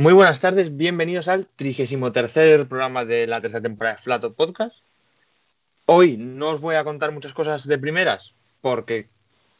Muy 0.00 0.14
buenas 0.14 0.40
tardes, 0.40 0.78
bienvenidos 0.78 1.28
al 1.28 1.46
33 1.46 2.66
programa 2.66 3.04
de 3.04 3.26
la 3.26 3.42
tercera 3.42 3.60
temporada 3.60 3.96
de 3.96 4.02
Flato 4.02 4.32
Podcast. 4.32 4.74
Hoy 5.84 6.16
no 6.16 6.48
os 6.48 6.62
voy 6.62 6.76
a 6.76 6.84
contar 6.84 7.12
muchas 7.12 7.34
cosas 7.34 7.68
de 7.68 7.76
primeras, 7.76 8.32
porque 8.62 9.10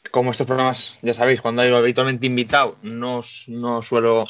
como 0.09 0.31
estos 0.31 0.47
programas, 0.47 0.97
ya 1.03 1.13
sabéis, 1.13 1.41
cuando 1.41 1.61
hay 1.61 1.71
habitualmente 1.71 2.25
invitado, 2.25 2.75
no, 2.81 3.21
no 3.49 3.81
suelo 3.83 4.25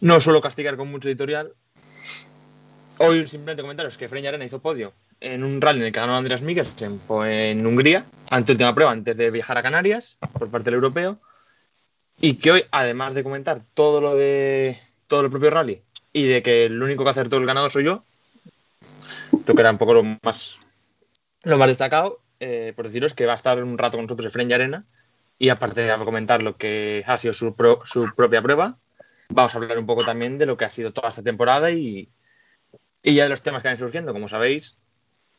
no 0.00 0.18
suelo 0.18 0.40
castigar 0.40 0.78
con 0.78 0.90
mucho 0.90 1.10
editorial. 1.10 1.52
Hoy 2.98 3.28
simplemente 3.28 3.60
comentaros 3.60 3.98
que 3.98 4.08
Freña 4.08 4.30
Arena 4.30 4.46
hizo 4.46 4.62
podio 4.62 4.94
en 5.20 5.44
un 5.44 5.60
rally 5.60 5.80
en 5.80 5.86
el 5.88 5.92
que 5.92 6.00
ganó 6.00 6.16
Andreas 6.16 6.40
Mikkelsen 6.40 7.02
fue 7.06 7.50
en 7.50 7.66
Hungría, 7.66 8.06
ante 8.30 8.52
última 8.52 8.74
prueba, 8.74 8.92
antes 8.92 9.14
de 9.14 9.30
viajar 9.30 9.58
a 9.58 9.62
Canarias, 9.62 10.16
por 10.38 10.50
parte 10.50 10.70
del 10.70 10.76
europeo. 10.76 11.20
Y 12.18 12.36
que 12.36 12.50
hoy, 12.50 12.64
además 12.70 13.12
de 13.12 13.22
comentar 13.22 13.60
todo 13.74 14.00
lo 14.00 14.16
de 14.16 14.85
todo 15.06 15.22
el 15.22 15.30
propio 15.30 15.50
rally 15.50 15.82
y 16.12 16.24
de 16.24 16.42
que 16.42 16.64
el 16.64 16.82
único 16.82 17.04
que 17.04 17.10
acertó 17.10 17.36
el 17.36 17.46
ganador 17.46 17.70
soy 17.70 17.84
yo, 17.84 18.04
creo 19.44 19.54
que 19.54 19.60
era 19.60 19.70
un 19.70 19.78
poco 19.78 19.94
lo 19.94 20.02
más 20.22 20.58
lo 21.44 21.58
más 21.58 21.68
destacado, 21.68 22.20
eh, 22.40 22.72
por 22.74 22.86
deciros 22.86 23.14
que 23.14 23.26
va 23.26 23.32
a 23.32 23.36
estar 23.36 23.62
un 23.62 23.78
rato 23.78 23.96
con 23.96 24.06
nosotros 24.06 24.26
Efren 24.26 24.50
y 24.50 24.54
Arena 24.54 24.84
y 25.38 25.50
aparte 25.50 25.82
de 25.82 25.94
comentar 26.04 26.42
lo 26.42 26.56
que 26.56 27.04
ha 27.06 27.16
sido 27.18 27.34
su, 27.34 27.54
pro- 27.54 27.82
su 27.84 28.08
propia 28.16 28.42
prueba, 28.42 28.78
vamos 29.28 29.54
a 29.54 29.58
hablar 29.58 29.78
un 29.78 29.86
poco 29.86 30.04
también 30.04 30.38
de 30.38 30.46
lo 30.46 30.56
que 30.56 30.64
ha 30.64 30.70
sido 30.70 30.92
toda 30.92 31.10
esta 31.10 31.22
temporada 31.22 31.70
y, 31.70 32.08
y 33.02 33.14
ya 33.14 33.24
de 33.24 33.28
los 33.30 33.42
temas 33.42 33.62
que 33.62 33.68
van 33.68 33.78
surgiendo, 33.78 34.12
como 34.12 34.28
sabéis, 34.28 34.76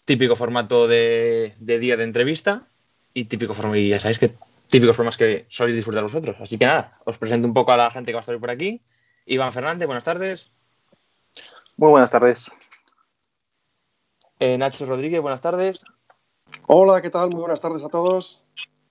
típico 0.05 0.35
formato 0.35 0.87
de, 0.87 1.55
de 1.59 1.79
día 1.79 1.97
de 1.97 2.03
entrevista 2.03 2.67
y 3.13 3.25
típico 3.25 3.53
formato, 3.53 3.77
ya 3.79 3.99
sabéis 3.99 4.19
que 4.19 4.33
típicos 4.69 4.95
formas 4.95 5.17
que 5.17 5.45
soléis 5.49 5.75
disfrutar 5.75 6.03
vosotros. 6.03 6.37
Así 6.39 6.57
que 6.57 6.65
nada, 6.65 6.93
os 7.05 7.17
presento 7.17 7.47
un 7.47 7.53
poco 7.53 7.71
a 7.73 7.77
la 7.77 7.89
gente 7.89 8.11
que 8.11 8.15
va 8.15 8.19
a 8.19 8.21
estar 8.21 8.39
por 8.39 8.51
aquí. 8.51 8.81
Iván 9.29 9.51
Fernández, 9.51 9.85
buenas 9.85 10.05
tardes. 10.05 10.55
Muy 11.75 11.89
buenas 11.91 12.09
tardes. 12.09 12.49
Eh, 14.39 14.57
Nacho 14.57 14.85
Rodríguez, 14.85 15.21
buenas 15.21 15.41
tardes. 15.41 15.83
Hola, 16.65 17.01
¿qué 17.01 17.09
tal? 17.09 17.29
Muy 17.31 17.41
buenas 17.41 17.59
tardes 17.59 17.83
a 17.83 17.89
todos. 17.89 18.41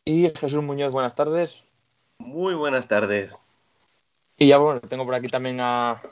Y 0.05 0.31
Jesús 0.37 0.63
Muñoz, 0.63 0.93
buenas 0.93 1.15
tardes. 1.15 1.67
Muy 2.19 2.55
buenas 2.55 2.87
tardes. 2.87 3.39
Y 4.37 4.49
ya 4.49 4.59
bueno, 4.59 4.83
tengo 4.83 5.07
por 5.07 5.15
aquí 5.15 5.29
también 5.29 5.59
a, 5.59 6.03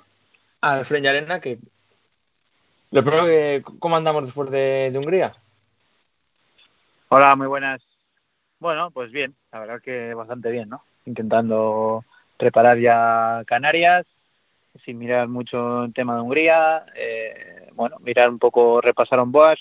a 0.63 0.83
y 0.91 1.07
Arena, 1.07 1.41
que 1.41 1.59
lo 2.93 3.03
primero 3.03 3.27
que, 3.27 3.63
¿cómo 3.79 3.95
andamos 3.95 4.25
después 4.25 4.51
de, 4.51 4.89
de 4.91 4.99
Hungría? 4.99 5.35
Hola, 7.11 7.37
muy 7.37 7.47
buenas. 7.47 7.83
Bueno, 8.59 8.91
pues 8.91 9.13
bien, 9.13 9.37
la 9.53 9.61
verdad 9.61 9.83
que 9.83 10.15
bastante 10.15 10.51
bien, 10.51 10.71
¿no? 10.71 10.83
Intentando 11.05 12.07
preparar 12.39 12.79
ya 12.79 13.43
Canarias, 13.47 14.07
sin 14.85 14.99
mirar 14.99 15.29
mucho 15.29 15.85
el 15.85 15.93
tema 15.93 16.17
de 16.17 16.23
Hungría, 16.23 16.87
eh, 16.97 17.69
bueno, 17.75 17.99
mirar 18.01 18.29
un 18.31 18.39
poco, 18.39 18.81
repasar 18.81 19.21
un 19.21 19.33
Boas 19.33 19.59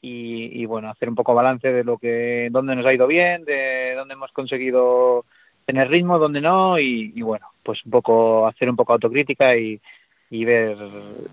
y, 0.00 0.60
y, 0.62 0.66
bueno, 0.66 0.90
hacer 0.90 1.08
un 1.08 1.14
poco 1.14 1.34
balance 1.34 1.72
de 1.72 1.82
lo 1.82 1.98
que, 1.98 2.48
dónde 2.50 2.76
nos 2.76 2.86
ha 2.86 2.92
ido 2.92 3.06
bien, 3.06 3.44
de 3.44 3.94
dónde 3.96 4.14
hemos 4.14 4.32
conseguido 4.32 5.24
tener 5.64 5.88
ritmo, 5.88 6.18
dónde 6.18 6.40
no 6.40 6.78
y, 6.78 7.12
y 7.14 7.22
bueno, 7.22 7.48
pues 7.62 7.84
un 7.84 7.90
poco 7.90 8.46
hacer 8.46 8.68
un 8.68 8.76
poco 8.76 8.92
autocrítica 8.92 9.56
y, 9.56 9.80
y 10.30 10.44
ver 10.44 10.76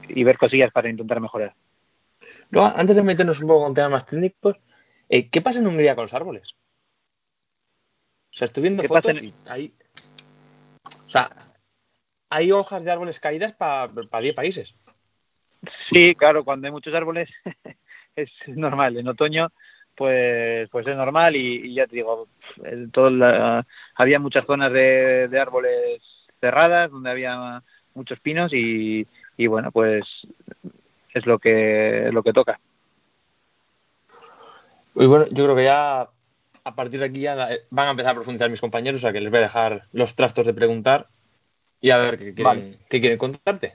y 0.08 0.24
ver 0.24 0.38
cosillas 0.38 0.72
para 0.72 0.90
intentar 0.90 1.20
mejorar. 1.20 1.54
Luego, 2.50 2.72
antes 2.76 2.96
de 2.96 3.04
meternos 3.04 3.42
un 3.42 3.48
poco 3.48 3.66
con 3.66 3.74
temas 3.74 3.92
más 3.92 4.06
técnicos, 4.06 4.58
eh, 5.10 5.30
¿qué 5.30 5.42
pasa 5.42 5.60
en 5.60 5.68
Hungría 5.68 5.96
con 5.96 6.04
los 6.06 6.14
árboles? 6.14 6.54
O 8.32 8.34
sea, 8.34 8.46
estoy 8.46 8.64
viendo 8.64 8.82
¿Qué 8.82 8.88
fotos 8.88 9.18
en- 9.18 9.26
y. 9.26 9.74
O 10.86 11.10
sea, 11.10 11.30
hay 12.32 12.52
hojas 12.52 12.84
de 12.84 12.92
árboles 12.92 13.20
caídas 13.20 13.54
para 13.54 13.90
10 14.22 14.34
países. 14.34 14.74
Sí, 15.92 16.16
claro, 16.16 16.44
cuando 16.44 16.66
hay 16.68 16.72
muchos 16.72 16.94
árboles 16.96 17.30
es 18.16 18.32
normal. 18.48 18.98
En 18.98 19.08
otoño, 19.08 19.50
pues, 19.96 20.70
pues 20.70 20.88
es 20.88 20.96
normal 20.96 21.36
y, 21.36 21.68
y 21.68 21.76
ya 21.76 21.86
te 21.88 21.98
digo, 21.98 22.28
todo 22.92 23.10
la- 23.12 23.68
había 23.96 24.20
muchas 24.20 24.46
zonas 24.46 24.72
de, 24.72 25.28
de 25.28 25.40
árboles 25.40 26.02
cerradas 26.40 26.90
donde 26.90 27.12
había 27.12 27.62
muchos 27.94 28.20
pinos 28.22 28.54
y, 28.54 29.06
y 29.38 29.48
bueno, 29.48 29.72
pues 29.72 30.06
es 31.14 31.26
lo 31.26 31.38
que 31.38 32.08
es 32.08 32.14
lo 32.14 32.24
que 32.24 32.34
toca. 32.34 32.60
Y 34.96 35.06
bueno, 35.06 35.26
yo 35.28 35.44
creo 35.44 35.56
que 35.56 35.64
ya 35.66 36.10
a 36.64 36.76
partir 36.76 37.00
de 37.00 37.06
aquí 37.08 37.22
ya 37.22 37.36
van 37.70 37.88
a 37.88 37.92
empezar 37.92 38.12
a 38.12 38.16
profundizar 38.16 38.50
mis 38.50 38.62
compañeros, 38.62 39.02
o 39.02 39.04
sea 39.04 39.14
que 39.14 39.22
les 39.22 39.32
voy 39.32 39.40
a 39.40 39.44
dejar 39.44 39.88
los 39.92 40.16
trastos 40.16 40.46
de 40.46 40.54
preguntar 40.54 41.08
y 41.82 41.90
a 41.90 41.98
ver 41.98 42.18
qué 42.18 42.34
quieren, 42.34 42.44
Vale. 42.44 42.78
qué 42.90 43.02
quieren 43.02 43.18
contarte. 43.18 43.74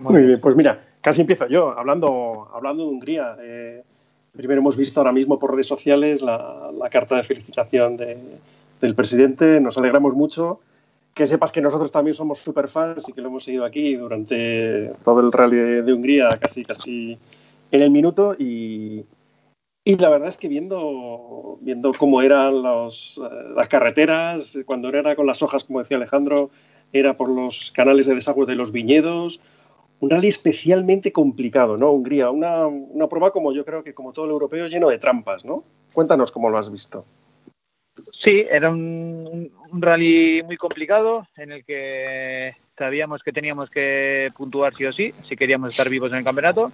Muy 0.00 0.22
bien, 0.24 0.40
pues 0.40 0.56
mira, 0.56 0.84
casi 1.00 1.20
empiezo 1.20 1.46
yo, 1.46 1.78
hablando, 1.78 2.48
hablando 2.52 2.84
de 2.84 2.88
Hungría. 2.90 3.36
Eh, 3.40 3.82
primero 4.36 4.60
hemos 4.60 4.76
visto 4.76 5.00
ahora 5.00 5.12
mismo 5.12 5.38
por 5.38 5.52
redes 5.52 5.66
sociales 5.66 6.20
la, 6.22 6.70
la 6.76 6.90
carta 6.90 7.16
de 7.16 7.24
felicitación 7.24 7.96
de- 7.96 8.18
del 8.80 8.94
presidente. 8.94 9.60
Nos 9.60 9.76
alegramos 9.78 10.14
mucho. 10.14 10.60
Que 11.14 11.26
sepas 11.26 11.50
que 11.50 11.60
nosotros 11.60 11.90
también 11.90 12.14
somos 12.14 12.38
super 12.38 12.68
fans 12.68 13.08
y 13.08 13.12
que 13.12 13.20
lo 13.20 13.26
hemos 13.28 13.42
seguido 13.42 13.64
aquí 13.64 13.96
durante 13.96 14.92
todo 15.04 15.20
el 15.20 15.32
rally 15.32 15.56
de, 15.56 15.82
de 15.82 15.92
Hungría, 15.92 16.28
casi, 16.40 16.64
casi 16.64 17.18
en 17.72 17.80
el 17.82 17.90
minuto. 17.90 18.36
Y, 18.38 19.04
y 19.84 19.96
la 19.96 20.10
verdad 20.10 20.28
es 20.28 20.36
que 20.36 20.46
viendo, 20.46 21.58
viendo 21.60 21.90
cómo 21.98 22.22
eran 22.22 22.62
los, 22.62 23.18
eh, 23.18 23.52
las 23.56 23.66
carreteras, 23.68 24.56
cuando 24.64 24.88
era 24.90 25.16
con 25.16 25.26
las 25.26 25.42
hojas, 25.42 25.64
como 25.64 25.80
decía 25.80 25.96
Alejandro, 25.96 26.50
era 26.92 27.16
por 27.16 27.28
los 27.28 27.70
canales 27.72 28.06
de 28.06 28.14
desagüe 28.14 28.46
de 28.46 28.54
los 28.54 28.72
viñedos, 28.72 29.40
un 30.00 30.10
rally 30.10 30.28
especialmente 30.28 31.12
complicado, 31.12 31.76
¿no? 31.76 31.90
Hungría, 31.90 32.30
una, 32.30 32.66
una 32.66 33.08
prueba 33.08 33.32
como 33.32 33.52
yo 33.52 33.64
creo 33.64 33.82
que 33.82 33.94
como 33.94 34.12
todo 34.12 34.26
el 34.26 34.30
europeo 34.30 34.68
lleno 34.68 34.88
de 34.88 34.98
trampas, 34.98 35.44
¿no? 35.44 35.64
Cuéntanos 35.92 36.30
cómo 36.30 36.50
lo 36.50 36.58
has 36.58 36.70
visto. 36.70 37.04
Sí, 38.00 38.46
era 38.48 38.70
un, 38.70 39.50
un 39.72 39.82
rally 39.82 40.42
muy 40.44 40.56
complicado 40.56 41.26
en 41.36 41.50
el 41.50 41.64
que 41.64 42.54
sabíamos 42.76 43.22
que 43.24 43.32
teníamos 43.32 43.70
que 43.70 44.30
puntuar 44.36 44.72
sí 44.74 44.86
o 44.86 44.92
sí, 44.92 45.12
si 45.28 45.36
queríamos 45.36 45.70
estar 45.70 45.88
vivos 45.88 46.12
en 46.12 46.18
el 46.18 46.24
campeonato. 46.24 46.70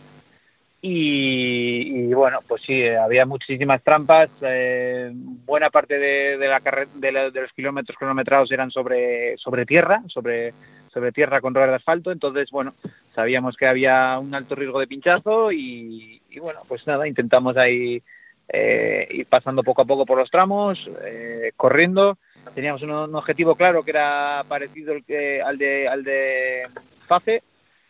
Y, 0.87 2.11
y 2.11 2.13
bueno, 2.13 2.41
pues 2.47 2.61
sí, 2.61 2.87
había 2.87 3.25
muchísimas 3.25 3.83
trampas. 3.83 4.29
eh, 4.43 5.11
buena 5.15 5.71
parte 5.71 5.99
de, 5.99 6.37
de 6.37 6.47
la 6.47 6.61
de, 6.95 7.11
la- 7.11 7.31
de 7.31 7.41
los 7.41 7.53
kilómetros 7.55 7.97
cronometrados 7.97 8.53
eran 8.53 8.71
sobre, 8.71 9.35
sobre 9.39 9.65
tierra, 9.65 10.03
sobre, 10.09 10.53
sobre 10.93 11.11
tierra 11.11 11.41
con 11.41 11.55
ruedas 11.55 11.71
de 11.71 11.77
asfalto. 11.77 12.13
Entonces, 12.13 12.51
bueno, 12.51 12.75
sabíamos 13.15 13.57
que 13.57 13.67
había 13.67 14.19
un 14.19 14.35
alto 14.35 14.55
riesgo 14.57 14.79
de 14.79 14.87
pinchazo 14.87 15.51
y, 15.53 16.21
y 16.29 16.39
bueno, 16.39 16.61
pues 16.69 16.87
nada, 16.87 17.09
intentamos 17.09 17.57
ahí 17.57 18.03
eh, 18.49 19.09
ir 19.11 19.27
pasando 19.27 19.63
poco 19.63 19.81
a 19.81 19.87
poco 19.87 20.05
por 20.05 20.19
los 20.19 20.31
tramos, 20.31 20.87
eh, 21.07 21.53
corriendo. 21.57 22.19
Teníamos 22.55 22.83
un, 22.83 22.91
un 22.91 23.15
objetivo 23.15 23.55
claro 23.55 23.83
que 23.85 23.91
era 23.93 24.45
parecido 24.47 24.93
al, 24.93 25.03
que- 25.03 25.41
al 25.41 25.57
de, 25.57 25.89
al 25.89 26.05
de 26.05 26.69
Fafe 27.07 27.43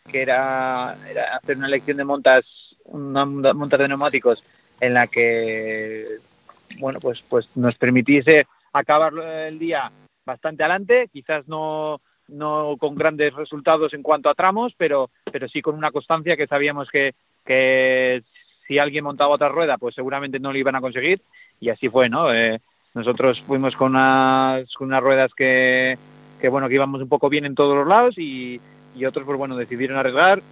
que 0.06 0.22
era, 0.22 0.90
hacer 1.34 1.56
una 1.56 1.66
elección 1.66 1.96
de 1.96 2.04
montas, 2.04 2.44
una 2.84 3.24
monta 3.24 3.76
de 3.76 3.88
neumáticos 3.88 4.42
en 4.80 4.94
la 4.94 5.06
que, 5.06 6.06
bueno, 6.78 6.98
pues, 7.00 7.22
pues 7.28 7.56
nos 7.56 7.76
permitiese 7.76 8.46
acabar 8.72 9.12
el 9.18 9.58
día 9.58 9.90
bastante 10.24 10.62
adelante, 10.62 11.08
quizás 11.12 11.46
no, 11.48 12.00
no 12.28 12.76
con 12.78 12.94
grandes 12.94 13.34
resultados 13.34 13.94
en 13.94 14.02
cuanto 14.02 14.28
a 14.28 14.34
tramos, 14.34 14.74
pero, 14.76 15.10
pero 15.30 15.48
sí 15.48 15.62
con 15.62 15.76
una 15.76 15.92
constancia 15.92 16.36
que 16.36 16.46
sabíamos 16.46 16.90
que, 16.90 17.14
que 17.44 18.22
si 18.66 18.78
alguien 18.78 19.04
montaba 19.04 19.34
otra 19.34 19.48
rueda, 19.48 19.78
pues 19.78 19.94
seguramente 19.94 20.40
no 20.40 20.52
lo 20.52 20.58
iban 20.58 20.76
a 20.76 20.80
conseguir 20.80 21.20
y 21.60 21.68
así 21.68 21.88
fue, 21.88 22.08
¿no? 22.08 22.32
Eh, 22.32 22.60
nosotros 22.94 23.40
fuimos 23.40 23.76
con 23.76 23.92
unas, 23.92 24.72
con 24.74 24.88
unas 24.88 25.02
ruedas 25.02 25.32
que, 25.34 25.98
que, 26.40 26.48
bueno, 26.48 26.68
que 26.68 26.74
íbamos 26.74 27.02
un 27.02 27.08
poco 27.08 27.28
bien 27.28 27.44
en 27.44 27.54
todos 27.54 27.76
los 27.76 27.86
lados 27.86 28.16
y, 28.18 28.60
y 28.94 29.04
otros, 29.04 29.24
pues 29.26 29.38
bueno, 29.38 29.56
decidieron 29.56 29.98
arriesgar, 29.98 30.42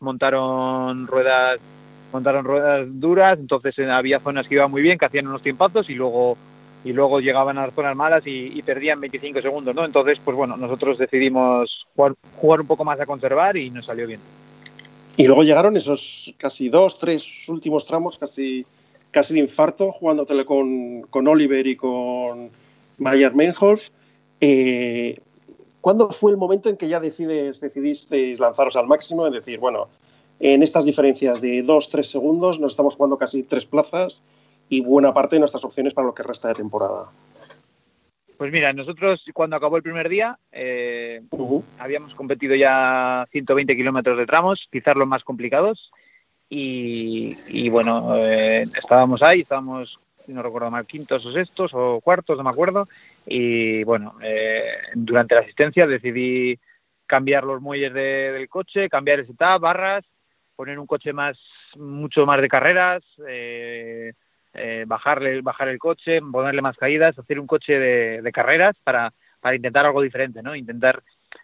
montaron 0.00 1.06
ruedas 1.06 1.58
montaron 2.12 2.44
ruedas 2.44 2.86
duras, 2.88 3.38
entonces 3.38 3.78
eh, 3.78 3.90
había 3.90 4.20
zonas 4.20 4.46
que 4.46 4.54
iban 4.54 4.70
muy 4.70 4.80
bien, 4.82 4.98
que 4.98 5.06
hacían 5.06 5.26
unos 5.26 5.42
tiempazos 5.42 5.90
y 5.90 5.94
luego 5.94 6.36
y 6.84 6.92
luego 6.92 7.18
llegaban 7.18 7.58
a 7.58 7.66
las 7.66 7.74
zonas 7.74 7.96
malas 7.96 8.22
y, 8.26 8.62
perdían 8.62 9.00
25 9.00 9.42
segundos, 9.42 9.74
¿no? 9.74 9.84
Entonces, 9.84 10.20
pues 10.24 10.36
bueno, 10.36 10.56
nosotros 10.56 10.98
decidimos 10.98 11.84
jugar, 11.96 12.14
jugar 12.36 12.60
un 12.60 12.66
poco 12.68 12.84
más 12.84 13.00
a 13.00 13.06
conservar 13.06 13.56
y 13.56 13.70
nos 13.70 13.86
salió 13.86 14.06
bien. 14.06 14.20
Y 15.16 15.26
luego 15.26 15.42
llegaron 15.42 15.76
esos 15.76 16.32
casi 16.38 16.68
dos, 16.68 16.96
tres 16.96 17.48
últimos 17.48 17.86
tramos, 17.86 18.18
casi, 18.18 18.64
casi 19.10 19.34
de 19.34 19.40
infarto, 19.40 19.90
jugándotele 19.90 20.44
con, 20.44 21.02
con 21.10 21.26
Oliver 21.26 21.66
y 21.66 21.74
con 21.74 22.50
Mayer 22.98 23.34
Meinholf. 23.34 23.88
Eh, 24.40 25.18
¿Cuándo 25.86 26.10
fue 26.10 26.32
el 26.32 26.36
momento 26.36 26.68
en 26.68 26.76
que 26.76 26.88
ya 26.88 26.98
decides, 26.98 27.60
decidisteis 27.60 28.40
lanzaros 28.40 28.74
al 28.74 28.88
máximo? 28.88 29.24
Es 29.28 29.32
decir, 29.32 29.60
bueno, 29.60 29.86
en 30.40 30.64
estas 30.64 30.84
diferencias 30.84 31.40
de 31.40 31.62
dos, 31.62 31.88
tres 31.90 32.10
segundos 32.10 32.58
nos 32.58 32.72
estamos 32.72 32.96
jugando 32.96 33.16
casi 33.16 33.44
tres 33.44 33.66
plazas 33.66 34.20
y 34.68 34.80
buena 34.80 35.14
parte 35.14 35.36
de 35.36 35.40
nuestras 35.40 35.64
opciones 35.64 35.94
para 35.94 36.08
lo 36.08 36.12
que 36.12 36.24
resta 36.24 36.48
de 36.48 36.54
temporada. 36.54 37.04
Pues 38.36 38.50
mira, 38.50 38.72
nosotros 38.72 39.24
cuando 39.32 39.54
acabó 39.54 39.76
el 39.76 39.84
primer 39.84 40.08
día 40.08 40.36
eh, 40.50 41.22
habíamos 41.78 42.16
competido 42.16 42.56
ya 42.56 43.24
120 43.30 43.76
kilómetros 43.76 44.18
de 44.18 44.26
tramos, 44.26 44.66
quizás 44.72 44.96
los 44.96 45.06
más 45.06 45.22
complicados, 45.22 45.92
y, 46.48 47.68
bueno, 47.68 48.16
eh, 48.16 48.62
estábamos 48.62 49.22
ahí, 49.22 49.42
estábamos, 49.42 50.00
no 50.26 50.42
recuerdo 50.42 50.68
mal, 50.68 50.84
quintos 50.84 51.24
o 51.26 51.30
sextos 51.30 51.70
o 51.74 52.00
cuartos, 52.00 52.36
no 52.36 52.42
me 52.42 52.50
acuerdo, 52.50 52.88
y 53.26 53.84
bueno, 53.84 54.16
eh, 54.22 54.78
durante 54.94 55.34
la 55.34 55.40
asistencia 55.42 55.86
decidí 55.86 56.58
cambiar 57.06 57.44
los 57.44 57.60
muelles 57.60 57.92
del 57.92 58.48
coche, 58.48 58.88
cambiar 58.88 59.20
el 59.20 59.26
setup, 59.26 59.60
barras, 59.60 60.04
poner 60.56 60.78
un 60.78 60.86
coche 60.86 61.12
más, 61.12 61.38
mucho 61.76 62.26
más 62.26 62.40
de 62.40 62.48
carreras, 62.48 63.02
eh, 63.28 64.12
eh, 64.54 64.84
bajarle, 64.86 65.42
bajar 65.42 65.68
el 65.68 65.78
coche, 65.78 66.20
ponerle 66.20 66.62
más 66.62 66.76
caídas, 66.76 67.18
hacer 67.18 67.38
un 67.38 67.46
coche 67.46 67.78
de, 67.78 68.32
carreras 68.32 68.74
para, 68.82 69.12
para, 69.40 69.54
intentar 69.54 69.84
algo 69.86 70.02
diferente, 70.02 70.42
¿no? 70.42 70.56
Intentar 70.56 71.02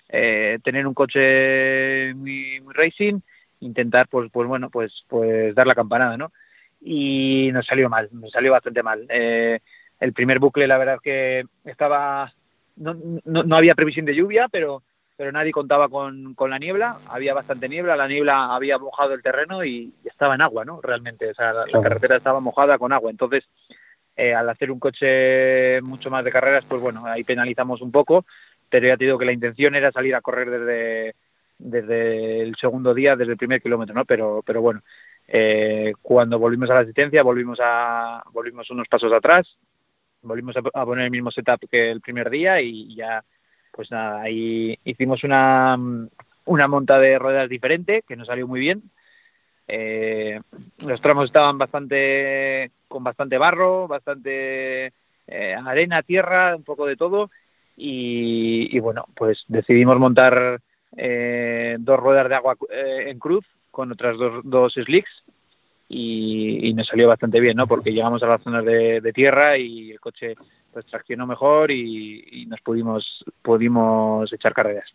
eh, 0.09 0.59
tener 0.65 0.87
un 0.87 0.95
coche 0.95 2.15
muy, 2.15 2.61
racing, 2.73 3.21
intentar, 3.61 4.09
pues, 4.09 4.31
pues 4.33 4.49
bueno, 4.49 4.71
pues, 4.71 5.05
pues 5.09 5.55
dar 5.55 5.67
la 5.67 5.75
campanada, 5.75 6.17
¿no? 6.17 6.33
Y 6.81 7.51
nos 7.53 7.67
salió 7.67 7.89
mal, 7.89 8.09
nos 8.13 8.33
salió 8.33 8.51
bastante 8.51 8.83
mal. 8.83 9.07
El 10.03 10.13
primer 10.13 10.39
bucle, 10.39 10.67
la 10.67 10.79
verdad 10.79 10.99
que 11.03 11.45
estaba, 11.65 12.33
no, 12.77 12.97
no, 13.25 13.43
no 13.45 13.57
había 13.57 13.75
previsión 13.75 14.05
de 14.05 14.15
lluvia, 14.15 14.49
pero 14.51 14.83
pero 15.17 15.31
nadie 15.31 15.53
contaba 15.53 15.89
con, 15.89 16.35
con, 16.35 16.51
la 16.51 16.59
niebla, 16.59 16.99
había 17.09 17.33
bastante 17.33 17.69
niebla, 17.69 17.95
la 17.95 18.09
niebla 18.09 18.55
había 18.55 18.77
mojado 18.79 19.15
el 19.15 19.23
terreno 19.23 19.65
y, 19.65 19.95
estaba 20.05 20.35
en 20.35 20.41
agua, 20.41 20.65
¿no? 20.65 20.81
Realmente, 20.81 21.31
o 21.31 21.35
sea, 21.35 21.53
la, 21.53 21.67
carretera 21.81 22.17
estaba 22.17 22.41
mojada 22.41 22.77
con 22.77 22.93
agua, 22.93 23.09
entonces 23.09 23.45
eh, 24.17 24.35
al 24.35 24.49
hacer 24.49 24.73
un 24.73 24.81
coche 24.81 25.81
mucho 25.83 26.11
más 26.11 26.25
de 26.25 26.33
carreras, 26.33 26.65
pues 26.67 26.83
bueno, 26.83 27.07
ahí 27.07 27.23
penalizamos 27.23 27.83
un 27.83 27.93
poco, 27.93 28.25
pero 28.69 28.89
ya 28.89 28.97
te 28.97 29.05
digo 29.05 29.17
que 29.17 29.27
la 29.27 29.33
intención 29.33 29.77
era 29.77 29.93
salir 29.93 30.15
a 30.17 30.21
correr 30.21 30.51
desde, 30.51 31.15
desde 31.57 32.43
el 32.43 32.57
segundo 32.57 32.93
día, 32.93 33.15
desde 33.15 33.33
el 33.33 33.39
primer 33.39 33.63
kilómetro, 33.63 33.95
¿no? 33.95 34.05
Pero, 34.05 34.43
pero 34.45 34.61
bueno, 34.61 34.83
eh, 35.29 35.93
cuando 36.03 36.39
volvimos 36.39 36.69
a 36.71 36.75
la 36.75 36.81
asistencia, 36.81 37.23
volvimos, 37.23 37.61
a, 37.63 38.25
volvimos 38.33 38.71
unos 38.71 38.89
pasos 38.89 39.13
atrás, 39.13 39.57
volvimos 40.23 40.57
a, 40.57 40.85
poner 40.85 41.05
el 41.05 41.11
mismo 41.11 41.31
setup 41.31 41.69
que 41.71 41.91
el 41.91 42.01
primer 42.01 42.31
día 42.31 42.61
y 42.61 42.95
ya 42.95 43.25
pues 43.73 43.91
nada, 43.91 44.23
ahí 44.23 44.79
hicimos 44.85 45.25
una, 45.25 45.79
una 46.45 46.69
monta 46.69 46.99
de 46.99 47.19
ruedas 47.19 47.49
diferente 47.49 48.03
que 48.07 48.17
nos 48.17 48.27
salió 48.27 48.47
muy 48.47 48.61
bien. 48.61 48.83
Eh, 49.67 50.41
los 50.85 51.01
tramos 51.01 51.27
estaban 51.27 51.57
bastante 51.57 52.71
con 52.89 53.03
bastante 53.03 53.39
barro, 53.39 53.89
bastante 53.89 54.93
eh, 55.27 55.55
arena, 55.65 56.03
tierra, 56.03 56.55
un 56.55 56.65
poco 56.65 56.87
de 56.87 56.97
todo. 56.97 57.31
Y, 57.75 58.79
bueno, 58.81 59.07
pues 59.15 59.45
decidimos 59.49 59.99
montar 59.99 60.61
eh, 60.97 61.77
dos 61.81 61.99
ruedas 61.99 62.29
de 62.29 62.35
agua 62.35 62.57
en 62.71 63.19
cruz 63.19 63.47
con 63.71 63.91
otras 63.91 64.17
dos 64.45 64.75
slicks 64.75 65.25
y, 65.93 66.73
nos 66.75 66.87
salió 66.87 67.09
bastante 67.09 67.41
bien, 67.41 67.57
¿no? 67.57 67.67
Porque 67.67 67.93
llegamos 67.93 68.23
a 68.23 68.27
las 68.27 68.43
zonas 68.43 68.65
de, 68.65 69.01
de 69.01 69.13
tierra 69.13 69.59
y 69.59 69.93
el 69.93 70.01
coche 70.01 70.35
pues 70.73 70.87
traccionó 70.87 71.27
mejor 71.27 71.71
y, 71.71 72.47
nos 72.47 72.61
pudimos, 72.61 73.25
pudimos 73.43 74.33
echar 74.33 74.55
carreras. 74.55 74.95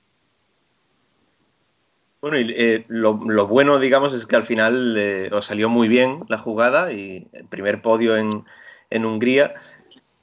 Bueno, 2.20 2.40
y 2.40 2.52
eh, 2.58 2.86
lo, 2.88 3.14
bueno, 3.48 3.80
digamos, 3.80 4.14
es 4.14 4.26
que 4.26 4.36
al 4.36 4.46
final 4.46 4.96
eh, 4.98 5.30
os 5.32 5.46
salió 5.46 5.70
muy 5.70 5.88
bien 5.88 6.24
la 6.30 6.40
jugada 6.40 6.92
y 6.92 7.28
el 7.32 7.46
primer 7.46 7.82
podio 7.82 8.18
en, 8.18 8.44
en 8.90 9.06
Hungría. 9.06 9.54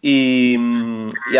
Y, 0.07 0.59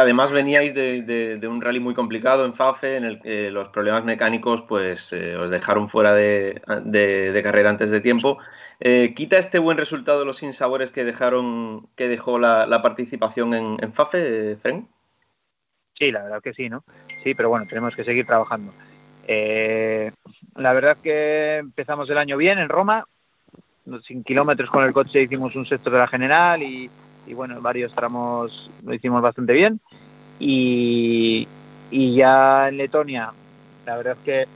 además 0.01 0.33
veníais 0.33 0.73
de, 0.73 1.39
un 1.47 1.61
rally 1.61 1.81
muy 1.81 1.93
complicado 1.93 2.47
en 2.47 2.55
FAFE, 2.55 2.97
en 2.97 3.05
el 3.05 3.21
que 3.21 3.51
los 3.51 3.69
problemas 3.69 4.07
mecánicos 4.07 4.63
pues 4.67 5.13
eh, 5.13 5.37
os 5.37 5.51
dejaron 5.51 5.91
fuera 5.91 6.15
de, 6.15 6.63
carrera 7.45 7.69
antes 7.69 7.91
de 7.91 8.01
tiempo. 8.01 8.39
Eh, 8.87 9.15
¿Quita 9.17 9.39
este 9.39 9.59
buen 9.59 9.79
resultado 9.79 10.25
los 10.25 10.37
sinsabores 10.37 10.91
que 10.91 11.05
dejaron, 11.05 11.89
que 11.97 12.07
dejó 12.07 12.39
la, 12.39 12.83
participación 12.83 13.55
en, 13.55 13.93
FAFE, 13.93 14.57
Fren? 14.61 14.87
Sí, 15.99 16.13
la 16.13 16.23
verdad 16.23 16.43
que 16.43 16.53
sí, 16.55 16.69
¿no? 16.69 16.85
Sí, 17.23 17.35
pero 17.35 17.49
bueno, 17.49 17.67
tenemos 17.67 17.97
que 17.97 18.05
seguir 18.05 18.27
trabajando. 18.27 18.73
Eh, 19.27 20.13
la 20.57 20.73
verdad 20.75 20.99
que 21.03 21.57
empezamos 21.57 22.11
el 22.11 22.19
año 22.19 22.37
bien 22.37 22.59
en 22.59 22.69
Roma, 22.69 23.07
sin 24.07 24.23
kilómetros 24.23 24.71
con 24.71 24.85
el 24.85 24.93
coche 24.93 25.23
hicimos 25.23 25.57
un 25.57 25.67
sexto 25.67 25.91
de 25.91 25.99
la 25.99 26.07
general 26.07 26.63
y 26.63 26.91
y 27.27 27.35
bueno, 27.35 27.61
varios 27.61 27.93
tramos 27.93 28.71
lo 28.85 28.95
hicimos 28.95 29.23
bastante 29.23 29.53
bien. 29.53 29.81
Y, 30.39 31.47
y 31.91 32.15
ya 32.15 32.69
en 32.69 32.77
Letonia, 32.77 33.33
la 33.87 33.97
verdad 33.97 34.17
es 34.19 34.25
que 34.25 34.49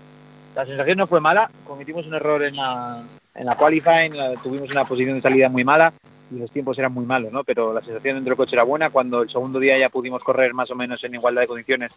la 0.54 0.66
sensación 0.66 0.98
no 0.98 1.06
fue 1.06 1.20
mala, 1.20 1.50
cometimos 1.66 2.06
un 2.06 2.14
error 2.14 2.42
en 2.42 2.56
la, 2.56 3.02
en 3.34 3.46
la 3.46 3.56
qualifying, 3.56 4.14
tuvimos 4.42 4.70
una 4.70 4.84
posición 4.84 5.16
de 5.16 5.22
salida 5.22 5.48
muy 5.48 5.64
mala 5.64 5.92
y 6.30 6.38
los 6.38 6.50
tiempos 6.50 6.78
eran 6.78 6.92
muy 6.92 7.06
malos, 7.06 7.32
¿no? 7.32 7.44
Pero 7.44 7.72
la 7.72 7.80
sensación 7.80 8.16
dentro 8.16 8.30
del 8.30 8.36
coche 8.36 8.56
era 8.56 8.64
buena. 8.64 8.90
Cuando 8.90 9.22
el 9.22 9.30
segundo 9.30 9.58
día 9.60 9.78
ya 9.78 9.88
pudimos 9.88 10.22
correr 10.22 10.52
más 10.54 10.70
o 10.70 10.74
menos 10.74 11.02
en 11.04 11.14
igualdad 11.14 11.42
de 11.42 11.48
condiciones, 11.48 11.92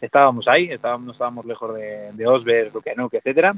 estábamos 0.00 0.48
ahí, 0.48 0.70
estábamos, 0.70 1.06
no 1.06 1.12
estábamos 1.12 1.46
lejos 1.46 1.74
de, 1.74 2.10
de 2.12 2.26
Osberg, 2.26 2.74
Lukianuk, 2.74 3.14
etcétera. 3.14 3.54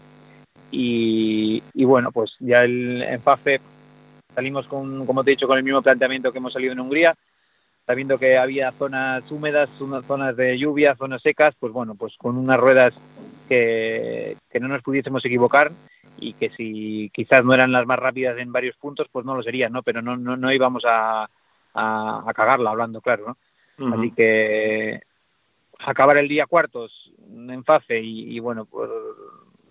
Y, 0.71 1.63
y, 1.73 1.85
bueno, 1.85 2.13
pues 2.13 2.37
ya 2.41 2.65
el, 2.65 3.03
en 3.03 3.21
Salimos 4.35 4.67
con, 4.67 5.07
como 5.07 5.23
te 5.23 5.31
he 5.31 5.35
dicho, 5.35 5.47
con 5.47 5.59
el 5.59 5.65
mismo 5.65 5.83
planteamiento 5.83 6.33
que 6.33 6.39
hemos 6.39 6.53
salido 6.53 6.73
en 6.73 6.81
Hungría, 6.81 7.15
sabiendo 7.87 8.19
que 8.19 8.37
había 8.37 8.73
zonas 8.73 9.31
húmedas, 9.31 9.71
zonas 10.07 10.37
de 10.37 10.59
lluvia, 10.59 10.97
zonas 10.97 11.23
secas, 11.23 11.55
pues 11.59 11.73
bueno, 11.73 11.95
pues 11.95 12.17
con 12.17 12.37
unas 12.37 12.59
ruedas 12.59 12.95
que, 13.49 14.37
no 14.61 14.69
nos 14.69 14.83
pudiésemos 14.83 15.25
equivocar 15.25 15.71
y 16.19 16.35
que 16.35 16.51
si 16.51 17.11
quizás 17.13 17.45
no 17.45 17.55
eran 17.55 17.73
las 17.73 17.87
más 17.87 17.99
rápidas 17.99 18.39
en 18.39 18.53
varios 18.53 18.77
puntos, 18.77 19.09
pues 19.11 19.25
no 19.25 19.35
lo 19.35 19.43
serían, 19.43 19.73
¿no? 19.73 19.83
Pero 19.83 20.03
no, 20.03 20.17
no, 20.17 20.37
no 20.37 20.53
íbamos 20.53 20.85
a, 20.87 21.29
a, 21.75 22.33
cagarla, 22.35 22.71
hablando 22.71 23.01
claro, 23.01 23.37
¿no? 23.79 23.95
Así 23.95 24.13
que 24.13 25.01
acabar 25.79 26.17
el 26.17 26.29
día 26.29 26.47
cuartos 26.47 27.13
en 27.29 27.65
fase 27.65 28.01
y, 28.01 28.37
y 28.37 28.41
bueno, 28.41 28.65
pues 28.67 28.89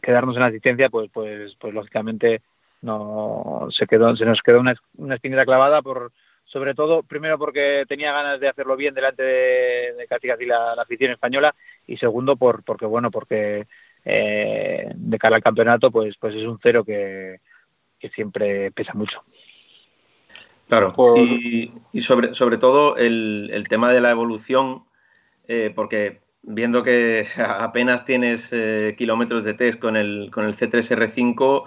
quedarnos 0.02 0.36
en 0.36 0.42
la 0.42 0.48
asistencia, 0.48 0.90
pues, 0.90 1.10
pues, 1.12 1.56
pues 1.56 1.74
lógicamente 1.74 2.42
no 2.84 3.68
se 3.72 3.88
quedó 3.88 4.16
se 4.16 4.26
nos 4.26 4.42
quedó 4.42 4.60
una, 4.60 4.76
una 4.98 5.16
espinita 5.16 5.46
clavada 5.46 5.82
por 5.82 6.12
sobre 6.44 6.76
todo 6.76 7.02
primero 7.02 7.40
porque 7.40 7.86
tenía 7.88 8.12
ganas 8.12 8.40
de 8.40 8.50
hacerlo 8.50 8.76
bien 8.76 8.94
delante 8.94 9.24
de, 9.24 10.06
casi 10.08 10.28
casi 10.28 10.46
la, 10.46 10.74
afición 10.74 11.12
española 11.12 11.56
y 11.88 11.98
segundo 11.98 12.36
por 12.36 12.64
porque 12.64 12.86
bueno 12.86 13.10
porque 13.10 13.68
eh, 14.06 14.92
de 14.96 15.18
cara 15.18 15.36
al 15.36 15.44
campeonato 15.44 15.92
pues 15.92 16.16
pues 16.20 16.36
es 16.36 16.44
un 16.44 16.60
cero 16.62 16.84
que, 16.84 17.40
siempre 18.14 18.70
pesa 18.72 18.94
mucho 18.94 19.24
claro 20.68 20.94
y, 21.16 22.02
sobre 22.02 22.36
sobre 22.36 22.58
todo 22.58 22.98
el, 22.98 23.50
el 23.54 23.70
tema 23.70 23.94
de 23.94 24.02
la 24.02 24.12
evolución 24.12 24.84
eh, 25.48 25.72
porque 25.74 26.24
viendo 26.44 26.84
que 26.84 27.26
apenas 27.38 28.06
tienes 28.06 28.50
eh, 28.52 28.96
kilómetros 28.98 29.44
de 29.44 29.54
test 29.56 29.80
con 29.80 29.96
el, 29.96 30.30
con 30.32 30.46
el 30.46 30.56
C3R5, 30.56 31.64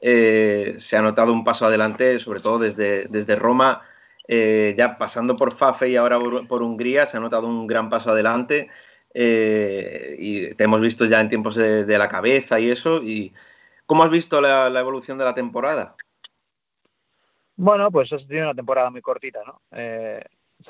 eh, 0.00 0.74
se 0.78 0.96
ha 0.96 1.02
notado 1.02 1.32
un 1.32 1.44
paso 1.44 1.66
adelante, 1.66 2.18
sobre 2.18 2.40
todo 2.40 2.58
desde, 2.58 3.06
desde 3.08 3.36
Roma, 3.36 3.82
eh, 4.26 4.74
ya 4.76 4.96
pasando 4.96 5.36
por 5.36 5.52
Fafe 5.52 5.90
y 5.90 5.96
ahora 5.96 6.18
por, 6.48 6.62
Hungría, 6.62 7.06
se 7.06 7.16
ha 7.16 7.20
notado 7.20 7.46
un 7.46 7.66
gran 7.66 7.90
paso 7.90 8.10
adelante. 8.10 8.68
Y 9.14 10.54
te 10.54 10.64
hemos 10.64 10.80
visto 10.80 11.04
ya 11.04 11.20
en 11.20 11.28
tiempos 11.28 11.56
de, 11.56 11.98
la 11.98 12.08
cabeza 12.08 12.58
y 12.60 12.70
eso. 12.70 13.02
Y, 13.02 13.32
¿Cómo 13.86 14.04
has 14.04 14.10
visto 14.10 14.40
la, 14.40 14.66
evolución 14.78 15.18
de 15.18 15.24
la 15.24 15.34
temporada? 15.34 15.94
Bueno, 17.56 17.90
pues 17.90 18.12
ha 18.12 18.18
sido 18.18 18.44
una 18.44 18.54
temporada 18.54 18.90
muy 18.90 19.02
cortita, 19.02 19.40
¿no? 19.44 19.60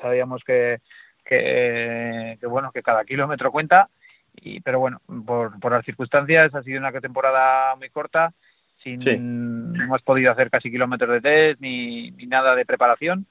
sabíamos 0.01 0.43
que, 0.43 0.81
que, 1.23 2.37
bueno, 2.47 2.71
que 2.71 2.81
cada 2.81 3.05
kilómetro 3.05 3.51
cuenta, 3.51 3.89
y, 4.35 4.59
pero 4.61 4.79
bueno, 4.79 5.01
por, 5.25 5.59
por 5.59 5.71
las 5.71 5.85
circunstancias 5.85 6.53
ha 6.55 6.63
sido 6.63 6.79
una 6.79 6.91
temporada 6.91 7.75
muy 7.75 7.89
corta, 7.89 8.33
sin, 8.83 9.71
no 9.73 9.83
hemos 9.83 10.01
podido 10.01 10.31
hacer 10.31 10.49
casi 10.49 10.69
kilómetros 10.69 11.09
de 11.09 11.21
test 11.21 11.61
ni, 11.61 12.11
ni 12.11 12.25
nada 12.25 12.55
de 12.55 12.65
preparación. 12.65 13.27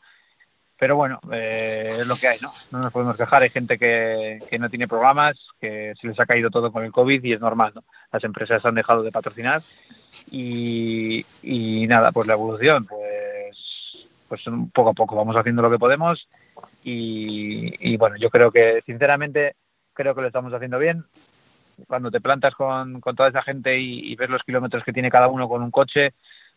Pero 0.79 0.97
bueno, 0.97 1.21
eh, 1.31 1.89
es 1.91 2.07
lo 2.07 2.17
que 2.17 2.29
hay, 2.29 2.39
¿no? 2.41 2.51
No 2.73 2.81
nos 2.81 2.93
podemos 2.93 3.17
quejar. 3.17 3.43
Hay 3.43 3.51
gente 3.51 3.79
que, 3.79 4.41
que, 4.51 4.59
no 4.59 4.69
tiene 4.69 4.89
programas, 4.89 5.37
que 5.61 5.95
se 6.01 6.09
les 6.09 6.19
ha 6.19 6.27
caído 6.27 6.51
todo 6.51 6.73
con 6.73 6.85
el 6.85 6.91
COVID 6.91 7.23
y 7.23 7.33
es 7.33 7.41
normal, 7.41 7.73
¿no? 7.75 7.85
Las 8.13 8.25
empresas 8.25 8.65
han 8.65 8.75
dejado 8.75 9.03
de 9.03 9.13
patrocinar 9.13 9.61
y, 10.31 11.25
y 11.43 11.87
nada, 11.87 12.11
pues 12.11 12.27
la 12.27 12.35
evolución, 12.35 12.87
pues, 12.87 14.07
pues 14.29 14.43
poco 14.73 14.91
a 14.91 14.95
poco 14.95 15.15
vamos 15.15 15.37
haciendo 15.37 15.63
lo 15.63 15.71
que 15.71 15.79
podemos 15.79 16.27
y, 16.85 17.97
bueno, 17.97 18.17
yo 18.17 18.31
creo 18.31 18.51
que 18.51 18.83
sinceramente 18.85 19.57
creo 19.93 20.15
que 20.15 20.21
lo 20.23 20.27
estamos 20.27 20.53
haciendo 20.53 20.79
bien. 20.79 21.05
Cuando 21.87 22.11
te 22.11 22.21
plantas 22.21 22.55
con, 22.55 23.01
con 23.01 23.17
toda 23.17 23.29
esa 23.29 23.43
gente 23.43 23.79
y, 23.79 24.15
ves 24.17 24.31
los 24.31 24.43
kilómetros 24.43 24.85
que 24.85 24.93
tiene 24.93 25.11
cada 25.11 25.29
uno 25.29 25.49
con 25.49 25.63
un 25.63 25.71
coche, 25.71 26.15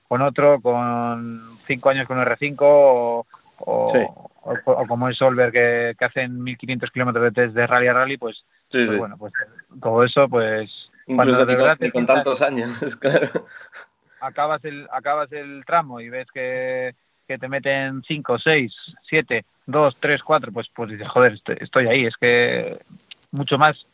con 0.07 0.21
otro, 0.21 0.61
con 0.61 1.41
cinco 1.65 1.89
años 1.89 2.07
con 2.07 2.17
R5 2.17 2.57
o, 2.61 3.25
o, 3.59 3.91
como 4.87 5.09
es 5.09 5.17
Solver 5.17 5.51
que, 5.51 5.95
que 5.97 6.05
hacen 6.05 6.43
1500 6.43 6.91
kilómetros 6.91 7.23
de 7.25 7.31
test 7.31 7.55
de 7.55 7.67
rally 7.67 7.87
a 7.87 7.93
rally, 7.93 8.17
pues, 8.17 8.45
pues 8.69 8.97
bueno, 8.97 9.17
pues 9.17 9.33
todo 9.81 10.03
eso, 10.03 10.27
pues. 10.29 10.89
Incluso 11.07 11.45
de 11.45 11.55
verdad 11.55 11.77
con 11.91 12.05
tantos 12.05 12.41
años, 12.41 12.95
claro. 12.99 13.45
Acabas 14.19 14.63
el, 14.65 14.87
acabas 14.91 15.31
el 15.31 15.63
tramo 15.65 15.99
y 15.99 16.09
ves 16.09 16.27
que, 16.33 16.95
que 17.27 17.37
te 17.37 17.47
meten 17.47 18.01
5, 18.03 18.39
6, 18.39 18.73
7 19.07 19.45
dos, 19.65 19.97
tres, 19.99 20.23
cuatro, 20.23 20.51
pues, 20.51 20.69
pues 20.73 20.91
dices, 20.91 21.07
joder, 21.07 21.39
estoy 21.59 21.87
ahí, 21.87 22.05
es 22.05 22.15
que 22.17 22.77
mucho 23.31 23.57
más 23.57 23.85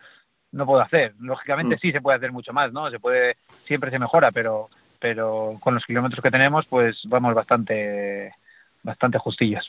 no 0.52 0.66
puedo 0.66 0.82
hacer. 0.82 1.14
Lógicamente 1.20 1.76
mm. 1.76 1.80
sí 1.80 1.92
se 1.92 2.02
puede 2.02 2.18
hacer 2.18 2.32
mucho 2.32 2.54
más, 2.54 2.74
¿no? 2.74 2.90
Se 2.90 3.00
puede, 3.00 3.38
siempre 3.64 3.90
se 3.90 4.00
mejora, 4.00 4.32
pero, 4.32 4.70
pero 5.00 5.56
con 5.60 5.74
los 5.74 5.86
kilómetros 5.86 6.22
que 6.22 6.32
tenemos, 6.32 6.66
pues 6.66 7.02
vamos 7.06 7.34
bastante, 7.34 8.34
bastante 8.84 9.18
justillas. 9.18 9.68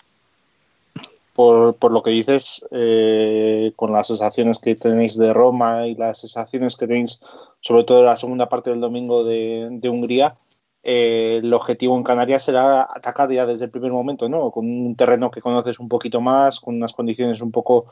Por, 1.35 1.77
por 1.77 1.93
lo 1.93 2.03
que 2.03 2.11
dices, 2.11 2.65
eh, 2.71 3.73
con 3.77 3.93
las 3.93 4.09
sensaciones 4.09 4.59
que 4.59 4.75
tenéis 4.75 5.17
de 5.17 5.33
Roma 5.33 5.87
y 5.87 5.95
las 5.95 6.19
sensaciones 6.19 6.77
que 6.77 6.87
tenéis, 6.87 7.21
sobre 7.61 7.85
todo 7.85 8.01
en 8.01 8.07
la 8.07 8.17
segunda 8.17 8.49
parte 8.49 8.69
del 8.71 8.81
domingo 8.81 9.25
de, 9.25 9.69
de 9.71 9.89
Hungría, 9.89 10.37
eh, 10.83 11.41
el 11.43 11.55
objetivo 11.55 11.97
en 11.97 12.03
Canarias 12.03 12.43
será 12.43 12.83
atacar 12.83 13.31
ya 13.31 13.47
desde 13.47 13.67
el 13.67 13.71
primer 13.71 13.93
momento, 13.93 14.29
¿no? 14.29 14.51
Con 14.51 14.67
un 14.67 14.97
terreno 14.97 15.31
que 15.31 15.41
conoces 15.41 15.79
un 15.79 15.89
poquito 15.89 16.21
más, 16.21 16.59
con 16.59 16.75
unas 16.75 16.93
condiciones 16.93 17.41
un 17.41 17.53
poco 17.53 17.87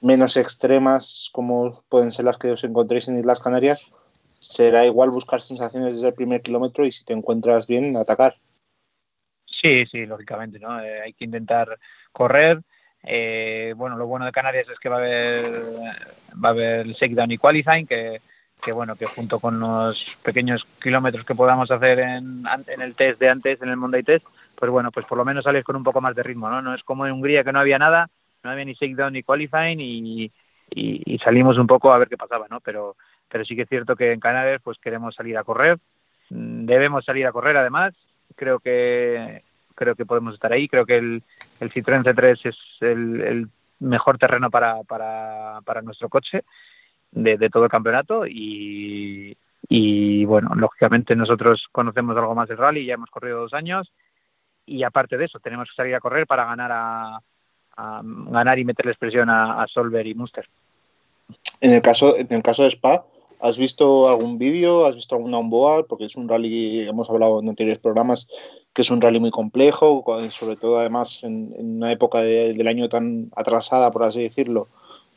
menos 0.00 0.36
extremas 0.36 1.30
como 1.32 1.70
pueden 1.88 2.12
ser 2.12 2.26
las 2.26 2.38
que 2.38 2.52
os 2.52 2.64
encontréis 2.64 3.08
en 3.08 3.18
Islas 3.18 3.40
Canarias, 3.40 3.92
será 4.24 4.86
igual 4.86 5.10
buscar 5.10 5.42
sensaciones 5.42 5.94
desde 5.94 6.08
el 6.08 6.14
primer 6.14 6.42
kilómetro 6.42 6.86
y 6.86 6.92
si 6.92 7.04
te 7.04 7.12
encuentras 7.12 7.66
bien, 7.66 7.96
atacar. 7.96 8.36
Sí, 9.60 9.86
sí, 9.86 10.06
lógicamente, 10.06 10.58
¿no? 10.58 10.80
Eh, 10.80 11.00
hay 11.02 11.12
que 11.12 11.24
intentar 11.24 11.78
correr. 12.12 12.60
Eh, 13.02 13.72
bueno, 13.76 13.96
lo 13.96 14.06
bueno 14.06 14.26
de 14.26 14.32
Canarias 14.32 14.68
es 14.68 14.78
que 14.78 14.88
va 14.88 14.96
a 14.96 14.98
haber 14.98 15.42
va 16.44 16.48
a 16.48 16.52
haber 16.52 16.88
shakedown 16.88 17.30
y 17.30 17.38
qualifying 17.38 17.86
que 17.86 18.20
que 18.62 18.72
bueno, 18.72 18.96
que 18.96 19.06
junto 19.06 19.38
con 19.38 19.60
los 19.60 20.16
pequeños 20.22 20.64
kilómetros 20.82 21.24
que 21.24 21.34
podamos 21.34 21.70
hacer 21.70 22.00
en, 22.00 22.42
en 22.66 22.80
el 22.80 22.94
test 22.94 23.20
de 23.20 23.28
antes, 23.28 23.60
en 23.62 23.68
el 23.68 23.76
Monday 23.76 24.02
Test, 24.02 24.26
pues 24.56 24.70
bueno, 24.70 24.90
pues 24.90 25.06
por 25.06 25.18
lo 25.18 25.24
menos 25.24 25.44
sales 25.44 25.62
con 25.62 25.76
un 25.76 25.84
poco 25.84 26.00
más 26.00 26.16
de 26.16 26.22
ritmo, 26.22 26.48
¿no? 26.48 26.62
No 26.62 26.74
es 26.74 26.82
como 26.82 27.06
en 27.06 27.12
Hungría 27.12 27.44
que 27.44 27.52
no 27.52 27.60
había 27.60 27.78
nada, 27.78 28.08
no 28.42 28.50
había 28.50 28.64
ni 28.64 28.72
shakedown 28.72 29.12
ni 29.12 29.22
qualifying 29.22 29.80
y, 29.80 30.32
y, 30.70 31.18
salimos 31.18 31.58
un 31.58 31.66
poco 31.66 31.92
a 31.92 31.98
ver 31.98 32.08
qué 32.08 32.16
pasaba, 32.16 32.46
¿no? 32.50 32.60
Pero, 32.60 32.96
pero 33.28 33.44
sí 33.44 33.54
que 33.54 33.62
es 33.62 33.68
cierto 33.68 33.94
que 33.94 34.12
en 34.12 34.20
Canarias 34.20 34.60
pues 34.64 34.78
queremos 34.78 35.14
salir 35.14 35.36
a 35.38 35.44
correr, 35.44 35.78
mm, 36.30 36.66
debemos 36.66 37.04
salir 37.04 37.26
a 37.26 37.32
correr 37.32 37.56
además, 37.56 37.94
creo 38.34 38.58
que 38.60 39.42
creo 39.76 39.94
que 39.94 40.06
podemos 40.06 40.34
estar 40.34 40.52
ahí, 40.52 40.66
creo 40.68 40.84
que 40.84 40.96
el, 40.96 41.22
el 41.60 41.70
Citroën 41.70 42.02
C3 42.02 42.48
es 42.48 42.56
el, 42.80 43.48
mejor 43.78 44.16
terreno 44.16 44.50
para, 44.50 44.82
para, 44.84 45.82
nuestro 45.82 46.08
coche 46.08 46.44
de, 47.12 47.50
todo 47.50 47.64
el 47.64 47.70
campeonato 47.70 48.24
y, 48.26 49.36
bueno, 50.24 50.54
lógicamente 50.54 51.14
nosotros 51.14 51.66
conocemos 51.70 52.16
algo 52.16 52.34
más 52.34 52.48
del 52.48 52.56
rally, 52.56 52.86
ya 52.86 52.94
hemos 52.94 53.10
corrido 53.10 53.40
dos 53.40 53.52
años 53.52 53.92
y 54.64 54.82
aparte 54.82 55.18
de 55.18 55.26
eso 55.26 55.38
tenemos 55.40 55.68
que 55.68 55.76
salir 55.76 55.94
a 55.94 56.00
correr 56.00 56.26
para 56.26 56.46
ganar 56.46 56.70
a, 56.72 57.20
ganar 58.02 58.58
y 58.58 58.64
meterles 58.64 58.96
presión 58.96 59.28
a, 59.28 59.62
a, 59.62 59.66
Solver 59.66 60.06
y 60.06 60.14
Muster. 60.14 60.48
En 61.60 61.74
el 61.74 61.82
caso, 61.82 62.16
en 62.16 62.28
el 62.30 62.42
caso 62.42 62.62
de 62.62 62.70
Spa, 62.70 63.04
¿has 63.40 63.58
visto 63.58 64.08
algún 64.08 64.38
vídeo? 64.38 64.86
¿Has 64.86 64.94
visto 64.94 65.14
alguna 65.14 65.38
onboard? 65.38 65.86
Porque 65.86 66.04
es 66.04 66.16
un 66.16 66.28
rally, 66.28 66.88
hemos 66.88 67.10
hablado 67.10 67.40
en 67.40 67.48
anteriores 67.48 67.80
programas, 67.80 68.26
que 68.72 68.82
es 68.82 68.90
un 68.90 69.00
rally 69.00 69.20
muy 69.20 69.30
complejo, 69.30 70.04
sobre 70.30 70.56
todo 70.56 70.78
además 70.78 71.24
en, 71.24 71.54
una 71.58 71.92
época 71.92 72.20
del 72.20 72.66
año 72.68 72.88
tan 72.88 73.30
atrasada, 73.36 73.90
por 73.90 74.04
así 74.04 74.22
decirlo, 74.22 74.68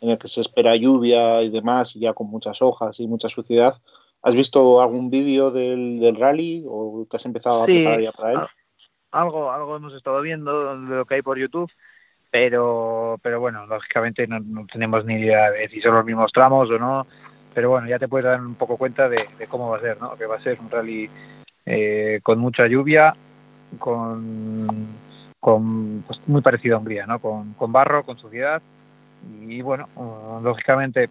en 0.02 0.12
el 0.12 0.18
que 0.18 0.28
se 0.28 0.42
espera 0.42 0.76
lluvia 0.76 1.42
y 1.42 1.50
demás, 1.50 1.96
y 1.96 2.02
ya 2.02 2.14
con 2.14 2.28
muchas 2.28 2.62
hojas 2.62 3.00
y 3.00 3.08
mucha 3.08 3.30
suciedad. 3.30 3.76
¿Has 4.22 4.36
visto 4.36 4.82
algún 4.82 5.10
vídeo 5.10 5.50
del, 5.50 6.00
del, 6.00 6.16
rally 6.16 6.66
o 6.68 7.06
te 7.10 7.18
has 7.18 7.26
empezado 7.26 7.64
a 7.64 7.66
preparar 7.66 8.02
ya 8.02 8.12
para 8.12 8.34
él? 8.34 8.40
Algo, 9.12 9.52
algo 9.52 9.76
hemos 9.78 9.94
estado 9.94 10.22
viendo 10.22 10.76
de 10.76 10.96
lo 10.98 11.06
que 11.06 11.16
hay 11.16 11.22
por 11.22 11.38
YouTube, 11.38 11.72
pero, 12.32 13.18
pero 13.24 13.40
bueno, 13.40 13.66
lógicamente 13.66 14.28
no, 14.28 14.66
tenemos 14.72 15.06
ni 15.06 15.16
idea 15.16 15.52
de 15.52 15.68
si 15.70 15.82
son 15.82 15.96
los 15.96 16.06
mismos 16.06 16.32
tramos 16.32 16.70
o 16.70 16.78
no, 16.78 17.08
pero 17.54 17.70
bueno, 17.70 17.88
ya 17.88 18.00
te 18.00 18.08
puedes 18.08 18.26
dar 18.26 18.42
un 18.42 18.56
poco 18.56 18.78
cuenta 18.78 19.10
de, 19.10 19.26
cómo 19.48 19.70
va 19.70 19.78
a 19.78 19.82
ser, 19.82 20.00
¿no? 20.00 20.16
Que 20.16 20.26
va 20.26 20.36
a 20.36 20.42
ser 20.42 20.60
un 20.60 20.70
rally 20.70 21.10
eh, 21.66 22.20
con 22.24 22.40
mucha 22.40 22.68
lluvia, 22.68 23.16
con, 23.78 24.88
con 25.40 26.04
pues, 26.08 26.20
muy 26.28 26.42
parecido 26.42 26.76
a 26.76 26.80
Hungría, 26.80 27.06
¿no? 27.06 27.20
Con, 27.20 27.54
con 27.54 27.72
barro, 27.72 28.04
con 28.04 28.18
suciedad 28.18 28.62
y 29.48 29.62
bueno, 29.62 29.90
uh, 29.96 30.42
lógicamente, 30.42 31.10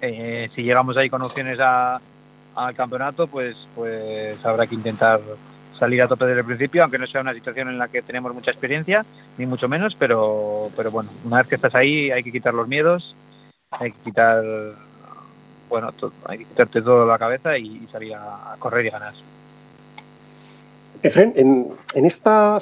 eh, 0.00 0.48
si 0.54 0.62
llegamos 0.62 0.96
ahí 0.96 1.10
con 1.10 1.22
opciones 1.22 1.58
a, 1.60 2.00
al 2.54 2.74
campeonato, 2.74 3.26
pues, 3.26 3.56
pues 3.74 4.44
habrá 4.44 4.66
que 4.66 4.74
intentar 4.74 5.20
salir 5.78 6.02
a 6.02 6.08
tope 6.08 6.26
desde 6.26 6.40
el 6.40 6.46
principio, 6.46 6.82
aunque 6.82 6.98
no 6.98 7.06
sea 7.06 7.20
una 7.20 7.34
situación 7.34 7.68
en 7.68 7.78
la 7.78 7.88
que 7.88 8.02
tenemos 8.02 8.34
mucha 8.34 8.50
experiencia, 8.50 9.04
ni 9.36 9.46
mucho 9.46 9.68
menos, 9.68 9.94
pero, 9.94 10.68
pero 10.76 10.90
bueno, 10.90 11.10
una 11.24 11.38
vez 11.38 11.48
que 11.48 11.54
estás 11.54 11.74
ahí 11.74 12.10
hay 12.10 12.22
que 12.22 12.32
quitar 12.32 12.54
los 12.54 12.66
miedos, 12.66 13.14
hay 13.70 13.92
que 13.92 13.98
quitar, 14.04 14.42
bueno, 15.68 15.92
hay 16.26 16.38
que 16.38 16.44
quitarte 16.44 16.82
todo 16.82 17.06
la 17.06 17.18
cabeza 17.18 17.56
y, 17.56 17.86
salir 17.90 18.14
a, 18.14 18.56
correr 18.58 18.86
y 18.86 18.90
ganar. 18.90 19.14
Efren, 21.02 21.32
en, 21.36 22.04
esta 22.04 22.58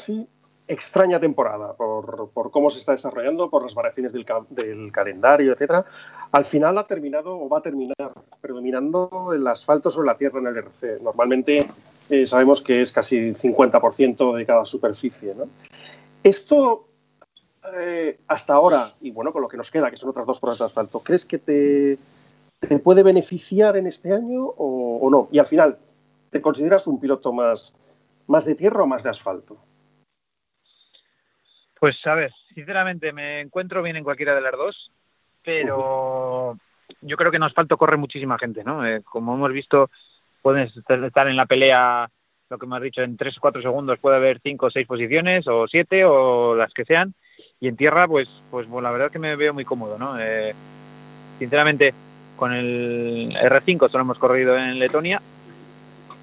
extraña 0.69 1.19
temporada 1.21 1.75
por, 1.75 2.51
cómo 2.51 2.71
se 2.71 2.79
está 2.79 2.93
desarrollando, 2.93 3.49
por 3.49 3.63
las 3.63 3.75
variaciones 3.75 4.13
del, 4.13 4.27
del, 4.51 4.93
calendario, 4.93 5.53
etcétera. 5.53 5.85
Al 6.33 6.45
final 6.45 6.77
ha 6.79 6.87
terminado 6.87 7.39
o 7.39 7.49
va 7.49 7.59
a 7.59 7.63
terminar 7.63 8.13
predominando 8.41 9.33
el 9.33 9.47
asfalto 9.47 9.91
sobre 9.91 10.07
la 10.07 10.17
tierra 10.17 10.41
en 10.41 10.49
el 10.49 10.57
RC. 10.57 11.01
Normalmente 11.03 11.67
eh, 12.11 12.27
sabemos 12.27 12.61
que 12.61 12.81
es 12.81 12.93
casi 12.93 13.33
50% 13.33 14.37
de 14.37 14.47
cada 14.47 14.65
superficie. 14.65 15.35
¿no? 15.35 15.49
Esto 16.23 16.89
eh, 17.75 18.19
hasta 18.29 18.55
ahora, 18.55 18.93
y 19.01 19.11
bueno, 19.11 19.33
con 19.33 19.43
lo 19.43 19.49
que 19.49 19.57
nos 19.57 19.71
queda, 19.71 19.91
que 19.91 19.97
son 19.97 20.11
otras 20.11 20.27
dos 20.27 20.39
pruebas 20.39 20.59
de 20.59 20.65
asfalto, 20.67 21.01
¿crees 21.01 21.25
que 21.25 21.39
te, 21.39 21.99
te 22.61 22.79
puede 22.79 23.03
beneficiar 23.03 23.77
en 23.77 23.87
este 23.87 24.13
año 24.13 24.45
o, 24.45 24.99
o, 25.01 25.11
no? 25.11 25.29
Y 25.31 25.39
al 25.39 25.47
final, 25.47 25.79
¿te 26.31 26.41
consideras 26.41 26.87
un 26.87 27.01
piloto 27.01 27.33
más, 27.33 27.77
más 28.27 28.45
de 28.45 28.55
tierra 28.55 28.83
o 28.83 28.87
más 28.87 29.03
de 29.03 29.11
asfalto? 29.11 29.57
Pues 31.79 32.05
a 32.07 32.15
ver, 32.15 32.33
sinceramente 32.55 33.13
me 33.13 33.41
encuentro 33.41 33.83
bien 33.83 33.97
en 33.97 34.05
cualquiera 34.05 34.35
de 34.35 34.41
las 34.41 34.53
dos, 34.53 34.91
pero 35.43 36.59
yo 37.03 37.17
creo 37.17 37.31
que 37.31 37.37
en 37.37 37.43
asfalto 37.43 37.77
corre 37.77 37.97
muchísima 37.97 38.39
gente, 38.39 38.65
¿no? 38.65 38.87
Eh, 38.87 39.03
como 39.03 39.35
hemos 39.35 39.53
visto, 39.53 39.91
pueden 40.43 40.71
estar 41.07 41.29
en 41.29 41.37
la 41.37 41.47
pelea, 41.47 42.09
lo 42.49 42.59
que 42.59 42.67
me 42.67 42.77
has 42.77 42.83
dicho, 42.83 43.03
en 43.03 43.17
tres 43.17 43.37
o 43.37 43.41
cuatro 43.41 43.61
segundos 43.61 43.99
puede 43.99 44.17
haber 44.17 44.41
cinco 44.41 44.67
o 44.67 44.71
seis 44.71 44.87
posiciones, 44.87 45.47
o 45.47 45.69
siete, 45.69 46.05
o 46.05 46.55
las 46.55 46.73
que 46.73 46.85
sean, 46.85 47.15
y 47.61 47.69
en 47.69 47.77
tierra, 47.77 48.09
pues, 48.09 48.29
pues 48.51 48.69
la 48.69 48.91
verdad 48.91 49.09
es 49.09 49.13
que 49.13 49.19
me 49.19 49.37
veo 49.37 49.53
muy 49.53 49.65
cómodo, 49.65 49.99
¿no? 49.99 50.19
Eh, 50.19 50.55
sinceramente, 51.39 51.93
con 52.37 52.53
el 52.53 53.35
R5 53.35 53.91
solo 53.91 54.03
hemos 54.03 54.19
corrido 54.19 54.57
en 54.57 54.79
Letonia 54.79 55.21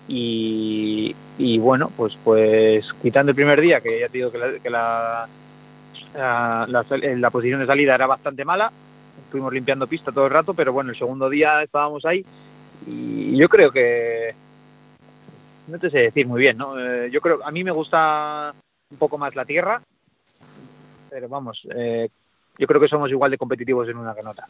y, 0.07 1.15
bueno, 1.59 1.91
pues 1.95 2.17
pues 2.23 2.91
quitando 3.01 3.31
el 3.31 3.35
primer 3.35 3.59
día, 3.61 3.81
que 3.81 3.99
ya 3.99 4.07
te 4.07 4.17
digo 4.17 4.31
que 4.31 4.37
la, 4.37 4.59
que 4.59 4.69
la, 4.69 5.27
la, 6.67 7.29
posición 7.31 7.59
de 7.61 7.65
salida 7.65 7.95
era 7.95 8.05
bastante 8.05 8.45
mala, 8.45 8.71
estuvimos 9.25 9.53
limpiando 9.53 9.87
pista 9.87 10.11
todo 10.11 10.25
el 10.25 10.31
rato, 10.31 10.53
pero 10.53 10.73
bueno, 10.73 10.91
el 10.91 10.97
segundo 10.97 11.29
día 11.29 11.63
estábamos 11.63 12.05
ahí 12.05 12.25
y 12.87 13.35
yo 13.37 13.49
creo 13.49 13.71
que 13.71 14.35
no 15.67 15.79
te 15.79 15.89
sé 15.89 15.99
decir 15.99 16.27
muy 16.27 16.41
bien, 16.41 16.57
¿no? 16.57 16.77
Eh, 16.77 17.09
yo 17.09 17.21
creo, 17.21 17.39
a 17.43 17.51
mí 17.51 17.63
me 17.63 17.71
gusta 17.71 18.53
un 18.91 18.97
poco 18.97 19.17
más 19.17 19.35
la 19.35 19.45
tierra, 19.45 19.81
pero 21.09 21.29
vamos, 21.29 21.65
eh, 21.75 22.09
yo 22.57 22.67
creo 22.67 22.81
que 22.81 22.89
somos 22.89 23.09
igual 23.09 23.31
de 23.31 23.37
competitivos 23.37 23.87
en 23.87 23.97
una 23.97 24.13
que 24.13 24.19
en 24.19 24.27
otra. 24.27 24.45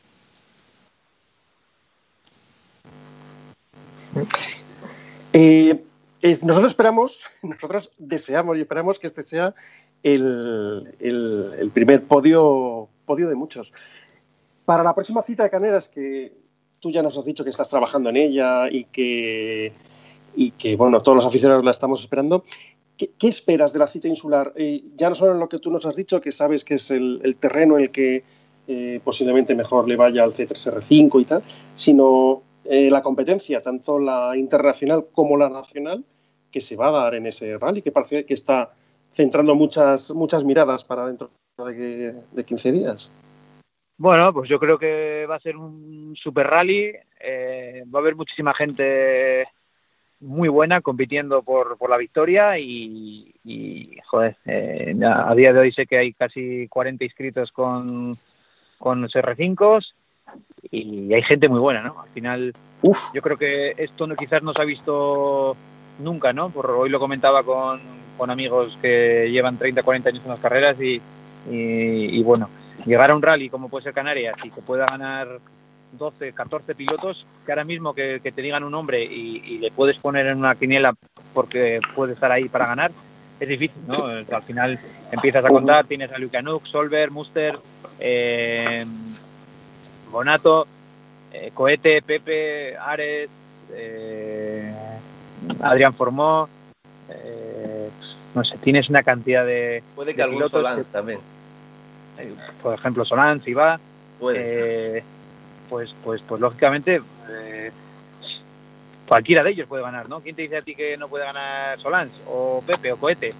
Eh, 5.33 5.83
nosotros 6.43 6.71
esperamos, 6.71 7.19
nosotros 7.41 7.91
deseamos 7.97 8.57
y 8.57 8.61
esperamos 8.61 8.99
que 8.99 9.07
este 9.07 9.23
sea 9.23 9.53
el, 10.03 11.71
primer 11.73 12.03
podio, 12.03 12.87
podio 13.05 13.29
de 13.29 13.35
muchos. 13.35 13.73
Para 14.65 14.83
la 14.83 14.93
próxima 14.93 15.23
cita 15.23 15.43
de 15.43 15.49
Caneras, 15.49 15.89
que 15.89 16.33
tú 16.79 16.91
ya 16.91 17.01
nos 17.01 17.17
has 17.17 17.25
dicho 17.25 17.43
que 17.43 17.49
estás 17.49 17.69
trabajando 17.69 18.09
en 18.09 18.17
ella 18.17 18.69
y 18.69 18.85
que, 18.85 19.73
y 20.35 20.51
que 20.51 20.75
bueno, 20.75 21.01
todos 21.01 21.15
los 21.15 21.25
aficionados 21.25 21.63
la 21.63 21.71
estamos 21.71 22.01
esperando, 22.01 22.43
¿qué, 22.97 23.27
esperas 23.27 23.73
de 23.73 23.79
la 23.79 23.87
cita 23.87 24.07
insular? 24.07 24.53
Eh, 24.55 24.83
ya 24.95 25.09
no 25.09 25.15
solo 25.15 25.33
en 25.33 25.39
lo 25.39 25.49
que 25.49 25.59
tú 25.59 25.71
nos 25.71 25.85
has 25.85 25.95
dicho, 25.95 26.21
que 26.21 26.31
sabes 26.31 26.63
que 26.63 26.75
es 26.75 26.91
el, 26.91 27.35
terreno 27.39 27.77
en 27.77 27.83
el 27.85 27.91
que 27.91 28.23
eh, 28.67 29.01
posiblemente 29.03 29.55
mejor 29.55 29.87
le 29.87 29.95
vaya 29.95 30.23
al 30.23 30.33
C3R5 30.33 31.21
y 31.21 31.25
tal, 31.25 31.43
sino 31.75 32.43
eh, 32.65 32.89
la 32.89 33.01
competencia, 33.01 33.61
tanto 33.61 33.99
la 33.99 34.35
internacional 34.37 35.07
como 35.11 35.37
la 35.37 35.49
nacional, 35.49 36.03
que 36.51 36.61
se 36.61 36.75
va 36.75 36.89
a 36.89 37.03
dar 37.03 37.15
en 37.15 37.27
ese 37.27 37.57
rally, 37.57 37.81
que 37.81 37.91
parece 37.91 38.25
que 38.25 38.33
está 38.33 38.73
centrando 39.13 39.55
muchas, 39.55 40.11
muchas 40.11 40.43
miradas 40.43 40.83
para 40.83 41.07
dentro 41.07 41.29
de, 41.57 42.13
de 42.31 42.43
15 42.43 42.71
días. 42.71 43.11
Bueno, 43.97 44.33
pues 44.33 44.49
yo 44.49 44.59
creo 44.59 44.77
que 44.77 45.25
va 45.29 45.35
a 45.35 45.39
ser 45.39 45.55
un 45.55 46.15
super 46.15 46.47
rally. 46.47 46.93
Eh, 47.19 47.83
va 47.93 47.99
a 47.99 48.01
haber 48.01 48.15
muchísima 48.15 48.53
gente 48.53 49.47
muy 50.19 50.49
buena 50.49 50.81
compitiendo 50.81 51.43
por, 51.43 51.77
por 51.77 51.89
la 51.89 51.97
victoria 51.97 52.57
y, 52.57 53.97
joder, 54.05 54.37
eh, 54.45 54.95
a 55.03 55.35
día 55.35 55.53
de 55.53 55.59
hoy 55.59 55.71
sé 55.71 55.85
que 55.85 55.97
hay 55.97 56.13
casi 56.13 56.67
40 56.69 57.03
inscritos 57.03 57.51
con, 57.51 58.13
con 58.77 59.01
los 59.01 59.13
R5 59.13 59.93
y 60.71 61.13
hay 61.13 61.21
gente 61.23 61.49
muy 61.49 61.59
buena, 61.59 61.81
¿no? 61.81 62.01
Al 62.01 62.09
final, 62.09 62.53
yo 63.13 63.21
creo 63.21 63.37
que 63.37 63.75
esto 63.77 64.07
no, 64.07 64.15
quizás 64.15 64.41
no 64.43 64.53
se 64.53 64.61
ha 64.61 64.65
visto 64.65 65.55
nunca, 65.99 66.33
¿no? 66.33 66.49
Por, 66.49 66.71
hoy 66.71 66.89
lo 66.89 66.99
comentaba 66.99 67.43
con, 67.43 67.79
con 68.17 68.31
amigos 68.31 68.77
que 68.81 69.29
llevan 69.31 69.57
30, 69.57 69.83
40 69.83 70.09
años 70.09 70.21
en 70.23 70.31
las 70.31 70.39
carreras 70.39 70.79
y, 70.81 71.01
y, 71.49 72.23
bueno, 72.23 72.49
llegar 72.85 73.11
a 73.11 73.15
un 73.15 73.21
rally 73.21 73.49
como 73.49 73.69
puede 73.69 73.83
ser 73.83 73.93
Canarias 73.93 74.35
y 74.43 74.49
que 74.49 74.61
pueda 74.61 74.85
ganar 74.85 75.39
12, 75.91 76.33
14 76.33 76.75
pilotos, 76.75 77.25
que 77.45 77.51
ahora 77.51 77.65
mismo 77.65 77.93
que, 77.93 78.19
te 78.19 78.41
digan 78.41 78.63
un 78.63 78.71
nombre 78.71 79.03
y, 79.03 79.59
le 79.59 79.71
puedes 79.71 79.97
poner 79.97 80.27
en 80.27 80.39
una 80.39 80.55
quiniela 80.55 80.95
porque 81.33 81.79
puede 81.95 82.13
estar 82.13 82.31
ahí 82.31 82.49
para 82.49 82.67
ganar, 82.67 82.91
es 83.39 83.47
difícil, 83.47 83.81
¿no? 83.87 84.05
al 84.05 84.43
final 84.43 84.79
empiezas 85.11 85.45
a 85.45 85.49
contar, 85.49 85.85
tienes 85.85 86.11
a 86.11 86.17
Luke 86.17 86.39
Solver, 86.63 87.11
Muster, 87.11 87.57
eh, 87.99 88.85
Bonato, 90.13 90.67
eh, 91.33 91.51
Cohete, 91.53 92.01
Pepe, 92.03 92.77
Ares, 92.77 93.29
eh, 93.73 94.71
Adrián 95.59 95.93
Formó, 95.95 96.47
eh, 97.09 97.89
no 98.35 98.43
sé, 98.45 98.57
tienes 98.59 98.89
una 98.89 99.03
cantidad 99.03 99.45
de. 99.45 99.83
Puede 99.95 100.15
que 100.15 100.21
algún 100.21 100.47
Solans 100.47 100.87
también. 100.87 101.19
por 102.61 102.75
ejemplo, 102.75 103.03
Solans, 103.03 103.43
si 103.43 103.53
va. 103.53 103.79
Puede. 104.19 105.03
pues, 105.69 105.93
pues, 106.03 106.21
pues 106.21 106.39
lógicamente 106.39 107.01
cualquiera 109.05 109.43
de 109.43 109.49
ellos 109.49 109.67
puede 109.67 109.83
ganar, 109.83 110.07
¿no? 110.07 110.21
¿Quién 110.21 110.35
te 110.35 110.43
dice 110.43 110.57
a 110.57 110.61
ti 110.61 110.75
que 110.75 110.95
no 110.97 111.07
puede 111.09 111.25
ganar 111.25 111.77
Solans 111.79 112.11
o 112.27 112.63
Pepe 112.65 112.93
o 112.93 112.97
Cohete? 112.97 113.33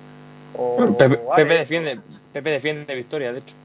O 0.57 0.97
Pepe, 0.97 1.19
Pepe, 1.35 1.53
defiende, 1.53 1.99
Pepe 2.33 2.49
defiende 2.49 2.95
victoria, 2.95 3.31
de 3.31 3.39
hecho 3.39 3.55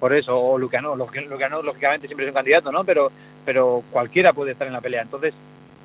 por 0.00 0.12
eso, 0.12 0.38
o 0.38 0.58
Luciano, 0.58 0.94
Luciano 0.96 1.62
lógicamente 1.62 2.06
siempre 2.06 2.26
es 2.26 2.30
un 2.30 2.34
candidato, 2.34 2.70
¿no? 2.70 2.84
Pero, 2.84 3.10
pero 3.44 3.82
cualquiera 3.90 4.32
puede 4.32 4.52
estar 4.52 4.66
en 4.66 4.72
la 4.72 4.80
pelea. 4.80 5.02
Entonces, 5.02 5.34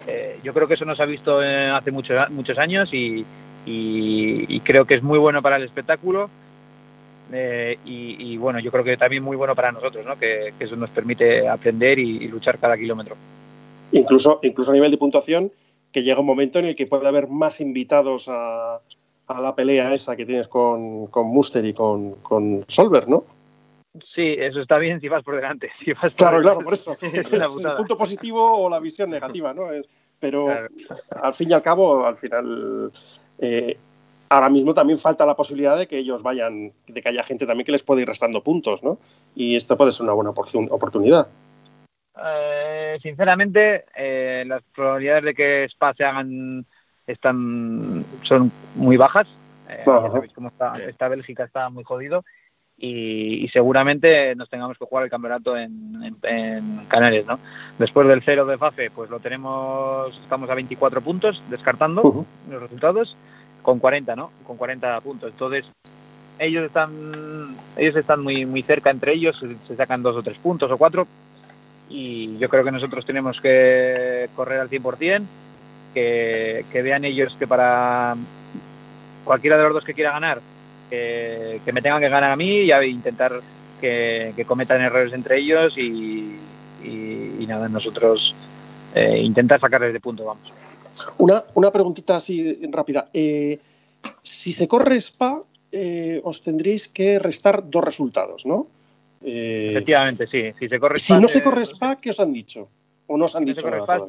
eh, 0.08 0.40
yo 0.44 0.54
creo 0.54 0.68
que 0.68 0.74
eso 0.74 0.86
no 0.86 0.96
se 0.96 1.04
ha 1.04 1.06
visto 1.06 1.40
hace 1.40 1.92
muchos, 1.92 2.30
muchos 2.32 2.58
años 2.58 2.90
y, 2.94 3.26
creo 4.64 4.86
que 4.86 4.96
es 4.96 5.04
muy 5.04 5.20
bueno 5.20 5.40
para 5.40 5.58
el 5.58 5.64
espectáculo. 5.64 6.30
Eh, 7.32 7.78
y, 7.86 8.38
bueno, 8.38 8.60
yo 8.60 8.72
creo 8.72 8.84
que 8.84 8.98
también 8.98 9.24
muy 9.24 9.38
bueno 9.38 9.56
para 9.56 9.72
nosotros, 9.72 10.06
¿no? 10.06 10.18
Que, 10.18 10.54
eso 10.60 10.76
nos 10.76 10.90
permite 10.90 11.48
aprender 11.48 12.00
y, 12.00 12.28
luchar 12.28 12.58
cada 12.58 12.78
kilómetro. 12.78 13.16
Incluso, 13.92 14.40
incluso 14.44 14.72
a 14.72 14.74
nivel 14.74 14.92
de 14.92 14.98
puntuación, 14.98 15.52
que 15.92 16.04
llega 16.04 16.20
un 16.20 16.26
momento 16.26 16.60
en 16.60 16.66
el 16.66 16.76
que 16.76 16.88
puede 16.88 17.08
haber 17.08 17.28
más 17.28 17.62
invitados 17.62 18.26
a, 18.28 18.80
la 19.28 19.54
pelea 19.54 19.94
esa 19.94 20.16
que 20.16 20.26
tienes 20.26 20.48
con, 20.48 21.06
con 21.08 21.28
Muster 21.28 21.64
y 21.64 21.74
con, 21.74 22.16
con 22.16 22.66
Solver, 22.68 23.08
¿no? 23.08 23.24
Sí, 24.14 24.36
eso 24.38 24.62
está 24.62 24.78
bien 24.78 25.02
si 25.02 25.10
vas 25.10 25.24
por 25.24 25.36
delante. 25.36 25.72
Si 25.84 25.94
vas 25.94 26.14
claro, 26.14 26.42
claro, 26.42 26.60
por 26.64 26.74
eso. 26.74 26.96
es 27.02 27.32
el 27.32 27.76
punto 27.78 27.98
positivo 27.98 28.66
o 28.66 28.70
la 28.70 28.80
visión 28.80 29.10
negativa, 29.10 29.54
¿no? 29.54 29.68
pero 30.20 30.50
al 31.22 31.34
fin 31.34 31.50
y 31.50 31.54
al 31.54 31.62
cabo, 31.62 32.06
al 32.06 32.18
final, 32.18 32.92
eh, 33.38 33.78
ahora 34.28 34.50
mismo 34.50 34.74
también 34.74 35.00
falta 35.00 35.26
la 35.26 35.36
posibilidad 35.36 35.78
de 35.78 35.88
que 35.88 35.98
ellos 35.98 36.22
vayan, 36.22 36.74
de 36.88 37.02
que 37.02 37.08
haya 37.08 37.24
gente 37.24 37.46
también 37.46 37.66
que 37.66 37.72
les 37.72 37.84
pueda 37.84 38.02
ir 38.02 38.08
restando 38.08 38.44
puntos, 38.44 38.84
¿no? 38.84 38.98
Y 39.34 39.56
esto 39.56 39.78
puede 39.78 39.94
ser 39.94 40.04
una 40.04 40.12
buena 40.12 40.32
oportunidad. 40.32 41.28
Eh, 42.22 42.98
sinceramente, 43.02 43.86
eh, 43.96 44.44
las 44.46 44.62
probabilidades 44.76 45.24
de 45.24 45.34
que 45.34 45.64
Spa 45.70 45.94
se 45.94 46.04
hagan 46.04 46.66
están 47.08 48.04
son 48.24 48.52
muy 48.76 48.98
bajas. 48.98 49.28
está, 50.90 51.08
Bélgica 51.08 51.46
está 51.46 51.70
muy 51.70 51.86
jodido 51.86 52.26
y, 52.80 53.48
seguramente 53.52 54.36
nos 54.36 54.50
tengamos 54.50 54.78
que 54.78 54.86
jugar 54.86 55.04
el 55.04 55.10
campeonato 55.10 55.58
en, 55.58 55.80
Canarias, 56.88 57.26
¿no? 57.28 57.40
Después 57.78 58.08
del 58.08 58.24
cero 58.24 58.46
de 58.46 58.58
FAFE, 58.58 58.90
pues 58.90 59.10
lo 59.10 59.20
tenemos, 59.20 60.18
estamos 60.22 60.50
a 60.50 60.56
24 60.56 61.02
puntos, 61.02 61.44
descartando 61.50 62.26
los 62.50 62.62
resultados, 62.62 63.16
con 63.62 63.80
40, 63.80 64.16
¿no? 64.16 64.32
Con 64.46 64.58
40 64.58 65.00
puntos. 65.02 65.32
Entonces, 65.32 65.66
ellos 66.40 66.66
están, 66.66 67.56
ellos 67.78 67.96
están 67.96 68.22
muy, 68.22 68.46
muy 68.46 68.64
cerca 68.64 68.90
entre 68.90 69.14
ellos, 69.14 69.44
se 69.68 69.76
sacan 69.76 70.02
dos 70.02 70.16
o 70.16 70.24
tres 70.24 70.38
puntos 70.38 70.72
o 70.72 70.78
cuatro, 70.78 71.08
y 71.90 72.38
yo 72.38 72.50
creo 72.50 72.64
que 72.64 72.72
nosotros 72.72 73.06
tenemos 73.06 73.40
que 73.42 74.30
correr 74.36 74.60
al 74.60 74.70
100%, 74.70 75.24
que, 75.94 76.66
que 76.72 76.82
vean 76.82 77.04
ellos 77.04 77.36
que 77.38 77.48
para 77.48 78.16
cualquiera 79.26 79.58
de 79.58 79.64
los 79.64 79.74
dos 79.74 79.84
que 79.84 79.94
quiera 79.94 80.12
ganar, 80.12 80.40
que, 80.90 81.62
me 81.72 81.82
tengan 81.82 82.02
que 82.02 82.10
ganar 82.10 82.32
a 82.32 82.36
mí 82.36 82.62
y 82.62 82.72
a 82.72 82.84
intentar 82.84 83.34
que, 83.80 84.34
cometan 84.46 84.82
errores 84.82 85.14
entre 85.14 85.40
ellos 85.40 85.78
y, 85.78 86.38
nada, 87.48 87.68
nosotros 87.68 88.36
eh, 88.94 89.20
intentar 89.24 89.60
sacarles 89.60 89.94
de 89.94 90.00
punto, 90.00 90.26
vamos. 90.26 90.52
Una, 91.18 91.44
una 91.56 91.72
preguntita 91.72 92.18
así 92.18 92.60
rápida. 92.72 93.10
Eh, 93.14 93.58
si 94.22 94.54
se 94.54 94.68
corre 94.68 95.00
SPA, 95.02 95.42
eh, 95.72 96.22
os 96.24 96.44
tendréis 96.44 96.88
que 96.88 97.20
restar 97.20 97.70
dos 97.70 97.84
resultados, 97.84 98.46
¿no? 98.46 98.68
Efectivamente, 99.22 100.28
sí. 100.28 100.54
Si, 100.60 100.70
se 100.70 100.80
corre 100.80 101.00
si 101.00 101.14
no 101.14 101.28
se 101.28 101.44
corre 101.44 101.66
SPA, 101.66 101.98
¿qué 102.00 102.12
os 102.12 102.20
han 102.20 102.34
dicho? 102.34 102.70
¿O 103.08 103.18
no 103.18 103.26
os 103.26 103.36
han 103.36 103.46
dicho 103.46 103.70
nada 103.70 104.06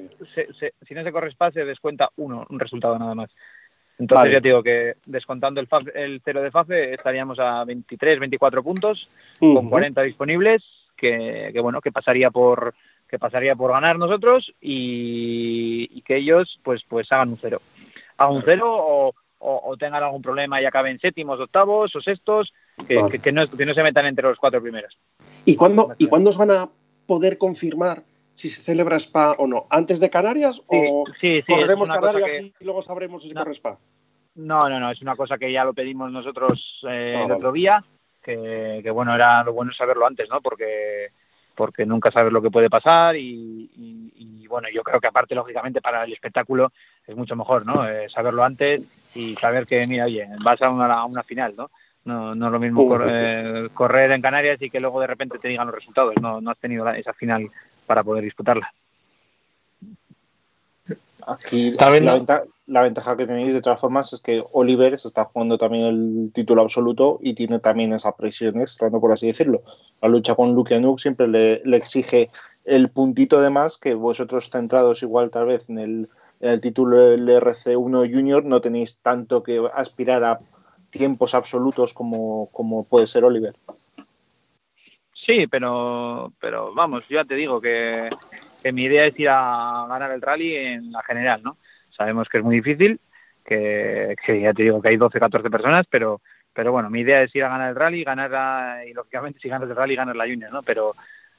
si 0.87 0.95
no 0.95 1.03
se 1.03 1.13
corre 1.13 1.31
SPA, 1.31 1.51
se 1.51 1.65
descuenta 1.65 2.11
uno, 2.17 2.47
un 2.49 2.61
resultado 2.61 2.99
nada 2.99 3.15
más. 3.15 3.31
Entonces 4.01 4.33
ya 4.33 4.41
te 4.41 4.49
digo 4.49 4.63
que 4.63 4.95
descontando 5.05 5.61
el, 5.61 5.69
el 5.95 6.23
cero 6.25 6.41
de 6.41 6.51
FAFE 6.51 6.95
estaríamos 6.95 7.39
a 7.39 7.65
23, 7.65 8.19
24 8.19 8.63
puntos 8.63 9.09
con 9.39 9.69
40 9.69 10.01
disponibles, 10.03 10.65
que, 10.97 11.53
bueno, 11.61 11.83
que 11.83 11.93
pasaría 11.93 12.31
por 12.31 12.75
que 13.09 13.19
pasaría 13.19 13.57
por 13.57 13.73
ganar 13.73 13.99
nosotros 13.99 14.55
y, 14.61 16.01
que 16.03 16.17
ellos 16.17 16.59
pues 16.63 16.83
pues 16.89 17.13
hagan 17.13 17.29
un 17.29 17.37
cero. 17.37 17.61
Hagan 18.17 18.37
un 18.37 18.43
cero 18.43 19.13
o, 19.39 19.77
tengan 19.79 20.03
algún 20.03 20.23
problema 20.23 20.61
y 20.61 20.65
acaben 20.65 20.99
séptimos, 20.99 21.39
octavos 21.39 21.95
o 21.95 22.01
sextos, 22.01 22.53
que, 22.89 23.21
que, 23.23 23.33
no, 23.33 23.51
que 23.51 23.67
no 23.67 23.75
se 23.75 23.83
metan 23.83 24.07
entre 24.07 24.29
los 24.29 24.39
cuatro 24.39 24.63
primeros. 24.63 24.97
¿Y 25.45 25.57
cuándo, 25.57 25.95
¿Y 25.99 26.07
cuándo 26.07 26.31
os 26.31 26.39
van 26.39 26.51
a 26.51 26.69
poder 27.07 27.37
confirmar 27.37 28.03
si 28.35 28.49
se 28.49 28.63
celebra 28.63 28.97
Spa 28.97 29.33
o 29.33 29.47
no? 29.47 29.67
¿Antes 29.71 30.01
de 30.01 30.11
Canarias 30.11 30.61
o 30.67 31.05
correremos 31.47 31.89
Canarias 31.89 32.39
y 32.61 32.65
luego 32.65 32.83
sabremos 32.83 33.23
si 33.23 33.29
se 33.29 33.35
corre 33.35 33.53
Spa? 33.53 33.79
No, 34.37 34.69
no, 34.69 34.81
no, 34.81 34.91
es 34.91 35.03
una 35.03 35.17
cosa 35.17 35.39
que 35.39 35.53
ya 35.53 35.65
lo 35.65 35.75
pedimos 35.75 36.11
nosotros 36.11 36.81
eh, 36.89 37.17
ah, 37.19 37.25
el 37.25 37.33
otro 37.33 37.53
día, 37.53 37.85
que, 38.23 38.89
bueno, 38.93 39.15
era 39.15 39.43
lo 39.43 39.53
bueno 39.53 39.73
saberlo 39.73 40.07
antes, 40.07 40.29
¿no? 40.29 40.41
Porque, 40.41 41.09
porque 41.55 41.85
nunca 41.85 42.11
sabes 42.11 42.33
lo 42.33 42.41
que 42.41 42.51
puede 42.51 42.71
pasar 42.71 43.17
y, 43.17 44.47
bueno, 44.49 44.69
yo 44.73 44.83
creo 44.83 45.01
que 45.01 45.07
aparte, 45.07 45.35
lógicamente, 45.35 45.81
para 45.81 46.05
el 46.05 46.13
espectáculo 46.13 46.73
es 47.07 47.15
mucho 47.15 47.37
mejor, 47.37 47.67
¿no? 47.67 47.89
Eh, 47.89 48.09
saberlo 48.09 48.43
antes 48.43 48.83
y 49.15 49.35
saber 49.37 49.65
que, 49.65 49.85
mira, 49.89 50.07
oye, 50.07 50.29
vas 50.45 50.61
a 50.63 50.71
una, 50.71 50.87
a 50.87 51.05
una 51.05 51.23
final, 51.23 51.55
¿no? 51.57 51.71
No, 52.05 52.35
no 52.35 52.47
es 52.47 52.53
lo 52.53 52.59
mismo 52.59 52.99
eh, 53.05 53.69
correr 53.75 54.11
en 54.13 54.23
Canarias 54.23 54.61
y 54.63 54.71
que 54.71 54.81
luego 54.81 55.01
de 55.01 55.07
repente 55.07 55.39
te 55.39 55.49
digan 55.49 55.67
los 55.67 55.75
resultados. 55.75 56.15
No, 56.21 56.41
no 56.41 56.51
has 56.51 56.59
tenido 56.59 56.89
esa 56.91 57.13
final 57.13 57.49
para 57.91 58.05
poder 58.05 58.23
disputarla. 58.23 58.73
Aquí 61.27 61.73
la, 61.73 62.83
ventaja 62.83 63.17
que 63.17 63.27
tenéis 63.27 63.53
de 63.53 63.61
todas 63.61 63.81
formas 63.81 64.13
es 64.13 64.21
que 64.21 64.45
Oliver 64.53 64.97
se 64.97 65.09
está 65.09 65.25
jugando 65.25 65.59
también 65.59 65.87
el 65.87 66.31
título 66.33 66.63
absoluto 66.63 67.19
y 67.21 67.35
tiene 67.35 67.59
también 67.59 67.93
esa 67.93 68.13
presión 68.13 68.61
extra, 68.61 68.91
¿no? 68.91 69.01
por 69.01 69.11
así 69.11 69.27
decirlo. 69.27 69.63
La 70.01 70.09
lucha 70.09 70.37
con 70.37 70.55
Luke 70.55 70.81
Nuk 70.81 71.01
siempre 71.01 71.27
le, 71.27 71.63
le, 71.65 71.77
exige 71.77 72.29
el 72.65 72.91
puntito 72.91 73.41
de 73.41 73.51
más 73.51 73.77
que 73.77 73.95
vosotros 73.95 74.51
centrados 74.51 75.03
igual 75.03 75.31
tal 75.31 75.47
vez 75.47 75.69
en 75.69 75.81
el, 75.81 76.09
en 76.39 76.51
el 76.51 76.61
título 76.61 77.05
del 77.05 77.29
RC1 77.29 78.15
Junior 78.15 78.45
no 78.45 78.61
tenéis 78.61 78.99
tanto 79.03 79.43
que 79.43 79.61
aspirar 79.75 80.23
a 80.23 80.39
tiempos 80.91 81.35
absolutos 81.35 81.93
como, 81.93 82.51
como 82.53 82.85
puede 82.85 83.09
ser 83.09 83.25
Oliver. 83.25 83.57
Sí, 85.27 85.47
pero, 85.47 86.33
pero 86.41 86.73
vamos, 86.75 87.05
ya 87.09 87.25
te 87.25 87.35
digo 87.35 87.61
que, 87.61 88.09
mi 88.73 88.85
idea 88.85 89.07
es 89.07 89.19
ir 89.19 89.29
a 89.29 89.87
ganar 89.89 90.11
el 90.13 90.23
rally 90.23 90.57
en 90.57 90.93
la 90.93 91.03
general, 91.03 91.43
¿no? 91.43 91.57
Sabemos 91.97 92.29
que 92.29 92.39
es 92.39 92.45
muy 92.45 92.57
difícil, 92.57 93.01
que, 93.45 94.17
ya 94.27 94.53
te 94.53 94.63
digo 94.63 94.81
que 94.81 94.89
hay 94.89 94.97
12, 94.97 95.21
14 95.21 95.51
personas, 95.51 95.87
pero, 95.91 96.21
pero 96.53 96.73
bueno, 96.73 96.89
mi 96.89 97.01
idea 97.01 97.23
es 97.23 97.35
ir 97.35 97.45
a 97.45 97.49
ganar 97.49 97.71
el 97.71 97.77
rally, 97.77 98.05
ganar 98.05 98.87
y 98.87 98.93
lógicamente 98.95 99.41
si 99.41 99.49
ganas 99.49 99.69
el 99.69 99.77
rally 99.77 99.97
ganas 99.97 100.17
la 100.17 100.27
junior, 100.27 100.53
¿no? 100.53 100.63
Pero, 100.63 100.95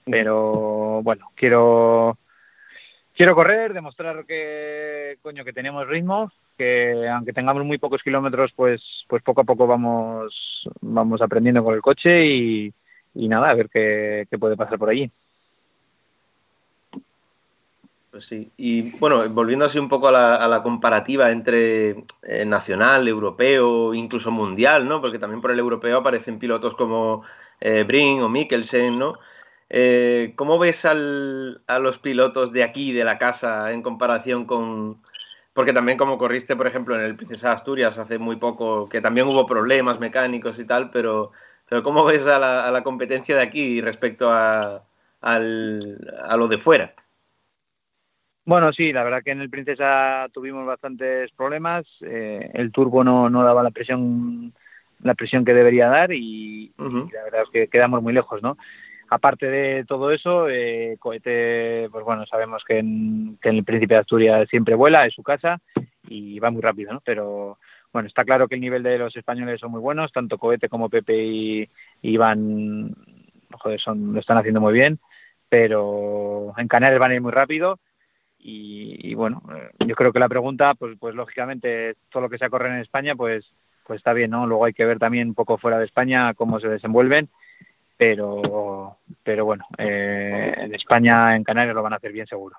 pero 0.06 1.02
bueno, 1.04 1.32
quiero 1.36 2.17
quiero 3.15 3.36
correr, 3.36 3.74
demostrar 3.74 4.26
que 4.26 5.17
coño 5.22 5.44
que 5.44 5.54
tenemos 5.54 5.88
ritmo, 5.88 6.32
que 6.58 7.08
aunque 7.08 7.34
tengamos 7.34 7.65
muy 7.65 7.78
pocos 7.78 8.04
kilómetros, 8.04 8.52
pues 8.56 9.06
pues 9.08 9.24
poco 9.24 9.41
a 9.41 9.44
poco 9.44 9.67
vamos 9.67 10.70
vamos 10.82 11.22
aprendiendo 11.22 11.63
con 11.63 11.76
el 11.76 11.82
coche 11.82 12.26
y, 12.26 12.74
nada, 13.13 13.50
a 13.50 13.56
ver 13.56 13.69
qué, 13.69 14.28
puede 14.39 14.58
pasar 14.58 14.80
por 14.80 14.89
allí. 14.89 15.12
Pues 18.12 18.26
sí, 18.26 18.52
y 18.58 18.91
bueno, 19.00 19.28
volviendo 19.30 19.63
así 19.65 19.80
un 19.80 19.88
poco 19.88 20.10
a 20.10 20.47
la, 20.47 20.63
comparativa 20.63 21.32
entre 21.32 22.04
eh, 22.24 22.45
nacional, 22.45 23.08
europeo, 23.08 23.93
incluso 23.93 24.32
mundial, 24.32 24.88
¿no? 24.88 25.00
Porque 25.00 25.17
también 25.19 25.41
por 25.41 25.52
el 25.52 25.60
europeo 25.60 26.00
aparecen 26.00 26.38
pilotos 26.38 26.76
como 26.76 27.24
eh, 27.62 27.84
Brin 27.84 28.21
o 28.21 28.28
Mikkelsen, 28.28 29.00
¿no? 29.00 29.17
Eh, 29.69 30.34
¿Cómo 30.36 30.60
ves 30.60 30.84
a 30.84 30.93
los 30.93 31.97
pilotos 32.00 32.52
de 32.52 32.63
aquí, 32.63 32.91
de 32.91 33.06
la 33.06 33.17
casa, 33.17 33.71
en 33.71 33.82
comparación 33.82 34.45
con... 34.45 35.02
Porque 35.54 35.71
también 35.71 35.97
como 35.97 36.17
corriste, 36.17 36.58
por 36.58 36.67
ejemplo, 36.67 36.95
en 36.95 37.02
el 37.02 37.15
Princesa 37.15 37.54
Asturias 37.54 37.97
hace 37.97 38.17
muy 38.17 38.36
poco, 38.36 38.89
que 38.89 39.00
también 39.00 39.28
hubo 39.28 39.45
problemas 39.45 40.00
mecánicos 40.00 40.60
y 40.60 40.65
tal, 40.65 40.91
pero, 40.91 41.32
pero 41.72 41.84
¿cómo 41.84 42.04
ves 42.04 42.28
a 42.28 42.38
la, 42.38 42.84
competencia 42.84 43.34
de 43.34 43.44
aquí 43.44 43.80
respecto 43.80 44.30
a, 44.30 44.84
lo 45.22 46.48
de 46.50 46.58
fuera? 46.58 46.94
Bueno, 48.44 48.74
sí, 48.74 48.92
la 48.92 49.06
verdad 49.06 49.24
que 49.24 49.32
en 49.32 49.40
el 49.40 49.50
Princesa 49.50 50.28
tuvimos 50.34 50.66
bastantes 50.66 51.32
problemas. 51.32 51.88
Eh, 52.02 52.52
el 52.56 52.74
turbo 52.74 53.06
no, 53.06 53.30
no, 53.30 53.46
daba 53.46 53.64
la 53.64 53.72
presión 53.72 54.54
la 55.00 55.14
presión 55.16 55.46
que 55.46 55.54
debería 55.54 55.88
dar 55.88 56.12
y, 56.12 56.74
y, 56.78 57.12
la 57.14 57.24
verdad 57.24 57.44
es 57.44 57.50
que 57.54 57.70
quedamos 57.70 58.04
muy 58.04 58.12
lejos, 58.12 58.44
¿no? 58.44 58.58
aparte 59.10 59.48
de 59.48 59.86
todo 59.86 60.12
eso, 60.12 60.50
eh, 60.50 60.98
Cohete, 61.00 61.88
pues 61.90 62.04
bueno, 62.04 62.26
sabemos 62.26 62.64
que 62.66 62.80
en, 62.80 63.38
el 63.42 63.64
Príncipe 63.64 63.94
de 63.94 64.00
Asturias 64.02 64.50
siempre 64.50 64.76
vuela, 64.76 65.06
es 65.06 65.14
su 65.14 65.24
casa 65.24 65.62
y 66.08 66.40
va 66.40 66.50
muy 66.50 66.62
rápido, 66.62 66.94
¿no? 66.94 67.02
Pero 67.06 67.60
bueno, 67.93 68.08
está 68.08 68.23
claro 68.23 68.47
que 68.47 68.56
el 68.56 68.62
nivel 68.62 68.84
de 68.84 68.97
los 68.97 69.15
españoles 69.15 69.60
son 69.60 69.71
muy 69.71 69.82
buenos, 69.82 70.12
tanto 70.12 70.38
Cohete 70.38 70.69
como 70.69 70.89
Pepe 70.89 71.23
y, 71.23 71.69
Iván, 72.01 72.95
joder, 73.51 73.80
son, 73.80 74.13
lo 74.13 74.19
están 74.19 74.38
haciendo 74.38 74.62
muy 74.62 74.73
bien, 74.73 74.99
pero 75.49 76.54
en 76.58 76.67
Canarias 76.67 76.99
van 76.99 77.12
a 77.12 77.15
ir 77.15 77.21
muy 77.21 77.32
rápido. 77.32 77.80
Y, 78.43 79.13
bueno, 79.13 79.43
eh, 79.56 79.69
yo 79.86 79.95
creo 79.95 80.12
que 80.12 80.19
la 80.19 80.27
pregunta, 80.27 80.73
pues, 80.73 80.97
pues 80.99 81.13
lógicamente, 81.13 81.95
todo 82.10 82.23
lo 82.23 82.30
que 82.30 82.39
se 82.39 82.49
corre 82.49 82.69
en 82.69 82.80
España, 82.82 83.15
pues, 83.15 83.45
pues 83.86 83.97
está 83.97 84.13
bien, 84.13 84.32
¿no? 84.32 84.47
Luego 84.47 84.65
hay 84.65 84.73
que 84.73 84.86
ver 84.86 84.97
también 84.97 85.27
un 85.30 85.36
poco 85.36 85.58
fuera 85.60 85.77
de 85.77 85.86
España 85.86 86.34
cómo 86.34 86.60
se 86.60 86.67
desenvuelven 86.67 87.30
pero, 88.01 88.97
pero 89.21 89.45
bueno, 89.45 89.63
eh, 89.77 90.56
en 90.58 90.73
España, 90.73 91.36
en 91.36 91.43
Canarias 91.43 91.75
lo 91.75 91.84
van 91.84 91.93
a 91.93 91.97
hacer 91.97 92.12
bien 92.12 92.25
seguro. 92.25 92.58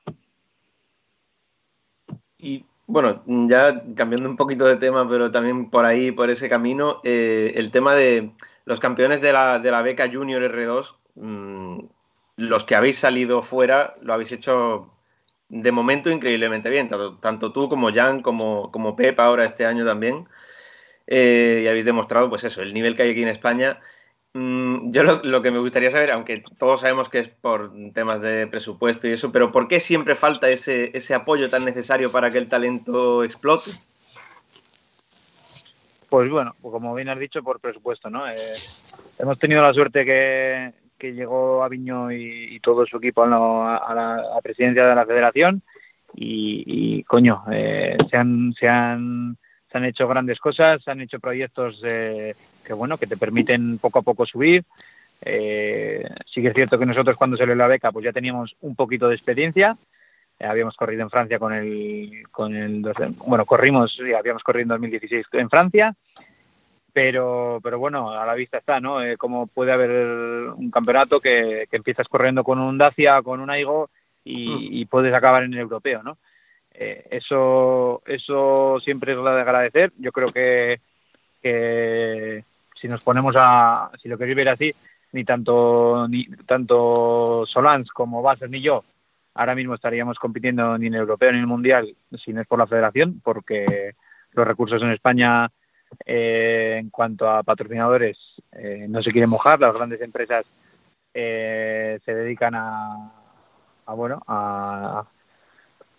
Y 2.38 2.64
bueno, 2.92 3.22
ya 3.26 3.82
cambiando 3.96 4.28
un 4.28 4.36
poquito 4.36 4.66
de 4.66 4.76
tema, 4.76 5.08
pero 5.08 5.30
también 5.30 5.70
por 5.70 5.86
ahí, 5.86 6.12
por 6.12 6.28
ese 6.28 6.50
camino, 6.50 7.00
eh, 7.04 7.52
el 7.54 7.70
tema 7.70 7.94
de 7.94 8.32
los 8.66 8.80
campeones 8.80 9.22
de 9.22 9.32
la, 9.32 9.58
de 9.58 9.70
la 9.70 9.80
beca 9.80 10.10
Junior 10.12 10.42
R2, 10.42 10.94
mm, 11.14 11.78
los 12.36 12.64
que 12.64 12.74
habéis 12.74 12.98
salido 12.98 13.42
fuera, 13.42 13.94
lo 14.02 14.12
habéis 14.12 14.32
hecho 14.32 14.92
de 15.48 15.72
momento 15.72 16.10
increíblemente 16.10 16.68
bien, 16.68 16.90
tanto, 17.20 17.52
tú 17.52 17.70
como 17.70 17.90
Jan, 17.94 18.20
como, 18.20 18.70
como 18.70 18.94
Pep 18.94 19.18
ahora 19.20 19.46
este 19.46 19.64
año 19.64 19.86
también. 19.86 20.28
Eh, 21.06 21.62
y 21.64 21.68
habéis 21.68 21.86
demostrado, 21.86 22.28
pues 22.28 22.44
eso, 22.44 22.60
el 22.60 22.74
nivel 22.74 22.94
que 22.94 23.04
hay 23.04 23.12
aquí 23.12 23.22
en 23.22 23.28
España. 23.28 23.80
Mm, 24.34 24.92
yo 24.92 25.02
lo, 25.02 25.42
que 25.42 25.50
me 25.50 25.58
gustaría 25.58 25.90
saber, 25.90 26.10
aunque 26.10 26.42
todos 26.58 26.80
sabemos 26.80 27.10
que 27.10 27.18
es 27.18 27.28
por 27.28 27.72
temas 27.92 28.20
de 28.22 28.46
presupuesto 28.46 29.06
y 29.06 29.12
eso, 29.12 29.30
pero 29.30 29.52
¿por 29.52 29.68
qué 29.68 29.78
siempre 29.78 30.14
falta 30.14 30.48
ese, 30.48 31.14
apoyo 31.14 31.50
tan 31.50 31.64
necesario 31.64 32.10
para 32.10 32.30
que 32.30 32.38
el 32.38 32.48
talento 32.48 33.24
explote? 33.24 33.70
Pues 36.08 36.30
bueno, 36.30 36.54
como 36.62 36.94
bien 36.94 37.10
has 37.10 37.18
dicho, 37.18 37.42
por 37.42 37.60
presupuesto, 37.60 38.08
¿no? 38.08 38.28
Eh, 38.28 38.36
hemos 39.18 39.38
tenido 39.38 39.62
la 39.62 39.74
suerte 39.74 40.04
que, 40.04 40.72
llegó 40.98 41.64
Aviño 41.64 42.12
y, 42.12 42.54
y, 42.54 42.60
todo 42.60 42.86
su 42.86 42.98
equipo 42.98 43.24
a 43.24 43.26
la, 43.26 44.40
presidencia 44.40 44.86
de 44.86 44.94
la 44.94 45.04
federación 45.04 45.60
y, 46.14 47.02
coño, 47.04 47.42
eh, 47.50 47.96
se 48.08 48.16
han, 48.16 48.54
se 48.58 48.68
han 48.68 49.36
se 49.72 49.78
han 49.78 49.86
hecho 49.86 50.06
grandes 50.06 50.38
cosas, 50.38 50.82
se 50.82 50.90
han 50.90 51.00
hecho 51.00 51.18
proyectos 51.18 51.80
que 51.80 52.72
bueno 52.74 52.98
que 52.98 53.06
te 53.06 53.16
permiten 53.16 53.78
poco 53.78 54.00
a 54.00 54.02
poco 54.02 54.26
subir. 54.26 54.64
Eh, 55.24 56.04
sí 56.26 56.42
que 56.42 56.48
es 56.48 56.54
cierto 56.54 56.78
que 56.78 56.86
nosotros 56.86 57.16
cuando 57.16 57.36
salió 57.36 57.54
la 57.54 57.68
beca 57.68 57.92
pues 57.92 58.04
ya 58.04 58.12
teníamos 58.12 58.56
un 58.60 58.74
poquito 58.74 59.08
de 59.08 59.14
experiencia. 59.14 59.76
Eh, 60.38 60.46
habíamos 60.46 60.76
corrido 60.76 61.02
en 61.02 61.10
Francia 61.10 61.38
con 61.38 61.52
el, 61.52 62.24
con 62.30 62.54
el 62.54 62.82
bueno 63.24 63.46
corrimos 63.46 63.94
sí, 63.94 64.12
habíamos 64.12 64.42
corrido 64.42 64.62
en 64.62 64.68
2016 64.68 65.26
en 65.32 65.48
Francia, 65.48 65.94
pero 66.92 67.60
pero 67.62 67.78
bueno 67.78 68.10
a 68.10 68.26
la 68.26 68.34
vista 68.34 68.58
está, 68.58 68.80
¿no? 68.80 69.02
Eh, 69.02 69.16
como 69.16 69.46
puede 69.46 69.72
haber 69.72 70.50
un 70.50 70.70
campeonato 70.70 71.20
que, 71.20 71.68
empiezas 71.70 72.08
corriendo 72.08 72.42
con 72.42 72.58
un 72.58 72.76
Dacia, 72.76 73.22
con 73.22 73.40
un 73.40 73.50
Aigo 73.50 73.90
y, 74.24 74.48
mm. 74.48 74.58
y 74.60 74.84
puedes 74.86 75.14
acabar 75.14 75.44
en 75.44 75.54
el 75.54 75.60
europeo, 75.60 76.02
¿no? 76.02 76.18
Eh, 76.74 77.06
eso, 77.10 78.02
eso 78.06 78.80
siempre 78.80 79.12
es 79.12 79.18
lo 79.18 79.24
de 79.24 79.40
agradecer. 79.40 79.92
Yo 79.98 80.12
creo 80.12 80.32
que, 80.32 80.80
si 82.80 82.88
nos 82.88 83.02
ponemos 83.04 83.34
a, 83.36 83.90
si 84.00 84.08
lo 84.08 84.18
queréis 84.18 84.36
ver 84.36 84.48
así, 84.48 84.74
ni 85.12 85.24
tanto, 85.24 86.06
ni 86.08 86.26
tanto 86.46 87.44
Solans 87.46 87.90
como 87.90 88.22
Basser 88.22 88.48
ni 88.48 88.60
yo 88.60 88.82
ahora 89.34 89.54
mismo 89.54 89.74
estaríamos 89.74 90.18
compitiendo 90.18 90.76
ni 90.78 90.86
en 90.86 90.94
el 90.94 91.00
europeo 91.00 91.30
ni 91.30 91.38
en 91.38 91.42
el 91.42 91.48
mundial 91.48 91.94
si 92.22 92.32
no 92.32 92.40
es 92.40 92.46
por 92.46 92.58
la 92.58 92.66
federación, 92.66 93.20
porque 93.22 93.94
los 94.32 94.46
recursos 94.46 94.82
en 94.82 94.90
España 94.90 95.50
eh, 96.06 96.76
en 96.80 96.90
cuanto 96.90 97.28
a 97.28 97.42
patrocinadores 97.42 98.18
eh, 98.52 98.86
no 98.88 99.02
se 99.02 99.12
quieren 99.12 99.30
mojar, 99.30 99.60
las 99.60 99.76
grandes 99.76 100.00
empresas 100.00 100.44
se 101.12 102.00
dedican 102.06 102.54
a, 102.54 103.12
a 103.84 103.92
bueno 103.92 104.22
a, 104.26 105.04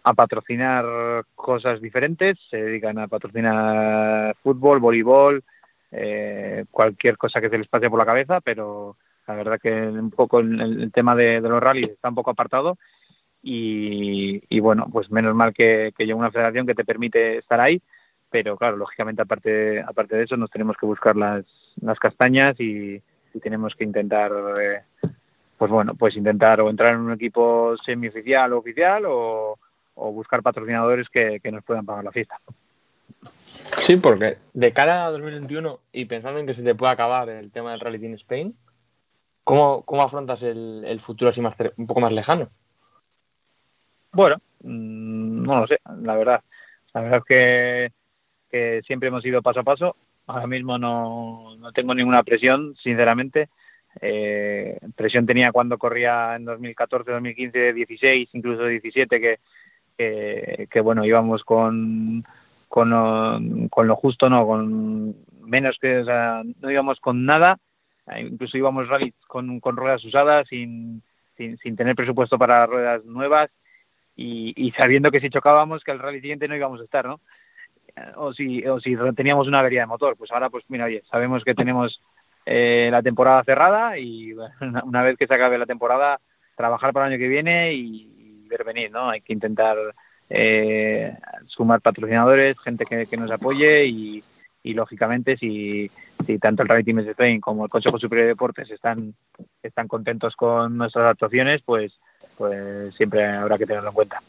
a 0.03 0.13
patrocinar 0.13 1.25
cosas 1.35 1.81
diferentes, 1.81 2.37
se 2.49 2.57
dedican 2.61 2.99
a 2.99 3.07
patrocinar 3.07 4.35
fútbol, 4.43 4.79
voleibol, 4.79 5.43
eh, 5.91 6.65
cualquier 6.71 7.17
cosa 7.17 7.39
que 7.39 7.49
se 7.49 7.57
les 7.57 7.67
pase 7.67 7.89
por 7.89 7.99
la 7.99 8.05
cabeza, 8.05 8.41
pero 8.41 8.97
la 9.27 9.35
verdad 9.35 9.59
que 9.61 9.71
un 9.71 10.11
poco 10.11 10.39
el, 10.39 10.91
tema 10.91 11.15
de, 11.15 11.39
los 11.39 11.61
rallies 11.61 11.91
está 11.91 12.09
un 12.09 12.15
poco 12.15 12.31
apartado 12.31 12.77
y, 13.41 14.59
bueno, 14.59 14.87
pues 14.91 15.11
menos 15.11 15.35
mal 15.35 15.53
que, 15.53 15.93
que 15.97 16.13
una 16.13 16.31
federación 16.31 16.65
que 16.65 16.75
te 16.75 16.85
permite 16.85 17.37
estar 17.37 17.59
ahí, 17.59 17.81
pero 18.29 18.57
claro, 18.57 18.77
lógicamente 18.77 19.21
aparte, 19.21 19.81
aparte 19.81 20.15
de 20.15 20.23
eso 20.23 20.37
nos 20.37 20.49
tenemos 20.49 20.75
que 20.77 20.85
buscar 20.85 21.15
las, 21.15 21.45
las 21.81 21.99
castañas 21.99 22.59
y, 22.59 23.01
tenemos 23.41 23.75
que 23.75 23.83
intentar... 23.83 24.31
Eh, 24.61 24.81
pues 25.57 25.71
bueno, 25.71 25.95
pues 25.95 26.15
intentar 26.15 26.61
o 26.61 26.69
entrar 26.69 26.93
en 26.93 26.99
un 26.99 27.13
equipo 27.13 27.75
semioficial 27.77 28.53
o 28.53 28.59
oficial 28.59 29.05
o, 29.07 29.57
o 29.95 30.11
buscar 30.11 30.41
patrocinadores 30.41 31.09
que, 31.09 31.39
nos 31.51 31.63
puedan 31.63 31.85
pagar 31.85 32.03
la 32.03 32.11
fiesta. 32.11 32.39
Sí, 33.45 33.97
porque 33.97 34.37
de 34.53 34.73
cara 34.73 35.05
a 35.05 35.11
2021 35.11 35.79
y 35.91 36.05
pensando 36.05 36.39
en 36.39 36.47
que 36.47 36.53
se 36.53 36.63
te 36.63 36.75
puede 36.75 36.91
acabar 36.91 37.29
el 37.29 37.51
tema 37.51 37.71
del 37.71 37.79
Rally 37.79 38.05
in 38.05 38.13
Spain, 38.15 38.55
¿Cómo, 39.43 39.83
cómo 39.83 40.03
afrontas 40.03 40.41
el, 40.43 40.83
el, 40.85 40.99
futuro 41.01 41.29
así 41.29 41.41
más, 41.41 41.55
un 41.75 41.85
poco 41.85 41.99
más 41.99 42.13
lejano? 42.13 42.49
Bueno, 44.13 44.37
mm, 44.61 45.43
no 45.43 45.59
lo 45.59 45.67
sé, 45.67 45.79
la 46.01 46.15
verdad. 46.15 46.41
La 46.93 47.01
verdad 47.01 47.19
es 47.19 47.25
que, 47.25 47.91
que 48.49 48.81
siempre 48.85 49.09
hemos 49.09 49.25
ido 49.25 49.41
paso 49.41 49.59
a 49.59 49.63
paso. 49.63 49.95
Ahora 50.27 50.47
mismo 50.47 50.77
no, 50.77 51.57
no 51.57 51.71
tengo 51.73 51.93
ninguna 51.93 52.23
presión, 52.23 52.75
sinceramente. 52.81 53.49
Eh, 53.99 54.79
presión 54.95 55.25
tenía 55.25 55.51
cuando 55.51 55.77
corría 55.77 56.35
en 56.35 56.45
2014, 56.45 57.11
2015, 57.11 57.73
16, 57.73 58.29
incluso 58.33 58.65
17, 58.65 59.19
que, 59.19 59.39
que, 59.97 60.67
que 60.71 60.81
bueno, 60.81 61.05
íbamos 61.05 61.43
con, 61.43 62.23
con, 62.67 63.69
con, 63.69 63.87
lo 63.87 63.95
justo, 63.95 64.29
no, 64.29 64.45
con 64.45 65.15
menos 65.41 65.77
que, 65.79 65.99
o 65.99 66.05
sea, 66.05 66.41
no 66.61 66.71
íbamos 66.71 66.99
con 66.99 67.25
nada, 67.25 67.57
incluso 68.17 68.57
íbamos 68.57 68.87
rally 68.87 69.13
con, 69.27 69.59
con 69.59 69.77
ruedas 69.77 70.03
usadas, 70.05 70.47
sin, 70.47 71.01
sin, 71.37 71.57
sin, 71.57 71.75
tener 71.75 71.95
presupuesto 71.95 72.37
para 72.37 72.65
ruedas 72.65 73.05
nuevas 73.05 73.49
y, 74.15 74.71
sabiendo 74.77 75.11
que 75.11 75.19
si 75.19 75.29
chocábamos, 75.29 75.83
que 75.83 75.91
el 75.91 75.99
rally 75.99 76.21
siguiente 76.21 76.47
no 76.47 76.55
íbamos 76.55 76.81
a 76.81 76.83
estar, 76.83 77.05
¿no? 77.05 77.19
O 78.15 78.33
si, 78.33 78.65
o 78.65 78.79
si 78.79 78.95
teníamos 79.15 79.47
una 79.47 79.59
avería 79.59 79.81
de 79.81 79.87
motor, 79.87 80.15
pues 80.17 80.31
ahora, 80.31 80.49
pues 80.49 80.63
mira, 80.67 80.85
oye, 80.85 81.03
sabemos 81.09 81.43
que 81.43 81.53
tenemos 81.53 82.01
eh, 82.45 82.89
la 82.91 83.01
temporada 83.01 83.43
cerrada 83.43 83.97
y 83.99 84.33
una 84.83 85.03
vez 85.03 85.17
que 85.17 85.27
se 85.27 85.33
acabe 85.33 85.57
la 85.57 85.65
temporada, 85.65 86.19
trabajar 86.55 86.93
para 86.93 87.07
el 87.07 87.13
año 87.13 87.19
que 87.19 87.27
viene 87.27 87.73
y 87.73 88.12
ver 88.53 88.63
venir, 88.63 88.91
¿no? 88.91 89.09
Hay 89.09 89.21
que 89.21 89.33
intentar 89.33 89.77
eh, 90.29 91.15
sumar 91.47 91.81
patrocinadores, 91.81 92.59
gente 92.59 92.85
que, 92.85 93.05
que 93.05 93.17
nos 93.17 93.29
apoye 93.31 93.85
y, 93.85 94.23
y 94.63 94.73
lógicamente 94.73 95.37
si, 95.37 95.91
si, 96.25 96.39
tanto 96.39 96.63
el 96.63 96.69
Rally 96.69 96.83
Team 96.83 96.99
Spain 96.99 97.41
como 97.41 97.65
el 97.65 97.69
Consejo 97.69 97.99
Superior 97.99 98.25
de 98.25 98.29
Deportes 98.29 98.71
están, 98.71 99.13
están 99.61 99.87
contentos 99.87 100.35
con 100.35 100.77
nuestras 100.77 101.11
actuaciones, 101.11 101.61
pues, 101.63 101.93
pues 102.37 102.95
siempre 102.95 103.25
habrá 103.25 103.57
que 103.57 103.65
tenerlo 103.65 103.89
en 103.89 103.95
cuenta. 103.95 104.21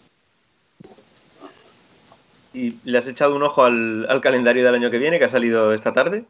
¿Y 2.53 2.77
le 2.85 2.99
has 2.99 3.09
echado 3.09 3.35
un 3.35 3.43
ojo 3.43 3.65
al, 3.65 4.07
al, 4.09 4.21
calendario 4.21 4.65
del 4.65 4.75
año 4.75 4.91
que 4.91 4.99
viene 4.99 5.19
que 5.19 5.25
ha 5.25 5.29
salido 5.29 5.73
esta 5.73 5.93
tarde? 5.93 6.25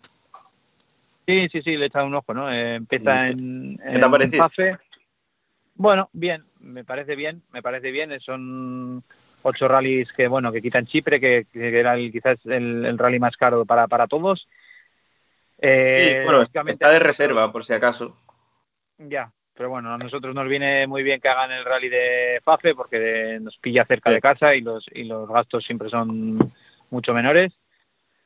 Sí, 1.27 1.49
sí, 1.51 1.63
sí, 1.63 1.77
le 1.77 1.85
he 1.85 1.89
echado 1.89 2.07
un 2.07 2.15
ojo, 2.15 2.35
¿no? 2.35 2.53
Eh, 2.53 2.77
empieza 2.77 3.29
en, 3.29 3.79
en 3.83 4.33
FAFE. 4.33 4.79
Bueno, 5.75 6.09
bien, 6.13 6.41
me 6.61 6.85
parece 6.85 7.17
bien, 7.17 7.43
me 7.53 7.63
parece 7.63 7.91
bien. 7.91 8.19
Son 8.21 9.03
ocho 9.43 9.69
rallies 9.69 10.13
que, 10.13 10.29
bueno, 10.29 10.53
que 10.53 10.63
quitan 10.63 10.87
Chipre, 10.87 11.21
que, 11.21 11.47
que 11.53 11.79
era 11.79 11.95
el, 11.95 12.13
quizás 12.13 12.39
el, 12.47 12.85
el, 12.85 12.99
rally 12.99 13.19
más 13.19 13.37
caro 13.37 13.65
para, 13.65 13.87
para 13.89 14.07
todos. 14.07 14.49
Eh, 15.59 16.19
sí, 16.19 16.25
bueno, 16.25 16.43
está 16.43 16.91
de 16.91 16.99
reserva, 16.99 17.51
por 17.51 17.65
si 17.65 17.73
acaso. 17.73 18.17
Ya, 18.99 19.33
pero 19.55 19.71
bueno, 19.71 19.93
a 19.95 19.99
nosotros 19.99 20.35
nos 20.35 20.49
viene 20.49 20.87
muy 20.87 21.03
bien 21.03 21.21
que 21.21 21.29
hagan 21.29 21.53
el 21.53 21.65
rally 21.65 21.89
de 21.89 22.41
FAFE 22.45 22.75
porque 22.75 23.39
nos 23.41 23.57
pilla 23.59 23.85
cerca 23.85 24.11
sí. 24.11 24.15
de 24.15 24.21
casa 24.21 24.55
y 24.55 24.61
los, 24.61 24.87
y 24.93 25.05
los 25.05 25.29
gastos 25.29 25.65
siempre 25.65 25.89
son 25.89 26.39
mucho 26.91 27.13
menores. 27.13 27.53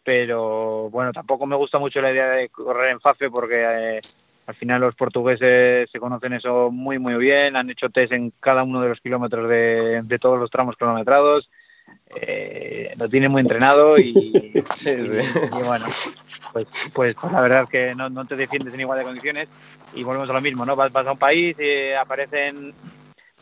Pero 0.05 0.89
bueno, 0.91 1.13
tampoco 1.13 1.47
me 1.47 1.57
gusta 1.57 1.79
mucho 1.79 2.01
la 2.01 2.13
idea 2.13 2.31
de 2.31 2.49
correr 2.49 2.93
en 2.93 3.01
FAFE 3.01 3.31
porque 3.31 3.63
eh, 3.63 4.01
al 4.49 4.55
final 4.55 4.81
los 4.81 4.95
portugueses 4.95 5.91
se 5.91 6.01
conocen 6.01 6.33
eso 6.33 6.71
muy, 6.71 6.99
muy 6.99 7.17
bien. 7.17 7.55
Han 7.55 7.69
hecho 7.69 7.91
test 7.91 8.13
en 8.13 8.33
cada 8.41 8.63
uno 8.63 8.81
de 8.81 8.89
los 8.89 8.99
kilómetros 8.99 9.47
de, 9.47 10.01
de 10.03 10.19
todos 10.19 10.41
los 10.41 10.51
tramos 10.51 10.75
cronometrados. 10.75 11.51
Eh, 12.17 12.95
lo 12.97 13.11
tiene 13.11 13.29
muy 13.29 13.43
entrenado 13.43 13.99
y, 13.99 14.15
sí, 14.75 15.07
sí. 15.07 15.19
y, 15.19 15.61
y 15.61 15.63
bueno, 15.65 15.85
pues, 16.55 16.67
pues, 16.95 17.15
pues, 17.15 17.31
la 17.31 17.43
verdad 17.43 17.65
es 17.65 17.69
que 17.69 17.95
no, 17.95 18.09
no, 18.09 18.25
te 18.25 18.37
defiendes 18.37 18.73
en 18.73 18.81
igual 18.81 18.99
de 18.99 19.05
condiciones 19.05 19.51
y 19.93 20.03
volvemos 20.03 20.31
a 20.31 20.33
lo 20.33 20.41
mismo, 20.41 20.65
¿no? 20.65 20.75
Vas, 20.75 20.91
vas 20.93 21.07
a 21.07 21.13
un 21.13 21.19
país, 21.19 21.55
y 21.61 21.93
aparecen 21.93 22.73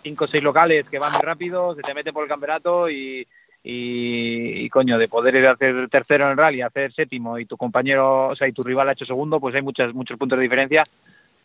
cinco 0.03 0.25
o 0.25 0.29
seis 0.29 0.43
locales 0.43 0.91
que 0.91 0.99
van 0.99 1.13
muy 1.13 1.23
rápido, 1.23 1.73
se 1.77 1.83
te 1.83 1.95
meten 1.95 2.15
por 2.15 2.25
el 2.25 2.29
campeonato 2.29 2.91
y, 2.91 3.29
y, 3.69 4.65
y, 4.65 4.69
coño, 4.69 4.97
de 4.97 5.09
poder 5.09 5.35
ir 5.35 5.47
a 5.49 5.51
hacer 5.51 5.89
tercero 5.89 6.27
en 6.27 6.31
el 6.31 6.37
rally, 6.37 6.63
hacer 6.63 6.93
séptimo 6.93 7.37
y 7.37 7.47
tu 7.47 7.57
compañero, 7.57 8.29
o 8.29 8.37
sea, 8.37 8.47
y 8.47 8.53
tu 8.53 8.63
rival 8.63 8.89
ha 8.89 8.93
hecho 8.93 9.05
segundo, 9.05 9.41
pues 9.41 9.57
hay 9.57 9.63
muchas, 9.63 9.93
muchos 9.93 10.17
puntos 10.17 10.39
de 10.39 10.45
diferencia 10.45 10.85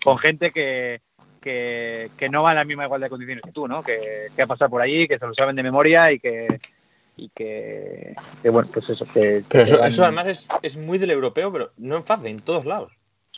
con 0.03 0.19
gente 0.19 0.51
que, 0.51 1.01
que, 1.41 2.11
que 2.15 2.29
no 2.29 2.43
va 2.43 2.51
en 2.51 2.57
la 2.57 2.63
misma 2.63 2.85
igualdad 2.85 3.07
de 3.07 3.09
condiciones 3.09 3.43
que 3.43 3.51
tú, 3.51 3.67
¿no? 3.67 3.81
Que, 3.81 4.27
que 4.35 4.41
ha 4.43 4.45
pasado 4.45 4.69
por 4.69 4.83
allí, 4.83 5.07
que 5.07 5.17
se 5.17 5.25
lo 5.25 5.33
saben 5.33 5.55
de 5.55 5.63
memoria 5.63 6.11
y 6.11 6.19
que, 6.19 6.59
y 7.17 7.29
que, 7.29 8.13
que, 8.43 8.49
bueno, 8.51 8.69
pues 8.71 8.87
eso. 8.91 9.07
Que, 9.11 9.43
pero 9.49 9.63
eso, 9.63 9.83
eso 9.83 10.03
además 10.03 10.27
es, 10.27 10.47
es, 10.61 10.77
muy 10.77 10.99
del 10.99 11.09
europeo, 11.09 11.51
pero 11.51 11.71
no 11.77 11.97
en 11.97 12.03
fácil, 12.03 12.27
en 12.27 12.39
todos 12.39 12.65
lados. 12.65 12.91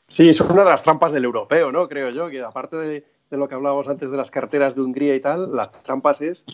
Sí, 0.09 0.27
eso 0.27 0.43
es 0.43 0.49
una 0.49 0.65
de 0.65 0.71
las 0.71 0.83
trampas 0.83 1.13
del 1.13 1.23
europeo, 1.23 1.71
¿no? 1.71 1.87
Creo 1.87 2.09
yo, 2.09 2.29
que 2.29 2.41
aparte 2.41 2.75
de, 2.75 3.05
de, 3.29 3.37
lo 3.37 3.47
que 3.47 3.55
hablábamos 3.55 3.87
antes 3.87 4.11
de 4.11 4.17
las 4.17 4.29
carteras 4.29 4.75
de 4.75 4.81
Hungría 4.81 5.15
y 5.15 5.21
tal, 5.21 5.55
las 5.55 5.71
trampas 5.83 6.19
es 6.19 6.45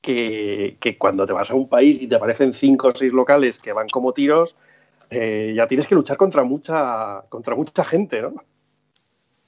que, 0.00 0.96
cuando 0.98 1.26
te 1.26 1.32
vas 1.32 1.50
a 1.50 1.54
un 1.54 1.68
país 1.68 2.00
y 2.00 2.06
te 2.06 2.14
aparecen 2.14 2.54
cinco 2.54 2.88
o 2.88 2.94
seis 2.94 3.12
locales 3.12 3.58
que 3.58 3.72
van 3.72 3.88
como 3.88 4.12
tiros, 4.12 4.54
eh, 5.10 5.52
ya 5.56 5.66
tienes 5.66 5.86
que 5.86 5.94
luchar 5.94 6.16
contra 6.16 6.44
mucha, 6.44 7.22
contra 7.28 7.54
mucha 7.54 7.84
gente, 7.84 8.22
¿no? 8.22 8.34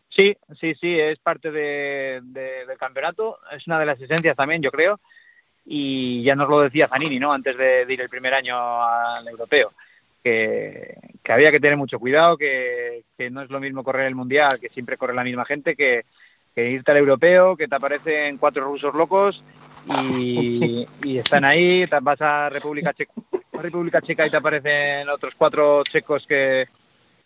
Sí, 0.08 0.36
sí, 0.58 0.74
sí, 0.74 0.98
es 0.98 1.18
parte 1.20 1.50
de, 1.52 2.20
de, 2.24 2.66
del 2.66 2.78
campeonato, 2.78 3.38
es 3.52 3.66
una 3.66 3.78
de 3.78 3.86
las 3.86 4.00
esencias 4.00 4.36
también, 4.36 4.62
yo 4.62 4.72
creo, 4.72 4.98
y 5.64 6.22
ya 6.22 6.34
nos 6.34 6.48
lo 6.48 6.60
decía 6.60 6.88
Zanini, 6.88 7.18
¿no? 7.18 7.32
Antes 7.32 7.56
de, 7.56 7.86
ir 7.88 8.00
el 8.00 8.08
primer 8.08 8.34
año 8.34 8.56
al 8.82 9.28
europeo, 9.28 9.72
que, 10.24 10.96
había 11.28 11.50
que 11.50 11.60
tener 11.60 11.76
mucho 11.76 12.00
cuidado, 12.00 12.36
que, 12.36 13.04
que, 13.16 13.30
no 13.30 13.42
es 13.42 13.50
lo 13.50 13.60
mismo 13.60 13.84
correr 13.84 14.06
el 14.06 14.14
mundial, 14.14 14.58
que 14.60 14.70
siempre 14.70 14.96
corre 14.96 15.14
la 15.14 15.24
misma 15.24 15.44
gente, 15.44 15.76
que, 15.76 16.04
que 16.54 16.70
irte 16.70 16.90
al 16.90 16.96
europeo, 16.96 17.56
que 17.56 17.68
te 17.68 17.76
aparecen 17.76 18.38
cuatro 18.38 18.64
rusos 18.64 18.94
locos 18.94 19.44
y, 19.86 20.86
y 21.02 21.18
están 21.18 21.44
ahí, 21.44 21.86
vas 22.02 22.20
a 22.20 22.48
República 22.48 22.92
Checa, 22.92 23.12
República 23.52 24.00
Checa 24.02 24.26
y 24.26 24.30
te 24.30 24.36
aparecen 24.36 25.08
otros 25.08 25.34
cuatro 25.36 25.82
checos 25.84 26.26
que, 26.26 26.66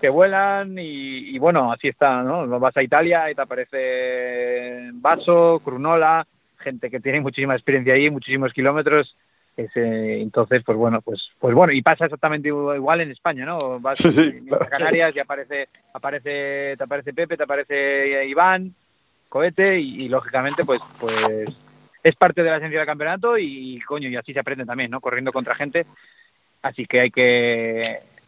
que 0.01 0.09
vuelan 0.09 0.79
y, 0.79 1.35
y, 1.35 1.38
bueno, 1.38 1.73
así 1.73 1.88
está, 1.88 2.23
¿no? 2.23 2.47
Vas 2.59 2.77
a 2.77 2.83
Italia 2.83 3.31
y 3.31 3.35
te 3.35 3.43
aparece 3.43 4.91
Vaso, 4.95 5.61
Crunola, 5.65 6.27
gente 6.59 6.91
que 6.91 7.01
tiene 7.01 7.21
muchísima 7.21 7.55
experiencia 7.55 7.95
ahí, 7.95 8.11
muchísimos 8.11 8.53
kilómetros. 8.53 9.17
Ese, 9.55 10.23
entonces, 10.23 10.62
pues 10.65 10.79
bueno, 10.79 11.03
pues, 11.03 11.31
pues 11.38 11.55
bueno, 11.55 11.75
y 11.75 11.83
pasa 11.83 12.07
exactamente 12.07 12.49
igual 12.49 13.03
en 13.03 13.11
España, 13.11 13.45
¿no? 13.45 13.79
Vas 13.81 13.99
sí, 13.99 14.11
sí, 14.11 14.33
a 14.51 14.67
Canarias 14.67 15.15
y 15.15 15.19
aparece, 15.19 15.69
aparece, 15.93 16.75
te 16.77 16.83
aparece 16.83 17.12
Pepe, 17.12 17.37
te 17.37 17.43
aparece 17.43 18.27
Iván, 18.27 18.75
Cohete, 19.29 19.79
y, 19.79 20.05
y, 20.05 20.09
lógicamente, 20.09 20.65
pues, 20.65 20.81
pues 20.99 21.51
es 22.03 22.17
parte 22.17 22.43
de 22.43 22.51
la 22.51 22.57
esencia 22.57 22.79
del 22.79 22.87
campeonato 22.87 23.38
y, 23.38 23.81
coño, 23.81 24.09
y 24.09 24.17
así 24.17 24.33
se 24.33 24.41
aprende 24.41 24.65
también, 24.65 24.91
¿no? 24.91 25.01
Corriendo 25.01 25.33
contra 25.33 25.55
gente. 25.55 25.87
Así 26.62 26.87
que 26.87 27.01
hay 27.01 27.11
que 27.11 27.83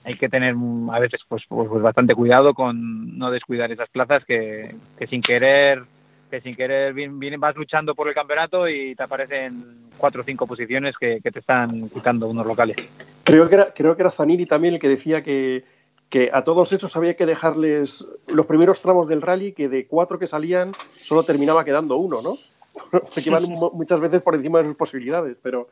hay 0.04 0.16
que 0.16 0.28
tener 0.28 0.54
a 0.92 0.98
veces 0.98 1.22
pues, 1.26 1.44
pues, 1.48 1.68
pues 1.68 1.82
bastante 1.82 2.14
cuidado 2.14 2.52
con 2.52 3.16
no 3.18 3.30
descuidar 3.30 3.72
esas 3.72 3.88
plazas 3.88 4.24
que, 4.24 4.74
que 4.98 5.06
sin 5.06 5.22
querer 5.22 5.82
que 6.30 6.40
sin 6.40 6.54
querer 6.54 6.92
vienen, 6.92 7.40
vas 7.40 7.56
luchando 7.56 7.94
por 7.94 8.08
el 8.08 8.14
campeonato 8.14 8.68
y 8.68 8.94
te 8.94 9.02
aparecen 9.02 9.88
cuatro 9.96 10.22
o 10.22 10.24
cinco 10.24 10.46
posiciones 10.46 10.96
que, 10.98 11.20
que, 11.22 11.30
te 11.30 11.38
están 11.38 11.88
quitando 11.88 12.26
unos 12.26 12.44
locales. 12.44 12.76
Creo 13.22 13.48
que 13.48 13.54
era, 13.54 13.72
creo 13.72 13.94
que 13.94 14.02
era 14.02 14.10
Zanini 14.10 14.44
también 14.44 14.74
el 14.74 14.80
que 14.80 14.88
decía 14.88 15.22
que, 15.22 15.64
que 16.08 16.30
a 16.32 16.42
todos 16.42 16.72
esos 16.72 16.96
había 16.96 17.14
que 17.14 17.24
dejarles 17.24 18.04
los 18.26 18.46
primeros 18.46 18.80
tramos 18.80 19.06
del 19.06 19.22
rally, 19.22 19.52
que 19.52 19.68
de 19.68 19.86
cuatro 19.86 20.18
que 20.18 20.26
salían 20.26 20.72
solo 20.74 21.22
terminaba 21.22 21.64
quedando 21.64 21.96
uno, 21.96 22.20
¿no? 22.22 22.34
Porque 22.90 23.22
iban 23.26 23.42
muchas 23.72 24.00
veces 24.00 24.22
por 24.22 24.34
encima 24.34 24.58
de 24.58 24.66
sus 24.66 24.76
posibilidades, 24.76 25.36
pero, 25.42 25.68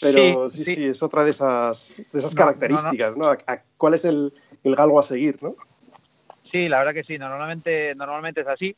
pero 0.00 0.48
sí, 0.48 0.64
sí, 0.64 0.86
es 0.86 1.02
otra 1.02 1.24
de 1.24 1.30
esas, 1.30 2.08
de 2.12 2.18
esas 2.18 2.32
no, 2.32 2.36
características, 2.36 3.16
¿no? 3.16 3.24
¿no? 3.24 3.30
A, 3.30 3.52
a, 3.52 3.62
¿Cuál 3.76 3.94
es 3.94 4.04
el, 4.04 4.32
el 4.62 4.76
galgo 4.76 4.98
a 4.98 5.02
seguir, 5.02 5.42
no? 5.42 5.54
Sí, 6.50 6.68
la 6.68 6.78
verdad 6.78 6.94
que 6.94 7.04
sí, 7.04 7.18
normalmente, 7.18 7.94
normalmente 7.94 8.42
es 8.42 8.48
así 8.48 8.76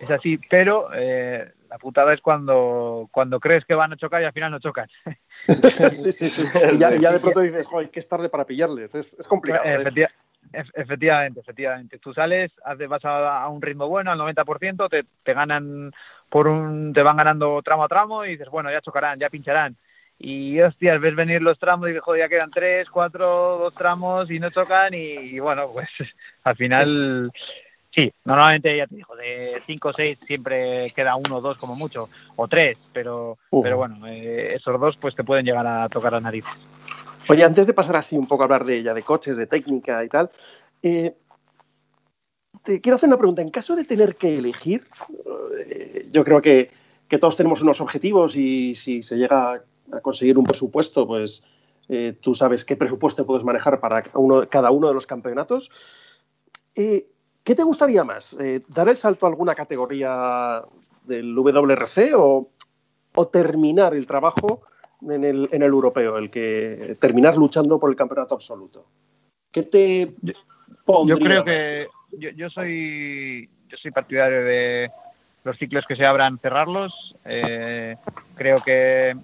es 0.00 0.10
así, 0.10 0.38
pero 0.50 0.88
eh, 0.94 1.52
la 1.70 1.78
putada 1.78 2.12
es 2.12 2.20
cuando, 2.20 3.08
cuando 3.12 3.38
crees 3.40 3.64
que 3.64 3.74
van 3.74 3.92
a 3.92 3.96
chocar 3.96 4.22
y 4.22 4.24
al 4.24 4.32
final 4.32 4.50
no 4.50 4.58
chocan. 4.58 4.88
sí, 5.92 6.12
sí, 6.12 6.30
sí. 6.30 6.44
Y 6.72 6.78
ya, 6.78 6.94
ya, 6.96 7.12
de 7.12 7.20
pronto 7.20 7.40
dices, 7.40 7.66
joder, 7.66 7.90
que 7.90 8.00
es 8.00 8.08
tarde 8.08 8.28
para 8.28 8.44
pillarles, 8.44 8.94
es, 8.94 9.14
es 9.18 9.28
complicado. 9.28 9.64
¿eh? 9.64 10.08
Efectiva, 10.54 10.82
efectivamente, 10.82 11.40
efectivamente. 11.40 11.98
Tú 11.98 12.14
sales, 12.14 12.52
vas 12.88 13.04
a, 13.04 13.42
a, 13.42 13.48
un 13.48 13.60
ritmo 13.60 13.88
bueno, 13.88 14.12
al 14.12 14.18
90%, 14.18 14.88
te, 14.88 15.04
te 15.22 15.34
ganan 15.34 15.92
por 16.28 16.46
un, 16.48 16.92
te 16.92 17.02
van 17.02 17.16
ganando 17.16 17.60
tramo 17.62 17.84
a 17.84 17.88
tramo 17.88 18.24
y 18.24 18.30
dices, 18.30 18.48
bueno, 18.48 18.70
ya 18.70 18.80
chocarán, 18.80 19.18
ya 19.18 19.30
pincharán. 19.30 19.76
Y 20.18 20.60
hostias, 20.60 21.00
ves 21.00 21.16
venir 21.16 21.42
los 21.42 21.58
tramos 21.58 21.86
y 21.86 21.90
dices, 21.90 22.04
joder, 22.04 22.22
ya 22.22 22.28
quedan 22.28 22.50
tres, 22.50 22.88
cuatro, 22.88 23.56
dos 23.58 23.74
tramos 23.74 24.30
y 24.30 24.38
no 24.38 24.50
chocan 24.50 24.94
y, 24.94 25.14
y 25.14 25.38
bueno, 25.40 25.66
pues 25.72 25.88
al 26.44 26.56
final... 26.56 27.32
Sí, 27.94 28.12
normalmente 28.24 28.76
ya 28.76 28.88
te 28.88 28.96
digo, 28.96 29.14
de 29.14 29.62
5 29.64 29.88
o 29.88 29.92
6 29.92 30.18
siempre 30.26 30.86
queda 30.96 31.14
uno 31.14 31.36
o 31.36 31.40
dos 31.40 31.56
como 31.56 31.76
mucho, 31.76 32.08
o 32.34 32.48
tres, 32.48 32.76
pero, 32.92 33.38
uh. 33.50 33.62
pero 33.62 33.76
bueno, 33.76 34.04
eh, 34.08 34.54
esos 34.56 34.80
dos 34.80 34.96
pues 34.96 35.14
te 35.14 35.22
pueden 35.22 35.46
llegar 35.46 35.64
a 35.64 35.88
tocar 35.88 36.10
las 36.10 36.22
narices. 36.22 36.52
Oye, 37.28 37.42
antes 37.42 37.66
de 37.66 37.72
pasar 37.72 37.96
así 37.96 38.18
un 38.18 38.26
poco 38.26 38.42
a 38.42 38.46
hablar 38.46 38.64
de 38.64 38.76
ella, 38.76 38.92
de 38.92 39.02
coches, 39.02 39.36
de 39.36 39.46
técnica 39.46 40.04
y 40.04 40.08
tal, 40.08 40.30
eh, 40.82 41.16
te 42.62 42.80
quiero 42.80 42.96
hacer 42.96 43.08
una 43.08 43.16
pregunta. 43.16 43.40
En 43.40 43.50
caso 43.50 43.74
de 43.74 43.84
tener 43.84 44.16
que 44.16 44.36
elegir, 44.38 44.86
eh, 45.66 46.08
yo 46.12 46.24
creo 46.24 46.42
que, 46.42 46.70
todos 47.20 47.36
tenemos 47.36 47.62
unos 47.62 47.80
objetivos 47.80 48.34
y 48.34 48.74
si 48.74 49.04
se 49.04 49.14
llega 49.14 49.62
a 49.92 50.00
conseguir 50.00 50.36
un 50.36 50.42
presupuesto, 50.42 51.06
pues 51.06 51.44
eh, 51.88 52.18
tú 52.20 52.34
sabes 52.34 52.64
qué 52.64 52.74
presupuesto 52.74 53.24
puedes 53.24 53.44
manejar 53.44 53.78
para 53.78 54.02
cada 54.02 54.72
uno 54.72 54.88
de 54.88 54.94
los 54.94 55.06
campeonatos. 55.06 55.70
¿Qué 56.74 57.54
te 57.54 57.62
gustaría 57.62 58.02
más? 58.02 58.36
¿Dar 58.66 58.88
el 58.88 58.96
salto 58.96 59.26
a 59.26 59.28
alguna 59.28 59.54
categoría 59.54 60.64
del 61.04 61.32
WRC 61.36 62.14
o, 62.16 62.48
o 63.14 63.28
terminar 63.28 63.94
el 63.94 64.06
trabajo 64.06 64.62
en 65.10 65.24
el, 65.24 65.48
en 65.52 65.62
el, 65.62 65.68
europeo, 65.68 66.18
el 66.18 66.30
que 66.30 66.96
terminar 67.00 67.36
luchando 67.36 67.78
por 67.78 67.90
el 67.90 67.96
campeonato 67.96 68.34
absoluto? 68.34 68.86
¿Qué 69.50 69.62
te 69.62 70.14
yo 71.06 71.18
creo 71.18 71.44
que 71.44 71.88
yo, 72.12 72.30
yo, 72.30 72.50
soy 72.50 73.48
yo 73.68 73.76
soy 73.76 73.90
partidario 73.90 74.44
de 74.44 74.90
los 75.44 75.58
ciclos 75.58 75.84
que 75.86 75.96
se 75.96 76.06
abran 76.06 76.38
cerrarlos. 76.38 77.14
Eh, 77.24 77.96
creo 78.34 78.60
que 78.60 79.16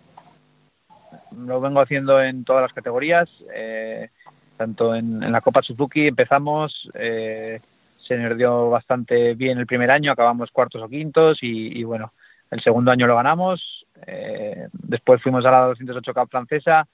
lo 1.36 1.60
vengo 1.60 1.80
haciendo 1.80 2.22
en 2.22 2.44
todas 2.44 2.62
las 2.62 2.72
categorías. 2.72 3.28
Eh, 3.54 4.08
tanto 4.56 4.94
en, 4.94 5.22
en, 5.22 5.32
la 5.32 5.40
Copa 5.40 5.62
Suzuki 5.62 6.06
empezamos, 6.06 6.88
eh, 6.98 7.60
se 7.98 8.18
nos 8.18 8.36
dio 8.36 8.68
bastante 8.68 9.34
bien 9.34 9.58
el 9.58 9.66
primer 9.66 9.90
año, 9.90 10.12
acabamos 10.12 10.50
cuartos 10.50 10.82
o 10.82 10.88
quintos 10.88 11.38
y, 11.42 11.78
y 11.78 11.84
bueno, 11.84 12.12
el 12.50 12.60
segundo 12.60 12.90
año 12.90 13.06
lo 13.06 13.16
ganamos. 13.16 13.86
Eh, 14.06 14.68
después 14.72 15.22
fuimos 15.22 15.44
a 15.44 15.50
la 15.50 15.60
208 15.66 16.14
Cup 16.14 16.30
francesa 16.30 16.86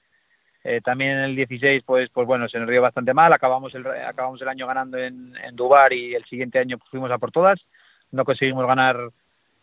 eh, 0.69 0.81
también 0.83 1.11
en 1.11 1.19
el 1.19 1.35
16, 1.37 1.83
pues, 1.85 2.09
pues 2.09 2.27
bueno, 2.27 2.49
se 2.49 2.59
nos 2.59 2.69
dio 2.69 2.81
bastante 2.81 3.13
mal. 3.13 3.31
Acabamos 3.31 3.73
el, 3.73 3.87
acabamos 3.87 4.41
el 4.41 4.49
año 4.49 4.67
ganando 4.67 4.97
en, 4.97 5.33
en 5.41 5.55
Dubar 5.55 5.93
y 5.93 6.13
el 6.13 6.25
siguiente 6.25 6.59
año 6.59 6.77
fuimos 6.91 7.09
a 7.09 7.17
por 7.17 7.31
todas. 7.31 7.59
No 8.11 8.25
conseguimos 8.25 8.67
ganar 8.67 8.97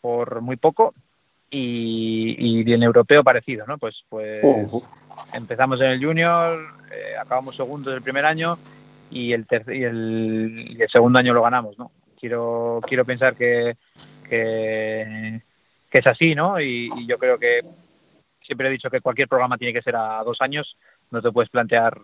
por 0.00 0.40
muy 0.40 0.56
poco. 0.56 0.94
Y, 1.50 2.36
y 2.38 2.72
en 2.72 2.82
europeo 2.82 3.22
parecido, 3.22 3.66
¿no? 3.66 3.76
Pues, 3.76 4.02
pues 4.08 4.42
uh 4.42 4.66
-huh. 4.66 5.26
empezamos 5.34 5.78
en 5.82 5.90
el 5.90 6.04
junior, 6.04 6.58
eh, 6.90 7.16
acabamos 7.20 7.54
segundos 7.54 7.94
el 7.94 8.00
primer 8.00 8.24
año 8.24 8.54
y 9.10 9.34
el, 9.34 9.46
y 9.68 9.84
el, 9.84 10.74
y 10.78 10.82
el 10.82 10.88
segundo 10.88 11.18
año 11.18 11.34
lo 11.34 11.42
ganamos, 11.42 11.78
¿no? 11.78 11.92
Quiero, 12.18 12.80
quiero 12.88 13.04
pensar 13.04 13.36
que, 13.36 13.76
que, 14.26 15.42
que 15.94 16.00
es 16.00 16.06
así, 16.08 16.34
¿no? 16.34 16.60
Y, 16.60 16.88
y 16.96 17.06
yo 17.06 17.18
creo 17.18 17.38
que 17.38 17.60
siempre 18.42 18.66
he 18.66 18.70
dicho 18.72 18.90
que 18.90 19.00
cualquier 19.00 19.28
programa 19.28 19.56
tiene 19.56 19.72
que 19.72 19.80
ser 19.80 19.94
a 19.94 20.24
dos 20.24 20.38
años 20.40 20.76
no 21.12 21.22
te 21.22 21.30
puedes 21.30 21.50
plantear 21.50 22.00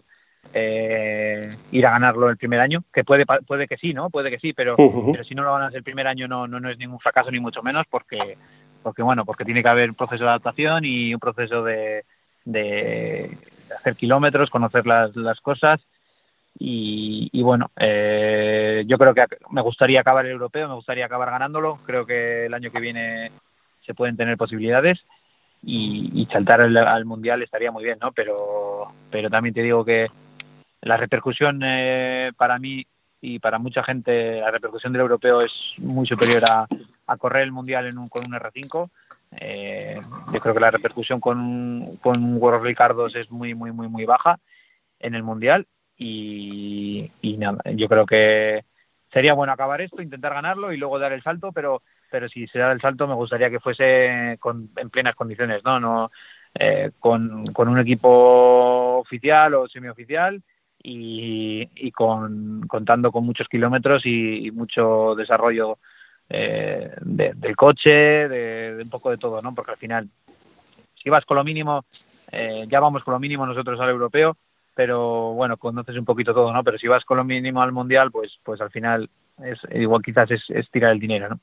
eh, 0.55 1.51
ir 1.73 1.85
a 1.85 1.91
ganarlo 1.91 2.31
el 2.31 2.37
primer 2.37 2.61
año, 2.61 2.85
que 2.93 3.03
puede, 3.03 3.27
puede 3.27 3.67
que 3.67 3.77
sí, 3.79 3.93
¿no? 3.93 4.09
Puede 4.09 4.31
que 4.31 4.39
sí, 4.39 4.53
pero, 4.53 4.77
uh 4.79 5.09
-huh. 5.09 5.11
pero 5.11 5.25
si 5.25 5.35
no 5.35 5.43
lo 5.43 5.53
ganas 5.53 5.75
el 5.75 5.83
primer 5.83 6.07
año 6.07 6.29
no, 6.29 6.47
no, 6.47 6.61
no, 6.61 6.71
es 6.71 6.79
ningún 6.79 7.01
fracaso 7.01 7.33
ni 7.33 7.41
mucho 7.41 7.65
menos 7.65 7.85
porque, 7.91 8.39
porque, 8.85 9.03
bueno, 9.03 9.25
porque 9.25 9.45
tiene 9.45 9.61
que 9.61 9.69
haber 9.69 9.89
un 9.89 9.97
proceso 9.97 10.23
de 10.23 10.31
adaptación 10.31 10.85
y 10.85 11.13
un 11.13 11.19
proceso 11.19 11.65
de, 11.65 12.05
de 12.45 13.37
hacer 13.75 13.97
kilómetros, 13.97 14.51
conocer 14.51 14.87
las, 14.87 15.17
las 15.17 15.41
cosas 15.41 15.81
y, 16.57 17.29
y 17.33 17.43
bueno, 17.43 17.73
eh, 17.77 18.85
yo 18.87 18.99
creo 18.99 19.15
que 19.15 19.25
me 19.51 19.63
gustaría 19.63 20.01
acabar 20.01 20.27
el 20.27 20.33
europeo, 20.33 20.69
me 20.69 20.77
gustaría 20.77 21.07
acabar 21.07 21.33
ganándolo, 21.33 21.81
creo 21.85 22.07
que 22.07 22.47
el 22.47 22.55
año 22.55 22.71
que 22.71 22.81
viene 22.81 23.33
se 23.91 23.95
pueden 23.95 24.17
tener 24.17 24.37
posibilidades 24.37 25.05
y, 25.65 26.11
y 26.15 26.27
saltar 26.27 26.61
al, 26.61 26.77
al, 26.77 27.05
mundial 27.05 27.43
estaría 27.43 27.73
muy 27.73 27.83
bien, 27.83 27.99
¿no? 28.01 28.13
Pero, 28.13 28.93
pero 29.11 29.29
también 29.29 29.53
te 29.53 29.63
digo 29.63 29.85
que 29.85 30.09
la 30.83 30.97
repercusión 30.97 31.61
eh, 31.65 32.31
para 32.37 32.59
mí 32.61 32.87
y 33.21 33.41
para 33.41 33.59
mucha 33.59 33.83
gente, 33.83 34.41
la 34.41 34.51
repercusión 34.53 34.93
del 34.93 35.03
europeo 35.03 35.41
es 35.41 35.75
muy 35.79 36.07
superior 36.07 36.43
a, 36.49 36.67
a 37.07 37.17
correr 37.17 37.43
el 37.43 37.53
mundial 37.53 37.87
en 37.87 37.99
un, 37.99 38.09
con 38.09 38.23
un 38.27 38.39
R5. 38.39 38.89
Eh, 39.33 40.01
yo 40.33 40.41
creo 40.41 40.55
que 40.55 40.61
la 40.61 40.71
repercusión 40.71 41.21
con, 41.21 41.97
con 41.97 42.37
World 42.37 42.65
Ricardos 42.65 43.17
es 43.17 43.29
muy, 43.31 43.55
muy, 43.55 43.73
muy, 43.73 43.89
muy 43.89 44.05
baja 44.05 44.39
en 45.01 45.15
el 45.17 45.25
mundial 45.25 45.67
y, 45.97 47.11
y 47.21 47.37
nada, 47.37 47.59
yo 47.75 47.89
creo 47.89 48.07
que 48.07 48.65
sería 49.13 49.35
bueno 49.35 49.53
acabar 49.53 49.81
esto, 49.81 50.01
intentar 50.03 50.33
ganarlo 50.33 50.73
y 50.73 50.77
luego 50.77 50.99
dar 50.99 51.13
el 51.13 51.23
salto, 51.23 51.53
pero 51.53 51.83
pero 52.11 52.29
si 52.29 52.47
se 52.49 52.59
da 52.59 52.73
el 52.73 52.81
salto 52.81 53.07
me 53.07 53.15
gustaría 53.15 53.51
que 53.51 53.61
fuese 53.61 54.37
con, 54.41 54.71
en 54.77 54.91
plenas 54.91 55.15
condiciones, 55.15 55.63
¿no? 55.65 55.81
no 55.81 56.11
eh, 56.55 56.91
con, 56.99 57.45
con, 57.53 57.69
un 57.69 57.79
equipo 57.79 58.99
oficial 58.99 59.55
o 59.55 59.69
semioficial 59.69 60.43
y, 60.83 61.69
y 61.77 61.93
con, 61.93 62.67
contando 62.67 63.13
con 63.13 63.25
muchos 63.25 63.49
kilómetros 63.49 64.05
y, 64.05 64.51
mucho 64.51 65.15
desarrollo 65.15 65.79
eh, 66.29 66.91
de, 67.03 67.35
del 67.35 67.55
coche, 67.55 68.29
de, 68.29 68.81
un 68.83 68.91
poco 68.91 69.11
de 69.11 69.19
todo, 69.19 69.41
¿no? 69.41 69.55
Porque 69.55 69.73
al 69.73 69.77
final, 69.77 70.09
si 71.01 71.09
vas 71.09 71.25
con 71.25 71.37
lo 71.37 71.45
mínimo, 71.45 71.85
eh, 72.33 72.65
ya 72.69 72.81
vamos 72.81 73.05
con 73.05 73.13
lo 73.13 73.21
mínimo 73.21 73.47
nosotros 73.47 73.79
al 73.79 73.91
europeo, 73.91 74.37
pero 74.75 75.33
bueno, 75.35 75.57
conoces 75.57 75.97
un 75.97 76.05
poquito 76.05 76.35
todo, 76.35 76.53
¿no? 76.53 76.65
Pero 76.65 76.79
si 76.79 76.89
vas 76.89 77.05
con 77.05 77.19
lo 77.19 77.25
mínimo 77.25 77.63
al 77.63 77.71
mundial, 77.71 78.11
pues, 78.11 78.41
pues 78.43 78.61
al 78.61 78.71
final 78.71 79.09
es 79.45 79.59
igual 79.73 80.03
quizás 80.03 80.31
es 80.31 80.71
tirar 80.71 80.91
el 80.91 80.99
dinero, 80.99 81.29
¿no? 81.29 81.41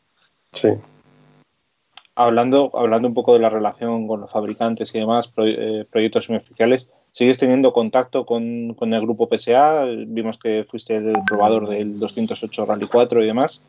Sí. 0.53 0.69
Hablando, 2.15 2.71
hablando 2.73 3.07
un 3.07 3.13
poco 3.13 3.33
de 3.33 3.39
la 3.39 3.49
relación 3.49 4.07
con 4.07 4.21
los 4.21 4.31
fabricantes 4.31 4.93
y 4.95 4.99
demás, 4.99 5.27
pro, 5.27 5.45
eh, 5.45 5.85
proyectos 5.89 6.25
semioficiales, 6.25 6.89
¿sigues 7.11 7.37
teniendo 7.37 7.73
contacto 7.73 8.25
con, 8.25 8.73
con, 8.73 8.93
el 8.93 9.01
grupo 9.01 9.29
PSA? 9.31 9.85
Vimos 10.07 10.39
que 10.39 10.65
fuiste 10.67 10.95
el 10.95 11.13
probador 11.27 11.67
del 11.67 11.99
208 11.99 12.65
Rally 12.65 12.87
4 12.87 13.23
y 13.23 13.27
demás. 13.27 13.63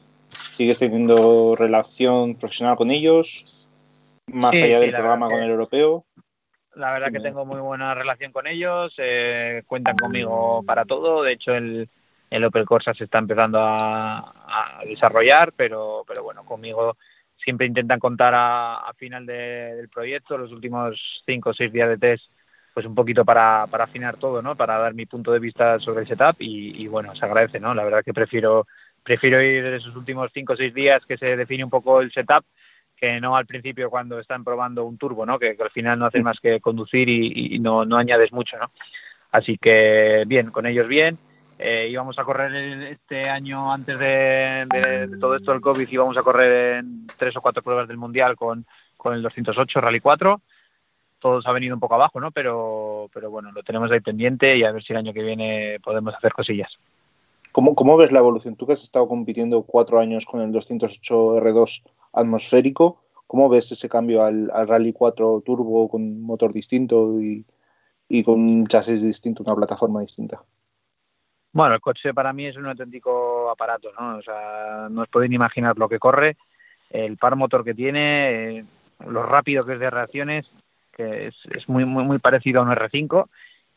¿Sigues 0.52 0.78
teniendo 0.78 1.56
relación 1.56 2.34
profesional 2.36 2.76
con 2.76 2.90
ellos? 2.90 3.68
Más 4.26 4.56
sí, 4.56 4.62
allá 4.62 4.80
del 4.80 4.90
sí, 4.90 4.96
programa 4.96 5.28
con 5.28 5.42
el 5.42 5.50
europeo. 5.50 6.04
La 6.74 6.92
verdad 6.92 7.10
que 7.10 7.20
tengo 7.20 7.44
muy 7.44 7.60
buena 7.60 7.94
relación 7.94 8.30
con 8.30 8.46
ellos, 8.46 8.94
eh, 8.98 9.62
cuentan 9.66 9.96
conmigo 9.96 10.62
para 10.64 10.84
todo. 10.84 11.22
De 11.22 11.32
hecho, 11.32 11.54
el, 11.54 11.88
el 12.30 12.44
Opel 12.44 12.64
Corsa 12.64 12.94
se 12.94 13.04
está 13.04 13.18
empezando 13.18 13.58
a, 13.60 14.18
a 14.18 14.84
desarrollar, 14.84 15.52
pero, 15.56 16.04
pero 16.06 16.22
bueno, 16.22 16.44
conmigo 16.44 16.96
siempre 17.36 17.66
intentan 17.66 17.98
contar 17.98 18.34
a, 18.34 18.76
a 18.76 18.92
final 18.94 19.24
de, 19.24 19.74
del 19.76 19.88
proyecto, 19.88 20.36
los 20.36 20.52
últimos 20.52 21.22
cinco 21.24 21.50
o 21.50 21.54
seis 21.54 21.72
días 21.72 21.88
de 21.88 21.98
test, 21.98 22.24
pues 22.74 22.84
un 22.84 22.94
poquito 22.94 23.24
para, 23.24 23.66
para 23.70 23.84
afinar 23.84 24.16
todo, 24.16 24.42
¿no? 24.42 24.54
Para 24.56 24.78
dar 24.78 24.94
mi 24.94 25.06
punto 25.06 25.32
de 25.32 25.38
vista 25.38 25.78
sobre 25.78 26.02
el 26.02 26.06
setup 26.06 26.36
y, 26.40 26.84
y 26.84 26.86
bueno, 26.88 27.14
se 27.14 27.24
agradece, 27.24 27.58
¿no? 27.58 27.74
La 27.74 27.84
verdad 27.84 28.04
que 28.04 28.12
prefiero, 28.12 28.66
prefiero 29.02 29.40
ir 29.40 29.64
de 29.64 29.76
esos 29.76 29.96
últimos 29.96 30.30
cinco 30.34 30.52
o 30.52 30.56
seis 30.56 30.74
días 30.74 31.04
que 31.06 31.16
se 31.16 31.36
define 31.36 31.64
un 31.64 31.70
poco 31.70 32.00
el 32.00 32.12
setup 32.12 32.44
que 32.96 33.20
no 33.20 33.36
al 33.36 33.46
principio 33.46 33.90
cuando 33.90 34.18
están 34.18 34.42
probando 34.42 34.84
un 34.84 34.98
turbo, 34.98 35.24
¿no? 35.24 35.38
Que, 35.38 35.56
que 35.56 35.62
al 35.62 35.70
final 35.70 35.98
no 35.98 36.06
hacen 36.06 36.24
más 36.24 36.40
que 36.40 36.60
conducir 36.60 37.08
y, 37.08 37.54
y 37.54 37.58
no, 37.60 37.84
no 37.84 37.96
añades 37.96 38.32
mucho, 38.32 38.58
¿no? 38.58 38.72
Así 39.30 39.56
que 39.56 40.24
bien, 40.26 40.50
con 40.50 40.66
ellos 40.66 40.88
bien 40.88 41.18
eh, 41.58 41.88
íbamos 41.90 42.16
a 42.18 42.24
correr 42.24 42.82
este 42.84 43.28
año 43.28 43.72
antes 43.72 43.98
de, 43.98 45.10
todo 45.18 45.34
esto 45.34 45.50
del 45.50 45.60
COVID, 45.60 45.88
íbamos 45.88 46.16
a 46.16 46.22
correr 46.22 46.76
en 46.78 47.06
tres 47.18 47.36
o 47.36 47.40
cuatro 47.40 47.62
pruebas 47.62 47.88
del 47.88 47.96
Mundial 47.96 48.36
con, 48.36 48.64
con 48.96 49.12
el 49.12 49.22
208 49.22 49.80
Rally 49.80 49.98
4. 49.98 50.40
Todos 51.18 51.44
ha 51.48 51.52
venido 51.52 51.74
un 51.74 51.80
poco 51.80 51.96
abajo, 51.96 52.20
¿no? 52.20 52.30
Pero, 52.30 53.10
pero 53.12 53.28
bueno, 53.28 53.50
lo 53.50 53.64
tenemos 53.64 53.90
ahí 53.90 53.98
pendiente 53.98 54.56
y 54.56 54.62
a 54.62 54.70
ver 54.70 54.84
si 54.84 54.92
el 54.92 54.98
año 54.98 55.12
que 55.12 55.24
viene 55.24 55.80
podemos 55.82 56.14
hacer 56.14 56.32
cosillas. 56.32 56.78
¿Cómo, 57.50 57.74
¿Cómo 57.74 57.96
ves 57.96 58.12
la 58.12 58.20
evolución? 58.20 58.54
Tú 58.54 58.64
que 58.64 58.74
has 58.74 58.84
estado 58.84 59.08
compitiendo 59.08 59.62
cuatro 59.62 59.98
años 59.98 60.26
con 60.26 60.40
el 60.40 60.52
208 60.52 61.40
R2 61.40 61.82
atmosférico, 62.12 63.02
¿cómo 63.26 63.48
ves 63.48 63.72
ese 63.72 63.88
cambio 63.88 64.22
al, 64.22 64.48
al 64.54 64.68
Rally 64.68 64.92
4 64.92 65.42
turbo 65.44 65.88
con 65.88 66.22
motor 66.22 66.52
distinto 66.52 67.20
y, 67.20 67.44
y 68.08 68.22
con 68.22 68.64
chasis 68.68 69.02
distinto, 69.02 69.42
una 69.42 69.56
plataforma 69.56 70.02
distinta? 70.02 70.40
Bueno, 71.52 71.74
el 71.74 71.80
coche 71.80 72.12
para 72.12 72.32
mí 72.32 72.46
es 72.46 72.56
un 72.56 72.66
auténtico 72.66 73.50
aparato, 73.50 73.90
¿no? 73.98 74.18
O 74.18 74.22
sea, 74.22 74.88
no 74.90 75.02
os 75.02 75.08
podéis 75.08 75.30
ni 75.30 75.36
imaginar 75.36 75.78
lo 75.78 75.88
que 75.88 75.98
corre, 75.98 76.36
el 76.90 77.16
par 77.16 77.36
motor 77.36 77.64
que 77.64 77.74
tiene, 77.74 78.58
eh, 78.58 78.64
lo 79.06 79.22
rápido 79.22 79.64
que 79.64 79.72
es 79.74 79.78
de 79.78 79.90
reacciones, 79.90 80.50
que 80.92 81.28
es, 81.28 81.36
es 81.50 81.68
muy, 81.68 81.84
muy, 81.84 82.04
muy 82.04 82.18
parecido 82.18 82.60
a 82.60 82.64
un 82.64 82.70
R5 82.70 83.28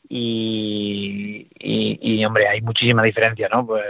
y, 0.10 1.48
y, 1.60 2.00
y, 2.02 2.26
hombre, 2.26 2.48
hay 2.48 2.62
muchísima 2.62 3.04
diferencia, 3.04 3.48
¿no? 3.50 3.66
Pues 3.66 3.86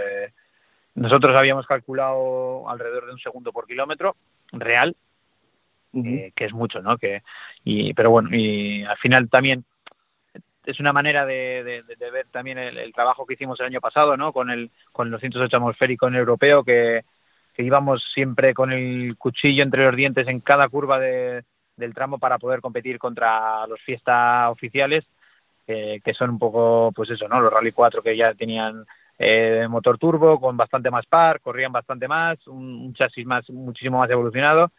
nosotros 0.96 1.36
habíamos 1.36 1.66
calculado 1.66 2.70
alrededor 2.70 3.08
de 3.08 3.14
un 3.14 3.20
segundo 3.20 3.52
por 3.52 3.66
kilómetro 3.66 4.16
real, 4.52 4.96
uh 5.94 6.04
-huh. 6.04 6.20
eh, 6.20 6.34
que 6.36 6.46
es 6.46 6.54
mucho, 6.54 6.82
¿no? 6.82 6.98
Que, 6.98 7.24
y, 7.64 7.94
pero 7.94 8.12
bueno, 8.12 8.30
y 8.32 8.84
al 8.84 8.98
final 8.98 9.30
también 9.30 9.64
es 10.66 10.80
una 10.80 10.94
manera 10.94 11.26
de, 11.26 11.64
de, 11.64 11.96
de 11.96 12.12
ver 12.12 12.28
también 12.32 12.58
el, 12.58 12.78
el, 12.78 12.94
trabajo 12.94 13.26
que 13.26 13.34
hicimos 13.34 13.60
el 13.60 13.68
año 13.68 13.82
pasado, 13.82 14.18
¿no? 14.18 14.32
Con 14.32 14.50
el 14.50 14.70
con 14.92 15.08
el 15.08 15.12
208 15.12 15.58
atmosférico 15.58 16.08
en 16.08 16.16
europeo, 16.16 16.64
que, 16.64 17.04
que, 17.54 17.64
íbamos 17.64 18.04
siempre 18.12 18.54
con 18.54 18.72
el 18.72 19.16
cuchillo 19.18 19.64
entre 19.64 19.84
los 19.84 19.96
dientes 19.96 20.28
en 20.28 20.40
cada 20.40 20.70
curva 20.70 21.00
de, 21.00 21.44
del 21.76 21.94
tramo 21.94 22.20
para 22.20 22.38
poder 22.38 22.62
competir 22.62 23.00
contra 23.00 23.66
los 23.68 23.82
fiestas 23.82 24.50
oficiales, 24.52 25.06
eh, 25.68 26.00
que 26.04 26.14
son 26.14 26.32
un 26.32 26.40
poco, 26.40 26.92
pues 26.96 27.10
eso, 27.10 27.28
¿no? 27.28 27.40
Los 27.40 27.52
Rally 27.52 27.72
4 27.72 28.02
que 28.02 28.16
ya 28.16 28.34
tenían 28.34 28.86
eh, 29.24 29.68
motor 29.70 29.98
turbo 29.98 30.40
con 30.40 30.58
bastante 30.58 30.90
más 30.90 31.06
par, 31.06 31.42
corrían 31.42 31.72
bastante 31.72 32.08
más, 32.08 32.48
un, 32.48 32.94
chasis 32.94 33.26
más 33.26 33.50
muchísimo 33.50 34.00
más 34.00 34.10
evolucionado 34.10 34.72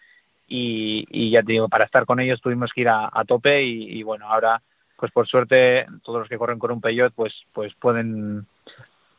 y, 0.48 1.30
ya 1.30 1.42
te 1.42 1.52
digo, 1.52 1.68
para 1.68 1.84
estar 1.84 2.04
con 2.04 2.20
ellos 2.20 2.40
tuvimos 2.40 2.72
que 2.72 2.82
ir 2.82 2.88
a, 2.88 3.24
tope 3.26 3.62
y, 3.62 4.02
bueno, 4.02 4.26
ahora 4.28 4.60
pues 5.02 5.10
por 5.10 5.26
suerte 5.26 5.84
todos 6.04 6.20
los 6.20 6.28
que 6.28 6.38
corren 6.38 6.60
con 6.60 6.70
un 6.70 6.80
Peugeot 6.80 7.12
pues 7.12 7.34
pues 7.52 7.74
pueden 7.74 8.46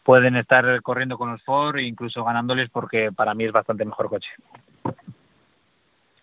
pueden 0.01 0.37
estar 0.37 0.81
corriendo 0.81 1.17
con 1.17 1.29
los 1.29 1.43
Ford 1.43 1.75
e 1.75 1.83
incluso 1.83 2.23
ganándoles 2.23 2.69
porque 2.69 3.11
para 3.11 3.33
mí 3.33 3.43
es 3.43 3.51
bastante 3.51 3.83
mejor 3.83 4.07
coche. 4.07 4.29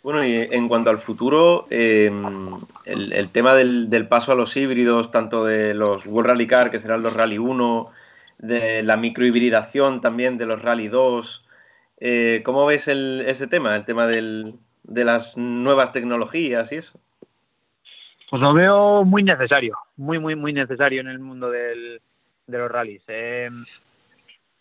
Bueno, 0.03 0.25
y 0.25 0.35
en 0.35 0.67
cuanto 0.67 0.89
al 0.89 0.97
futuro, 0.97 1.67
em, 1.69 2.57
el, 2.87 3.29
tema 3.29 3.55
del, 3.55 4.07
paso 4.09 4.33
a 4.33 4.35
los 4.35 4.57
híbridos, 4.57 5.11
tanto 5.11 5.45
de 5.45 5.75
los 5.75 6.07
World 6.07 6.31
Rally 6.31 6.47
Car, 6.47 6.71
que 6.71 6.79
serán 6.79 7.03
los 7.03 7.15
Rally 7.15 7.37
1, 7.37 7.91
de 8.39 8.83
la 8.83 8.97
microhibridación 8.97 10.01
también 10.01 10.39
de 10.39 10.47
los 10.47 10.63
Rally 10.63 10.89
2. 10.89 11.45
Eh, 11.99 12.41
¿Cómo 12.47 12.65
ves 12.65 12.89
ese 12.89 13.47
tema, 13.47 13.77
el 13.77 13.85
tema 13.85 14.07
de 14.07 14.55
las 15.05 15.37
nuevas 15.37 15.93
tecnologías 15.93 16.73
y 16.73 16.77
eso? 16.77 16.99
Pues 18.31 18.41
lo 18.41 18.55
veo 18.55 19.05
muy 19.05 19.25
necesario, 19.25 19.77
muy, 19.97 20.21
muy, 20.21 20.37
muy 20.37 20.53
necesario 20.53 21.01
en 21.01 21.09
el 21.09 21.19
mundo 21.19 21.51
de 21.51 22.01
los 22.47 22.71
rallies. 22.71 23.03
Em, 23.09 23.65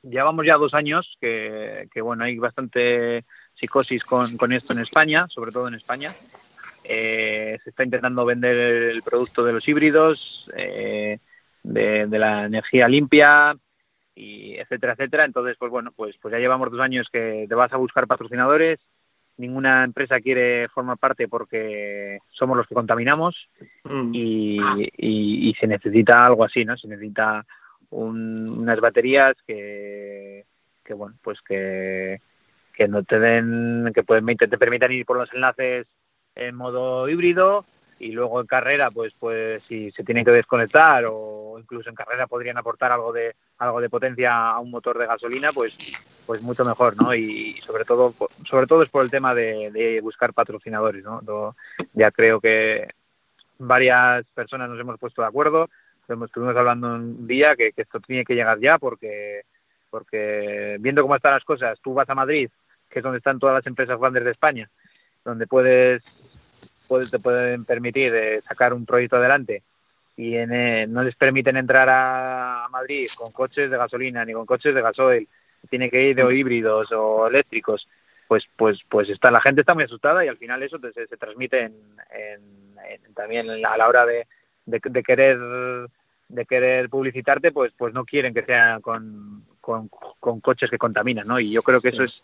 llevamos 0.02 0.44
ya 0.44 0.56
dos 0.56 0.74
años 0.74 1.16
que, 1.22 1.88
bueno, 2.02 2.24
hay 2.24 2.40
bastante 2.40 3.26
psicosis 3.54 4.04
con, 4.04 4.52
esto 4.54 4.74
en 4.74 4.80
España, 4.80 5.28
sobre 5.30 5.52
todo 5.52 5.68
en 5.68 5.76
España. 5.76 6.10
Eh, 6.84 7.60
se 7.64 7.70
está 7.70 7.84
intentando 7.84 8.26
vender 8.26 8.56
el 8.56 9.04
producto 9.04 9.46
de 9.46 9.54
los 9.54 9.68
híbridos, 9.68 10.50
eh, 10.58 11.20
de, 11.62 12.08
la 12.08 12.46
energía 12.46 12.88
limpia, 12.88 13.56
y 14.16 14.56
etcétera, 14.56 14.94
etcétera. 14.94 15.26
Entonces, 15.26 15.58
pues 15.60 15.70
bueno, 15.70 15.92
pues, 15.96 16.16
pues 16.20 16.32
ya 16.32 16.40
llevamos 16.40 16.72
dos 16.72 16.82
años 16.82 17.08
que 17.12 17.46
te 17.48 17.54
vas 17.54 17.72
a 17.72 17.78
buscar 17.78 18.08
patrocinadores, 18.08 18.80
ninguna 19.40 19.84
empresa 19.84 20.20
quiere 20.20 20.68
formar 20.70 20.98
parte 20.98 21.28
porque 21.28 22.20
somos 22.30 22.58
los 22.58 22.68
que 22.68 22.76
contaminamos 22.76 23.50
mm. 23.86 24.12
y, 24.14 25.56
se 25.60 25.68
necesita 25.68 26.26
algo 26.26 26.46
así, 26.46 26.64
¿no? 26.64 26.78
Se 26.78 26.88
necesita 26.88 27.46
unas 27.90 28.80
baterías 28.80 29.36
que, 29.46 30.46
que, 30.84 30.94
bueno, 30.94 31.16
pues 31.22 31.40
que, 31.42 32.22
que 32.74 32.88
no 32.88 33.04
te 33.04 33.20
den, 33.20 33.92
que 33.94 34.04
pueden, 34.04 34.26
te 34.38 34.58
permitan 34.58 34.92
ir 34.92 35.06
por 35.06 35.18
los 35.18 35.34
enlaces 35.34 35.88
en 36.36 36.56
modo 36.56 37.10
híbrido 37.10 37.66
y 38.00 38.12
luego 38.12 38.40
en 38.40 38.48
carrera 38.48 38.90
pues 38.92 39.14
pues 39.20 39.62
si 39.64 39.92
se 39.92 40.06
tienen 40.06 40.24
que 40.24 40.32
desconectar 40.32 41.04
o 41.10 41.58
incluso 41.60 41.90
en 41.90 41.96
carrera 41.96 42.28
podrían 42.28 42.58
aportar 42.58 42.94
algo 42.94 43.12
de 43.12 43.36
algo 43.58 43.82
de 43.82 43.90
potencia 43.90 44.52
a 44.52 44.60
un 44.60 44.72
motor 44.72 44.98
de 44.98 45.08
gasolina 45.08 45.50
pues 45.54 45.78
pues 46.30 46.44
mucho 46.44 46.64
mejor 46.64 46.96
no 47.02 47.16
y 47.16 47.54
sobre 47.54 47.86
todo 47.86 48.14
sobre 48.48 48.68
todo 48.68 48.84
es 48.84 48.90
por 48.92 49.04
el 49.04 49.10
tema 49.10 49.34
de, 49.34 50.00
buscar 50.04 50.32
patrocinadores 50.32 51.04
no 51.04 51.56
ya 51.94 52.12
creo 52.12 52.40
que 52.40 52.88
varias 53.58 54.28
personas 54.36 54.70
nos 54.70 54.80
hemos 54.80 55.00
puesto 55.00 55.24
de 55.24 55.28
acuerdo 55.28 55.72
estuvimos 56.08 56.56
hablando 56.56 56.94
un 56.94 57.26
día 57.26 57.56
que, 57.56 57.74
esto 57.76 58.00
tiene 58.00 58.26
que 58.26 58.36
llegar 58.36 58.60
ya 58.60 58.78
porque 58.78 59.42
porque 59.90 60.78
viendo 60.80 61.02
cómo 61.02 61.16
están 61.16 61.34
las 61.34 61.44
cosas 61.44 61.80
tú 61.82 61.96
vas 61.96 62.08
a 62.12 62.14
Madrid 62.14 62.52
que 62.92 63.00
es 63.00 63.04
donde 63.04 63.18
están 63.18 63.40
todas 63.40 63.56
las 63.56 63.66
empresas 63.66 64.00
grandes 64.00 64.24
de 64.24 64.30
España 64.30 64.70
donde 65.26 65.48
puedes 65.48 66.04
te 67.10 67.18
pueden 67.18 67.66
permitir 67.66 68.14
eh, 68.14 68.42
sacar 68.42 68.76
un 68.76 68.86
proyecto 68.86 69.16
adelante 69.16 69.64
y 70.16 70.36
eh, 70.36 70.86
no 70.88 71.02
les 71.02 71.16
permiten 71.16 71.58
entrar 71.58 71.90
a, 71.90 72.68
Madrid 72.70 73.08
con 73.18 73.32
coches 73.32 73.72
de 73.72 73.78
gasolina 73.78 74.24
ni 74.24 74.34
con 74.34 74.46
coches 74.46 74.76
de 74.76 74.82
gasoil, 74.84 75.28
tiene 75.70 75.90
que 75.90 76.10
ir 76.10 76.16
de 76.16 76.36
híbridos 76.36 76.92
o 76.92 77.28
eléctricos, 77.28 77.88
pues 78.28 78.48
pues 78.56 78.80
pues 78.88 79.10
está 79.10 79.32
la 79.32 79.42
gente 79.42 79.62
está 79.62 79.74
muy 79.74 79.84
asustada 79.84 80.24
y 80.24 80.28
al 80.28 80.38
final 80.38 80.62
eso 80.64 80.78
se, 80.80 81.18
transmite 81.18 81.64
en, 81.64 81.74
también 83.16 83.50
a 83.66 83.78
la 83.78 83.88
hora 83.88 84.06
de, 84.06 84.28
de, 84.66 85.04
querer 85.04 85.38
de 86.30 86.46
querer 86.46 86.90
publicitarte 86.90 87.52
pues 87.52 87.74
pues 87.78 87.94
no 87.94 88.06
quieren 88.06 88.34
que 88.34 88.46
sean 88.46 88.82
con, 88.82 89.46
con, 89.60 89.90
con 90.20 90.40
coches 90.42 90.70
que 90.70 90.78
contaminan 90.78 91.28
no 91.28 91.40
y 91.40 91.52
yo 91.52 91.64
creo 91.64 91.80
que 91.80 91.90
eso 91.90 92.04
es 92.04 92.22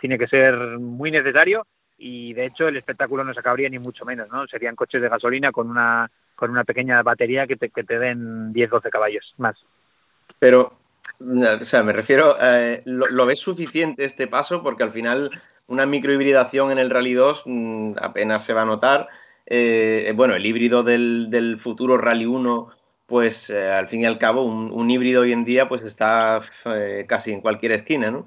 tiene 0.00 0.16
que 0.16 0.28
ser 0.28 0.56
muy 0.78 1.10
necesario 1.10 1.66
y 1.98 2.32
de 2.32 2.46
hecho 2.46 2.68
el 2.68 2.76
espectáculo 2.76 3.24
no 3.24 3.34
se 3.34 3.40
acabaría 3.40 3.68
ni 3.68 3.80
mucho 3.80 4.04
menos, 4.04 4.28
¿no? 4.30 4.46
Serían 4.46 4.76
coches 4.76 5.02
de 5.02 5.08
gasolina 5.08 5.50
con 5.50 5.68
una 5.68 6.08
con 6.36 6.50
una 6.50 6.62
pequeña 6.62 7.02
batería 7.02 7.48
que 7.48 7.56
te, 7.56 7.68
que 7.70 7.82
te 7.82 7.98
den 7.98 8.54
10-12 8.54 8.90
caballos 8.90 9.34
más. 9.38 9.56
Pero, 10.38 10.72
o 11.20 11.64
sea, 11.64 11.82
me 11.82 11.92
refiero, 11.92 12.32
eh, 12.42 12.82
¿lo, 12.84 13.26
ves 13.26 13.40
suficiente 13.40 14.04
este 14.04 14.26
paso? 14.26 14.62
Porque 14.62 14.82
al 14.82 14.92
final 14.92 15.30
una 15.66 15.86
microhibridación 15.86 16.70
en 16.72 16.78
el 16.78 16.90
Rally 16.90 17.14
2 17.14 17.42
mm, 17.46 17.92
apenas 18.00 18.44
se 18.44 18.54
va 18.54 18.62
a 18.62 18.66
notar. 18.66 19.08
Eh, 19.46 20.12
bueno, 20.14 20.34
el 20.34 20.44
híbrido 20.44 20.82
del, 20.82 21.58
futuro 21.60 21.96
Rally 21.98 22.26
1, 22.26 22.68
pues 23.06 23.50
eh, 23.50 23.70
al 23.70 23.88
fin 23.88 24.02
y 24.02 24.06
al 24.06 24.18
cabo, 24.18 24.42
un, 24.42 24.90
híbrido 24.90 25.22
hoy 25.22 25.32
en 25.32 25.44
día 25.44 25.68
pues 25.68 25.84
está 25.84 26.40
casi 27.06 27.32
en 27.32 27.40
cualquier 27.40 27.72
esquina, 27.72 28.10
¿no? 28.10 28.26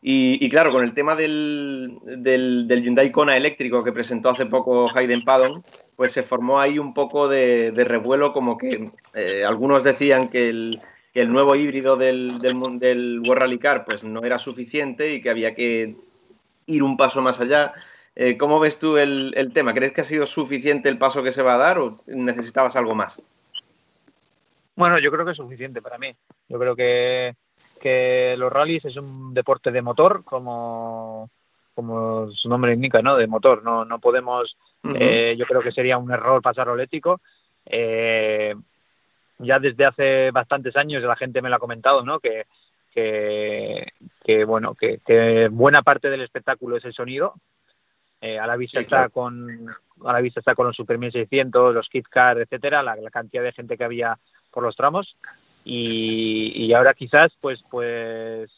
Y, 0.00 0.48
claro, 0.48 0.70
con 0.70 0.84
el 0.84 0.94
tema 0.94 1.16
del, 1.16 1.98
del, 2.04 2.68
Hyundai 2.68 3.10
Kona 3.10 3.36
eléctrico 3.36 3.82
que 3.82 3.92
presentó 3.92 4.30
hace 4.30 4.46
poco 4.46 4.88
Hayden 4.94 5.24
Paddon, 5.24 5.64
pues 5.96 6.12
se 6.12 6.22
formó 6.22 6.60
ahí 6.60 6.78
un 6.78 6.94
poco 6.94 7.26
de, 7.26 7.72
revuelo, 7.74 8.32
como 8.32 8.56
que 8.58 8.90
eh, 9.14 9.44
algunos 9.44 9.82
decían 9.82 10.28
que 10.28 10.50
el, 10.50 10.80
nuevo 11.26 11.56
híbrido 11.56 11.96
del, 11.96 12.38
del, 12.38 12.78
del 12.78 13.20
World 13.20 13.42
Rally 13.42 13.58
Car 13.58 13.84
pues 13.84 14.04
no 14.04 14.22
era 14.22 14.38
suficiente 14.38 15.12
y 15.12 15.20
que 15.20 15.30
había 15.30 15.54
que 15.56 15.96
ir 16.66 16.82
un 16.82 16.96
paso 16.96 17.20
más 17.20 17.40
allá. 17.40 17.72
Eh, 18.14 18.36
¿Cómo 18.38 18.60
ves 18.60 18.78
tú 18.78 18.96
el, 18.96 19.32
el 19.36 19.52
tema? 19.52 19.74
¿Crees 19.74 19.92
que 19.92 20.02
ha 20.02 20.04
sido 20.04 20.26
suficiente 20.26 20.88
el 20.88 20.98
paso 20.98 21.22
que 21.22 21.32
se 21.32 21.42
va 21.42 21.54
a 21.54 21.58
dar 21.58 21.78
o 21.78 21.96
necesitabas 22.06 22.76
algo 22.76 22.94
más? 22.94 23.20
Bueno, 24.76 25.00
yo 25.00 25.10
creo 25.10 25.24
que 25.24 25.32
es 25.32 25.36
suficiente 25.36 25.82
para 25.82 25.98
mí. 25.98 26.14
Yo 26.48 26.58
creo 26.58 26.76
que 26.76 27.34
que 27.80 28.36
los 28.38 28.52
rallies 28.52 28.84
es 28.84 28.96
un 28.96 29.34
deporte 29.34 29.70
de 29.70 29.82
motor, 29.82 30.24
como, 30.24 31.30
como 31.74 32.30
su 32.30 32.48
nombre 32.48 32.72
indica, 32.74 33.02
¿no? 33.02 33.16
De 33.16 33.26
motor. 33.26 33.62
No, 33.62 33.84
no 33.84 33.98
podemos, 33.98 34.56
eh, 34.94 35.34
yo 35.38 35.46
creo 35.46 35.60
que 35.60 35.72
sería 35.72 35.98
un 35.98 36.10
error 36.10 36.42
pasar 36.42 36.68
eléctrico. 36.68 37.20
Eh, 37.64 38.54
ya 39.38 39.58
desde 39.58 39.84
hace 39.84 40.30
bastantes 40.30 40.76
años 40.76 41.02
la 41.02 41.16
gente 41.16 41.42
me 41.42 41.48
lo 41.48 41.56
ha 41.56 41.60
comentado, 41.60 42.04
¿no? 42.04 42.20
Que, 42.20 42.46
que, 42.92 44.44
bueno, 44.44 44.74
que, 44.74 45.48
buena 45.50 45.82
parte 45.82 46.10
del 46.10 46.22
espectáculo 46.22 46.76
es 46.76 46.84
el 46.84 46.92
sonido. 46.92 47.34
Eh, 48.20 48.38
a 48.38 48.46
la 48.48 48.56
vista 48.56 48.80
está 48.80 49.08
con 49.10 49.68
a 50.04 50.12
la 50.12 50.20
vista 50.20 50.40
está 50.40 50.56
con 50.56 50.66
los 50.66 50.76
Super 50.76 50.98
1600, 50.98 51.72
los 51.72 51.88
Kit 51.88 52.08
Car, 52.08 52.38
etcétera, 52.38 52.82
la, 52.82 52.96
la 52.96 53.10
cantidad 53.10 53.44
de 53.44 53.52
gente 53.52 53.76
que 53.76 53.84
había 53.84 54.18
por 54.50 54.64
los 54.64 54.74
tramos 54.74 55.16
y, 55.64 56.72
ahora 56.72 56.94
quizás 56.94 57.32
pues 57.40 57.62
pues 57.70 58.50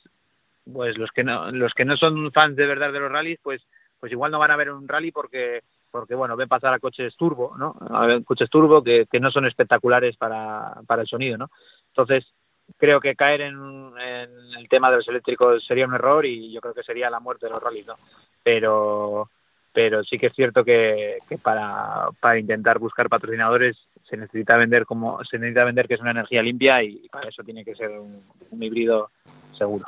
pues 0.73 0.97
los 0.99 1.11
que 1.11 1.25
no 1.25 1.51
los 1.51 1.75
que 1.75 1.85
no 1.85 1.97
son 1.97 2.31
fans 2.33 2.57
de 2.57 2.67
verdad 2.67 2.93
de 2.93 3.01
los 3.01 3.11
rallies 3.11 3.41
pues 3.43 3.67
pues 3.99 4.13
igual 4.13 4.31
no 4.31 4.39
van 4.39 4.51
a 4.51 4.57
ver 4.57 4.71
un 4.71 4.87
rally 4.87 5.11
porque 5.11 5.63
porque 5.91 6.15
bueno 6.15 6.37
ven 6.37 6.49
pasar 6.49 6.75
a 6.75 6.79
coches 6.79 7.17
turbo 7.17 7.57
no 7.57 7.77
coches 8.25 8.51
turbo 8.51 8.83
que, 8.83 9.07
que 9.07 9.21
no 9.21 9.31
son 9.31 9.47
espectaculares 9.47 10.17
para, 10.17 10.81
para 10.87 11.03
el 11.03 11.09
sonido 11.09 11.39
no 11.39 11.51
entonces 11.89 12.33
creo 12.77 13.01
que 13.01 13.17
caer 13.17 13.41
en, 13.43 13.57
en, 13.99 14.31
el 14.59 14.69
tema 14.69 14.91
de 14.91 14.99
los 14.99 15.09
eléctricos 15.09 15.65
sería 15.65 15.87
un 15.87 15.95
error 15.95 16.25
y 16.25 16.53
yo 16.53 16.61
creo 16.61 16.75
que 16.75 16.83
sería 16.83 17.11
la 17.11 17.21
muerte 17.21 17.47
de 17.47 17.53
los 17.53 17.63
rallies 17.63 17.87
no 17.87 17.95
pero 18.43 19.31
pero 19.73 20.03
sí 20.03 20.19
que 20.19 20.27
es 20.27 20.33
cierto 20.35 20.65
que, 20.65 21.19
que 21.29 21.39
para, 21.39 22.09
para 22.21 22.39
intentar 22.39 22.79
buscar 22.79 23.09
patrocinadores 23.09 23.77
se 24.11 24.17
necesita 24.17 24.57
vender 24.57 24.85
como 24.85 25.23
se 25.25 25.39
necesita 25.39 25.65
vender 25.65 25.87
que 25.87 25.95
es 25.95 26.01
una 26.01 26.11
energía 26.11 26.43
limpia 26.43 26.83
y 26.83 27.09
para 27.09 27.29
eso 27.29 27.45
tiene 27.45 27.65
que 27.65 27.77
ser 27.77 27.91
un, 27.91 28.23
híbrido 28.61 29.11
seguro. 29.57 29.85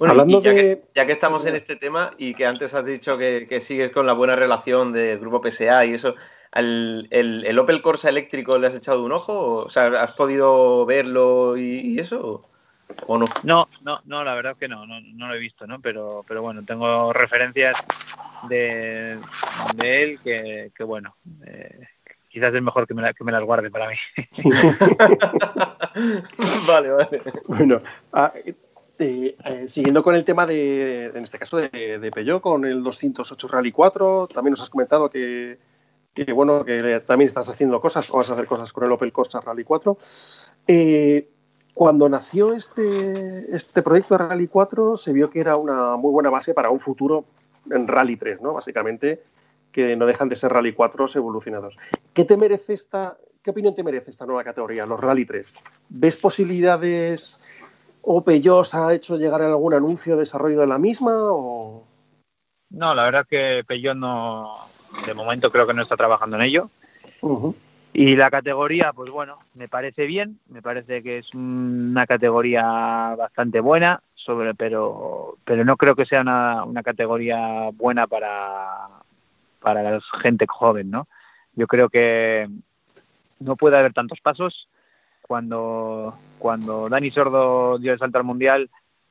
Bueno, 0.00 0.12
Hablando 0.12 0.40
ya, 0.40 0.54
que, 0.54 0.82
ya, 0.94 1.04
que, 1.04 1.12
estamos 1.12 1.44
en 1.44 1.56
este 1.56 1.76
tema 1.76 2.12
y 2.16 2.32
que 2.32 2.46
antes 2.46 2.72
has 2.72 2.86
dicho 2.86 3.18
que, 3.18 3.60
sigues 3.60 3.90
con 3.90 4.06
la 4.06 4.14
buena 4.14 4.34
relación 4.34 4.94
del 4.94 5.18
grupo 5.18 5.42
PSA 5.42 5.84
y 5.84 5.92
eso, 5.92 6.14
¿el, 6.54 7.06
el, 7.10 7.58
Opel 7.58 7.82
Corsa 7.82 8.08
eléctrico 8.08 8.56
le 8.56 8.68
has 8.68 8.74
echado 8.74 9.04
un 9.04 9.12
ojo? 9.12 9.56
O 9.56 9.68
sea, 9.68 9.88
¿has 10.02 10.12
podido 10.12 10.86
verlo 10.86 11.58
y, 11.58 11.98
eso? 11.98 12.48
¿O 13.08 13.18
no? 13.18 13.26
No, 13.42 13.68
no, 13.82 14.00
no, 14.06 14.24
la 14.24 14.34
verdad 14.34 14.52
es 14.52 14.58
que 14.58 14.68
no, 14.68 14.86
no, 14.86 15.02
no, 15.02 15.28
lo 15.28 15.34
he 15.34 15.38
visto, 15.38 15.66
¿no? 15.66 15.82
Pero, 15.82 16.24
pero 16.26 16.40
bueno, 16.40 16.62
tengo 16.64 17.12
referencias 17.12 17.76
de, 18.48 19.18
de 19.76 20.02
él 20.02 20.18
que, 20.24 20.72
que 20.74 20.82
bueno, 20.82 21.14
eh, 21.46 21.88
quizás 22.30 22.54
es 22.54 22.62
mejor 22.62 22.86
que 22.86 22.94
me, 22.94 23.12
que 23.12 23.22
me 23.22 23.32
las 23.32 23.44
guarde 23.44 23.70
para 23.70 23.90
mí. 23.90 23.96
vale, 26.66 26.88
vale. 26.88 27.22
Bueno, 27.48 27.82
ah, 28.14 28.32
eh, 29.02 29.34
eh, 29.46 29.66
siguiendo 29.66 30.02
con 30.02 30.14
el 30.14 30.26
tema 30.26 30.44
de, 30.44 31.06
en 31.06 31.22
este 31.22 31.38
caso, 31.38 31.56
de, 31.56 31.98
de 31.98 32.10
Peugeot, 32.10 32.42
con 32.42 32.66
el 32.66 32.82
208 32.82 33.48
Rally 33.48 33.72
4, 33.72 34.28
también 34.28 34.50
nos 34.50 34.60
has 34.60 34.68
comentado 34.68 35.08
que, 35.08 35.58
bueno, 36.34 36.62
que 36.66 37.00
también 37.06 37.28
estás 37.28 37.48
haciendo 37.48 37.80
cosas 37.80 38.10
o 38.10 38.18
vas 38.18 38.28
a 38.28 38.34
hacer 38.34 38.44
cosas 38.44 38.70
con 38.74 38.84
el 38.84 38.92
Opel 38.92 39.10
Corsa 39.10 39.40
Rally 39.40 39.64
4. 39.64 39.96
Eh, 40.66 41.30
cuando 41.72 42.10
nació 42.10 42.52
este, 42.52 43.56
este 43.56 43.80
proyecto 43.80 44.18
de 44.18 44.24
Rally 44.28 44.48
4 44.48 44.98
se 44.98 45.14
vio 45.14 45.30
que 45.30 45.40
era 45.40 45.56
una 45.56 45.96
muy 45.96 46.12
buena 46.12 46.28
base 46.28 46.52
para 46.52 46.68
un 46.68 46.78
futuro 46.78 47.24
en 47.70 47.88
Rally 47.88 48.18
3, 48.18 48.42
¿no? 48.42 48.52
Básicamente, 48.52 49.22
que 49.72 49.96
no 49.96 50.04
dejan 50.04 50.28
de 50.28 50.36
ser 50.36 50.52
Rally 50.52 50.74
4 50.74 51.06
evolucionados. 51.14 51.74
¿Qué 52.12 52.26
te 52.26 52.36
merece 52.36 52.74
esta, 52.74 53.16
qué 53.42 53.48
opinión 53.48 53.74
te 53.74 53.82
merece 53.82 54.10
esta 54.10 54.26
nueva 54.26 54.44
categoría, 54.44 54.84
los 54.84 55.00
Rally 55.00 55.24
3? 55.24 55.54
¿Ves 55.88 56.18
posibilidades 56.18 57.40
o 58.02 58.22
Peugeot 58.22 58.74
ha 58.74 58.94
hecho 58.94 59.16
llegar 59.16 59.42
algún 59.42 59.74
anuncio 59.74 60.14
de 60.14 60.20
desarrollo 60.20 60.60
de 60.60 60.66
la 60.66 60.78
misma 60.78 61.12
o...? 61.14 61.84
No, 62.70 62.94
la 62.94 63.04
verdad 63.04 63.22
es 63.22 63.28
que 63.28 63.64
Peugeot 63.64 63.96
no, 63.96 64.54
de 65.06 65.14
momento 65.14 65.50
creo 65.50 65.66
que 65.66 65.74
no 65.74 65.82
está 65.82 65.96
trabajando 65.96 66.36
en 66.36 66.42
ello. 66.42 66.70
Y 67.92 68.14
la 68.14 68.30
categoría, 68.30 68.92
pues 68.92 69.10
bueno, 69.10 69.38
me 69.54 69.68
parece 69.68 70.06
bien, 70.06 70.38
me 70.48 70.62
parece 70.62 71.02
que 71.02 71.18
es 71.18 71.34
una 71.34 72.06
categoría 72.06 73.14
bastante 73.18 73.58
buena, 73.58 74.00
sobre, 74.14 74.54
pero, 74.54 75.36
pero 75.44 75.64
no 75.64 75.76
creo 75.76 75.96
que 75.96 76.06
sea 76.06 76.20
una, 76.20 76.64
una 76.64 76.82
categoría 76.82 77.70
buena 77.72 78.06
para, 78.06 78.88
para 79.60 79.82
la 79.82 80.00
gente 80.22 80.46
joven, 80.48 80.90
¿no? 80.90 81.08
Yo 81.54 81.66
creo 81.66 81.88
que 81.88 82.48
no 83.40 83.56
puede 83.56 83.76
haber 83.76 83.92
tantos 83.92 84.20
pasos. 84.20 84.68
Cuando, 85.30 86.18
cuando 86.40 86.88
Dani 86.88 87.12
Sordo 87.12 87.78
dio 87.78 87.92
el 87.92 88.00
salto 88.00 88.18
al 88.18 88.24
Mundial, 88.24 88.68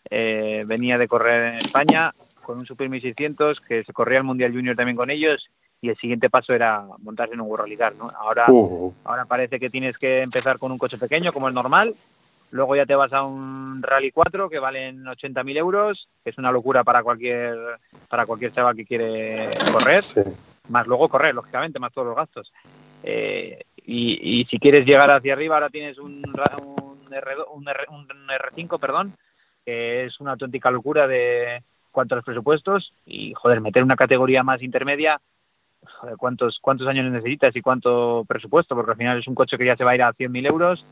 eh, 0.10 0.66
venía 0.68 0.98
de 0.98 1.08
correr 1.08 1.54
en 1.54 1.60
España 1.60 2.14
con 2.44 2.58
un 2.58 2.66
Super 2.66 2.90
1600 2.90 3.62
que 3.62 3.86
se 3.86 3.94
corría 3.94 4.18
el 4.18 4.26
Mundial 4.26 4.52
Junior 4.52 4.76
también 4.76 4.98
con 4.98 5.10
ellos 5.10 5.48
y 5.80 5.88
el 5.88 5.96
siguiente 5.96 6.30
paso 6.30 6.54
era 6.54 6.84
montarse 6.98 7.36
en 7.36 7.40
un 7.40 7.48
World 7.48 7.72
Rally 7.72 7.98
¿no? 7.98 8.12
Ahora, 8.20 8.48
ahora 9.06 9.24
parece 9.30 9.60
que 9.60 9.70
tienes 9.70 9.98
que 9.98 10.20
empezar 10.20 10.60
con 10.60 10.74
un 10.74 10.78
coche 10.78 10.98
pequeño, 10.98 11.32
como 11.32 11.48
es 11.48 11.54
normal, 11.54 11.96
luego 12.52 12.76
ya 12.76 12.86
te 12.86 12.96
vas 12.96 13.14
a 13.14 13.24
un 13.24 13.82
Rally 13.82 14.12
4 14.12 14.50
que 14.50 14.60
valen 14.60 15.06
80.000 15.06 15.56
euros, 15.56 16.10
que 16.22 16.32
es 16.32 16.38
una 16.38 16.52
locura 16.52 16.84
para 16.84 17.02
cualquier, 17.02 17.58
para 18.10 18.26
cualquier 18.26 18.52
chaval 18.52 18.76
que 18.76 18.86
quiere 18.86 19.48
correr, 19.72 20.04
más 20.68 20.86
luego 20.86 21.08
correr, 21.08 21.34
lógicamente, 21.34 21.80
más 21.80 21.94
todos 21.94 22.08
los 22.08 22.18
gastos. 22.18 22.52
Eh, 23.04 23.64
y, 23.92 24.46
si 24.50 24.60
quieres 24.60 24.86
llegar 24.86 25.10
hacia 25.10 25.34
arriba, 25.34 25.56
ahora 25.56 25.70
tienes 25.70 25.98
un, 25.98 26.24
un, 26.24 27.14
R, 27.14 27.36
un, 27.52 27.68
R, 27.68 28.50
5 28.54 28.78
perdón, 28.80 29.16
que 29.66 30.06
es 30.06 30.20
una 30.20 30.32
auténtica 30.32 30.70
locura 30.70 31.08
de 31.08 31.64
cuanto 31.92 32.14
a 32.14 32.18
los 32.18 32.26
presupuestos 32.26 32.94
y, 33.06 33.34
joder, 33.34 33.62
meter 33.62 33.84
una 33.84 33.96
categoría 33.96 34.44
más 34.44 34.62
intermedia 34.62 35.20
cuántos, 36.18 36.60
cuántos 36.60 36.88
años 36.88 37.12
necesitas 37.12 37.56
y 37.56 37.62
cuánto 37.62 38.26
presupuesto, 38.28 38.76
porque 38.76 38.92
al 38.92 38.98
final 38.98 39.20
es 39.20 39.28
un 39.28 39.36
coche 39.36 39.58
que 39.58 39.66
ya 39.66 39.76
se 39.76 39.84
va 39.84 39.92
a 39.92 39.96
ir 39.96 40.04
a 40.04 40.14
100.000 40.14 40.48
euros, 40.48 40.86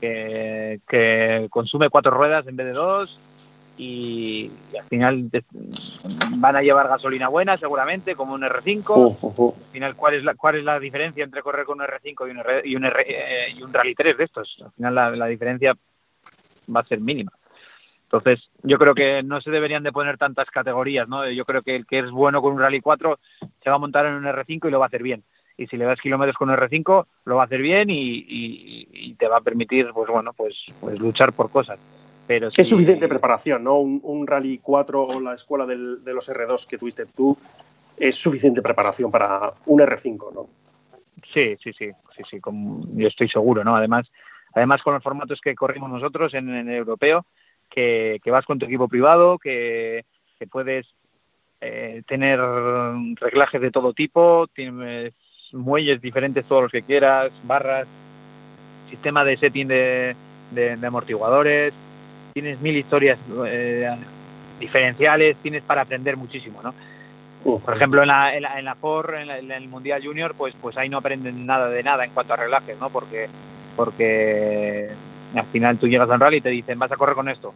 que, 0.00 0.80
que, 0.88 1.46
consume 1.50 1.90
cuatro 1.90 2.10
ruedas 2.10 2.46
en 2.46 2.56
vez 2.56 2.66
de 2.66 2.72
dos 2.72 3.18
y, 3.80 4.50
al 4.78 4.84
final 4.88 5.30
van 6.36 6.56
a 6.56 6.60
llevar 6.60 6.88
gasolina 6.88 7.28
buena 7.28 7.56
seguramente, 7.56 8.14
como 8.14 8.34
un 8.34 8.42
R5. 8.42 9.54
Al 9.56 9.72
final, 9.72 9.96
¿cuál 9.96 10.14
es, 10.14 10.24
la, 10.24 10.34
¿cuál 10.34 10.56
es 10.56 10.64
la 10.64 10.78
diferencia 10.78 11.24
entre 11.24 11.42
correr 11.42 11.64
con 11.64 11.80
un 11.80 11.86
R5 11.86 12.28
y 12.28 12.30
un, 12.30 12.42
y 12.64 12.76
un, 12.76 12.84
eh, 12.84 13.54
y 13.56 13.62
un 13.62 13.72
Rally 13.72 13.94
3 13.94 14.18
de 14.18 14.24
estos? 14.24 14.58
Al 14.62 14.72
final 14.72 14.94
la, 14.94 15.10
la 15.10 15.26
diferencia 15.26 15.74
va 16.74 16.80
a 16.80 16.84
ser 16.84 17.00
mínima. 17.00 17.32
Entonces, 18.02 18.50
yo 18.62 18.76
creo 18.76 18.94
que 18.94 19.22
no 19.22 19.40
se 19.40 19.50
deberían 19.50 19.82
de 19.82 19.92
poner 19.92 20.18
tantas 20.18 20.50
categorías, 20.50 21.08
¿no? 21.08 21.26
Yo 21.30 21.46
creo 21.46 21.62
que 21.62 21.76
el 21.76 21.86
que 21.86 22.00
es 22.00 22.10
bueno 22.10 22.42
con 22.42 22.52
un 22.52 22.58
Rally 22.58 22.80
4 22.80 23.18
se 23.62 23.70
va 23.70 23.76
a 23.76 23.78
montar 23.78 24.04
en 24.04 24.14
un 24.14 24.24
R5 24.24 24.68
y 24.68 24.70
lo 24.70 24.78
va 24.78 24.86
a 24.86 24.88
hacer 24.88 25.02
bien. 25.02 25.22
Y 25.56 25.68
si 25.68 25.78
le 25.78 25.86
das 25.86 26.00
kilómetros 26.00 26.36
con 26.36 26.50
un 26.50 26.56
R5, 26.56 27.06
lo 27.24 27.36
va 27.36 27.42
a 27.42 27.46
hacer 27.46 27.62
bien 27.62 27.88
y, 27.90 29.14
te 29.18 29.28
va 29.28 29.38
a 29.38 29.42
permitir, 29.42 29.90
pues 29.94 30.10
bueno, 30.10 30.32
pues, 30.32 30.56
pues 30.80 30.98
luchar 30.98 31.32
por 31.32 31.50
cosas. 31.50 31.78
Pero 32.30 32.48
Es 32.56 32.68
suficiente 32.68 33.08
preparación, 33.08 33.64
¿no? 33.64 33.80
Un, 33.80 34.24
Rally 34.24 34.58
4 34.58 35.02
o 35.02 35.20
la 35.20 35.34
escuela 35.34 35.66
de 35.66 36.14
los 36.14 36.28
R2 36.28 36.64
que 36.64 36.78
tuviste 36.78 37.04
tú 37.06 37.36
es 37.96 38.14
suficiente 38.14 38.62
preparación 38.62 39.10
para 39.10 39.52
un 39.66 39.80
R5, 39.80 40.32
¿no? 40.32 40.46
Sí, 41.34 41.56
sí, 41.60 41.72
sí, 41.72 41.90
sí, 42.16 42.22
sí, 42.30 42.40
yo 42.94 43.08
estoy 43.08 43.28
seguro, 43.28 43.64
¿no? 43.64 43.74
Además, 43.74 44.12
además 44.54 44.80
con 44.80 44.94
los 44.94 45.02
formatos 45.02 45.40
que 45.40 45.56
corrimos 45.56 45.90
nosotros 45.90 46.32
en 46.34 46.48
el 46.50 46.68
europeo, 46.68 47.26
que, 47.68 48.20
vas 48.26 48.46
con 48.46 48.60
tu 48.60 48.66
equipo 48.66 48.86
privado, 48.86 49.36
que, 49.36 50.04
puedes 50.52 50.86
eh, 51.60 52.04
tener 52.06 52.38
reglajes 53.20 53.60
de 53.60 53.72
todo 53.72 53.92
tipo, 53.92 54.46
tienes 54.54 55.14
muelles 55.50 56.00
diferentes 56.00 56.44
todos 56.44 56.62
los 56.62 56.70
que 56.70 56.82
quieras, 56.82 57.32
barras, 57.42 57.88
sistema 58.88 59.24
de 59.24 59.36
setting 59.36 59.66
de, 59.66 60.14
amortiguadores, 60.86 61.74
tienes 62.32 62.60
mil 62.60 62.76
historias 62.76 63.18
eh, 63.46 63.90
diferenciales, 64.58 65.36
tienes 65.38 65.62
para 65.62 65.82
aprender 65.82 66.16
muchísimo, 66.16 66.60
¿no? 66.62 66.74
Por 67.42 67.74
ejemplo, 67.74 68.02
en 68.02 68.08
la, 68.08 68.36
en 68.36 68.42
la, 68.42 68.58
en 68.58 68.64
la 68.66 68.74
Ford, 68.74 69.14
en, 69.14 69.50
el 69.50 69.68
Mundial 69.68 70.04
Junior, 70.04 70.34
pues, 70.36 70.54
pues 70.60 70.76
ahí 70.76 70.90
no 70.90 70.98
aprenden 70.98 71.46
nada 71.46 71.70
de 71.70 71.82
nada 71.82 72.04
en 72.04 72.10
cuanto 72.10 72.34
a 72.34 72.36
reglajes, 72.36 72.78
¿no? 72.78 72.90
Porque, 72.90 73.28
porque 73.76 74.90
al 75.34 75.46
final 75.46 75.78
tú 75.78 75.88
llegas 75.88 76.10
al 76.10 76.20
rally 76.20 76.36
y 76.36 76.40
te 76.42 76.50
dicen, 76.50 76.78
vas 76.78 76.92
a 76.92 76.96
correr 76.96 77.14
con 77.14 77.28
esto. 77.30 77.54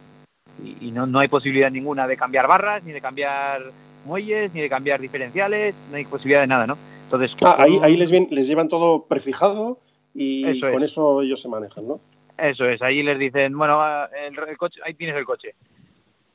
Y, 0.81 0.89
no, 0.91 1.05
no 1.05 1.19
hay 1.19 1.27
posibilidad 1.27 1.69
ninguna 1.69 2.07
de 2.07 2.17
cambiar 2.17 2.47
barras, 2.47 2.83
ni 2.83 2.93
de 2.93 3.01
cambiar 3.01 3.61
muelles, 4.05 4.51
ni 4.53 4.61
de 4.61 4.69
cambiar 4.69 4.99
diferenciales, 4.99 5.75
no 5.91 5.97
hay 5.97 6.05
posibilidad 6.05 6.41
de 6.41 6.47
nada, 6.47 6.65
¿no? 6.65 6.77
Entonces, 7.03 7.35
ah, 7.41 7.57
ahí, 7.59 7.79
ahí 7.83 7.97
les, 7.97 8.09
les 8.09 8.47
llevan 8.47 8.69
todo 8.69 9.03
prefijado 9.03 9.77
y 10.15 10.59
con 10.61 10.81
eso 10.81 11.21
ellos 11.21 11.41
se 11.41 11.49
manejan, 11.49 11.87
¿no? 11.87 11.99
Eso 12.37 12.65
es, 12.65 12.81
ahí 12.81 13.01
les 13.01 13.17
dicen, 13.17 13.57
bueno, 13.57 13.81
el, 14.07 14.57
coche, 14.57 14.81
ahí 14.83 14.93
tienes 14.93 15.15
el 15.15 15.25
coche, 15.25 15.55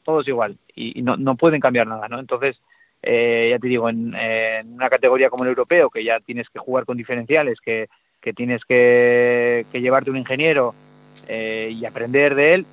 todo 0.03 0.23
es 0.23 0.29
igual 0.29 0.57
y, 0.75 1.03
no, 1.03 1.37
pueden 1.37 1.61
cambiar 1.61 1.87
nada, 1.87 2.09
¿no? 2.09 2.19
Entonces, 2.19 2.61
eh, 3.03 3.49
ya 3.51 3.59
te 3.59 3.69
digo, 3.69 3.89
en, 3.89 4.15
una 4.73 4.89
categoría 4.89 5.29
como 5.29 5.45
el 5.45 5.51
europeo, 5.51 5.91
que 5.91 6.03
ya 6.03 6.21
tienes 6.21 6.49
que 6.49 6.59
jugar 6.59 6.85
con 6.87 6.97
diferenciales, 6.97 7.61
que, 7.61 7.89
que 8.21 8.33
tienes 8.33 8.65
que, 8.65 9.67
que 9.71 9.81
llevarte 9.81 10.11
un 10.11 10.17
ingeniero, 10.17 10.75
eh, 11.29 11.73
y 11.73 11.85
aprender 11.85 12.35
de 12.35 12.55
él, 12.55 12.67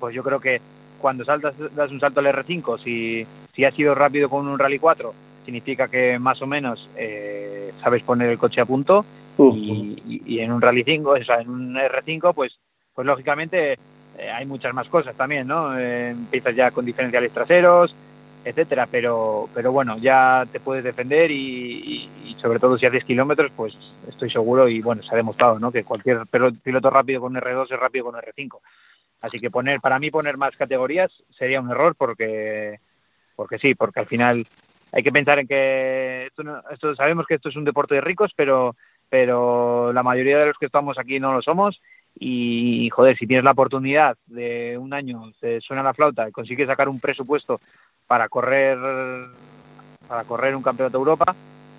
pues 0.00 0.14
yo 0.14 0.22
creo 0.22 0.40
que 0.40 0.60
cuando 1.00 1.24
saltas, 1.24 1.54
das 1.74 1.90
un 1.90 2.00
salto 2.00 2.20
al 2.20 2.26
R5, 2.26 2.78
si, 2.78 3.26
si 3.52 3.64
has 3.64 3.74
sido 3.74 3.94
rápido 3.94 4.28
con 4.28 4.48
un 4.48 4.58
Rally 4.58 4.78
4, 4.78 5.14
significa 5.48 5.88
que 5.88 6.18
más 6.18 6.42
o 6.42 6.46
menos 6.46 6.90
eh, 6.94 7.72
sabes 7.80 8.02
poner 8.02 8.28
el 8.28 8.36
coche 8.36 8.60
a 8.60 8.66
punto 8.66 9.02
y, 9.38 10.40
en 10.40 10.52
un 10.52 10.60
Rally 10.60 10.84
5, 10.84 11.10
o 11.10 11.24
sea, 11.24 11.40
en 11.40 11.48
un 11.48 11.74
R5, 11.74 12.34
pues, 12.34 12.58
pues 12.94 13.06
lógicamente 13.06 13.78
eh, 14.18 14.30
hay 14.30 14.44
muchas 14.44 14.74
más 14.74 14.88
cosas 14.88 15.16
también, 15.16 15.46
¿no? 15.46 15.78
empiezas 15.78 16.54
ya 16.54 16.70
con 16.70 16.84
diferenciales 16.84 17.32
traseros, 17.32 17.94
etcétera, 18.44 18.86
pero, 18.90 19.48
pero 19.54 19.72
bueno, 19.72 19.96
ya 19.96 20.46
te 20.52 20.60
puedes 20.60 20.84
defender 20.84 21.30
y, 21.30 22.10
sobre 22.36 22.58
todo 22.58 22.76
si 22.76 22.84
haces 22.84 23.04
kilómetros, 23.04 23.50
pues 23.56 23.74
estoy 24.06 24.28
seguro 24.28 24.68
y 24.68 24.82
bueno, 24.82 25.02
se 25.02 25.14
ha 25.14 25.16
demostrado, 25.16 25.58
¿no? 25.58 25.72
Que 25.72 25.82
cualquier 25.82 26.26
piloto 26.62 26.90
rápido 26.90 27.22
con 27.22 27.34
R2 27.34 27.72
es 27.72 27.80
rápido 27.80 28.04
con 28.04 28.16
R5. 28.16 28.58
Así 29.22 29.38
que 29.38 29.50
poner, 29.50 29.80
para 29.80 29.98
mí 29.98 30.10
poner 30.10 30.36
más 30.36 30.54
categorías 30.56 31.10
sería 31.38 31.60
un 31.62 31.70
error 31.70 31.94
porque, 31.96 32.80
porque 33.34 33.58
sí, 33.58 33.74
porque 33.74 34.00
al 34.00 34.06
final 34.06 34.46
hay 34.92 35.02
que 35.02 35.12
pensar 35.12 35.38
en 35.38 35.46
que 35.46 36.26
esto, 36.26 36.42
esto 36.70 36.94
sabemos 36.94 37.26
que 37.26 37.34
esto 37.34 37.48
es 37.48 37.56
un 37.56 37.64
deporte 37.64 37.94
de 37.94 38.00
ricos, 38.00 38.32
pero, 38.34 38.76
pero 39.08 39.92
la 39.92 40.02
mayoría 40.02 40.38
de 40.38 40.46
los 40.46 40.58
que 40.58 40.66
estamos 40.66 40.98
aquí 40.98 41.20
no 41.20 41.32
lo 41.32 41.42
somos 41.42 41.80
y 42.18 42.88
joder, 42.90 43.16
si 43.16 43.26
tienes 43.26 43.44
la 43.44 43.52
oportunidad 43.52 44.16
de 44.26 44.76
un 44.78 44.92
año, 44.92 45.30
te 45.40 45.60
suena 45.60 45.82
la 45.82 45.94
flauta 45.94 46.28
y 46.28 46.32
consigues 46.32 46.66
sacar 46.66 46.88
un 46.88 47.00
presupuesto 47.00 47.60
para 48.06 48.28
correr 48.28 48.78
para 50.08 50.24
correr 50.24 50.56
un 50.56 50.62
campeonato 50.62 50.96
de 50.96 51.02
Europa, 51.02 51.34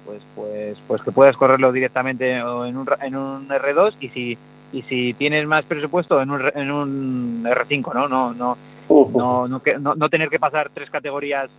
pues 0.06 0.22
pues 0.36 0.78
pues 0.88 1.02
que 1.02 1.12
puedas 1.12 1.36
correrlo 1.36 1.72
directamente 1.72 2.36
en 2.36 2.46
un, 2.46 2.88
en 3.02 3.16
un 3.16 3.50
R2 3.50 3.96
y 4.00 4.10
si 4.10 4.38
y 4.72 4.84
si 4.84 5.14
tienes 5.16 5.48
más 5.48 5.66
presupuesto 5.66 6.22
en 6.22 6.30
un, 6.30 6.52
en 6.54 6.72
un 6.72 7.44
R5, 7.44 7.94
¿no? 7.94 8.08
No 8.08 8.34
no 8.34 8.58
no, 8.90 9.48
no, 9.48 9.96
no, 9.96 10.10
tener 10.10 10.30
que 10.30 10.40
pasar 10.40 10.70
tres 10.74 10.90
categorías 10.90 11.50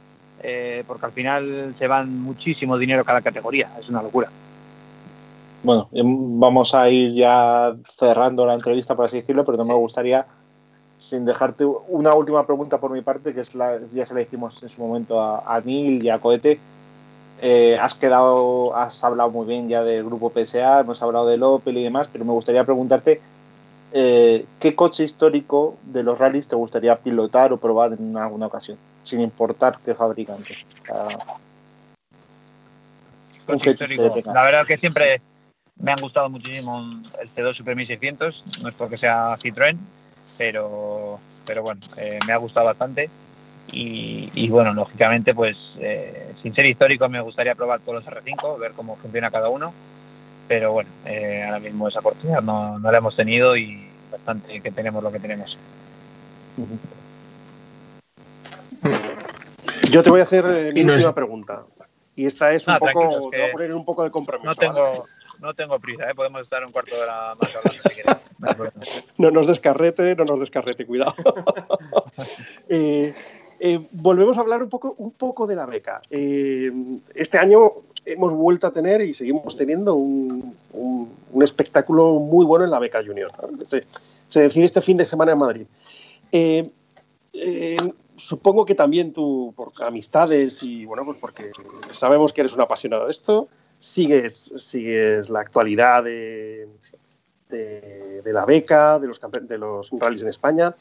eh, 0.43 0.85
porque 0.87 1.07
al 1.07 1.13
final 1.13 1.75
se 1.79 1.87
van 1.87 2.19
muchísimo 2.21 2.79
dinero 2.79 3.05
cada 3.05 3.21
categoría, 3.21 3.71
es 3.79 3.89
una 3.89 4.03
locura. 4.03 4.29
Bueno, 5.63 5.89
vamos 5.93 6.75
a 6.75 6.89
ir 6.89 7.13
ya 7.13 7.77
cerrando 7.99 8.47
la 8.47 8.55
entrevista, 8.55 8.97
por 8.97 9.05
así 9.05 9.17
decirlo, 9.17 9.45
pero 9.45 9.59
no 9.59 9.65
me 9.67 9.75
gustaría 9.75 10.27
sin 10.97 11.25
dejarte 11.25 11.65
una 11.65 12.15
última 12.15 12.47
pregunta 12.47 12.79
por 12.79 12.91
mi 12.91 13.01
parte, 13.01 13.35
que 13.35 13.41
es 13.41 13.55
la, 13.55 13.79
ya 13.93 14.05
se 14.05 14.15
la 14.15 14.23
hicimos 14.23 14.63
en 14.63 14.69
su 14.69 14.83
momento 14.83 15.21
a, 15.21 15.61
Neil 15.65 16.03
y 16.03 16.11
a 16.11 16.19
Cohete. 16.19 16.61
Eh, 17.43 17.79
has 17.81 17.95
quedado, 17.95 18.75
has 18.77 19.03
hablado 19.03 19.31
muy 19.31 19.47
bien 19.47 19.69
ya 19.69 19.83
del 19.83 20.05
grupo 20.05 20.31
PSA, 20.31 20.81
hemos 20.81 21.01
hablado 21.03 21.27
del 21.27 21.43
Opel 21.43 21.79
y 21.79 21.85
demás, 21.85 22.09
pero 22.13 22.25
me 22.27 22.33
gustaría 22.33 22.65
preguntarte 22.65 23.21
eh, 23.93 24.45
qué 24.61 24.75
coche 24.75 25.05
histórico 25.05 25.77
de 25.85 26.03
los 26.03 26.19
rallies 26.19 26.49
te 26.49 26.57
gustaría 26.57 26.99
pilotar 26.99 27.53
o 27.53 27.57
probar 27.57 27.95
en 27.95 28.17
alguna 28.17 28.47
ocasión, 28.47 28.77
sin 29.03 29.21
importar 29.21 29.79
qué 29.85 29.95
fabricante. 29.95 30.57
La 34.33 34.43
verdad 34.43 34.67
que 34.67 34.79
siempre 34.79 35.21
me 35.77 35.93
han 35.93 36.01
gustado 36.01 36.29
muchísimo 36.29 37.01
el 37.21 37.35
C2 37.35 37.57
Super 37.57 37.77
1600, 37.77 38.45
no 38.63 38.69
es 38.69 38.75
porque 38.75 38.99
sea 38.99 39.37
Citroën, 39.37 39.77
pero, 40.37 41.19
pero 41.47 41.63
bueno, 41.63 41.81
eh, 41.97 42.19
me 42.27 42.33
ha 42.33 42.37
gustado 42.37 42.67
bastante. 42.67 43.11
Y, 43.73 44.49
bueno, 44.49 44.75
lógicamente, 44.75 45.33
pues 45.33 45.57
eh, 45.79 46.33
sin 46.43 46.53
ser 46.55 46.67
histórico, 46.67 47.09
me 47.09 47.21
gustaría 47.21 47.55
probar 47.55 47.79
todos 47.81 48.05
los 48.05 48.15
R5, 48.15 48.59
ver 48.59 48.73
cómo 48.73 48.97
funciona 48.97 49.31
cada 49.31 49.49
uno. 49.49 49.73
Pero 50.49 50.73
bueno, 50.73 50.91
eh, 51.05 51.45
ahora 51.45 51.61
mismo 51.61 51.87
esa 51.87 52.01
oportunidad 52.01 52.43
no, 52.43 52.81
no 52.81 52.91
la 52.91 52.99
hemos 52.99 53.15
tenido 53.15 53.57
y 53.57 53.87
bastante 54.11 54.61
que 54.61 54.73
tenemos 54.73 55.05
lo 55.05 55.13
que 55.13 55.21
tenemos. 55.21 55.57
Yo 59.91 60.03
te 60.03 60.11
voy 60.11 60.21
a 60.21 60.23
hacer 60.25 60.73
mi 60.73 60.83
última 60.83 61.15
pregunta. 61.15 61.65
Y 62.17 62.27
esta 62.27 62.53
es 62.53 62.67
un 62.67 62.79
poco, 62.79 63.31
te 63.31 63.39
voy 63.39 63.49
a 63.49 63.53
poner 63.53 63.75
un 63.75 63.85
poco 63.85 64.05
de 64.05 64.11
compromiso. 64.11 64.49
No 64.51 64.55
tengo, 64.55 65.07
no 65.41 65.55
tengo 65.55 65.79
prisa, 65.79 66.11
¿eh? 66.11 66.15
podemos 66.15 66.43
estar 66.43 66.65
un 66.65 66.71
cuarto 66.71 66.95
de 66.95 67.03
hora 67.03 67.35
más 67.41 67.57
hablando 67.57 67.83
si 67.83 67.95
quieres. 67.95 68.17
No, 69.17 69.31
nos 69.31 69.47
descarrete, 69.47 70.15
no 70.17 70.25
nos 70.25 70.41
descarrete, 70.41 70.87
cuidado. 70.87 71.15
Eh, 72.69 73.13
eh, 73.59 73.81
volvemos 73.93 74.37
a 74.37 74.41
hablar 74.41 74.63
un 74.63 74.69
poco, 74.69 74.95
un 74.99 75.13
poco 75.13 75.47
de 75.47 75.57
la 75.57 75.67
beca. 75.67 76.03
este 76.11 77.39
año 77.39 77.73
hemos 78.05 78.33
vuelto 78.33 78.67
a 78.67 78.73
tener 78.73 79.01
y 79.01 79.15
seguimos 79.15 79.57
teniendo 79.57 79.95
un, 79.95 80.55
espectáculo 81.43 82.15
muy 82.15 82.45
bueno 82.45 82.65
en 82.65 82.71
la 82.71 82.79
beca 82.79 83.03
junior. 83.05 83.33
Se, 83.67 83.85
se, 84.29 84.43
decide 84.43 84.65
este 84.65 84.81
fin 84.81 84.97
de 84.97 85.05
semana 85.05 85.33
en 85.33 85.39
Madrid. 85.39 85.67
Supongo 88.21 88.65
que 88.65 88.75
también 88.75 89.13
tú, 89.13 89.53
por 89.57 89.73
amistades 89.83 90.63
y 90.63 90.85
bueno, 90.85 91.05
pues 91.05 91.19
porque 91.21 91.51
sabemos 91.93 92.33
que 92.33 92.43
eres 92.43 92.53
un 92.53 92.61
apasionado 92.61 93.07
de 93.07 93.11
esto, 93.11 93.49
sigues, 93.79 94.53
sigues 94.57 95.29
la 95.31 95.41
actualidad 95.41 96.05
de, 96.05 96.69
de, 97.49 98.33
la 98.33 98.45
beca, 98.45 98.99
de 98.99 99.09
los, 99.09 99.21
de 99.21 99.59
los 99.59 99.91
rallies 99.91 100.23
en 100.23 100.29
España. 100.29 100.75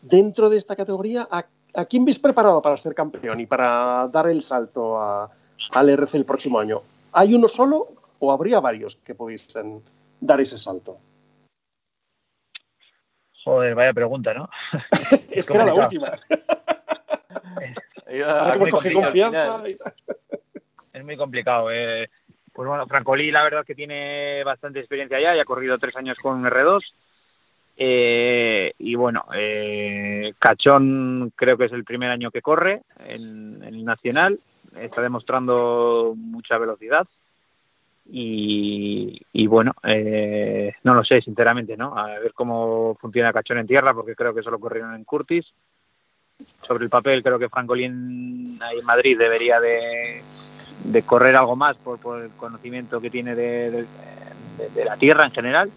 Dentro 0.00 0.48
de 0.48 0.56
esta 0.56 0.76
categoría, 0.76 1.28
¿a, 1.30 1.84
quién 1.86 2.04
ves 2.04 2.18
preparado 2.18 2.62
para 2.62 2.76
ser 2.76 2.94
campeón 2.94 3.40
y 3.40 3.46
para 3.46 4.08
dar 4.08 4.28
el 4.28 4.42
salto 4.42 5.00
al 5.00 5.88
RC 5.88 6.16
el 6.16 6.24
próximo 6.24 6.58
año? 6.58 6.82
¿Hay 7.12 7.34
uno 7.34 7.48
solo 7.48 7.88
o 8.18 8.32
habría 8.32 8.60
varios 8.60 8.96
que 8.96 9.14
pudiesen 9.14 9.82
dar 10.20 10.40
ese 10.40 10.58
salto? 10.58 10.98
Joder, 13.44 13.74
vaya 13.74 13.92
pregunta, 13.92 14.32
¿no? 14.32 14.48
es 15.30 15.46
que 15.46 15.54
era 15.54 15.66
la 15.66 15.74
última. 15.74 16.18
Es 20.92 21.04
muy 21.04 21.16
complicado. 21.16 21.70
Eh. 21.70 22.08
Pues 22.52 22.68
bueno, 22.68 22.86
Francolí 22.86 23.32
la 23.32 23.42
verdad 23.42 23.64
que 23.64 23.74
tiene 23.74 24.44
bastante 24.44 24.78
experiencia 24.78 25.20
ya, 25.20 25.34
ya 25.34 25.42
ha 25.42 25.44
corrido 25.46 25.76
tres 25.76 25.96
años 25.96 26.16
con 26.18 26.44
R2. 26.44 26.82
Eh, 27.76 28.72
y 28.78 28.94
bueno, 28.94 29.24
eh, 29.34 30.32
Cachón 30.38 31.32
creo 31.34 31.58
que 31.58 31.64
es 31.64 31.72
el 31.72 31.84
primer 31.84 32.10
año 32.10 32.30
que 32.30 32.42
corre 32.42 32.82
en, 33.00 33.62
el 33.64 33.84
Nacional, 33.84 34.38
está 34.78 35.02
demostrando 35.02 36.14
mucha 36.16 36.58
velocidad. 36.58 37.06
Y, 38.06 39.46
bueno, 39.46 39.72
eh, 39.82 40.74
no 40.82 40.94
lo 40.94 41.02
sé, 41.02 41.22
sinceramente, 41.22 41.74
¿no? 41.76 41.96
A 41.96 42.18
ver 42.18 42.34
cómo 42.34 42.96
funciona 43.00 43.32
Cachón 43.32 43.58
en 43.58 43.66
tierra, 43.66 43.94
porque 43.94 44.14
creo 44.14 44.34
que 44.34 44.42
solo 44.42 44.60
corrieron 44.60 44.94
en 44.94 45.04
Curtis. 45.04 45.46
Sobre 46.66 46.84
el 46.84 46.90
papel, 46.90 47.22
creo 47.22 47.38
que 47.38 47.48
Francolín 47.48 48.58
ahí 48.62 48.78
en 48.78 48.86
Madrid 48.86 49.18
debería 49.18 49.60
de, 49.60 50.22
de 50.84 51.02
correr 51.02 51.36
algo 51.36 51.56
más 51.56 51.76
por, 51.76 52.22
el 52.22 52.30
conocimiento 52.30 53.00
que 53.00 53.10
tiene 53.10 53.34
de, 53.34 53.86
la 54.84 54.96
tierra 54.96 55.26
en 55.26 55.32
general. 55.32 55.70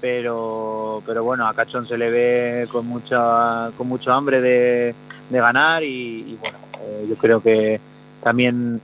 Pero, 0.00 1.02
pero 1.06 1.24
bueno, 1.24 1.46
a 1.46 1.54
Cachón 1.54 1.88
se 1.88 1.96
le 1.96 2.10
ve 2.10 2.66
con 2.70 2.86
mucha 2.86 3.70
con 3.76 3.88
mucho 3.88 4.12
hambre 4.12 4.40
de, 4.40 4.94
ganar 5.30 5.82
y, 5.82 6.36
bueno, 6.40 6.58
eh, 6.80 7.06
yo 7.08 7.16
creo 7.16 7.40
que 7.40 7.80
también 8.22 8.80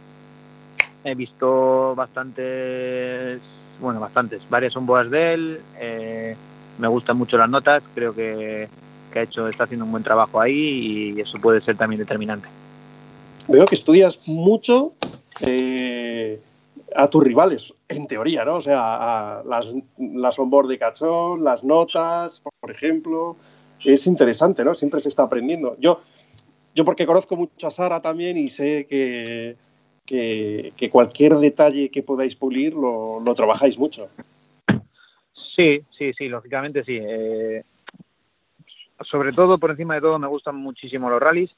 he 1.05 1.15
visto 1.15 1.95
bastantes, 1.95 3.41
bueno, 3.81 4.01
bastantes, 4.01 4.41
varias 4.49 4.73
son 4.73 4.87
boas 4.87 5.11
de 5.11 5.35
él, 5.35 5.61
eh, 5.79 6.37
me 6.79 6.89
gustan 6.89 7.17
mucho 7.17 7.37
las 7.37 7.49
notas, 7.49 7.83
creo 7.95 8.15
que, 8.15 8.69
que 9.11 9.19
ha 9.21 9.23
hecho, 9.23 9.49
está 9.49 9.65
haciendo 9.65 9.85
un 9.85 9.91
buen 9.91 10.03
trabajo 10.03 10.41
ahí 10.41 11.15
y 11.17 11.21
eso 11.21 11.39
puede 11.39 11.61
ser 11.61 11.77
también 11.77 11.99
determinante. 11.99 12.49
Veo 13.49 13.65
que 13.65 13.75
estudias 13.75 14.29
mucho 14.29 14.93
eh, 15.41 16.41
a 16.95 17.09
tus 17.09 17.23
rivales, 17.23 17.73
en 17.89 18.07
teoría, 18.07 18.45
¿no? 18.45 18.57
O 18.57 18.61
sea, 18.61 19.43
las, 19.45 19.75
las 19.99 20.39
onboard 20.39 20.69
de 20.69 20.79
cachón, 20.79 21.45
las 21.45 21.65
notas, 21.65 22.43
por 22.61 22.71
ejemplo. 22.71 23.37
Es 23.85 24.07
interesante, 24.07 24.65
¿no? 24.65 24.75
Siempre 24.75 25.01
se 25.01 25.09
está 25.09 25.25
aprendiendo. 25.25 25.77
Yo, 25.81 26.01
yo 26.75 26.85
porque 26.85 27.07
conozco 27.07 27.37
mucho 27.37 27.67
a 27.67 27.71
Sara 27.71 28.01
también 28.01 28.37
y 28.37 28.49
sé 28.49 28.87
que, 28.89 29.57
que, 30.07 30.91
cualquier 30.91 31.37
detalle 31.37 31.91
que 31.91 32.03
podáis 32.03 32.37
pulir 32.37 32.75
lo, 32.75 33.21
lo, 33.21 33.35
trabajáis 33.35 33.79
mucho. 33.79 34.09
Sí, 35.57 35.83
sí, 35.97 36.13
sí, 36.17 36.29
lógicamente 36.29 36.85
sí. 36.85 36.99
Eh, 37.01 37.63
sobre 39.03 39.33
todo, 39.33 39.59
por 39.59 39.71
encima 39.71 39.95
de 39.95 40.01
todo, 40.01 40.19
me 40.19 40.27
gustan 40.27 40.57
muchísimo 40.57 41.11
los 41.11 41.21
rallies 41.21 41.55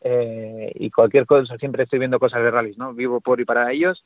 eh, 0.00 0.72
y 0.74 0.90
cualquier 0.90 1.26
cosa, 1.26 1.56
siempre 1.58 1.84
estoy 1.84 1.98
viendo 1.98 2.18
cosas 2.18 2.42
de 2.42 2.50
rallies, 2.50 2.78
¿no? 2.78 2.92
Vivo 2.92 3.20
por 3.20 3.40
y 3.40 3.44
para 3.44 3.72
ellos 3.72 4.04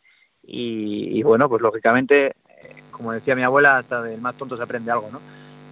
y, 0.51 1.22
bueno, 1.22 1.49
pues 1.49 1.61
lógicamente, 1.61 2.29
eh, 2.29 2.74
como 2.91 3.12
decía 3.12 3.37
mi 3.37 3.43
abuela, 3.43 3.79
hasta 3.79 4.03
del 4.03 4.20
más 4.20 4.37
tonto 4.37 4.57
se 4.57 4.62
aprende 4.62 4.91
algo, 4.91 5.11
¿no? 5.12 5.20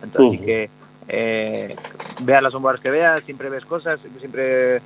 Entonces, 0.03 0.41
que 0.45 0.71
eh, 1.09 1.77
veas 2.25 2.43
las 2.43 2.53
sombras 2.53 2.81
que 2.81 2.91
veas, 2.91 3.23
siempre 3.23 3.49
ves 3.49 3.65
cosas, 3.65 4.01
siempre, 4.19 4.81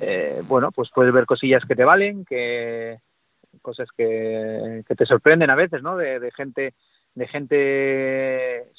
eh, 0.00 0.42
bueno, 0.46 0.70
pues 0.70 0.90
puedes 0.94 1.12
ver 1.12 1.26
cosillas 1.26 1.64
que 1.64 1.74
te 1.74 1.84
valen, 1.84 2.24
que 2.24 3.00
cosas 3.62 3.88
que, 3.96 4.84
te 4.86 5.06
sorprenden 5.06 5.50
a 5.50 5.54
veces, 5.54 5.82
¿no? 5.82 5.96
De, 5.96 6.30
gente, 6.32 6.74
de 7.14 7.26
gente, 7.26 8.70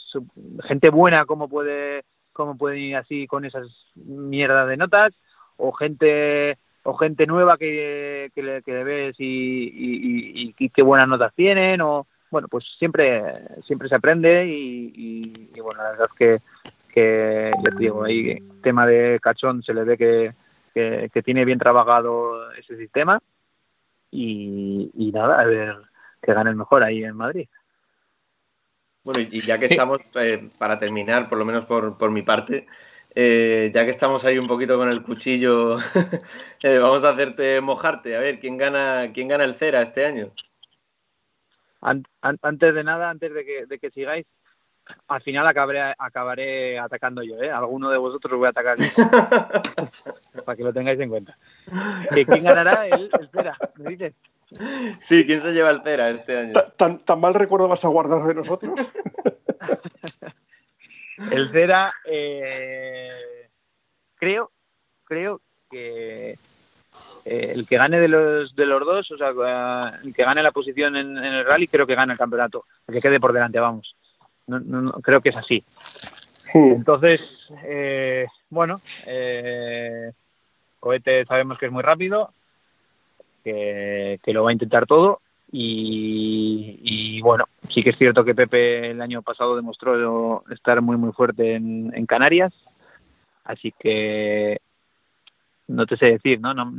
gente 0.63 0.89
buena, 0.89 1.25
como 1.25 1.49
puede, 1.49 2.03
cómo 2.36 2.57
pueden 2.57 2.79
ir 2.79 2.95
así 2.97 3.27
con 3.27 3.45
esas 3.45 3.67
mierdas 3.95 4.67
de 4.67 4.77
notas, 4.77 5.13
o 5.57 5.71
gente 5.71 6.57
o 6.83 6.93
gente 6.95 7.25
nueva 7.25 7.57
que, 7.57 8.31
le, 8.36 8.61
que 8.61 8.83
ves 8.83 9.15
y, 9.17 10.53
y, 10.57 10.69
qué 10.69 10.81
buenas 10.83 11.07
notas 11.07 11.33
tienen 11.33 11.81
o 11.81 12.05
bueno 12.29 12.47
pues 12.47 12.63
siempre 12.77 13.33
siempre 13.65 13.89
se 13.89 13.95
aprende 13.95 14.45
y, 14.47 15.21
bueno 15.59 15.81
la 15.81 15.91
verdad 15.91 16.07
es 16.11 16.17
que 16.17 16.39
que 16.93 17.51
digo 17.79 18.03
ahí 18.03 18.38
tema 18.61 18.86
de 18.86 19.19
cachón 19.19 19.63
se 19.63 19.73
le 19.73 19.83
ve 19.83 19.97
que, 19.97 21.21
tiene 21.23 21.43
bien 21.43 21.57
trabajado 21.57 22.51
ese 22.53 22.77
sistema 22.77 23.19
y, 24.11 24.91
nada 25.11 25.41
a 25.41 25.45
ver 25.45 25.75
que 26.21 26.33
gane 26.33 26.51
el 26.51 26.55
mejor 26.55 26.83
ahí 26.83 27.03
en 27.03 27.15
Madrid 27.15 27.47
bueno 29.06 29.22
y 29.22 29.39
ya 29.39 29.58
que 29.58 29.68
estamos 29.68 30.01
eh, 30.16 30.49
para 30.58 30.78
terminar 30.78 31.30
por 31.30 31.38
lo 31.38 31.45
menos 31.45 31.64
por, 31.66 31.97
por 31.97 32.12
mi 32.12 32.24
parte 32.24 32.68
eh, 33.18 33.72
ya 33.74 33.86
que 33.86 33.91
estamos 33.91 34.26
ahí 34.26 34.38
un 34.38 34.47
poquito 34.47 34.78
con 34.78 34.89
el 34.89 35.01
cuchillo, 35.01 35.78
eh, 36.62 36.78
vamos 36.80 37.06
a 37.06 37.12
hacerte 37.12 37.62
mojarte. 37.62 38.14
A 38.18 38.20
ver, 38.20 38.41
¿quién 38.41 38.58
gana, 38.58 39.12
quién 39.14 39.30
gana 39.30 39.45
el 39.45 39.56
Cera 39.56 39.82
este 39.82 40.06
año? 40.06 40.32
antes 42.41 42.74
de 42.74 42.84
nada, 42.84 43.10
antes 43.12 43.34
de 43.34 43.45
que, 43.45 43.66
de 43.68 43.80
que 43.80 43.91
sigáis, 43.91 44.26
al 45.08 45.22
final 45.22 45.47
acabaré, 45.47 45.93
acabaré 45.97 46.80
atacando 46.80 47.22
yo, 47.24 47.39
¿eh? 47.41 47.51
Alguno 47.51 47.89
de 47.89 47.97
vosotros 47.97 48.38
voy 48.38 48.47
a 48.47 48.49
atacar 48.49 48.78
Para 50.45 50.56
que 50.56 50.64
lo 50.64 50.74
tengáis 50.74 50.99
en 50.99 51.10
cuenta. 51.10 51.38
¿Quién 52.12 52.43
ganará 52.43 52.88
el, 52.88 53.10
el 53.20 53.30
Cera? 53.30 53.56
¿Me 53.78 53.91
dices? 53.91 54.14
Sí, 54.99 55.25
¿quién 55.25 55.41
se 55.41 55.53
lleva 55.53 55.71
el 55.71 55.81
Cera 55.81 56.09
este 56.09 56.37
año? 56.37 56.53
¿Tan, 56.77 56.99
tan 56.99 57.19
mal 57.19 57.33
recuerdo 57.33 57.67
vas 57.67 57.83
a 57.83 57.89
guardar 57.89 58.23
de 58.23 58.35
nosotros? 58.35 58.79
El 61.31 61.49
Cera, 61.51 61.93
eh, 62.05 63.49
creo, 64.15 64.51
creo 65.05 65.41
que 65.69 66.37
eh, 67.25 67.51
el 67.55 67.67
que 67.67 67.77
gane 67.77 67.99
de 67.99 68.07
los, 68.07 68.55
de 68.55 68.65
los 68.65 68.85
dos, 68.85 69.11
o 69.11 69.17
sea, 69.17 69.29
el 70.03 70.13
que 70.13 70.23
gane 70.23 70.43
la 70.43 70.51
posición 70.51 70.95
en, 70.95 71.17
el 71.17 71.45
rally, 71.45 71.67
creo 71.67 71.87
que 71.87 71.95
gana 71.95 72.13
el 72.13 72.19
campeonato, 72.19 72.65
el 72.87 72.95
que 72.95 73.01
quede 73.01 73.19
por 73.19 73.33
delante, 73.33 73.59
vamos. 73.59 73.95
No, 74.47 74.91
creo 75.01 75.21
que 75.21 75.29
es 75.29 75.37
así. 75.37 75.63
Entonces, 76.53 77.21
eh, 77.63 78.27
bueno, 78.49 78.79
Cohete 80.79 81.25
sabemos 81.25 81.57
que 81.57 81.65
es 81.67 81.71
muy 81.71 81.81
rápido, 81.81 82.31
que, 83.45 84.19
que, 84.23 84.33
lo 84.33 84.43
va 84.43 84.49
a 84.49 84.53
intentar 84.53 84.85
todo 84.85 85.21
y, 85.57 87.21
bueno, 87.21 87.45
sí 87.69 87.81
que 87.81 87.91
es 87.91 87.97
cierto 87.97 88.25
que 88.25 88.35
Pepe 88.35 88.91
el 88.91 89.01
año 89.01 89.21
pasado 89.21 89.55
demostró 89.55 90.43
estar 90.49 90.81
muy 90.81 90.97
muy 90.97 91.13
fuerte 91.13 91.55
en, 91.55 92.05
Canarias, 92.05 92.53
así 93.45 93.73
que 93.79 94.59
no 95.67 95.85
te 95.85 95.95
sé 95.95 96.07
decir, 96.07 96.41
¿no? 96.41 96.53
No, 96.53 96.73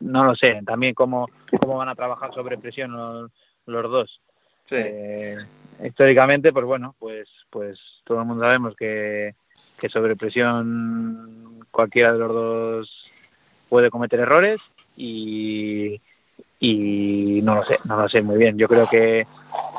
no 0.00 0.24
lo 0.24 0.36
sé, 0.36 0.60
también 0.64 0.94
cómo, 0.94 1.28
cómo 1.60 1.78
van 1.78 1.88
a 1.88 1.96
trabajar 1.96 2.32
sobre 2.32 2.58
presión 2.58 2.92
los, 2.92 3.90
dos. 3.90 4.20
Eh, 4.70 5.36
históricamente, 5.84 6.52
pues 6.52 6.64
bueno, 6.64 6.94
pues, 6.98 7.28
pues 7.50 7.80
todo 8.04 8.20
el 8.20 8.26
mundo 8.26 8.44
sabemos 8.44 8.76
que, 8.76 9.34
que 9.80 9.88
sobre 9.88 10.14
presión 10.14 11.66
cualquiera 11.72 12.12
de 12.12 12.18
los 12.20 12.32
dos 12.32 13.17
puede 13.68 13.90
cometer 13.90 14.20
errores 14.20 14.60
y, 14.96 16.00
y 16.60 17.40
no 17.42 17.56
lo 17.56 17.64
sé, 17.64 17.78
no 17.84 18.00
lo 18.00 18.08
sé 18.08 18.22
muy 18.22 18.38
bien. 18.38 18.58
Yo 18.58 18.68
creo 18.68 18.88
que 18.88 19.26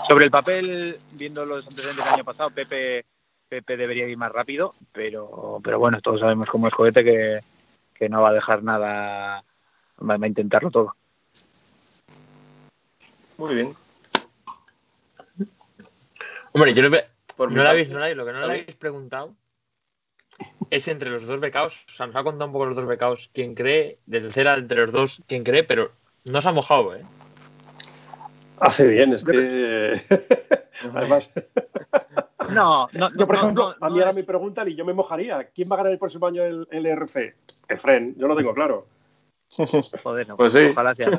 sobre 0.08 0.26
el 0.26 0.32
papel, 0.32 0.98
viendo 1.14 1.46
los 1.46 1.68
antecedentes 1.68 2.04
del 2.04 2.14
año 2.14 2.24
pasado, 2.24 2.50
Pepe, 2.50 3.06
Pepe 3.48 3.78
debería 3.78 4.08
ir 4.08 4.18
más 4.18 4.32
rápido, 4.32 4.74
pero, 4.92 5.60
pero 5.64 5.80
bueno, 5.80 6.02
todos 6.02 6.20
sabemos 6.20 6.50
cómo 6.50 6.68
es 6.68 6.74
Joete 6.74 7.04
que, 7.04 7.40
que 7.94 8.10
no 8.10 8.22
va 8.22 8.30
a 8.30 8.34
dejar 8.34 8.64
nada, 8.64 9.44
va 10.00 10.14
a 10.14 10.28
intentarlo 10.28 10.72
todo. 10.72 10.96
Muy 13.38 13.56
bien. 13.56 13.74
Hombre, 16.52 16.74
yo 16.74 16.90
lo, 16.90 16.98
Por 17.36 17.52
no, 17.52 17.64
lo 17.64 17.70
habéis, 17.70 17.90
no, 17.90 18.00
lo 18.00 18.26
que 18.26 18.32
no 18.34 18.40
le 18.40 18.46
habéis 18.46 18.76
preguntado 18.76 19.36
es 20.70 20.88
entre 20.88 21.10
los 21.10 21.26
dos 21.26 21.40
becaos, 21.40 21.86
o 21.90 21.94
sea, 21.94 22.08
nos 22.08 22.16
ha 22.16 22.24
contado 22.24 22.48
un 22.48 22.54
poco 22.54 22.66
los 22.66 22.76
dos 22.76 22.86
becaos, 22.86 23.30
quién 23.34 23.56
cree, 23.56 23.98
de 24.06 24.22
tercera 24.22 24.56
entre 24.56 24.82
los 24.82 24.92
dos, 24.92 25.24
quién 25.28 25.44
cree, 25.44 25.64
pero 25.64 25.92
no 26.26 26.42
se 26.42 26.50
ha 26.50 26.52
mojado, 26.52 26.96
¿eh? 26.96 27.04
Hace 28.60 28.88
bien, 28.88 29.14
es 29.14 29.24
que. 29.24 30.04
Además. 30.94 31.30
No, 32.54 32.88
no, 32.94 33.12
Yo, 33.16 33.28
por 33.28 33.36
ejemplo, 33.36 33.76
a 33.80 33.90
mí 33.92 34.00
ahora 34.00 34.14
me 34.14 34.24
preguntan 34.24 34.68
y 34.70 34.76
yo 34.76 34.84
me 34.84 34.94
mojaría. 34.94 35.50
¿Quién 35.54 35.70
va 35.70 35.76
a 35.76 35.78
ganar 35.78 35.92
el 35.92 36.00
próximo 36.00 36.26
año 36.26 36.44
el, 36.44 36.68
el 36.72 36.86
ERC? 36.86 37.36
Efren, 37.68 38.16
yo 38.18 38.28
lo 38.28 38.36
tengo 38.36 38.56
claro. 38.56 38.88
Joder, 40.04 40.28
no, 40.28 40.38
pues 40.38 40.54
sí. 40.54 40.70
Ojalá 40.72 40.96
sea. 40.96 41.12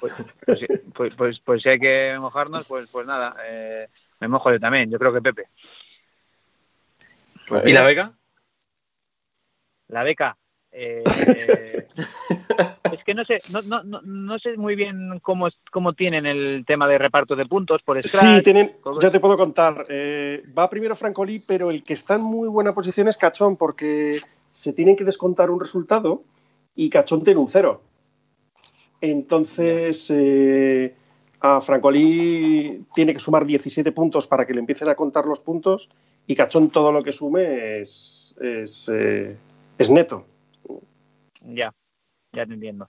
Pues, 0.00 0.12
pues, 0.44 0.60
pues, 0.94 1.14
pues, 1.16 1.40
pues, 1.40 1.62
si 1.62 1.68
hay 1.68 1.78
que 1.78 2.16
mojarnos, 2.18 2.66
pues, 2.66 2.90
pues 2.90 3.06
nada, 3.06 3.36
eh, 3.46 3.88
me 4.18 4.26
mojo 4.26 4.50
yo 4.50 4.58
también. 4.58 4.90
Yo 4.90 4.98
creo 4.98 5.12
que 5.12 5.22
Pepe. 5.22 5.44
¿Y 7.64 7.72
la 7.72 7.84
beca? 7.84 8.12
La 9.94 10.02
beca. 10.02 10.36
Eh, 10.72 11.04
es 12.92 13.04
que 13.04 13.14
no 13.14 13.24
sé, 13.24 13.40
no, 13.52 13.62
no, 13.62 14.02
no, 14.02 14.38
sé 14.40 14.56
muy 14.56 14.74
bien 14.74 15.20
cómo, 15.22 15.46
cómo 15.70 15.92
tienen 15.92 16.26
el 16.26 16.64
tema 16.66 16.88
de 16.88 16.98
reparto 16.98 17.36
de 17.36 17.46
puntos 17.46 17.80
por 17.82 18.04
Scratch. 18.04 18.38
Sí, 18.38 18.42
tienen, 18.42 18.72
ya 19.00 19.12
te 19.12 19.20
puedo 19.20 19.36
contar. 19.36 19.84
Eh, 19.88 20.42
va 20.58 20.68
primero 20.68 20.96
Francolí, 20.96 21.44
pero 21.46 21.70
el 21.70 21.84
que 21.84 21.94
está 21.94 22.16
en 22.16 22.22
muy 22.22 22.48
buena 22.48 22.74
posición 22.74 23.06
es 23.06 23.16
Cachón, 23.16 23.56
porque 23.56 24.18
se 24.50 24.72
tienen 24.72 24.96
que 24.96 25.04
descontar 25.04 25.48
un 25.48 25.60
resultado 25.60 26.24
y 26.74 26.90
Cachón 26.90 27.22
tiene 27.22 27.38
un 27.38 27.48
cero. 27.48 27.80
Entonces, 29.00 30.10
eh, 30.12 30.92
a 31.38 31.60
Francolí 31.60 32.84
tiene 32.92 33.12
que 33.12 33.20
sumar 33.20 33.46
17 33.46 33.92
puntos 33.92 34.26
para 34.26 34.44
que 34.44 34.54
le 34.54 34.58
empiecen 34.58 34.88
a 34.88 34.96
contar 34.96 35.24
los 35.24 35.38
puntos 35.38 35.88
y 36.26 36.34
Cachón 36.34 36.70
todo 36.70 36.90
lo 36.90 37.04
que 37.04 37.12
sume 37.12 37.82
es, 37.82 38.34
es, 38.40 38.90
eh, 38.92 39.36
es 39.78 39.90
neto. 39.90 40.26
Ya, 41.40 41.74
ya 42.32 42.46
te 42.46 42.54
entiendo. 42.54 42.88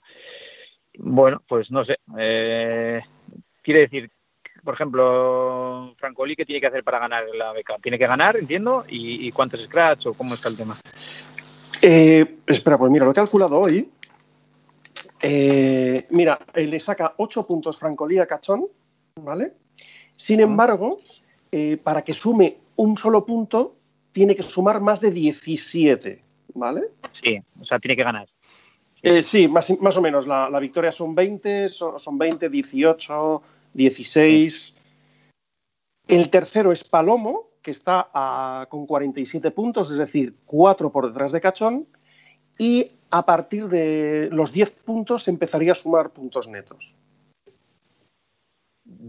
Bueno, 0.98 1.42
pues 1.48 1.72
no 1.72 1.84
sé. 1.86 1.98
Eh, 2.18 3.02
quiere 3.62 3.82
decir, 3.82 4.10
por 4.64 4.76
ejemplo, 4.76 5.94
Francolí, 5.98 6.36
¿qué 6.36 6.46
tiene 6.46 6.62
que 6.62 6.68
hacer 6.68 6.84
para 6.84 7.00
ganar 7.00 7.26
la 7.36 7.52
beca? 7.52 7.78
¿Tiene 7.82 7.98
que 7.98 8.08
ganar, 8.08 8.38
entiendo? 8.38 8.86
¿Y, 8.88 9.28
y 9.28 9.32
cuántos 9.32 9.64
scratch 9.66 10.08
o 10.08 10.14
cómo 10.14 10.34
está 10.34 10.50
el 10.50 10.58
tema? 10.58 10.78
Eh, 11.82 12.38
espera, 12.48 12.78
pues 12.78 12.92
mira, 12.92 13.06
lo 13.06 13.12
he 13.12 13.16
calculado 13.16 13.60
hoy. 13.60 13.90
Eh, 15.22 16.06
mira, 16.12 16.40
le 16.54 16.80
saca 16.80 17.14
8 17.18 17.46
puntos 17.46 17.78
Francolí 17.78 18.20
a 18.20 18.28
Cachón, 18.28 18.68
¿vale? 19.16 19.54
Sin 20.16 20.40
embargo, 20.40 21.00
para 21.84 22.04
que 22.04 22.14
sume 22.14 22.58
un 22.76 22.98
solo 22.98 23.26
punto, 23.26 23.76
tiene 24.12 24.36
que 24.36 24.44
sumar 24.44 24.82
más 24.82 25.02
de 25.02 25.12
17, 25.12 26.25
¿vale? 26.56 26.88
Sí, 27.22 27.40
o 27.60 27.66
sea, 27.66 27.80
tiene 27.80 27.96
que 27.96 28.04
ganar. 28.04 28.28
Eh, 29.02 29.22
sí, 29.22 29.48
más, 29.48 29.70
más, 29.80 29.96
o 29.98 30.02
menos. 30.02 30.26
La, 30.26 30.50
la 30.50 30.60
victoria 30.60 30.92
son 30.92 31.14
20, 31.14 31.70
son, 31.70 32.00
son, 32.00 32.18
20, 32.18 32.50
18, 32.50 33.42
16. 33.74 34.76
El 36.08 36.30
tercero 36.30 36.72
es 36.72 36.84
Palomo, 36.84 37.50
que 37.62 37.72
está 37.72 38.10
a, 38.14 38.68
con 38.70 38.88
47 38.88 39.52
puntos, 39.52 39.92
es 39.92 39.98
decir, 39.98 40.36
4 40.46 40.92
por 40.92 41.08
detrás 41.08 41.32
de 41.32 41.42
Cachón. 41.42 41.88
Y 42.58 42.92
a 43.12 43.26
partir 43.26 43.68
de 43.68 44.30
los 44.32 44.52
10 44.52 44.72
puntos 44.72 45.28
empezaría 45.28 45.74
a 45.74 45.76
sumar 45.76 46.10
puntos 46.12 46.48
netos. 46.48 46.96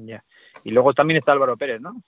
Ya. 0.04 0.24
Y 0.64 0.70
luego 0.72 0.94
también 0.94 1.18
está 1.18 1.32
Álvaro 1.32 1.56
Pérez, 1.56 1.80
¿no? 1.80 2.02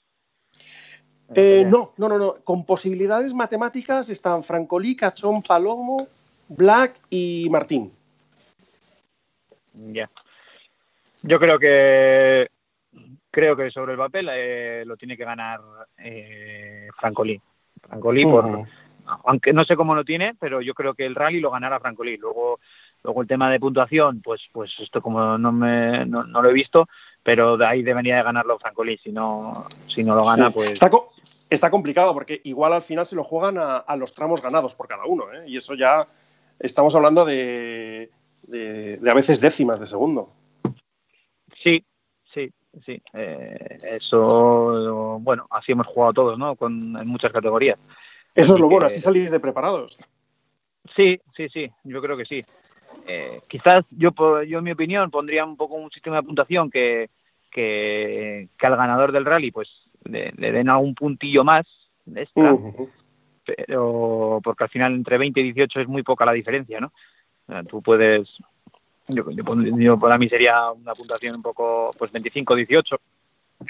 Eh, 1.35 1.65
no, 1.67 1.93
no, 1.97 2.09
no, 2.09 2.19
no. 2.19 2.35
Con 2.45 2.65
posibilidades 2.65 3.35
matemáticas 3.35 4.09
están 4.09 4.43
Francolí, 4.43 4.97
Cachón, 4.97 5.43
Palomo, 5.43 6.09
Black 6.49 7.01
y 7.11 7.49
Martín. 7.51 7.93
Ya. 9.75 10.11
Yo 11.23 11.39
creo 11.39 11.59
que 11.59 12.49
creo 13.31 13.57
que 13.57 13.71
sobre 13.71 13.93
el 13.93 13.99
papel 13.99 14.29
eh, 14.33 14.85
lo 14.87 14.97
tiene 14.97 15.17
que 15.17 15.25
ganar 15.25 15.61
eh, 15.99 16.89
Francolí. 16.97 17.41
Francolí 17.83 18.25
uh 18.25 18.29
-huh. 18.29 18.31
por 18.31 18.69
aunque 19.25 19.53
no 19.53 19.65
sé 19.65 19.77
cómo 19.77 19.95
lo 19.95 20.05
tiene, 20.05 20.35
pero 20.39 20.61
yo 20.61 20.75
creo 20.75 20.95
que 20.95 21.07
el 21.07 21.15
rally 21.15 21.41
lo 21.41 21.51
ganará 21.51 21.81
Francolí. 21.81 22.17
Luego 22.17 22.61
luego 23.03 23.23
el 23.23 23.29
tema 23.29 23.51
de 23.51 23.61
puntuación, 23.61 24.21
pues 24.23 24.43
pues 24.53 24.75
esto 24.81 25.01
como 25.01 25.39
no 25.39 25.53
me 25.53 26.05
no, 26.07 26.25
no 26.25 26.43
lo 26.43 26.51
he 26.51 26.53
visto, 26.53 26.89
pero 27.23 27.57
de 27.57 27.67
ahí 27.67 27.83
debería 27.83 28.17
de 28.17 28.23
ganarlo 28.23 28.59
Francolí, 28.59 28.99
si 28.99 29.13
no 29.13 29.67
si 29.87 30.05
no 30.05 30.15
lo 30.15 30.25
gana, 30.25 30.49
sí. 30.49 30.55
pues 30.55 30.71
está, 30.71 30.91
co 30.91 31.13
está, 31.51 31.71
complicado 31.71 32.15
porque 32.15 32.41
igual 32.45 32.73
al 32.73 32.83
final 32.83 33.07
se 33.07 33.17
lo 33.17 33.25
juegan 33.25 33.59
a, 33.59 33.79
a 33.79 33.97
los 33.97 34.15
tramos 34.15 34.43
ganados 34.43 34.75
por 34.75 34.89
cada 34.89 35.07
uno, 35.07 35.33
¿eh? 35.33 35.45
y 35.47 35.57
eso 35.57 35.75
ya 35.75 36.07
estamos 36.59 36.95
hablando 36.95 37.25
de, 37.25 38.11
de, 38.43 38.97
de, 38.97 39.11
a 39.11 39.15
veces 39.15 39.41
décimas 39.41 39.81
de 39.81 39.87
segundo. 39.87 40.31
Sí, 41.63 41.85
sí, 42.33 42.51
sí. 42.85 43.03
Eh, 43.13 43.79
eso, 43.83 45.19
bueno, 45.21 45.47
así 45.51 45.73
hemos 45.73 45.87
jugado 45.87 46.13
todos, 46.13 46.39
¿no? 46.39 46.57
Con, 46.57 46.97
en 46.97 47.09
muchas 47.09 47.33
categorías. 47.33 47.79
Eso 48.35 48.53
así 48.53 48.55
es 48.55 48.61
lo 48.61 48.69
bueno, 48.69 48.87
así 48.87 49.01
salís 49.01 49.31
de 49.31 49.41
preparados. 49.41 49.99
Sí, 50.95 51.21
sí, 51.37 51.49
sí, 51.49 51.71
yo 51.85 52.01
creo 52.01 52.17
que 52.17 52.25
sí. 52.25 52.45
Eh, 53.09 53.41
quizás 53.49 53.85
yo, 53.91 54.13
yo, 54.45 54.59
en 54.59 54.65
mi 54.65 54.73
opinión, 54.73 55.11
pondría 55.11 55.45
un 55.45 55.57
poco 55.57 55.75
un 55.75 55.91
sistema 55.91 56.17
de 56.17 56.23
puntuación 56.23 56.71
que, 56.71 57.11
que, 57.51 58.49
que 58.59 58.67
al 58.67 58.77
ganador 58.77 59.13
del 59.13 59.25
rally 59.25 59.51
pues 59.51 59.69
le, 60.05 60.33
le, 60.37 60.53
den 60.53 60.69
algún 60.69 60.95
puntillo 60.95 61.43
más 61.43 61.67
extra. 62.15 62.53
Uh 62.53 62.73
-huh 62.73 62.89
pero 63.57 64.41
porque 64.43 64.65
al 64.65 64.71
final 64.71 64.95
entre 64.95 65.17
20 65.17 65.41
y 65.41 65.53
18 65.53 65.81
es 65.81 65.89
muy 65.89 66.03
poca 66.03 66.27
la 66.27 66.33
diferencia, 66.33 66.81
¿no? 66.81 66.93
O 67.47 67.53
sea, 67.53 67.63
tú 67.63 67.81
puedes, 67.81 68.29
yo, 69.09 69.31
yo, 69.31 69.43
yo, 69.79 69.99
para 69.99 70.19
mí 70.19 70.29
sería 70.29 70.71
una 70.71 70.93
puntuación 70.93 71.37
un 71.37 71.43
poco, 71.43 71.91
pues 71.99 72.13
25, 72.13 72.55
18. 72.55 73.01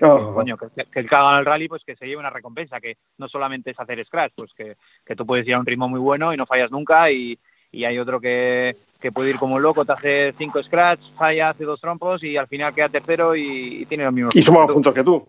Oh. 0.03 0.35
Coño, 0.35 0.57
que, 0.59 0.85
que, 0.85 1.01
el 1.01 1.09
que 1.09 1.15
haga 1.15 1.39
el 1.39 1.47
rally, 1.47 1.69
pues 1.69 1.85
que 1.85 1.97
se 1.97 2.07
lleve 2.07 2.19
una 2.19 2.31
recompensa, 2.31 2.81
que 2.81 2.97
no 3.19 3.29
solamente 3.29 3.71
es 3.71 3.81
hacer 3.81 4.05
scratch, 4.05 4.33
pues 4.35 4.53
que, 4.53 4.77
que 5.07 5.17
tú 5.17 5.25
puedes 5.25 5.47
ir 5.47 5.55
a 5.55 5.61
un 5.61 5.67
ritmo 5.67 5.89
muy 5.89 6.01
bueno 6.01 6.35
y 6.35 6.37
no 6.37 6.45
fallas 6.45 6.71
nunca, 6.71 7.11
y, 7.11 7.39
y 7.71 7.85
hay 7.85 7.99
otro 7.99 8.21
que, 8.21 8.77
que, 9.01 9.13
puede 9.13 9.31
ir 9.31 9.37
como 9.37 9.59
loco, 9.59 9.85
te 9.85 9.93
hace 9.93 10.35
cinco 10.37 10.63
scratch, 10.63 11.01
falla, 11.17 11.51
hace 11.51 11.65
dos 11.65 11.81
trompos 11.81 12.23
y 12.23 12.37
al 12.37 12.49
final 12.49 12.75
queda 12.75 12.89
tercero 12.89 13.37
y, 13.37 13.83
y 13.83 13.87
tiene 13.87 14.05
los 14.05 14.13
mismos 14.13 14.37
Y 14.37 14.43
suma 14.43 14.65
más 14.65 14.73
puntos 14.73 14.95
que 14.95 15.05
tú. 15.05 15.27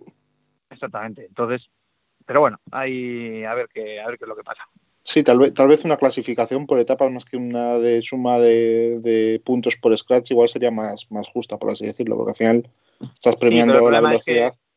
Exactamente. 0.70 1.26
Entonces, 1.26 1.70
pero 2.26 2.42
bueno, 2.42 2.60
ahí 2.72 3.44
a 3.44 3.54
ver 3.54 3.68
qué 3.74 4.00
a 4.00 4.08
ver 4.08 4.18
qué 4.18 4.26
es 4.26 4.30
lo 4.30 4.36
que 4.36 4.44
pasa. 4.44 4.64
Sí, 5.02 5.24
tal 5.24 5.40
vez, 5.40 5.54
tal 5.54 5.68
vez 5.68 5.84
una 5.86 5.98
clasificación 5.98 6.68
por 6.68 6.78
etapas 6.78 7.12
más 7.12 7.26
que 7.26 7.38
una 7.38 7.80
de 7.80 8.02
suma 8.02 8.38
de, 8.38 9.00
de 9.00 9.42
puntos 9.44 9.76
por 9.76 9.98
scratch 9.98 10.32
igual 10.32 10.48
sería 10.50 10.70
más, 10.70 11.08
más 11.10 11.28
justa, 11.30 11.58
por 11.58 11.72
así 11.72 11.86
decirlo, 11.86 12.16
porque 12.16 12.32
al 12.32 12.36
final 12.36 12.70
estás 13.14 13.36
premiando 13.36 13.80
sí, 13.80 13.92
la 13.92 14.02
velocidad. 14.02 14.48
Es 14.48 14.52
que, 14.54 14.69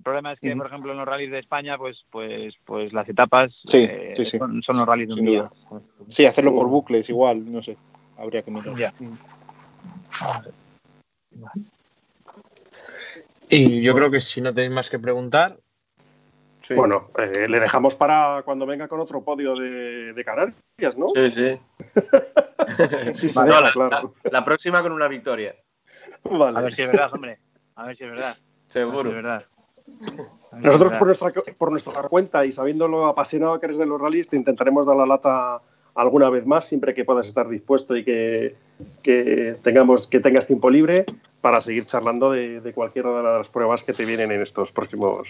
el 0.00 0.04
problema 0.04 0.32
es 0.32 0.40
que, 0.40 0.48
uh 0.48 0.52
-huh. 0.52 0.56
por 0.56 0.66
ejemplo, 0.66 0.92
en 0.92 0.98
los 0.98 1.06
rallies 1.06 1.30
de 1.30 1.38
España, 1.40 1.76
pues, 1.76 2.06
pues, 2.08 2.54
pues 2.64 2.90
las 2.94 3.06
etapas 3.06 3.52
sí, 3.64 3.86
eh, 3.86 4.12
sí, 4.16 4.24
sí. 4.24 4.38
Son, 4.38 4.62
son, 4.62 4.78
los 4.78 4.86
rallies 4.86 5.14
de 5.14 5.20
un 5.20 5.26
día. 5.26 5.50
Sí, 6.08 6.24
hacerlo 6.24 6.54
por 6.54 6.68
bucles 6.68 7.06
igual, 7.10 7.52
no 7.52 7.62
sé, 7.62 7.76
habría 8.16 8.40
que 8.42 8.50
mirar. 8.50 8.74
Ya. 8.76 8.94
Y 13.50 13.82
yo 13.82 13.94
creo 13.94 14.10
que 14.10 14.22
si 14.22 14.40
no 14.40 14.54
tenéis 14.54 14.72
más 14.72 14.88
que 14.88 14.98
preguntar, 14.98 15.58
Sí. 16.62 16.74
Bueno, 16.76 17.08
eh, 17.18 17.48
le 17.48 17.58
dejamos 17.58 17.96
para 17.96 18.42
cuando 18.44 18.64
venga 18.64 18.86
con 18.86 19.00
otro 19.00 19.24
podio 19.24 19.56
de, 19.56 20.12
de 20.12 20.24
Canarias, 20.24 20.96
¿no? 20.96 21.08
Sí, 21.08 21.30
sí. 21.32 21.58
sí, 23.14 23.28
sí 23.28 23.38
no, 23.40 23.60
la, 23.60 23.72
claro. 23.72 24.14
la, 24.22 24.30
la, 24.30 24.44
próxima 24.44 24.80
con 24.80 24.92
una 24.92 25.08
victoria. 25.08 25.56
Vale. 26.22 26.56
A 26.56 26.62
ver 26.62 26.76
si 26.76 26.82
es 26.82 26.86
verdad, 26.86 27.12
hombre. 27.12 27.40
A 27.74 27.86
ver 27.86 27.96
si 27.96 28.04
es 28.04 28.10
verdad. 28.10 28.36
Seguro. 28.68 29.02
Si 29.02 29.08
es 29.08 29.14
verdad. 29.16 29.44
Nosotros 30.52 30.92
por 30.92 31.06
nuestra, 31.06 31.32
por 31.56 31.70
nuestra 31.70 32.02
cuenta 32.02 32.44
y 32.44 32.52
sabiendo 32.52 32.88
lo 32.88 33.06
apasionado 33.06 33.58
que 33.60 33.66
eres 33.66 33.78
de 33.78 33.86
los 33.86 34.00
rallies, 34.00 34.28
te 34.28 34.36
intentaremos 34.36 34.86
dar 34.86 34.96
la 34.96 35.06
lata 35.06 35.60
alguna 35.94 36.30
vez 36.30 36.46
más, 36.46 36.64
siempre 36.64 36.94
que 36.94 37.04
puedas 37.04 37.26
estar 37.26 37.48
dispuesto 37.48 37.96
y 37.96 38.04
que, 38.04 38.56
que, 39.02 39.56
tengamos, 39.62 40.06
que 40.06 40.20
tengas 40.20 40.46
tiempo 40.46 40.70
libre 40.70 41.04
para 41.40 41.60
seguir 41.60 41.86
charlando 41.86 42.30
de, 42.30 42.60
de 42.60 42.72
cualquiera 42.72 43.10
de 43.10 43.22
las 43.22 43.48
pruebas 43.48 43.82
que 43.82 43.92
te 43.92 44.04
vienen 44.04 44.32
en 44.32 44.42
estos 44.42 44.72
próximos 44.72 45.28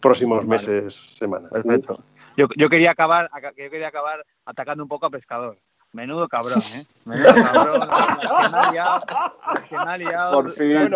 próximos 0.00 0.46
meses, 0.46 0.94
semanas. 1.18 1.50
Perfecto. 1.50 1.98
Yo, 2.36 2.46
yo, 2.56 2.68
quería 2.68 2.90
acabar, 2.90 3.30
yo 3.56 3.70
quería 3.70 3.88
acabar 3.88 4.24
atacando 4.44 4.82
un 4.82 4.88
poco 4.88 5.06
a 5.06 5.10
pescador. 5.10 5.58
Menudo 5.92 6.28
cabrón, 6.28 6.60
¿eh? 6.74 6.84
Menudo 7.04 7.34
cabrón. 7.34 7.80
que 9.68 9.76
me 9.78 9.90
ha 9.92 9.98
liado, 9.98 10.32
Por 10.32 10.50
fin. 10.50 10.90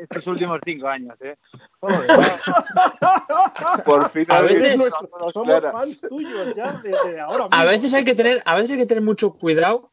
estos 0.00 0.26
últimos 0.26 0.60
cinco 0.64 0.88
años, 0.88 1.14
¿eh? 1.20 1.36
Joder, 1.80 2.08
Por 3.84 4.08
fin. 4.08 4.26
A 4.28 4.40
veces 4.40 4.80
somos 5.32 5.60
fans 5.60 6.00
tuyos 6.00 6.54
ya 6.54 6.72
desde 6.82 7.20
ahora 7.20 7.44
mismo. 7.44 7.50
A 7.52 7.64
veces 7.64 7.92
hay 7.94 8.04
que 8.04 8.14
tener, 8.14 8.42
a 8.46 8.54
veces 8.54 8.70
hay 8.70 8.78
que 8.78 8.86
tener 8.86 9.04
mucho 9.04 9.34
cuidado 9.34 9.92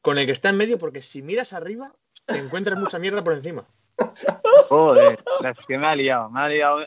con 0.00 0.18
el 0.18 0.26
que 0.26 0.32
está 0.32 0.50
en 0.50 0.56
medio, 0.56 0.78
porque 0.78 1.02
si 1.02 1.20
miras 1.20 1.52
arriba, 1.52 1.92
te 2.26 2.38
encuentras 2.38 2.78
mucha 2.78 2.98
mierda 3.00 3.24
por 3.24 3.32
encima. 3.32 3.66
Joder, 4.68 5.18
es 5.42 5.66
que 5.66 5.78
me 5.78 5.86
ha 5.86 5.96
liado, 5.96 6.30
me 6.30 6.40
ha 6.40 6.48
liado 6.48 6.80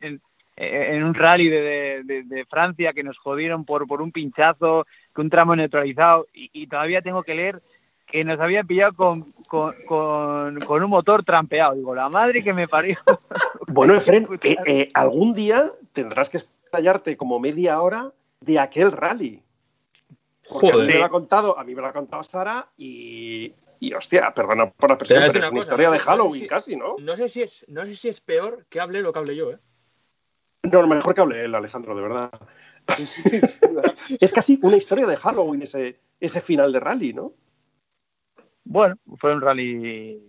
en, 0.00 0.20
en 0.56 1.04
un 1.04 1.14
rally 1.14 1.48
de, 1.48 2.02
de, 2.04 2.22
de, 2.24 2.44
Francia 2.46 2.92
que 2.92 3.04
nos 3.04 3.16
jodieron 3.18 3.64
por, 3.64 3.86
por 3.86 4.02
un 4.02 4.10
pinchazo, 4.10 4.84
que 5.07 5.07
un 5.20 5.30
tramo 5.30 5.54
neutralizado, 5.56 6.26
y, 6.32 6.50
y 6.52 6.66
todavía 6.66 7.02
tengo 7.02 7.22
que 7.22 7.34
leer 7.34 7.62
que 8.08 8.24
nos 8.24 8.40
habían 8.40 8.66
pillado 8.66 8.94
con, 8.94 9.32
con, 9.48 9.74
con, 9.86 10.82
un 10.82 10.90
motor 10.90 11.24
trampeado. 11.24 11.74
Digo, 11.74 11.94
la 11.94 12.08
madre 12.08 12.42
que 12.42 12.52
me 12.52 12.68
parió. 12.68 12.96
Bueno, 13.70 13.94
Efren, 13.94 14.26
eh, 14.42 14.56
eh, 14.64 14.88
algún 14.94 15.34
día 15.34 15.70
tendrás 15.92 16.30
que 16.30 16.38
estallarte 16.38 17.18
como 17.18 17.38
media 17.38 17.82
hora 17.82 18.10
de 18.40 18.58
aquel 18.58 18.92
rally. 18.92 19.42
Joder. 20.46 20.74
A 20.74 20.78
mí 20.78 20.86
me 20.86 20.98
lo 20.98 21.04
ha 21.04 21.08
contado, 21.10 21.58
a 21.58 21.64
mí 21.64 21.74
me 21.74 21.82
lo 21.82 21.88
ha 21.88 21.92
contado 21.92 22.24
Sara 22.24 22.66
y, 22.78 23.52
y 23.78 23.92
hostia, 23.92 24.32
perdona 24.32 24.70
por 24.70 24.88
la 24.88 24.96
presión, 24.96 25.22
pero 25.30 25.44
es 25.44 25.50
una 25.50 25.60
historia 25.60 25.90
de 25.90 25.98
Halloween 25.98 26.46
casi, 26.46 26.76
¿no? 26.76 26.96
No 26.98 27.14
sé 27.14 27.28
si 27.28 27.42
es, 27.42 27.66
no 27.68 27.84
sé 27.84 27.94
si 27.94 28.08
es 28.08 28.22
peor 28.22 28.64
que 28.70 28.80
hable 28.80 29.02
lo 29.02 29.12
que 29.12 29.18
hable 29.18 29.36
yo, 29.36 29.50
¿eh? 29.50 29.58
No, 30.62 30.86
mejor 30.86 31.14
que 31.14 31.20
hable 31.20 31.44
él, 31.44 31.54
Alejandro, 31.54 31.94
de 31.94 32.02
verdad. 32.02 32.30
es 34.20 34.32
casi 34.32 34.58
una 34.62 34.76
historia 34.76 35.06
de 35.06 35.16
Halloween 35.16 35.62
ese, 35.62 36.00
ese 36.20 36.40
final 36.40 36.72
de 36.72 36.80
rally, 36.80 37.12
¿no? 37.12 37.32
Bueno, 38.64 38.96
fue 39.16 39.34
un 39.34 39.40
rally, 39.40 40.20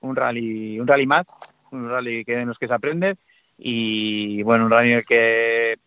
un 0.00 0.14
rally, 0.14 0.78
un 0.78 0.86
rally 0.86 1.06
más, 1.06 1.26
un 1.70 1.88
rally 1.88 2.24
que 2.24 2.40
en 2.40 2.48
los 2.48 2.58
que 2.58 2.68
se 2.68 2.74
aprende 2.74 3.16
y 3.58 4.42
bueno, 4.42 4.66
un 4.66 4.70
rally 4.70 4.92
en 4.92 4.98
el 4.98 5.04
que 5.04 5.78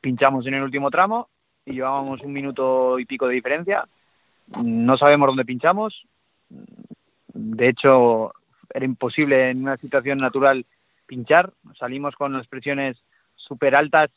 pinchamos 0.00 0.46
en 0.46 0.54
el 0.54 0.62
último 0.62 0.90
tramo 0.90 1.28
y 1.64 1.74
llevábamos 1.74 2.20
un 2.22 2.32
minuto 2.32 2.98
y 2.98 3.04
pico 3.04 3.28
de 3.28 3.34
diferencia. 3.34 3.86
No 4.62 4.96
sabemos 4.96 5.28
dónde 5.28 5.44
pinchamos. 5.44 6.06
De 7.32 7.68
hecho, 7.68 8.32
era 8.72 8.84
imposible 8.84 9.50
en 9.50 9.62
una 9.62 9.76
situación 9.76 10.18
natural 10.18 10.66
pinchar. 11.06 11.52
Salimos 11.78 12.16
con 12.16 12.32
las 12.32 12.46
presiones 12.46 13.02
súper 13.36 13.74
altas, 13.74 14.10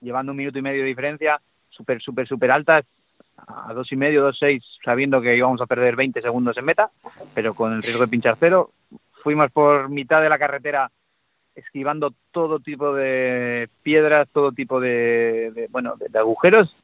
llevando 0.00 0.32
un 0.32 0.38
minuto 0.38 0.58
y 0.58 0.62
medio 0.62 0.82
de 0.82 0.88
diferencia, 0.88 1.40
súper, 1.68 2.00
súper, 2.00 2.26
súper 2.26 2.50
altas, 2.50 2.84
a 3.36 3.72
dos 3.74 3.90
y 3.92 3.96
medio, 3.96 4.22
dos 4.22 4.38
seis, 4.38 4.64
sabiendo 4.84 5.20
que 5.20 5.36
íbamos 5.36 5.60
a 5.60 5.66
perder 5.66 5.96
20 5.96 6.20
segundos 6.20 6.56
en 6.56 6.64
meta, 6.64 6.90
pero 7.34 7.54
con 7.54 7.72
el 7.72 7.82
riesgo 7.82 8.02
de 8.02 8.08
pinchar 8.08 8.36
cero. 8.38 8.70
Fuimos 9.22 9.50
por 9.50 9.88
mitad 9.88 10.22
de 10.22 10.28
la 10.28 10.38
carretera 10.38 10.90
esquivando 11.54 12.12
todo 12.30 12.60
tipo 12.60 12.94
de 12.94 13.68
piedras, 13.82 14.28
todo 14.32 14.52
tipo 14.52 14.78
de, 14.80 15.68
bueno, 15.70 15.96
de, 15.96 16.18
agujeros 16.18 16.74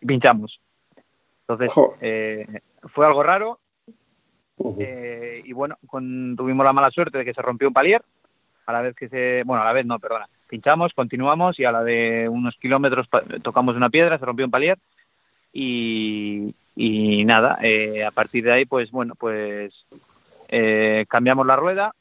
y 0.00 0.06
pinchamos. 0.06 0.60
Entonces, 1.48 1.70
eh, 2.00 2.60
fue 2.92 3.06
algo 3.06 3.22
raro. 3.22 3.58
Eh, 4.78 5.42
y 5.44 5.52
bueno, 5.54 5.78
tuvimos 5.90 6.64
la 6.64 6.74
mala 6.74 6.90
suerte 6.90 7.18
de 7.18 7.24
que 7.24 7.32
se 7.32 7.40
rompió 7.40 7.68
un 7.68 7.74
palier, 7.74 8.02
a 8.66 8.72
la 8.72 8.82
vez 8.82 8.94
que 8.94 9.08
se, 9.08 9.42
bueno, 9.44 9.62
a 9.62 9.64
la 9.64 9.72
vez 9.72 9.86
no, 9.86 9.98
perdona, 9.98 10.28
pinchamos, 10.50 10.92
continuamos 10.92 11.60
y 11.60 11.64
a 11.64 11.70
la 11.70 11.84
de 11.84 12.28
unos 12.28 12.56
kilómetros 12.56 13.08
tocamos 13.42 13.76
una 13.76 13.88
piedra, 13.88 14.18
se 14.18 14.24
rompió 14.26 14.44
un 14.44 14.50
palier 14.50 14.78
y, 15.52 16.54
y 16.74 17.24
nada, 17.24 17.56
eh, 17.62 18.04
a 18.04 18.10
partir 18.10 18.44
de 18.44 18.52
ahí, 18.52 18.64
pues 18.66 18.90
bueno, 18.90 19.14
pues 19.14 19.86
eh, 20.48 21.06
cambiamos 21.08 21.46
la 21.46 21.54
rueda 21.54 21.94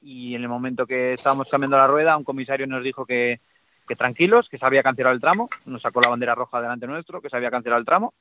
y 0.00 0.34
en 0.34 0.42
el 0.42 0.48
momento 0.48 0.86
que 0.86 1.12
estábamos 1.12 1.50
cambiando 1.50 1.76
la 1.76 1.86
rueda, 1.86 2.16
un 2.16 2.24
comisario 2.24 2.66
nos 2.66 2.82
dijo 2.82 3.04
que, 3.04 3.40
que 3.86 3.94
tranquilos, 3.94 4.48
que 4.48 4.56
se 4.58 4.64
había 4.64 4.82
cancelado 4.82 5.14
el 5.14 5.20
tramo, 5.20 5.50
nos 5.66 5.82
sacó 5.82 6.00
la 6.00 6.08
bandera 6.08 6.34
roja 6.34 6.62
delante 6.62 6.86
nuestro, 6.86 7.20
que 7.20 7.28
se 7.28 7.36
había 7.36 7.50
cancelado 7.50 7.78
el 7.78 7.86
tramo, 7.86 8.14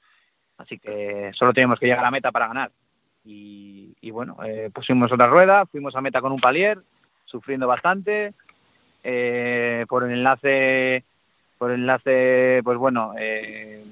así 0.57 0.77
que 0.77 1.31
solo 1.33 1.53
teníamos 1.53 1.79
que 1.79 1.85
llegar 1.85 1.99
a 1.99 2.03
la 2.03 2.11
meta 2.11 2.31
para 2.31 2.47
ganar. 2.47 2.71
Y, 3.23 3.95
y 4.01 4.11
bueno, 4.11 4.37
eh, 4.43 4.69
pusimos 4.73 5.11
otra 5.11 5.27
rueda, 5.27 5.65
fuimos 5.65 5.95
a 5.95 6.01
meta 6.01 6.21
con 6.21 6.31
un 6.31 6.39
palier, 6.39 6.79
sufriendo 7.25 7.67
bastante. 7.67 8.33
Eh, 9.03 9.85
por 9.89 10.03
el 10.03 10.11
enlace, 10.11 11.03
por 11.57 11.71
el 11.71 11.81
enlace, 11.81 12.61
pues 12.63 12.77
bueno, 12.77 13.13
eh, 13.17 13.83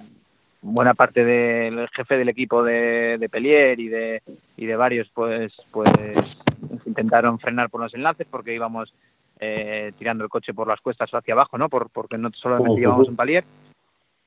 buena 0.61 0.93
parte 0.93 1.23
del 1.25 1.87
jefe 1.89 2.17
del 2.17 2.29
equipo 2.29 2.63
de, 2.63 3.17
de, 3.17 3.29
Pelier 3.29 3.79
y 3.79 3.87
de, 3.87 4.21
y 4.57 4.65
de 4.65 4.75
varios, 4.75 5.09
pues, 5.09 5.53
pues 5.71 6.37
intentaron 6.85 7.39
frenar 7.39 7.69
por 7.69 7.81
los 7.81 7.93
enlaces 7.93 8.27
porque 8.29 8.53
íbamos 8.53 8.93
eh, 9.39 9.93
tirando 9.97 10.23
el 10.23 10.29
coche 10.29 10.53
por 10.53 10.67
las 10.67 10.81
cuestas 10.81 11.09
hacia 11.11 11.33
abajo, 11.33 11.57
¿no? 11.57 11.69
Por, 11.69 11.89
porque 11.89 12.17
no 12.17 12.29
solamente 12.33 12.81
llevamos 12.81 13.07
un 13.07 13.15
palier. 13.15 13.43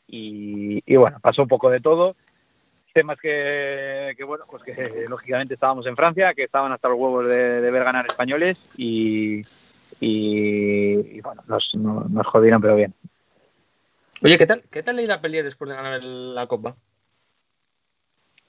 Y, 0.09 0.83
y, 0.85 0.97
bueno, 0.97 1.19
pasó 1.21 1.43
un 1.43 1.49
poco 1.49 1.71
de 1.71 1.81
todo 1.81 2.17
temas 2.93 3.19
que, 3.19 4.13
que, 4.19 4.25
bueno, 4.25 4.45
pues 4.51 4.63
que 4.63 5.07
lógicamente 5.09 5.55
estábamos 5.55 5.87
en 5.87 5.97
Francia, 5.97 6.35
que 6.35 6.43
estaban 6.45 6.73
hasta 6.73 6.89
los 6.89 6.99
huevos 6.99 7.27
de, 7.27 7.63
de 7.63 7.71
ver 7.71 7.85
ganar 7.85 8.05
españoles 8.05 8.59
y, 8.77 9.41
y, 10.03 11.17
y 11.17 11.21
bueno, 11.21 11.45
nos, 11.47 11.73
nos, 11.77 12.11
nos, 12.11 12.27
jodieron, 12.27 12.61
pero 12.61 12.75
bien. 12.75 12.93
Oye, 14.21 14.37
¿qué 14.37 14.47
tal, 14.47 14.65
qué 14.69 14.83
tal 14.83 14.97
le 14.97 15.05
iba 15.05 15.15
a 15.15 15.21
Pelier 15.21 15.45
después 15.45 15.71
de 15.71 15.77
ganar 15.77 16.03
la 16.03 16.49
Copa? 16.49 16.75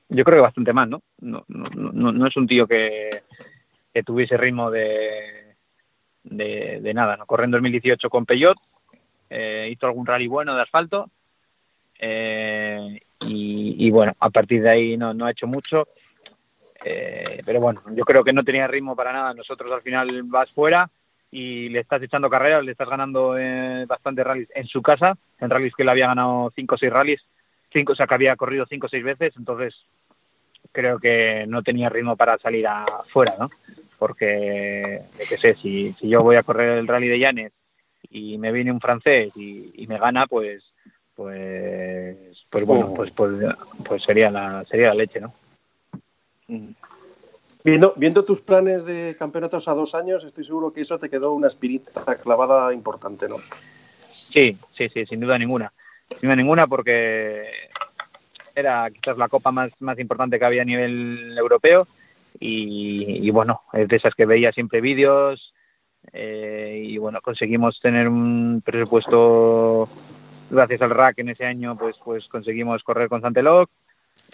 Yo 0.09 0.23
creo 0.23 0.37
que 0.37 0.41
bastante 0.41 0.73
mal, 0.73 0.89
¿no? 0.89 1.03
No, 1.19 1.45
no, 1.47 1.69
no, 1.69 2.11
no 2.11 2.27
es 2.27 2.35
un 2.37 2.47
tío 2.47 2.67
que, 2.67 3.09
que 3.93 4.03
tuviese 4.03 4.35
ritmo 4.35 4.71
de, 4.71 5.55
de, 6.23 6.79
de, 6.81 6.93
nada, 6.93 7.17
¿no? 7.17 7.27
Corrió 7.27 7.45
en 7.45 7.51
2018 7.51 8.09
con 8.09 8.25
Peyot, 8.25 8.57
eh, 9.29 9.69
hizo 9.71 9.85
algún 9.85 10.07
rally 10.07 10.27
bueno 10.27 10.55
de 10.55 10.61
asfalto, 10.63 11.11
eh, 11.99 12.99
y, 13.27 13.75
y, 13.77 13.91
bueno, 13.91 14.13
a 14.19 14.31
partir 14.31 14.63
de 14.63 14.69
ahí 14.71 14.97
no, 14.97 15.13
no 15.13 15.27
ha 15.27 15.31
hecho 15.31 15.45
mucho. 15.45 15.87
Eh, 16.83 17.41
pero 17.45 17.61
bueno, 17.61 17.81
yo 17.91 18.03
creo 18.03 18.23
que 18.23 18.33
no 18.33 18.43
tenía 18.43 18.67
ritmo 18.67 18.95
para 18.95 19.13
nada. 19.13 19.33
Nosotros 19.35 19.71
al 19.71 19.83
final 19.83 20.23
vas 20.23 20.51
fuera 20.51 20.89
y 21.33 21.67
le 21.69 21.79
estás 21.79 22.01
echando 22.03 22.29
carreras, 22.29 22.63
le 22.63 22.73
estás 22.73 22.87
ganando 22.87 23.35
eh, 23.39 23.85
bastantes 23.87 24.23
rallies 24.23 24.49
en 24.53 24.67
su 24.67 24.83
casa, 24.83 25.17
en 25.39 25.49
rallies 25.49 25.73
que 25.73 25.83
le 25.83 25.89
había 25.89 26.05
ganado 26.05 26.53
5 26.55 26.75
o 26.75 26.77
6 26.77 26.93
rallies, 26.93 27.21
cinco, 27.71 27.93
o 27.93 27.95
sea 27.95 28.05
que 28.05 28.13
había 28.13 28.35
corrido 28.35 28.67
5 28.69 28.85
o 28.85 28.89
6 28.89 29.03
veces, 29.03 29.33
entonces 29.35 29.73
creo 30.71 30.99
que 30.99 31.45
no 31.47 31.63
tenía 31.63 31.89
ritmo 31.89 32.15
para 32.15 32.37
salir 32.37 32.67
afuera, 32.67 33.35
¿no? 33.39 33.49
Porque, 33.97 35.01
qué 35.27 35.37
sé, 35.39 35.55
si, 35.55 35.91
si 35.93 36.07
yo 36.07 36.19
voy 36.19 36.35
a 36.35 36.43
correr 36.43 36.77
el 36.77 36.87
rally 36.87 37.07
de 37.07 37.17
Llanes 37.17 37.51
y 38.11 38.37
me 38.37 38.51
viene 38.51 38.71
un 38.71 38.79
francés 38.79 39.35
y, 39.35 39.71
y 39.73 39.87
me 39.87 39.97
gana, 39.97 40.27
pues 40.27 40.63
pues 41.15 42.17
pues 42.49 42.65
bueno 42.65 42.91
pues 42.95 43.11
pues, 43.11 43.31
pues 43.87 44.01
sería 44.01 44.31
la 44.31 44.65
sería 44.65 44.87
la 44.87 44.95
leche 44.95 45.21
no 45.21 45.31
viendo 47.63 47.93
viendo 47.95 48.25
tus 48.25 48.41
planes 48.41 48.83
de 48.83 49.15
campeonatos 49.17 49.67
a 49.67 49.73
dos 49.73 49.95
años 49.95 50.23
estoy 50.23 50.43
seguro 50.43 50.73
que 50.73 50.81
eso 50.81 50.99
te 50.99 51.09
quedó 51.09 51.33
una 51.33 51.47
espirita 51.47 52.03
clavada 52.15 52.73
importante 52.73 53.27
no 53.27 53.37
sí 54.09 54.57
sí 54.77 54.89
sí 54.89 55.05
sin 55.05 55.19
duda 55.19 55.37
ninguna. 55.37 55.71
Sin 56.09 56.29
duda 56.29 56.35
ninguna 56.35 56.67
porque 56.67 57.45
era 58.55 58.89
quizás 58.91 59.17
la 59.17 59.29
copa 59.29 59.51
más 59.51 59.71
más 59.79 59.97
importante 59.99 60.37
que 60.37 60.45
había 60.45 60.61
a 60.61 60.65
nivel 60.65 61.35
europeo 61.37 61.87
y, 62.39 63.29
bueno 63.31 63.61
es 63.73 63.87
de 63.87 63.95
esas 63.95 64.13
que 64.15 64.25
veía 64.25 64.51
siempre 64.51 64.81
vídeos 64.81 65.53
eh, 66.11 66.81
y 66.83 66.97
bueno 66.97 67.21
conseguimos 67.21 67.79
tener 67.79 68.07
un 68.07 68.61
presupuesto 68.63 69.87
gracias 70.49 70.81
al 70.81 70.89
rack 70.89 71.19
en 71.19 71.29
ese 71.29 71.45
año 71.45 71.77
pues 71.77 71.95
pues 72.03 72.27
conseguimos 72.27 72.83
correr 72.83 73.09
con 73.09 73.21
Santeloc 73.21 73.69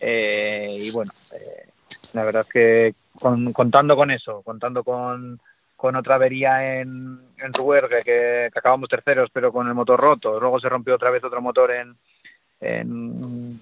eh, 0.02 0.78
y 0.80 0.92
bueno 0.92 1.12
eh, 1.34 1.69
la 2.14 2.24
verdad 2.24 2.42
es 2.44 2.50
que 2.50 2.96
con, 3.20 3.54
contando 3.54 3.96
con 3.96 4.12
eso 4.12 4.42
contando 4.42 4.84
con, 4.84 5.40
con 5.76 5.96
otra 5.96 6.16
avería 6.16 6.80
en, 6.80 7.20
en 7.38 7.54
Ruergue 7.54 8.04
que, 8.04 8.50
que, 8.52 8.60
acabamos 8.60 8.90
terceros 8.90 9.30
pero 9.32 9.52
con 9.52 9.68
el 9.68 9.74
motor 9.74 10.00
roto 10.00 10.40
luego 10.40 10.60
se 10.60 10.70
rompió 10.70 10.96
otra 10.96 11.12
vez 11.12 11.24
otro 11.24 11.42
motor 11.42 11.72
en 11.72 11.96
en, 12.62 13.60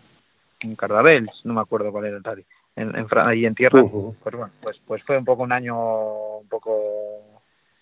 en 0.60 0.76
Cardabels 0.76 1.42
no 1.44 1.54
me 1.54 1.62
acuerdo 1.62 1.92
cuál 1.92 2.06
era 2.06 2.18
el 2.18 2.46
en, 2.76 2.96
en, 2.96 3.08
ahí 3.18 3.46
en 3.46 3.56
tierra 3.56 3.82
uh 3.82 3.90
-huh. 3.90 4.16
pues 4.22 4.36
bueno 4.36 4.54
pues 4.62 4.82
pues 4.86 5.04
fue 5.04 5.18
un 5.18 5.26
poco 5.26 5.44
un 5.44 5.52
año 5.52 6.40
un 6.40 6.48
poco 6.48 6.72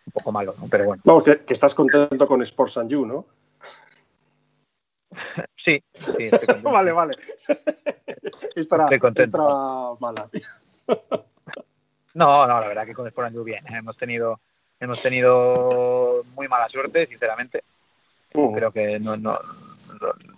un 0.06 0.12
poco 0.14 0.32
malo 0.32 0.56
¿no? 0.60 0.68
pero 0.70 0.86
bueno 0.86 1.02
vamos 1.06 1.24
que, 1.24 1.40
que 1.40 1.54
estás 1.54 1.74
contento 1.76 2.28
con 2.28 2.42
Sports 2.42 2.78
and 2.78 2.90
You 2.90 3.06
no 3.06 3.26
Sí, 5.66 5.84
sí 5.98 6.30
vale, 6.64 6.92
vale. 6.92 7.16
Estará, 8.56 8.84
estoy 8.84 9.00
contento. 9.00 9.38
estará 9.38 10.00
mala. 10.00 10.30
no, 12.14 12.48
no, 12.48 12.60
la 12.60 12.68
verdad 12.68 12.86
que 12.86 12.94
con 12.94 13.08
Sport 13.08 13.34
bien. 13.44 13.66
Hemos 13.74 13.98
tenido 13.98 14.40
hemos 14.80 15.02
tenido 15.02 16.22
muy 16.36 16.48
mala 16.48 16.70
suerte, 16.70 17.08
sinceramente. 17.08 17.64
Uh. 18.34 18.54
Creo 18.54 18.72
que 18.72 19.00
no, 19.00 19.18
no, 19.18 19.40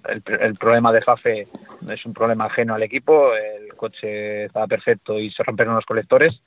el, 0.08 0.24
el 0.40 0.56
problema 0.56 0.92
de 0.94 1.02
Fafe 1.02 1.48
es 1.90 2.06
un 2.06 2.14
problema 2.14 2.46
ajeno 2.46 2.76
al 2.76 2.84
equipo. 2.84 3.34
El 3.34 3.74
coche 3.76 4.46
estaba 4.46 4.68
perfecto 4.68 5.20
y 5.20 5.32
se 5.32 5.44
rompieron 5.44 5.76
los 5.76 5.86
colectores 5.86 6.42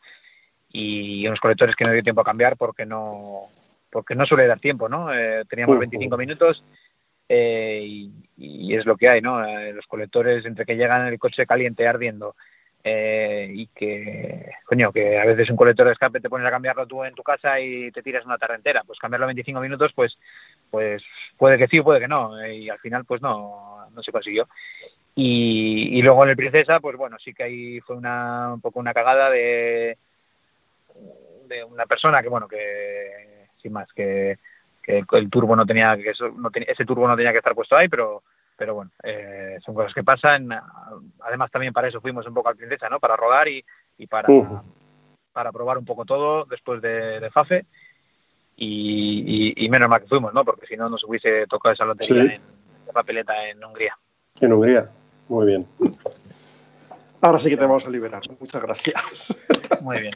y 0.73 1.27
unos 1.27 1.41
colectores 1.41 1.75
que 1.75 1.85
no 1.85 1.93
dio 1.93 2.03
tiempo 2.03 2.21
a 2.21 2.25
cambiar 2.25 2.57
porque 2.57 2.87
no 2.87 3.47
porque 3.91 4.15
no 4.15 4.25
suele 4.25 4.47
dar 4.47 4.61
tiempo, 4.61 4.89
¿no? 4.89 5.13
Eh, 5.13 5.45
teníamos 5.49 5.75
Ujú. 5.75 5.81
25 5.81 6.17
minutos 6.17 6.63
eh, 7.33 8.09
y, 8.37 8.75
es 8.75 8.85
lo 8.87 8.97
que 8.97 9.09
hay, 9.09 9.21
¿no? 9.21 9.45
Eh, 9.45 9.73
los 9.73 9.87
colectores 9.87 10.45
entre 10.45 10.67
que 10.67 10.75
llegan 10.75 11.07
el 11.07 11.19
coche 11.19 11.47
caliente 11.47 11.87
ardiendo 11.87 12.35
eh, 12.83 13.49
y 13.55 13.69
que, 13.69 14.51
coño, 14.67 14.91
que 14.91 15.17
a 15.17 15.25
veces 15.25 15.49
un 15.49 15.57
colector 15.57 15.87
de 15.87 15.93
escape 15.93 16.21
te 16.21 16.29
pones 16.29 16.45
a 16.49 16.51
cambiarlo 16.51 16.89
tú 16.89 17.05
en 17.05 17.15
tu 17.15 17.23
casa 17.23 17.61
y 17.61 17.93
te 17.93 18.03
tiras 18.03 18.27
una 18.27 18.37
tarde 18.37 18.57
entera. 18.57 18.83
Pues 18.85 18.99
cambiarlo 18.99 19.27
en 19.27 19.37
25 19.37 19.61
minutos, 19.61 19.93
pues, 19.95 20.19
pues 20.73 21.05
puede 21.37 21.57
que 21.57 21.69
sí, 21.69 21.81
puede 21.81 22.01
que 22.01 22.09
no. 22.09 22.41
eh, 22.43 22.57
y 22.57 22.69
al 22.69 22.81
final, 22.81 23.05
pues 23.05 23.23
no, 23.23 23.89
no 23.95 24.03
se 24.03 24.11
consiguió. 24.11 24.49
Y, 25.15 25.99
y 25.99 26.03
luego 26.03 26.25
en 26.25 26.31
el 26.31 26.37
Princesa, 26.37 26.81
pues 26.81 26.97
bueno, 26.97 27.17
sí 27.21 27.33
que 27.33 27.45
ahí 27.45 27.81
fue 27.81 27.95
una, 27.95 28.55
un 28.55 28.61
poco 28.61 28.81
una 28.81 28.93
cagada 28.93 29.31
de, 29.31 29.99
de 31.47 31.63
una 31.63 31.87
persona 31.87 32.23
que, 32.23 32.29
bueno, 32.29 32.49
que 32.49 33.47
sin 33.63 33.73
más, 33.73 33.93
que, 33.93 34.39
que 34.83 35.05
el 35.13 35.31
turbo 35.31 35.55
no 35.57 35.65
tenía, 35.67 35.97
que 35.97 36.11
eso 36.11 36.29
no 36.31 36.51
tenía, 36.51 36.69
ese 36.73 36.85
turbo 36.85 37.07
no 37.07 37.17
tenía 37.17 37.33
que 37.33 37.39
estar 37.39 37.55
puesto 37.55 37.77
ahí, 37.77 37.89
pero 37.89 38.23
pero 38.57 38.75
bueno, 38.75 38.91
eh, 39.03 39.57
son 39.65 39.75
cosas 39.75 39.95
que 39.95 40.05
pasan. 40.05 40.49
Además, 41.23 41.51
también 41.51 41.73
para 41.73 41.89
eso 41.89 41.99
fuimos 42.01 42.27
un 42.27 42.35
poco 42.35 42.51
al 42.51 42.57
Princesa, 42.57 42.91
¿no? 42.91 43.01
Para 43.01 43.17
rodar 43.17 43.49
y, 43.49 43.65
y 43.97 44.07
para, 44.07 44.29
para 45.33 45.51
probar 45.51 45.79
un 45.79 45.87
poco 45.87 46.05
todo 46.05 46.45
después 46.45 46.83
de, 46.83 47.21
de 47.21 47.31
Fafe. 47.31 47.65
Y, 48.57 49.55
y- 49.57 49.65
y 49.65 49.69
menos 49.71 49.89
mal 49.89 50.03
que 50.03 50.09
fuimos, 50.09 50.35
¿no? 50.35 50.45
Porque 50.45 50.67
si 50.67 50.77
no, 50.77 50.91
nos 50.91 51.03
hubiese 51.05 51.47
tocado 51.47 51.73
esa 51.73 51.87
lotería 51.87 52.23
Sí. 52.23 52.29
en, 52.35 52.43
de 52.85 52.93
papeleta 52.93 53.49
en 53.49 53.65
Hungría. 53.65 53.97
En 54.43 54.53
Hungría. 54.53 54.91
Muy 55.29 55.47
bien. 55.47 55.67
Ahora 57.23 57.39
sí 57.39 57.49
que 57.49 57.57
te 57.57 57.63
vamos 57.63 57.87
a 57.87 57.89
liberar. 57.91 58.23
Muchas 58.39 58.61
gracias. 58.63 59.35
Muy 59.81 60.01
bien. 60.01 60.15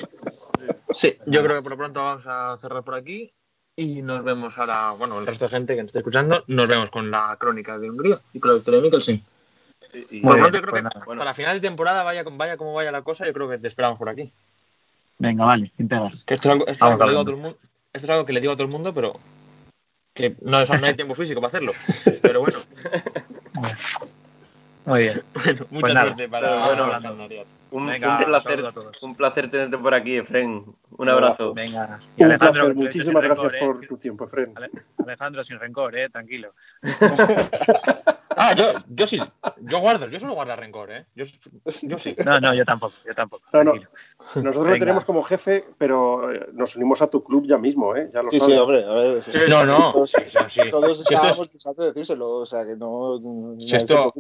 Sí, 0.91 1.15
yo 1.27 1.43
creo 1.43 1.57
que 1.57 1.63
por 1.63 1.73
lo 1.73 1.79
pronto 1.79 2.05
vamos 2.05 2.27
a 2.27 2.59
cerrar 2.61 2.83
por 2.83 2.95
aquí 2.95 3.33
y 3.77 4.03
nos 4.03 4.23
vemos 4.25 4.57
ahora, 4.59 4.93
bueno, 4.93 5.19
el 5.19 5.27
resto 5.27 5.47
de 5.47 5.51
gente 5.51 5.75
que 5.75 5.83
nos 5.83 5.89
está 5.89 5.99
escuchando, 6.01 6.45
nos 6.47 6.69
vemos 6.69 6.91
con 6.91 7.11
la 7.11 7.37
crónica 7.39 7.79
de 7.79 7.91
Hungría 7.91 8.21
y 8.33 8.41
con 8.41 8.51
la 8.51 8.55
victoria 8.57 8.79
de 8.81 8.85
Mikkelsen. 8.85 9.23
Y- 10.11 10.21
Por 10.21 10.37
lo 10.39 10.43
bien, 10.43 10.53
yo 10.53 10.61
creo 10.61 10.71
pues 10.71 10.81
que 10.81 10.83
nada. 10.83 11.01
hasta 11.01 11.25
la 11.25 11.35
final 11.35 11.61
de 11.61 11.69
temporada, 11.69 12.03
vaya, 12.03 12.25
vaya 12.25 12.57
como 12.57 12.75
vaya 12.75 12.93
la 12.93 13.03
cosa, 13.03 13.27
yo 13.27 13.33
creo 13.33 13.49
que 13.49 13.59
te 13.59 13.69
esperamos 13.69 13.99
por 13.99 14.09
aquí. 14.09 14.33
Venga, 15.19 15.45
vale. 15.45 15.73
Que 16.27 16.35
esto 16.35 16.49
es 16.49 16.53
algo, 16.53 16.67
esto 16.67 16.85
es 16.87 16.91
algo 16.93 16.99
que 16.99 17.05
le 17.05 17.11
digo 17.11 17.21
a 17.21 17.25
todo 17.25 17.35
el 17.35 17.41
mundo, 17.43 17.59
esto 17.93 18.07
es 18.07 18.11
algo 18.11 18.27
que 18.27 18.33
le 18.33 18.41
digo 18.41 18.53
a 18.53 18.57
todo 18.57 18.65
el 18.67 18.73
mundo, 18.73 18.95
pero 18.95 19.19
que 20.15 20.37
no, 20.43 20.59
hay 20.59 20.95
tiempo 20.95 21.15
físico 21.15 21.41
para 21.41 21.49
hacerlo. 21.49 21.73
Pero 22.23 22.41
bueno, 22.41 22.59
Muy 24.85 25.03
bien. 25.03 25.23
bueno 25.35 25.67
mucha 25.71 25.87
Pues 25.87 25.93
suerte 25.93 26.29
para 26.29 26.67
bueno, 26.67 26.89
para. 26.89 27.45
Un, 27.75 27.87
Venga, 27.89 28.19
un 28.19 28.25
placer, 28.25 28.65
un 29.03 29.15
placer 29.17 29.51
tenerte 29.51 29.77
por 29.79 29.95
aquí, 29.95 30.17
Efren. 30.17 30.65
Un 30.97 31.09
abrazo. 31.09 31.53
Venga. 31.55 31.99
Un 32.17 32.25
Alejandro, 32.27 32.53
placer. 32.63 32.75
Muchísimas 32.77 33.23
gracias 33.25 33.53
rencor, 33.53 33.75
por 33.75 33.85
¿eh? 33.85 33.89
tu 33.89 33.97
tiempo, 33.97 34.25
Efren. 34.27 34.53
Ale- 34.57 34.71
Alejandro, 34.99 35.45
sin 35.45 35.59
rencor, 35.59 35.97
eh, 35.97 36.09
tranquilo. 36.09 36.53
Ah, 38.37 38.53
yo, 38.53 38.65
yo 38.89 39.07
sí, 39.07 39.21
yo 39.61 39.79
guardo, 39.79 40.09
yo 40.09 40.19
suelo 40.19 40.35
guardar 40.35 40.59
rencor, 40.59 40.91
¿eh? 40.91 41.07
Yo, 41.15 41.25
yo 41.83 41.99
sí. 41.99 42.17
No, 42.27 42.41
no, 42.41 42.53
yo 42.53 42.65
tampoco, 42.65 42.95
yo 43.07 43.15
tampoco. 43.15 43.45
No. 43.53 43.75
Nosotros 44.43 44.65
Venga. 44.65 44.79
tenemos 44.81 45.05
como 45.05 45.23
jefe, 45.23 45.65
pero 45.79 46.33
eh, 46.33 46.49
nos 46.53 46.75
unimos 46.75 47.01
a 47.01 47.07
tu 47.07 47.23
club 47.23 47.47
ya 47.47 47.59
mismo, 47.59 47.95
¿eh? 47.95 48.11
Ya 48.13 48.23
lo 48.23 48.31
Sí, 48.33 48.41
sabes. 48.41 48.55
sí, 48.57 48.61
hombre, 48.61 48.83
a 48.85 48.93
ver. 48.93 49.23
sí. 49.23 49.31
No, 49.49 49.65
no, 49.65 49.93
Todos, 49.93 50.11
sí, 50.11 50.23
sí, 50.27 50.39
sí. 50.49 50.71
todos 50.71 50.97
Si 50.97 51.03
esto 51.03 51.15
estábamos 51.15 51.41
es- 51.43 51.49
pensando 51.51 51.83
en 51.85 51.89
decírselo, 51.95 52.31
o 52.39 52.47
sea 52.47 52.65
que 52.67 52.77
no. 52.77 53.21
no- 53.21 53.61
Si 53.61 53.77
esto, 53.77 54.13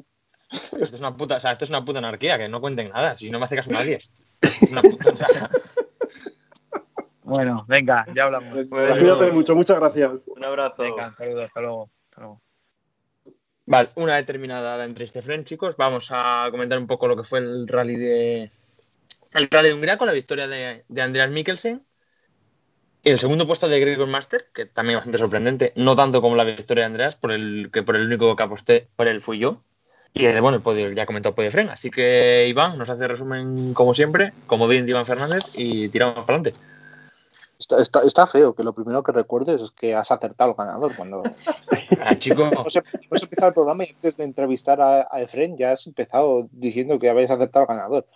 esto 0.51 0.97
es 0.97 1.01
una 1.01 1.16
puta, 1.16 1.36
o 1.36 1.40
sea, 1.40 1.53
esto 1.53 1.64
es 1.64 1.70
una 1.70 1.84
puta 1.84 1.99
anarquía, 1.99 2.38
que 2.38 2.49
no 2.49 2.61
cuenten 2.61 2.90
nada, 2.90 3.14
si 3.16 3.30
no 3.30 3.38
me 3.38 3.47
hace 3.47 3.57
caso 3.57 3.70
nadie. 3.70 3.99
Es 4.40 4.70
una 4.70 4.82
puta, 4.82 5.11
o 5.11 5.16
sea, 5.16 5.51
Bueno, 7.24 7.64
venga, 7.66 8.07
ya 8.14 8.24
hablamos. 8.24 8.68
Bueno, 8.68 8.95
Cuídate 8.95 9.32
mucho, 9.32 9.55
muchas 9.55 9.78
gracias. 9.78 10.28
un 10.28 10.45
abrazo. 10.45 10.82
Venga, 10.82 11.14
saludos, 11.16 11.45
hasta 11.47 11.61
luego. 11.61 11.90
Hasta 12.11 12.20
luego. 12.20 12.40
Vale, 13.66 13.88
una 13.95 14.16
vez 14.16 14.26
terminada 14.26 14.76
la 14.76 14.84
entrevista 14.84 15.20
de 15.20 15.22
Fren, 15.24 15.45
chicos, 15.45 15.74
vamos 15.78 16.09
a 16.11 16.49
comentar 16.51 16.78
un 16.78 16.86
poco 16.86 17.09
lo 17.09 17.16
que 17.16 17.24
fue 17.24 17.38
el 17.38 17.66
rally 17.66 17.97
de 17.97 18.51
el 19.32 19.49
rally 19.51 19.68
de 19.68 19.74
Hungría 19.74 19.97
con 19.97 20.07
la 20.07 20.12
victoria 20.12 20.47
de, 20.47 20.84
de 20.86 21.03
Andreas 21.03 21.30
Mikkelsen. 21.30 21.82
Y 23.03 23.11
el 23.11 23.18
segundo 23.18 23.47
puesto 23.47 23.68
de 23.68 23.80
Gregor 23.80 24.09
Master, 24.09 24.47
que 24.55 24.64
también 24.66 24.97
bastante 24.99 25.18
sorprendente, 25.18 25.72
no 25.76 25.95
tanto 25.95 26.22
como 26.22 26.36
la 26.36 26.45
victoria 26.45 26.82
de 26.82 26.86
Andreas, 26.86 27.16
por 27.16 27.32
el 27.32 27.70
que 27.72 27.82
por 27.82 27.97
el 27.97 28.07
único 28.07 28.34
que 28.36 28.42
aposté 28.42 28.88
por 28.97 29.09
él 29.09 29.20
fui 29.20 29.38
yo. 29.38 29.62
Y 30.15 30.27
eh, 30.27 30.41
bueno, 30.41 30.57
el 30.57 30.62
podio, 30.62 30.91
ya 30.93 31.03
he 31.03 31.07
comentado 31.07 31.31
el 31.31 31.35
podio 31.35 31.49
de 31.49 31.53
Fren. 31.53 31.69
Así 31.71 31.91
que 31.91 32.47
Iván 32.49 32.79
nos 32.79 32.89
hace 32.89 33.09
resumen 33.09 33.75
como 33.75 33.95
siempre, 33.95 34.33
como 34.47 34.69
de 34.69 34.77
Iván 34.77 35.07
Fernández, 35.07 35.45
y 35.53 35.89
tiramos 35.89 36.25
para 36.25 36.39
adelante. 36.39 36.55
Está, 37.59 37.83
está, 37.83 38.01
está 38.03 38.27
feo 38.27 38.55
que 38.55 38.62
lo 38.62 38.73
primero 38.73 39.03
que 39.03 39.12
recuerdes 39.12 39.61
es 39.61 39.71
que 39.73 39.95
has 39.95 40.11
acertado 40.11 40.51
al 40.51 40.57
ganador. 40.57 40.95
Cuando 40.95 41.23
Ah, 42.01 42.17
chico, 42.19 42.43
hemos, 42.53 42.77
hemos 42.77 43.23
empezado 43.23 43.49
el 43.49 43.55
programa 43.55 43.85
y 43.85 43.91
antes 43.91 44.17
de 44.17 44.25
entrevistar 44.25 44.81
a, 44.81 45.09
a 45.11 45.21
Efren 45.21 45.57
ya 45.57 45.73
has 45.73 45.87
empezado 45.87 46.49
diciendo 46.53 46.99
que 46.99 47.11
habéis 47.11 47.31
acertado 47.31 47.67
al 47.69 47.77
ganador. 47.77 48.07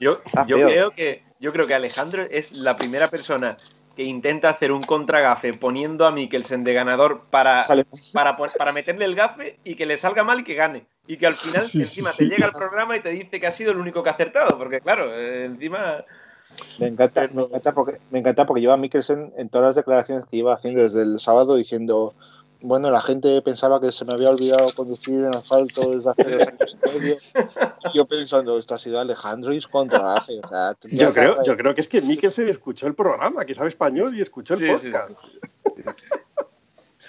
Yo, 0.00 0.16
yo 0.46 0.56
creo 0.56 0.90
que 0.90 1.22
yo 1.40 1.52
creo 1.52 1.66
que 1.66 1.74
Alejandro 1.74 2.26
es 2.30 2.52
la 2.52 2.76
primera 2.76 3.08
persona 3.08 3.56
que 3.96 4.04
intenta 4.04 4.50
hacer 4.50 4.70
un 4.70 4.82
contragafe 4.82 5.52
poniendo 5.54 6.06
a 6.06 6.12
Mikkelsen 6.12 6.62
de 6.62 6.72
ganador 6.72 7.22
para, 7.30 7.64
para, 8.14 8.36
para 8.36 8.72
meterle 8.72 9.04
el 9.04 9.16
gafe 9.16 9.58
y 9.64 9.74
que 9.74 9.86
le 9.86 9.96
salga 9.96 10.22
mal 10.22 10.40
y 10.40 10.44
que 10.44 10.54
gane. 10.54 10.86
Y 11.08 11.16
que 11.16 11.26
al 11.26 11.34
final 11.34 11.62
Sí, 11.62 11.80
encima 11.80 12.12
sí. 12.12 12.18
te 12.18 12.24
llega 12.26 12.46
al 12.46 12.52
programa 12.52 12.96
y 12.96 13.00
te 13.00 13.08
dice 13.08 13.40
que 13.40 13.46
ha 13.46 13.50
sido 13.50 13.72
el 13.72 13.78
único 13.78 14.02
que 14.04 14.10
ha 14.10 14.12
acertado. 14.12 14.56
Porque 14.56 14.80
claro, 14.80 15.12
eh, 15.12 15.46
encima... 15.46 16.04
Me 16.78 16.86
encanta, 16.86 17.28
me 17.32 17.42
encanta 17.42 17.72
porque 17.72 17.98
me 18.10 18.18
encanta 18.20 18.46
porque 18.46 18.60
lleva 18.60 18.76
Mikkelsen 18.76 19.32
en 19.36 19.48
todas 19.48 19.68
las 19.68 19.74
declaraciones 19.76 20.24
que 20.26 20.36
lleva 20.36 20.54
haciendo 20.54 20.82
desde 20.82 21.02
el 21.02 21.18
sábado 21.18 21.56
diciendo 21.56 22.14
bueno, 22.60 22.90
la 22.90 23.00
gente 23.00 23.40
pensaba 23.42 23.80
que 23.80 23.92
se 23.92 24.04
me 24.04 24.14
había 24.14 24.30
olvidado 24.30 24.72
conducir 24.74 25.20
en 25.20 25.34
asfalto 25.34 25.90
desde 25.90 26.10
hace 26.10 26.36
dos 26.36 26.48
años 26.48 26.76
y 26.76 26.98
medio. 26.98 27.16
Yo 27.94 28.06
pensando, 28.06 28.58
esto 28.58 28.74
ha 28.74 28.78
sido 28.78 28.98
Alejandro 29.00 29.52
y 29.52 29.58
es 29.58 29.66
contraje. 29.66 30.40
O 30.42 30.48
sea, 30.48 30.74
Yo 30.82 31.12
creo, 31.12 31.42
yo 31.44 31.56
creo 31.56 31.74
que 31.74 31.82
es 31.82 31.88
que 31.88 32.00
Mikkelsen 32.00 32.48
escuchó 32.48 32.86
el 32.86 32.94
programa, 32.94 33.44
que 33.44 33.54
sabe 33.54 33.68
español 33.68 34.16
y 34.16 34.22
escuchó 34.22 34.54
el 34.54 34.60
Sí, 34.60 34.66
sí, 34.78 34.90
podcast. 34.90 35.20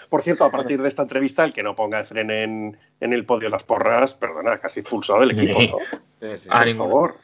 Por 0.09 0.23
cierto, 0.23 0.43
a 0.43 0.51
partir 0.51 0.81
de 0.81 0.87
esta 0.87 1.03
entrevista, 1.03 1.43
el 1.43 1.53
que 1.53 1.61
no 1.61 1.75
ponga 1.75 1.99
el 1.99 2.07
tren 2.07 2.31
en, 2.31 2.77
en 2.99 3.13
el 3.13 3.25
podio 3.25 3.47
de 3.47 3.51
las 3.51 3.63
porras, 3.63 4.15
perdona, 4.15 4.59
casi 4.59 4.79
expulsado 4.79 5.19
del 5.19 5.31
equipo, 5.31 5.59
¿no? 5.59 5.77
Sí, 6.19 6.37
sí. 6.43 6.49
Ah, 6.51 6.63
Por 6.65 6.75
favor. 6.75 7.15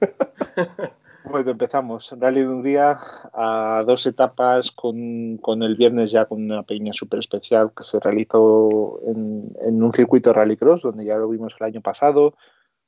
Bueno, 1.24 1.52
empezamos. 1.52 2.12
Rally 2.18 2.40
de 2.40 2.48
Hungría 2.48 2.98
a 3.32 3.84
dos 3.86 4.06
etapas 4.06 4.72
con, 4.72 5.38
con 5.38 5.62
el 5.62 5.76
viernes 5.76 6.10
ya 6.10 6.24
con 6.24 6.42
una 6.42 6.64
peña 6.64 6.92
súper 6.92 7.20
especial 7.20 7.72
que 7.76 7.84
se 7.84 8.00
realizó 8.00 8.98
en, 9.06 9.54
en 9.60 9.82
un 9.82 9.92
circuito 9.92 10.32
rallycross, 10.32 10.82
donde 10.82 11.04
ya 11.04 11.16
lo 11.16 11.28
vimos 11.28 11.54
el 11.60 11.66
año 11.66 11.80
pasado, 11.80 12.34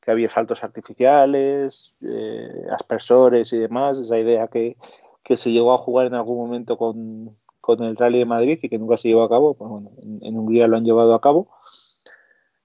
que 0.00 0.10
había 0.10 0.28
saltos 0.28 0.64
artificiales, 0.64 1.96
eh, 2.02 2.66
aspersores 2.72 3.52
y 3.52 3.58
demás. 3.58 3.98
Esa 3.98 4.18
idea 4.18 4.48
que, 4.48 4.74
que 5.22 5.36
se 5.36 5.52
llegó 5.52 5.72
a 5.72 5.78
jugar 5.78 6.06
en 6.08 6.14
algún 6.14 6.36
momento 6.36 6.76
con, 6.76 7.36
con 7.64 7.82
el 7.82 7.96
Rally 7.96 8.18
de 8.18 8.24
Madrid 8.26 8.58
y 8.62 8.68
que 8.68 8.78
nunca 8.78 8.96
se 8.96 9.08
llevó 9.08 9.22
a 9.22 9.28
cabo. 9.28 9.54
Pues 9.54 9.70
bueno, 9.70 9.90
en, 10.02 10.20
en 10.22 10.38
Hungría 10.38 10.66
lo 10.66 10.76
han 10.76 10.84
llevado 10.84 11.14
a 11.14 11.20
cabo. 11.20 11.48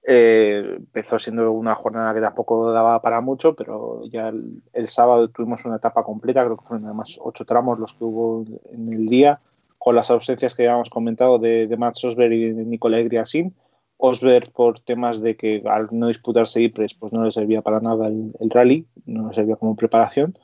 Eh, 0.02 0.76
empezó 0.76 1.18
siendo 1.18 1.52
una 1.52 1.74
jornada 1.74 2.14
que 2.14 2.20
tampoco 2.20 2.72
daba 2.72 3.00
para 3.00 3.20
mucho, 3.20 3.54
pero 3.54 4.02
ya 4.06 4.28
el, 4.28 4.62
el 4.72 4.88
sábado 4.88 5.28
tuvimos 5.28 5.64
una 5.64 5.76
etapa 5.76 6.02
completa, 6.02 6.44
creo 6.44 6.56
que 6.56 6.64
fueron 6.64 6.86
además 6.86 7.18
ocho 7.20 7.44
tramos 7.44 7.78
los 7.78 7.92
que 7.94 8.04
hubo 8.04 8.44
en 8.72 8.88
el 8.88 9.06
día, 9.06 9.40
con 9.78 9.94
las 9.94 10.10
ausencias 10.10 10.54
que 10.54 10.66
habíamos 10.66 10.90
comentado 10.90 11.38
de, 11.38 11.66
de 11.66 11.76
Mats 11.76 12.04
Osberg 12.04 12.32
y 12.32 12.52
de 12.52 12.64
Nicolai 12.64 13.04
Griasin. 13.04 13.54
Osberg 13.98 14.50
por 14.52 14.80
temas 14.80 15.20
de 15.20 15.36
que 15.36 15.62
al 15.66 15.88
no 15.92 16.06
disputarse 16.06 16.62
IPRES 16.62 16.94
pues 16.94 17.12
no 17.12 17.22
le 17.22 17.30
servía 17.30 17.60
para 17.60 17.80
nada 17.80 18.08
el, 18.08 18.32
el 18.40 18.50
rally, 18.50 18.86
no 19.04 19.28
le 19.28 19.34
servía 19.34 19.56
como 19.56 19.76
preparación. 19.76 20.38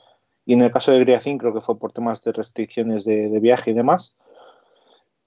Y 0.45 0.53
en 0.53 0.63
el 0.63 0.71
caso 0.71 0.93
de 0.93 1.01
Griacin 1.01 1.39
creo 1.39 1.55
que 1.55 1.63
fue 1.63 1.79
por 1.79 1.93
temas 1.93 2.23
de 2.23 2.33
restricciones 2.33 3.05
de, 3.05 3.29
de 3.31 3.41
viaje 3.41 3.71
y 3.71 3.75
demás. 3.75 4.15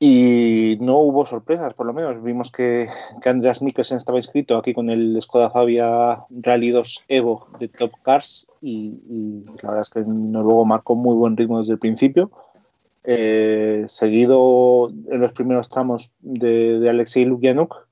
Y 0.01 0.77
no 0.79 0.97
hubo 0.99 1.25
sorpresas, 1.25 1.73
por 1.73 1.85
lo 1.85 1.93
menos. 1.93 2.23
Vimos 2.23 2.51
que, 2.51 2.87
que 3.21 3.29
Andreas 3.29 3.61
Mikkelsen 3.61 3.97
estaba 3.97 4.17
inscrito 4.17 4.57
aquí 4.57 4.73
con 4.73 4.89
el 4.89 5.21
Skoda 5.21 5.51
Fabia 5.51 6.23
Rally 6.29 6.69
2 6.69 7.03
Evo 7.09 7.47
de 7.59 7.67
Top 7.67 7.91
Cars 8.01 8.47
y, 8.61 9.43
la 9.61 9.69
verdad 9.69 9.81
es 9.81 9.89
que 9.89 9.99
luego 10.07 10.63
marcó 10.63 10.95
muy 10.95 11.15
buen 11.15 11.35
ritmo 11.35 11.59
desde 11.59 11.73
el 11.73 11.79
principio. 11.79 12.31
Eh, 13.03 13.83
seguido 13.87 14.89
en 14.89 15.19
los 15.19 15.33
primeros 15.33 15.67
tramos 15.67 16.11
de, 16.21 16.79
de 16.79 16.89
Alexei 16.89 17.25
Lukianuk, 17.25 17.88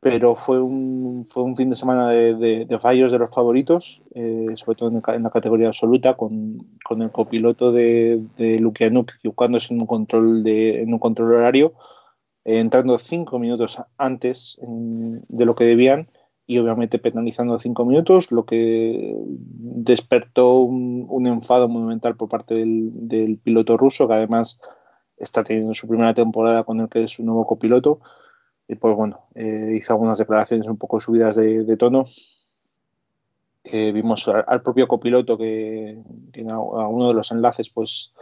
pero 0.00 0.34
fue 0.34 0.60
un, 0.60 1.26
fue 1.28 1.42
un 1.42 1.54
fin 1.54 1.68
de 1.68 1.76
semana 1.76 2.08
de, 2.08 2.78
fallos 2.80 3.12
de 3.12 3.18
los 3.18 3.30
favoritos, 3.30 4.02
eh, 4.14 4.46
sobre 4.54 4.76
todo 4.76 4.88
en, 4.88 5.22
la 5.22 5.30
categoría 5.30 5.68
absoluta, 5.68 6.14
con, 6.14 6.78
con 6.82 7.02
el 7.02 7.12
copiloto 7.12 7.70
de, 7.70 8.24
de 8.38 8.58
Lukianuk 8.58 9.12
equivocándose 9.16 9.74
en 9.74 9.80
un 9.80 9.86
control, 9.86 10.42
de, 10.42 10.82
en 10.82 10.92
un 10.94 10.98
control 10.98 11.34
horario, 11.34 11.74
eh, 12.44 12.60
entrando 12.60 12.98
cinco 12.98 13.38
minutos 13.38 13.78
antes 13.98 14.58
de 14.62 15.44
lo 15.44 15.54
que 15.54 15.64
debían 15.64 16.08
y 16.46 16.58
obviamente 16.58 16.98
penalizando 16.98 17.58
cinco 17.58 17.84
minutos, 17.84 18.32
lo 18.32 18.46
que 18.46 19.14
despertó 19.18 20.60
un, 20.60 21.06
un 21.10 21.26
enfado 21.26 21.68
monumental 21.68 22.16
por 22.16 22.30
parte 22.30 22.54
del, 22.54 22.90
del, 23.06 23.38
piloto 23.38 23.76
ruso, 23.76 24.08
que 24.08 24.14
además 24.14 24.60
está 25.18 25.44
teniendo 25.44 25.74
su 25.74 25.86
primera 25.86 26.14
temporada 26.14 26.64
con 26.64 26.80
el 26.80 26.88
que 26.88 27.04
es 27.04 27.12
su 27.12 27.24
nuevo 27.24 27.46
copiloto 27.46 28.00
y 28.70 28.76
pues 28.76 28.94
bueno, 28.94 29.26
eh, 29.34 29.72
hizo 29.74 29.92
algunas 29.92 30.16
declaraciones 30.16 30.68
un 30.68 30.76
poco 30.76 31.00
subidas 31.00 31.34
de, 31.34 31.76
tono. 31.76 32.04
vimos 33.64 34.28
al, 34.28 34.62
propio 34.62 34.86
copiloto 34.86 35.36
que, 35.36 36.00
tiene 36.32 36.52
a, 36.52 36.58
uno 36.60 37.08
de 37.08 37.14
los 37.14 37.32
enlaces 37.32 37.68
pues 37.68 38.12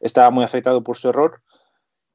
estaba 0.00 0.30
muy 0.30 0.42
afectado 0.42 0.82
por 0.82 0.96
su 0.96 1.10
error 1.10 1.42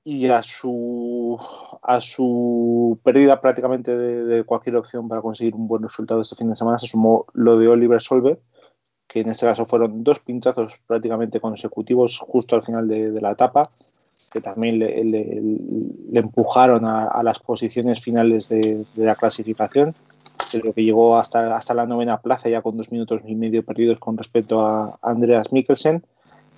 y 0.04 0.26
a 0.30 0.42
su, 0.42 1.40
a 1.84 2.02
su 2.02 3.00
pérdida 3.04 3.40
prácticamente 3.40 3.96
de, 3.96 4.44
cualquier 4.46 4.78
opción 4.78 5.08
para 5.08 5.22
conseguir 5.22 5.54
un 5.54 5.68
buen 5.68 5.84
resultado 5.84 6.22
este 6.22 6.36
fin 6.36 6.50
de 6.50 6.56
semana 6.56 6.80
se 6.80 6.88
sumó 6.88 7.28
lo 7.34 7.60
de 7.60 7.68
Oliver 7.68 8.02
Solver, 8.02 8.42
que 9.08 9.20
en 9.20 9.30
este 9.30 9.46
caso 9.46 9.68
fueron 9.68 10.04
dos 10.04 10.20
pinchazos 10.22 10.80
prácticamente 10.88 11.40
consecutivos 11.40 12.18
justo 12.18 12.56
al 12.56 12.64
final 12.64 12.88
de 12.88 13.22
la 13.22 13.30
etapa 13.30 13.70
que 14.32 14.42
también 14.42 14.80
le, 14.80 16.20
empujaron 16.20 16.86
a, 16.86 17.22
las 17.24 17.40
posiciones 17.40 18.02
finales 18.02 18.50
de, 18.50 18.86
la 18.96 19.16
clasificación, 19.16 19.96
creo 20.52 20.74
que 20.74 20.84
llegó 20.84 21.18
hasta, 21.18 21.56
hasta 21.56 21.74
la 21.74 21.86
novena 21.86 22.20
plaza 22.20 22.50
ya 22.50 22.62
con 22.62 22.78
dos 22.78 22.92
minutos 22.92 23.22
y 23.26 23.36
medio 23.36 23.64
perdidos 23.64 24.00
con 24.00 24.18
respecto 24.18 24.66
a 24.66 24.98
Andreas 25.02 25.52
Mikkelsen. 25.52 26.04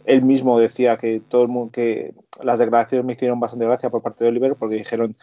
Él 0.06 0.24
mismo 0.24 0.60
decía 0.60 0.98
que 0.98 1.20
todo 1.20 1.44
el 1.44 1.50
mundo, 1.50 1.72
que 1.72 2.14
las 2.42 2.60
declaraciones 2.60 3.06
me 3.06 3.14
hicieron 3.14 3.40
bastante 3.40 3.66
gracia 3.66 3.90
por 3.90 4.02
parte 4.02 4.24
de 4.24 4.30
Oliver 4.30 4.56
porque 4.56 4.76
dijeron 4.76 5.16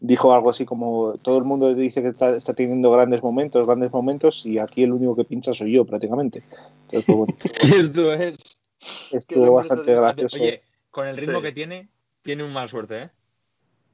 dijo 0.00 0.34
algo 0.34 0.50
así 0.50 0.64
como 0.64 1.14
todo 1.18 1.38
el 1.38 1.44
mundo 1.44 1.74
dice 1.74 2.02
que 2.02 2.08
está, 2.08 2.54
teniendo 2.54 2.90
grandes 2.90 3.22
momentos, 3.22 3.64
grandes 3.66 3.90
momentos 3.90 4.44
y 4.44 4.58
aquí 4.58 4.82
el 4.82 4.92
único 4.92 5.16
que 5.16 5.24
pincha 5.24 5.54
soy 5.54 5.72
yo 5.72 5.84
prácticamente. 5.84 6.42
Entonces, 6.90 8.56
estuvo 9.12 9.52
bastante 9.52 9.94
gracioso 9.94 10.38
con 10.94 11.08
el 11.08 11.16
ritmo 11.16 11.42
que 11.42 11.50
tiene, 11.50 11.88
tiene 12.22 12.44
un 12.44 12.52
mal 12.52 12.68
suerte, 12.68 13.02
¿eh? 13.02 13.10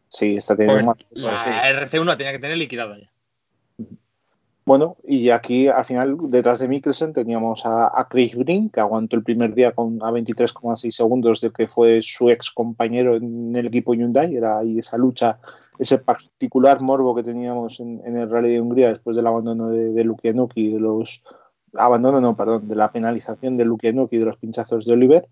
Sí, 0.09 0.37
está 0.37 0.55
teniendo 0.55 0.85
pues 0.85 1.23
mal 1.23 1.35
La 1.35 1.73
RC1 1.73 2.05
la 2.05 2.17
tenía 2.17 2.33
que 2.33 2.39
tener 2.39 2.59
liquidada 2.59 2.99
ya. 2.99 3.11
Bueno, 4.67 4.99
y 5.03 5.31
aquí 5.31 5.67
al 5.67 5.85
final, 5.85 6.17
detrás 6.25 6.59
de 6.59 6.69
Mikkelsen, 6.69 7.15
teníamos 7.15 7.63
a, 7.65 8.07
Chris 8.11 8.35
Green, 8.37 8.69
que 8.69 8.81
aguantó 8.81 9.17
el 9.17 9.25
primer 9.25 9.55
día 9.55 9.73
con 9.73 9.99
a 10.03 10.11
23,6 10.11 10.91
segundos 10.91 11.41
de 11.41 11.51
que 11.51 11.67
fue 11.67 12.03
su 12.03 12.29
ex 12.29 12.51
compañero 12.51 13.17
en 13.17 13.57
el 13.57 13.69
equipo 13.69 13.95
Hyundai. 13.95 14.37
Era 14.37 14.59
ahí 14.59 14.79
esa 14.79 14.99
lucha, 14.99 15.41
ese 15.79 15.99
particular 15.99 16.83
morbo 16.83 17.15
que 17.15 17.23
teníamos 17.23 17.81
en, 17.81 18.15
el 18.15 18.31
Rally 18.31 18.53
de 18.53 18.61
Hungría 18.61 18.91
después 18.91 19.17
del 19.17 19.27
abandono 19.27 19.71
de, 19.71 19.93
de 19.93 20.15
y 20.55 20.71
de 20.71 20.81
los. 20.81 21.25
Abandono, 21.75 22.21
no, 22.21 22.37
perdón, 22.37 22.69
de 22.69 22.77
la 22.77 22.93
penalización 22.93 23.57
de 23.57 23.65
Lukianuk 23.65 24.13
y 24.13 24.19
de 24.19 24.27
los 24.27 24.37
pinchazos 24.37 24.85
de 24.85 24.93
Oliver. 24.93 25.29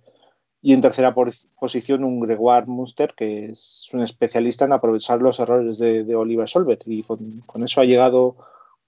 Y 0.61 0.73
en 0.73 0.81
tercera 0.81 1.15
posición 1.15 2.03
un 2.03 2.21
Gregoire 2.21 2.67
Munster, 2.67 3.15
que 3.17 3.47
es 3.47 3.89
un 3.93 4.01
especialista 4.01 4.65
en 4.65 4.73
aprovechar 4.73 5.23
los 5.23 5.39
errores 5.39 5.79
de, 5.79 6.15
Oliver 6.17 6.49
Solver. 6.49 6.79
Y 6.85 7.05
con, 7.05 7.63
eso 7.63 7.81
ha 7.81 7.85
llegado 7.85 8.37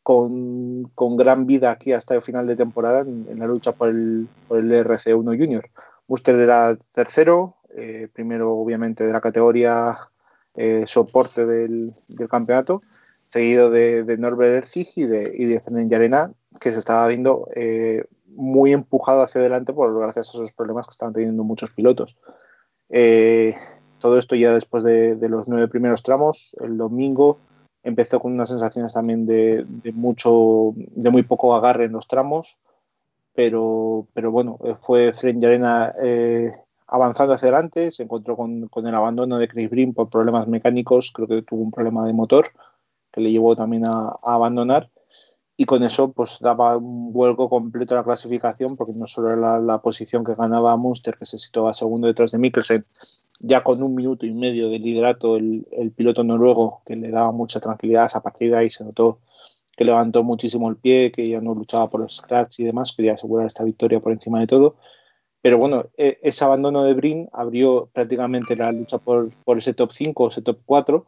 con, 0.02 0.90
gran 1.16 1.46
vida 1.46 1.70
aquí 1.70 1.92
hasta 1.92 2.16
el 2.16 2.22
final 2.22 2.46
de 2.46 2.56
temporada 2.56 3.02
en, 3.02 3.38
la 3.38 3.46
lucha 3.46 3.72
por 3.72 3.88
el, 3.88 4.26
por 4.48 4.58
el 4.58 4.72
RC1 4.72 5.38
Junior. 5.38 5.70
Munster 6.08 6.34
era 6.40 6.76
tercero, 6.92 7.54
eh, 7.76 8.08
primero 8.12 8.52
obviamente 8.52 9.06
de 9.06 9.12
la 9.12 9.20
categoría 9.20 9.96
eh, 10.56 10.84
soporte 10.86 11.46
del, 11.46 11.92
campeonato, 12.28 12.82
seguido 13.28 13.70
de, 13.70 14.16
Norbert 14.18 14.64
Erzig 14.64 14.88
y 14.96 15.04
de, 15.04 15.32
y 15.38 15.44
de 15.44 15.88
Yarena, 15.88 16.32
que 16.60 16.72
se 16.72 16.80
estaba 16.80 17.06
viendo 17.06 17.48
eh, 17.54 18.04
muy 18.36 18.72
empujado 18.72 19.22
hacia 19.22 19.40
adelante 19.40 19.72
por 19.72 19.98
gracias 19.98 20.28
a 20.28 20.38
esos 20.38 20.52
problemas 20.52 20.86
que 20.86 20.92
estaban 20.92 21.14
teniendo 21.14 21.44
muchos 21.44 21.72
pilotos. 21.72 22.16
Eh, 22.88 23.54
todo 24.00 24.18
esto 24.18 24.34
ya 24.34 24.54
después 24.54 24.82
de, 24.82 25.16
los 25.28 25.48
nueve 25.48 25.68
primeros 25.68 26.02
tramos, 26.02 26.56
el 26.60 26.76
domingo 26.76 27.38
empezó 27.82 28.20
con 28.20 28.32
unas 28.32 28.48
sensaciones 28.48 28.94
también 28.94 29.26
de, 29.26 29.64
mucho, 29.94 30.72
de 30.76 31.10
muy 31.10 31.22
poco 31.22 31.54
agarre 31.54 31.84
en 31.84 31.92
los 31.92 32.08
tramos, 32.08 32.58
pero, 33.34 34.06
pero 34.12 34.30
bueno, 34.30 34.58
fue 34.82 35.12
Fren 35.12 35.44
Arena 35.44 35.94
eh, 36.02 36.52
avanzando 36.86 37.34
hacia 37.34 37.48
adelante, 37.48 37.92
se 37.92 38.02
encontró 38.02 38.36
con, 38.36 38.68
el 38.74 38.94
abandono 38.94 39.38
de 39.38 39.48
Chris 39.48 39.70
Brin 39.70 39.94
por 39.94 40.10
problemas 40.10 40.48
mecánicos, 40.48 41.12
creo 41.12 41.28
que 41.28 41.42
tuvo 41.42 41.62
un 41.62 41.70
problema 41.70 42.04
de 42.04 42.12
motor 42.12 42.48
que 43.12 43.20
le 43.20 43.30
llevó 43.30 43.56
también 43.56 43.86
a 43.86 44.18
abandonar 44.22 44.90
y 45.60 45.66
con 45.66 45.82
eso 45.82 46.10
pues 46.12 46.38
daba 46.40 46.78
un 46.78 47.12
vuelco 47.12 47.50
completo 47.50 47.92
a 47.92 47.98
la 47.98 48.04
clasificación 48.04 48.78
porque 48.78 48.94
no 48.94 49.06
solo 49.06 49.30
era 49.30 49.60
la, 49.60 49.82
posición 49.82 50.24
que 50.24 50.34
ganaba 50.34 50.74
Munster 50.78 51.18
que 51.18 51.26
se 51.26 51.36
situaba 51.36 51.74
segundo 51.74 52.06
detrás 52.06 52.32
de 52.32 52.38
Mikkelsen 52.38 52.86
ya 53.40 53.62
con 53.62 53.82
un 53.82 53.94
minuto 53.94 54.24
y 54.24 54.32
medio 54.32 54.70
de 54.70 54.78
liderato 54.78 55.36
el, 55.36 55.92
piloto 55.94 56.24
noruego 56.24 56.80
que 56.86 56.96
le 56.96 57.10
daba 57.10 57.30
mucha 57.32 57.60
tranquilidad 57.60 58.10
a 58.14 58.22
partir 58.22 58.50
de 58.50 58.56
ahí 58.56 58.70
se 58.70 58.84
notó 58.84 59.18
que 59.76 59.84
levantó 59.84 60.24
muchísimo 60.24 60.70
el 60.70 60.76
pie 60.76 61.12
que 61.12 61.28
ya 61.28 61.42
no 61.42 61.54
luchaba 61.54 61.90
por 61.90 62.00
los 62.00 62.16
scratch 62.16 62.60
y 62.60 62.64
demás 62.64 62.94
quería 62.96 63.12
asegurar 63.12 63.46
esta 63.46 63.62
victoria 63.62 64.00
por 64.00 64.12
encima 64.12 64.40
de 64.40 64.46
todo. 64.46 64.76
Pero 65.42 65.56
bueno, 65.56 65.86
e, 65.96 66.18
ese 66.22 66.44
abandono 66.44 66.82
de 66.82 66.92
Brin 66.92 67.28
abrió 67.32 67.88
prácticamente 67.92 68.56
la 68.56 68.72
lucha 68.72 68.98
por, 68.98 69.30
por 69.44 69.56
ese 69.56 69.72
top 69.72 69.92
5 69.92 70.24
o 70.24 70.28
ese 70.28 70.42
top 70.42 70.58
4 70.66 71.06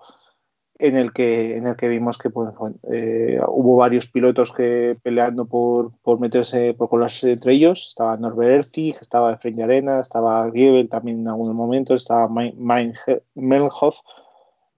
en 0.79 0.97
el 0.97 1.13
que, 1.13 1.57
en 1.57 1.67
el 1.67 1.77
que 1.77 1.89
vimos 1.89 2.19
que 2.19 2.31
pues, 2.31 2.51
eh, 2.91 3.41
hubo 3.47 3.77
varios 3.77 4.07
pilotos 4.07 4.53
que 4.53 4.97
peleando 5.03 5.47
por, 5.47 5.93
por 6.03 6.19
meterse, 6.19 6.75
por 6.75 6.89
colarse 6.89 7.33
entre 7.33 7.53
ellos. 7.53 7.87
Estaba 7.89 8.17
Norbert 8.17 8.67
Erzig, 8.67 8.97
estaba 9.01 9.33
Efraín 9.33 9.63
Arena, 9.63 10.01
estaba 10.01 10.51
Giebel 10.51 10.89
también 10.89 11.21
en 11.21 11.29
algunos 11.29 11.55
momentos, 11.55 12.03
estaba 12.03 12.29
Mein 12.29 12.95
Melhoff, 13.35 13.99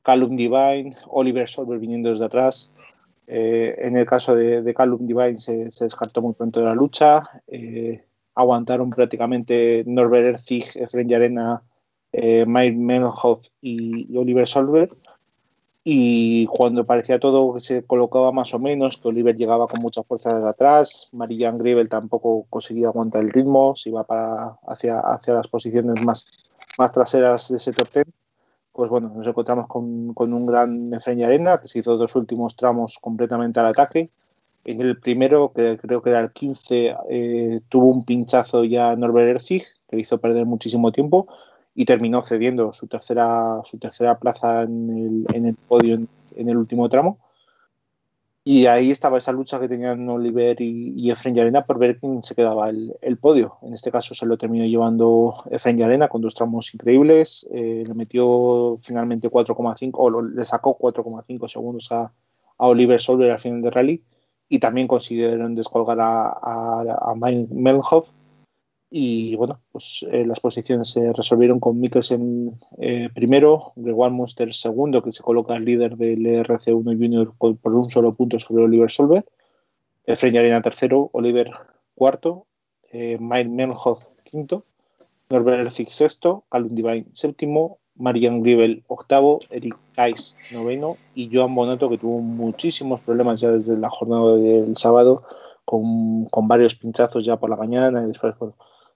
Callum 0.02 0.36
Divine, 0.36 0.96
Oliver 1.08 1.48
Solver 1.48 1.78
viniendo 1.78 2.10
desde 2.10 2.26
atrás. 2.26 2.70
Eh, 3.26 3.74
en 3.78 3.96
el 3.96 4.04
caso 4.04 4.36
de, 4.36 4.74
Callum 4.74 5.06
Divine 5.06 5.38
se, 5.38 5.70
descartó 5.80 6.20
muy 6.20 6.34
pronto 6.34 6.60
de 6.60 6.66
la 6.66 6.74
lucha. 6.74 7.22
Eh, 7.46 8.04
aguantaron 8.34 8.90
prácticamente 8.90 9.84
Norbert 9.86 10.34
Erzig, 10.34 10.66
Efraín 10.74 11.14
Arena, 11.14 11.62
eh, 12.12 12.44
Mike 12.46 12.76
Melhoff 12.76 13.46
y 13.62 14.14
Oliver 14.16 14.46
Solver 14.46 14.90
y 15.86 16.46
cuando 16.46 16.86
parecía 16.86 17.18
todo 17.18 17.52
que 17.52 17.60
se 17.60 17.84
colocaba 17.84 18.32
más 18.32 18.54
o 18.54 18.58
menos, 18.58 18.96
que 18.96 19.08
Oliver 19.08 19.36
llegaba 19.36 19.66
con 19.66 19.82
mucha 19.82 20.02
fuerza 20.02 20.34
desde 20.34 20.48
atrás, 20.48 21.10
Marianne 21.12 21.58
Griebel 21.58 21.90
tampoco 21.90 22.46
conseguía 22.48 22.88
aguantar 22.88 23.22
el 23.22 23.30
ritmo, 23.30 23.76
se 23.76 23.90
iba 23.90 24.02
para 24.04 24.56
hacia, 24.66 24.98
hacia 25.00 25.34
las 25.34 25.48
posiciones 25.48 26.02
más, 26.02 26.32
más 26.78 26.90
traseras 26.90 27.50
de 27.50 27.56
ese 27.58 27.72
top 27.72 27.90
ten, 27.90 28.04
pues 28.72 28.88
bueno, 28.88 29.12
nos 29.14 29.26
encontramos 29.26 29.66
con, 29.66 30.14
con 30.14 30.32
un 30.32 30.46
gran 30.46 30.92
Efraín 30.94 31.22
Arena, 31.22 31.58
que 31.58 31.68
se 31.68 31.80
hizo 31.80 31.98
dos 31.98 32.16
últimos 32.16 32.56
tramos 32.56 32.98
completamente 32.98 33.60
al 33.60 33.66
ataque. 33.66 34.10
En 34.64 34.80
el 34.80 34.98
primero, 34.98 35.52
que 35.52 35.76
creo 35.76 36.00
que 36.00 36.10
era 36.10 36.20
el 36.20 36.32
15, 36.32 36.96
eh, 37.10 37.60
tuvo 37.68 37.90
un 37.90 38.04
pinchazo 38.04 38.64
ya 38.64 38.96
Norbert 38.96 39.36
Erzig, 39.36 39.64
que 39.88 39.96
le 39.96 40.02
hizo 40.02 40.18
perder 40.18 40.46
muchísimo 40.46 40.90
tiempo, 40.92 41.28
y 41.74 41.84
terminó 41.84 42.20
cediendo 42.20 42.72
su 42.72 42.86
tercera, 42.86 43.60
su 43.64 43.78
tercera 43.78 44.18
plaza 44.18 44.62
en 44.62 44.88
el, 44.88 45.36
en 45.36 45.46
el 45.46 45.54
podio 45.54 45.94
en, 45.94 46.48
el 46.48 46.56
último 46.56 46.88
tramo. 46.88 47.18
Y 48.46 48.66
ahí 48.66 48.90
estaba 48.90 49.16
esa 49.16 49.32
lucha 49.32 49.58
que 49.58 49.68
tenían 49.68 50.06
Oliver 50.08 50.60
y, 50.60 50.92
y 50.96 51.10
Efren 51.10 51.34
Yarena 51.34 51.64
por 51.64 51.78
ver 51.78 51.98
quién 51.98 52.22
se 52.22 52.34
quedaba 52.34 52.68
el, 52.68 52.94
el, 53.00 53.16
podio. 53.16 53.56
En 53.62 53.72
este 53.72 53.90
caso 53.90 54.14
se 54.14 54.26
lo 54.26 54.36
terminó 54.36 54.66
llevando 54.66 55.34
Efren 55.50 55.78
Yarena 55.78 56.08
con 56.08 56.20
dos 56.20 56.34
tramos 56.34 56.72
increíbles. 56.74 57.48
Eh, 57.50 57.84
le 57.86 57.94
metió 57.94 58.78
finalmente 58.82 59.30
4,5 59.30 59.90
o 59.94 60.22
le 60.22 60.44
sacó 60.44 60.78
4,5 60.78 61.48
segundos 61.48 61.90
a, 61.90 62.12
a, 62.58 62.66
Oliver 62.68 63.00
Solver 63.00 63.30
al 63.30 63.38
final 63.38 63.62
del 63.62 63.72
rally. 63.72 64.04
Y 64.46 64.58
también 64.58 64.86
consiguieron 64.86 65.54
descolgar 65.54 65.98
a, 66.00 66.26
a, 66.26 67.12
a 67.12 67.14
Melhoff 67.14 68.10
y 68.96 69.34
bueno, 69.34 69.60
pues 69.72 70.06
eh, 70.08 70.24
las 70.24 70.38
posiciones 70.38 70.90
se 70.90 71.12
resolvieron 71.12 71.58
con 71.58 71.80
Mikkelsen 71.80 72.52
eh, 72.78 73.08
primero, 73.12 73.72
Gregoire 73.74 74.14
Munster 74.14 74.54
segundo, 74.54 75.02
que 75.02 75.10
se 75.10 75.20
coloca 75.20 75.56
el 75.56 75.64
líder 75.64 75.96
del 75.96 76.24
RC1 76.24 76.96
Junior 76.96 77.34
por 77.36 77.74
un 77.74 77.90
solo 77.90 78.12
punto 78.12 78.38
sobre 78.38 78.62
Oliver 78.62 78.92
Solver. 78.92 79.24
Efraín 80.06 80.38
Arena 80.38 80.62
tercero, 80.62 81.10
Oliver 81.12 81.50
cuarto, 81.96 82.46
eh, 82.92 83.18
Mike 83.20 83.48
Melhoff 83.48 84.04
quinto, 84.22 84.64
Norbert 85.28 85.62
Erzig 85.62 85.88
sexto, 85.88 86.44
Calum 86.48 86.76
Divine 86.76 87.06
séptimo, 87.14 87.78
Marian 87.96 88.42
Grivel 88.42 88.84
octavo, 88.86 89.40
Eric 89.50 89.76
Kais 89.96 90.36
noveno 90.52 90.98
y 91.16 91.34
Joan 91.34 91.52
Bonato 91.52 91.90
que 91.90 91.98
tuvo 91.98 92.20
muchísimos 92.20 93.00
problemas 93.00 93.40
ya 93.40 93.50
desde 93.50 93.76
la 93.76 93.90
jornada 93.90 94.36
del 94.36 94.76
sábado 94.76 95.20
con, 95.64 96.28
varios 96.46 96.76
pinchazos 96.76 97.24
ya 97.24 97.36
por 97.36 97.50
la 97.50 97.56
mañana 97.56 98.00
y 98.04 98.06
después 98.06 98.34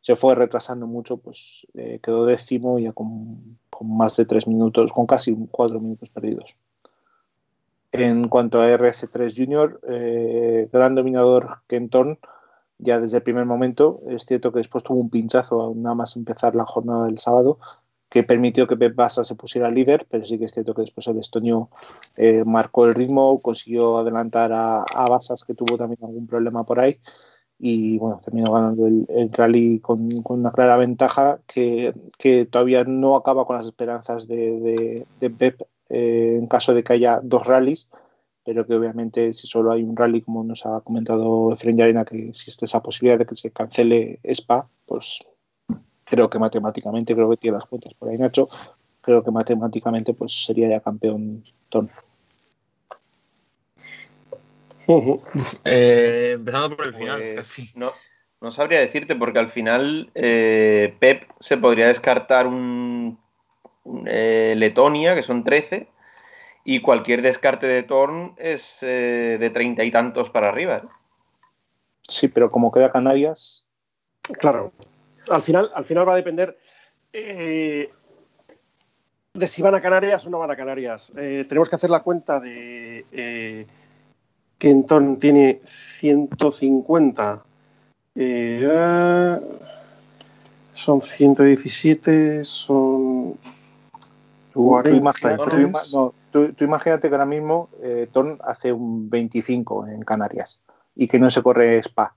se 0.00 0.16
fue 0.16 0.34
retrasando 0.34 0.86
mucho, 0.86 1.18
pues 1.18 1.66
eh, 1.74 2.00
quedó 2.02 2.24
décimo 2.24 2.78
ya 2.78 2.92
con, 2.92 3.58
más 3.80 4.16
de 4.16 4.24
tres 4.24 4.46
minutos, 4.46 4.92
con 4.92 5.06
casi 5.06 5.36
cuatro 5.50 5.80
minutos 5.80 6.08
perdidos. 6.10 6.56
En 7.92 8.28
cuanto 8.28 8.60
a 8.60 8.68
RC3 8.68 9.34
Junior, 9.34 9.80
eh, 9.88 10.68
gran 10.72 10.94
dominador 10.94 11.60
Kenton 11.66 12.18
ya 12.78 13.00
desde 13.00 13.18
el 13.18 13.22
primer 13.22 13.44
momento. 13.44 14.00
Es 14.08 14.24
cierto 14.24 14.52
que 14.52 14.58
después 14.58 14.84
tuvo 14.84 14.98
un 15.00 15.10
pinchazo 15.10 15.72
nada 15.74 15.94
más 15.94 16.16
empezar 16.16 16.54
la 16.54 16.64
jornada 16.64 17.06
del 17.06 17.18
sábado, 17.18 17.58
que 18.08 18.22
permitió 18.22 18.66
que 18.66 18.76
Pep 18.76 18.94
Bassa 18.94 19.24
se 19.24 19.34
pusiera 19.34 19.70
líder, 19.70 20.06
pero 20.10 20.24
sí 20.24 20.38
que 20.38 20.46
es 20.46 20.52
cierto 20.52 20.74
que 20.74 20.82
después 20.82 21.06
el 21.08 21.18
estonio 21.18 21.68
eh, 22.16 22.44
marcó 22.44 22.86
el 22.86 22.94
ritmo, 22.94 23.40
consiguió 23.42 23.98
adelantar 23.98 24.52
a, 24.52 24.82
a 24.82 25.08
Bassas, 25.08 25.44
que 25.44 25.54
tuvo 25.54 25.76
también 25.76 25.98
algún 26.02 26.26
problema 26.26 26.64
por 26.64 26.80
ahí, 26.80 26.98
y 27.58 27.98
bueno, 27.98 28.20
terminó 28.24 28.52
ganando 28.52 28.86
el, 28.86 29.32
rally 29.32 29.80
con, 29.80 30.08
una 30.24 30.52
clara 30.52 30.76
ventaja 30.76 31.40
que, 31.46 31.92
todavía 32.50 32.84
no 32.84 33.16
acaba 33.16 33.44
con 33.46 33.56
las 33.56 33.66
esperanzas 33.66 34.28
de, 34.28 35.06
de, 35.20 35.30
Pep 35.30 35.62
eh, 35.88 36.36
en 36.38 36.46
caso 36.46 36.72
de 36.74 36.84
que 36.84 36.92
haya 36.92 37.20
dos 37.22 37.46
rallies, 37.46 37.88
pero 38.44 38.66
que 38.66 38.74
obviamente 38.74 39.34
si 39.34 39.46
solo 39.46 39.72
hay 39.72 39.82
un 39.82 39.96
rally, 39.96 40.22
como 40.22 40.44
nos 40.44 40.64
ha 40.66 40.80
comentado 40.80 41.52
Efren 41.52 41.80
Arena, 41.80 42.04
que 42.04 42.28
existe 42.28 42.64
esa 42.64 42.82
posibilidad 42.82 43.18
de 43.18 43.26
que 43.26 43.34
se 43.34 43.50
cancele 43.50 44.20
Spa, 44.22 44.68
pues 44.86 45.18
creo 46.04 46.30
que 46.30 46.38
matemáticamente, 46.38 47.14
creo 47.14 47.28
que 47.30 47.36
tiene 47.36 47.56
las 47.56 47.66
cuentas 47.66 47.92
por 47.94 48.08
ahí 48.08 48.18
Nacho, 48.18 48.46
creo 49.02 49.24
que 49.24 49.30
matemáticamente 49.30 50.14
pues 50.14 50.44
sería 50.46 50.68
ya 50.68 50.80
campeón 50.80 51.42
Eh, 55.64 56.32
empezando 56.34 56.76
por 56.76 56.86
el 56.86 56.94
final. 56.94 57.22
Pues, 57.34 57.76
no, 57.76 57.92
no 58.40 58.50
sabría 58.50 58.80
decirte 58.80 59.14
porque 59.14 59.38
al 59.38 59.50
final 59.50 60.10
eh, 60.14 60.94
Pep 60.98 61.24
se 61.40 61.58
podría 61.58 61.88
descartar 61.88 62.46
un, 62.46 63.18
eh, 64.06 64.54
Letonia, 64.56 65.14
que 65.14 65.22
son 65.22 65.44
13, 65.44 65.88
y 66.64 66.80
cualquier 66.80 67.22
descarte 67.22 67.66
de 67.66 67.82
Torn 67.82 68.34
es 68.38 68.78
de 68.80 69.50
treinta 69.52 69.84
y 69.84 69.90
tantos 69.90 70.30
para 70.30 70.48
arriba. 70.48 70.82
Sí, 72.02 72.28
pero 72.28 72.50
como 72.50 72.72
queda 72.72 72.90
Canarias. 72.90 73.66
Claro, 74.40 74.72
al 75.30 75.42
final, 75.42 75.70
al 75.74 75.84
final 75.84 76.08
va 76.08 76.14
a 76.14 76.16
depender 76.16 76.58
eh, 77.12 77.90
de 79.34 79.46
si 79.46 79.62
van 79.62 79.74
a 79.74 79.80
Canarias 79.80 80.26
o 80.26 80.30
no 80.30 80.38
van 80.38 80.50
a 80.50 80.56
Canarias. 80.56 81.12
Eh, 81.16 81.44
tenemos 81.48 81.68
que 81.68 81.76
hacer 81.76 81.90
la 81.90 82.02
cuenta 82.02 82.40
de 82.40 83.66
eh, 84.58 84.60
que 84.60 84.70
Enton 84.70 85.18
tiene 85.18 85.60
150. 85.64 87.42
son 90.72 91.02
117, 91.02 92.44
son 92.44 93.36
Tú, 94.52 94.80
imagínate, 96.60 97.08
que 97.08 97.14
ahora 97.14 97.26
mismo 97.26 97.68
Torn 98.12 98.38
hace 98.42 98.72
un 98.72 99.08
25 99.08 99.86
en 99.86 100.02
Canarias 100.02 100.60
y 100.96 101.06
que 101.06 101.18
no 101.18 101.30
se 101.30 101.42
corre 101.42 101.78
Spa 101.78 102.14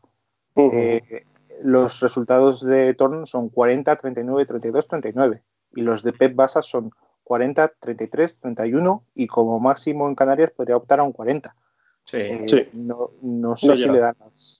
los 1.64 2.00
resultados 2.02 2.66
de 2.66 2.94
Torn 2.94 3.26
son 3.26 3.50
40, 3.50 3.96
39, 3.96 4.46
32, 4.46 4.88
39. 4.88 5.44
Y 5.76 5.82
los 5.82 6.04
de 6.04 6.14
Pep 6.14 6.36
Basas 6.36 6.66
son 6.66 6.92
40, 7.24 7.74
33, 7.80 8.40
31 8.40 9.04
y 9.14 9.28
como 9.28 9.60
máximo 9.60 10.08
en 10.08 10.16
Canarias 10.16 10.52
podría 10.52 10.78
optar 10.78 11.00
a 11.00 11.04
un 11.04 11.12
40. 11.12 11.56
Sí, 12.04 12.18
eh, 12.18 12.70
No, 12.74 13.12
no, 13.22 13.56
sé 13.56 13.78
si 13.78 13.88
le 13.88 14.00
dan 14.00 14.16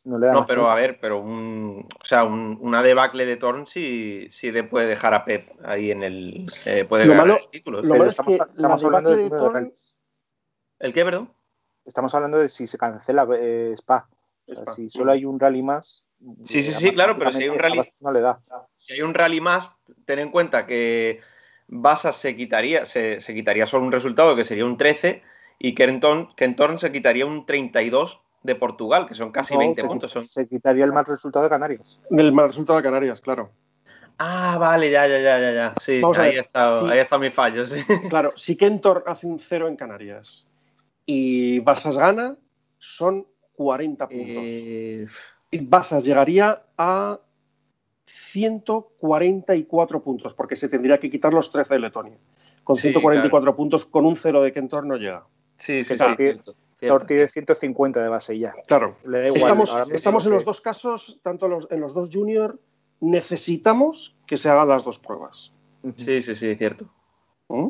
no, 0.06 0.18
le 0.18 0.32
no 0.32 0.46
pero 0.46 0.70
a 0.70 0.76
ver, 0.76 1.00
pero 1.02 1.20
un, 1.20 1.88
o 2.00 2.06
sea, 2.06 2.24
un, 2.24 2.58
una 2.62 2.82
debacle 2.82 3.26
de 3.26 3.36
Torn 3.36 3.68
sí, 3.68 4.28
sí 4.30 4.52
le 4.52 4.64
puede 4.64 4.88
dejar 4.88 5.14
a 5.14 5.26
Pep 5.26 5.50
ahí 5.66 5.92
en 5.92 6.04
el. 6.04 6.52
Eh, 6.66 6.86
puede 6.86 7.06
lo 7.06 7.16
malo, 7.16 7.38
el 7.38 7.50
título. 7.50 7.82
Lo 7.82 7.96
malo 7.96 8.06
estamos, 8.06 8.34
es 8.34 8.40
que 8.40 8.52
estamos 8.54 8.84
hablando 8.84 9.10
de, 9.10 9.30
de 9.30 9.72
¿El 10.80 10.94
qué, 10.94 11.04
perdón? 11.04 11.32
Estamos 11.84 12.14
hablando 12.16 12.38
de 12.38 12.48
si 12.48 12.68
se 12.68 12.78
cancela 12.78 13.28
eh, 13.36 13.74
Spa. 13.76 14.08
si 14.76 14.90
solo 14.90 15.12
hay 15.12 15.26
un 15.26 15.40
rally 15.40 15.64
más, 15.64 16.04
Sí, 16.46 16.62
sí, 16.62 16.72
sí, 16.72 16.92
claro, 16.92 17.16
pero 17.18 17.32
si 17.32 17.44
hay 17.44 17.50
un 17.50 17.58
rally. 17.58 17.82
Si 18.78 18.94
hay 18.94 19.02
un 19.02 19.14
rally 19.14 19.42
más, 19.42 19.76
ten 20.06 20.20
en 20.20 20.30
cuenta 20.30 20.68
que 20.68 21.20
Basa 21.68 22.12
se 22.12 22.36
quitaría, 22.36 22.86
se, 22.86 23.20
quitaría 23.26 23.66
solo 23.66 23.86
un 23.86 23.92
resultado 23.92 24.36
que 24.36 24.44
sería 24.44 24.66
un 24.66 24.78
13 24.78 25.24
y 25.64 25.76
Kenton, 25.76 26.30
Kenton 26.36 26.80
se 26.80 26.92
quitaría 26.92 27.26
un 27.26 27.46
32 27.46 28.20
de 28.42 28.56
Portugal, 28.56 29.06
que 29.06 29.14
son 29.14 29.32
casi 29.32 29.56
20 29.56 29.84
puntos. 29.84 30.12
Se 30.12 30.48
quitaría 30.48 30.84
el 30.86 30.92
mal 30.92 31.06
resultado 31.06 31.44
de 31.44 31.50
Canarias. 31.52 32.00
El 32.10 32.32
mal 32.32 32.48
resultado 32.48 32.78
de 32.78 32.84
Canarias, 32.84 33.22
claro. 33.22 33.52
Ah, 34.18 34.58
vale, 34.60 34.90
ya, 34.90 35.06
ya, 35.06 35.20
ya, 35.20 35.40
ya, 35.40 35.52
ya. 35.54 35.74
Sí, 35.80 36.02
ahí, 36.18 36.38
está, 36.38 36.80
ahí 36.90 37.00
está 37.00 37.18
mi 37.20 37.30
fallo. 37.30 37.66
Sí. 37.66 37.82
Claro, 38.10 38.34
si 38.36 38.56
Kentor 38.56 39.04
hace 39.06 39.28
un 39.28 39.38
0 39.38 39.68
en 39.68 39.76
Canarias 39.76 40.48
y 41.06 41.60
Basas 41.60 41.96
gana, 41.96 42.36
son 42.80 43.28
40 43.56 44.08
puntos. 44.08 44.28
Eh... 44.28 45.08
Basas 45.62 46.04
llegaría 46.04 46.64
a 46.76 47.20
144 48.06 50.02
puntos, 50.02 50.34
porque 50.34 50.56
se 50.56 50.70
tendría 50.70 51.00
que 51.00 51.12
quitar 51.12 51.34
los 51.34 51.52
13 51.52 51.76
de 51.76 51.80
Letonia. 51.80 52.18
Con 52.64 52.76
144 52.76 53.56
puntos, 53.56 53.86
con 53.86 54.06
un 54.06 54.16
0 54.16 54.42
de 54.42 54.54
Kentor 54.54 54.86
no 54.86 54.98
llega. 54.98 55.26
Sí, 55.62 55.84
sí, 55.84 55.96
sí. 55.98 56.88
Tor 56.88 57.06
tiene 57.06 57.28
150 57.28 58.02
de 58.02 58.10
base 58.10 58.40
ya. 58.40 58.54
Claro. 58.68 58.98
Estamos, 59.06 59.72
estamos 59.92 60.26
en 60.26 60.32
los 60.32 60.44
dos 60.44 60.62
casos, 60.62 61.20
tanto 61.22 61.46
en 61.70 61.80
los 61.80 61.94
dos 61.94 62.10
junior, 62.12 62.60
necesitamos 63.00 64.16
que 64.26 64.38
se 64.38 64.50
hagan 64.50 64.68
las 64.68 64.84
dos 64.84 64.98
pruebas. 64.98 65.52
Sí, 65.96 66.22
sí, 66.24 66.34
sí, 66.34 66.56
cierto. 66.56 66.86
¿Mm? 67.50 67.68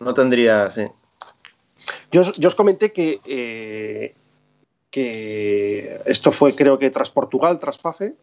No 0.00 0.14
tendría, 0.14 0.70
sí. 0.70 0.86
Yo, 2.12 2.20
os 2.20 2.54
comenté 2.54 2.92
que 2.92 3.20
eh, 3.24 4.14
que 4.90 6.00
esto 6.04 6.32
fue 6.32 6.54
creo 6.54 6.78
que 6.78 6.90
tras 6.90 7.10
Portugal, 7.10 7.58
tras 7.58 7.78
FAFE, 7.78 8.16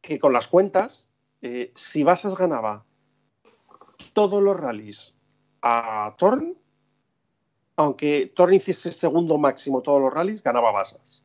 que 0.00 0.18
con 0.18 0.32
las 0.32 0.48
cuentas, 0.48 1.06
eh, 1.42 1.72
si 1.74 2.02
Basas 2.02 2.36
ganaba 2.36 2.84
todos 4.12 4.42
los 4.42 4.58
rallies 4.58 5.14
a 5.62 6.14
Torn, 6.18 6.56
aunque 7.76 8.32
Torn 8.34 8.54
hiciese 8.54 8.92
segundo 8.92 9.38
máximo 9.38 9.82
todos 9.82 10.00
los 10.00 10.12
rallies, 10.12 10.42
ganaba 10.42 10.72
Basas. 10.72 11.22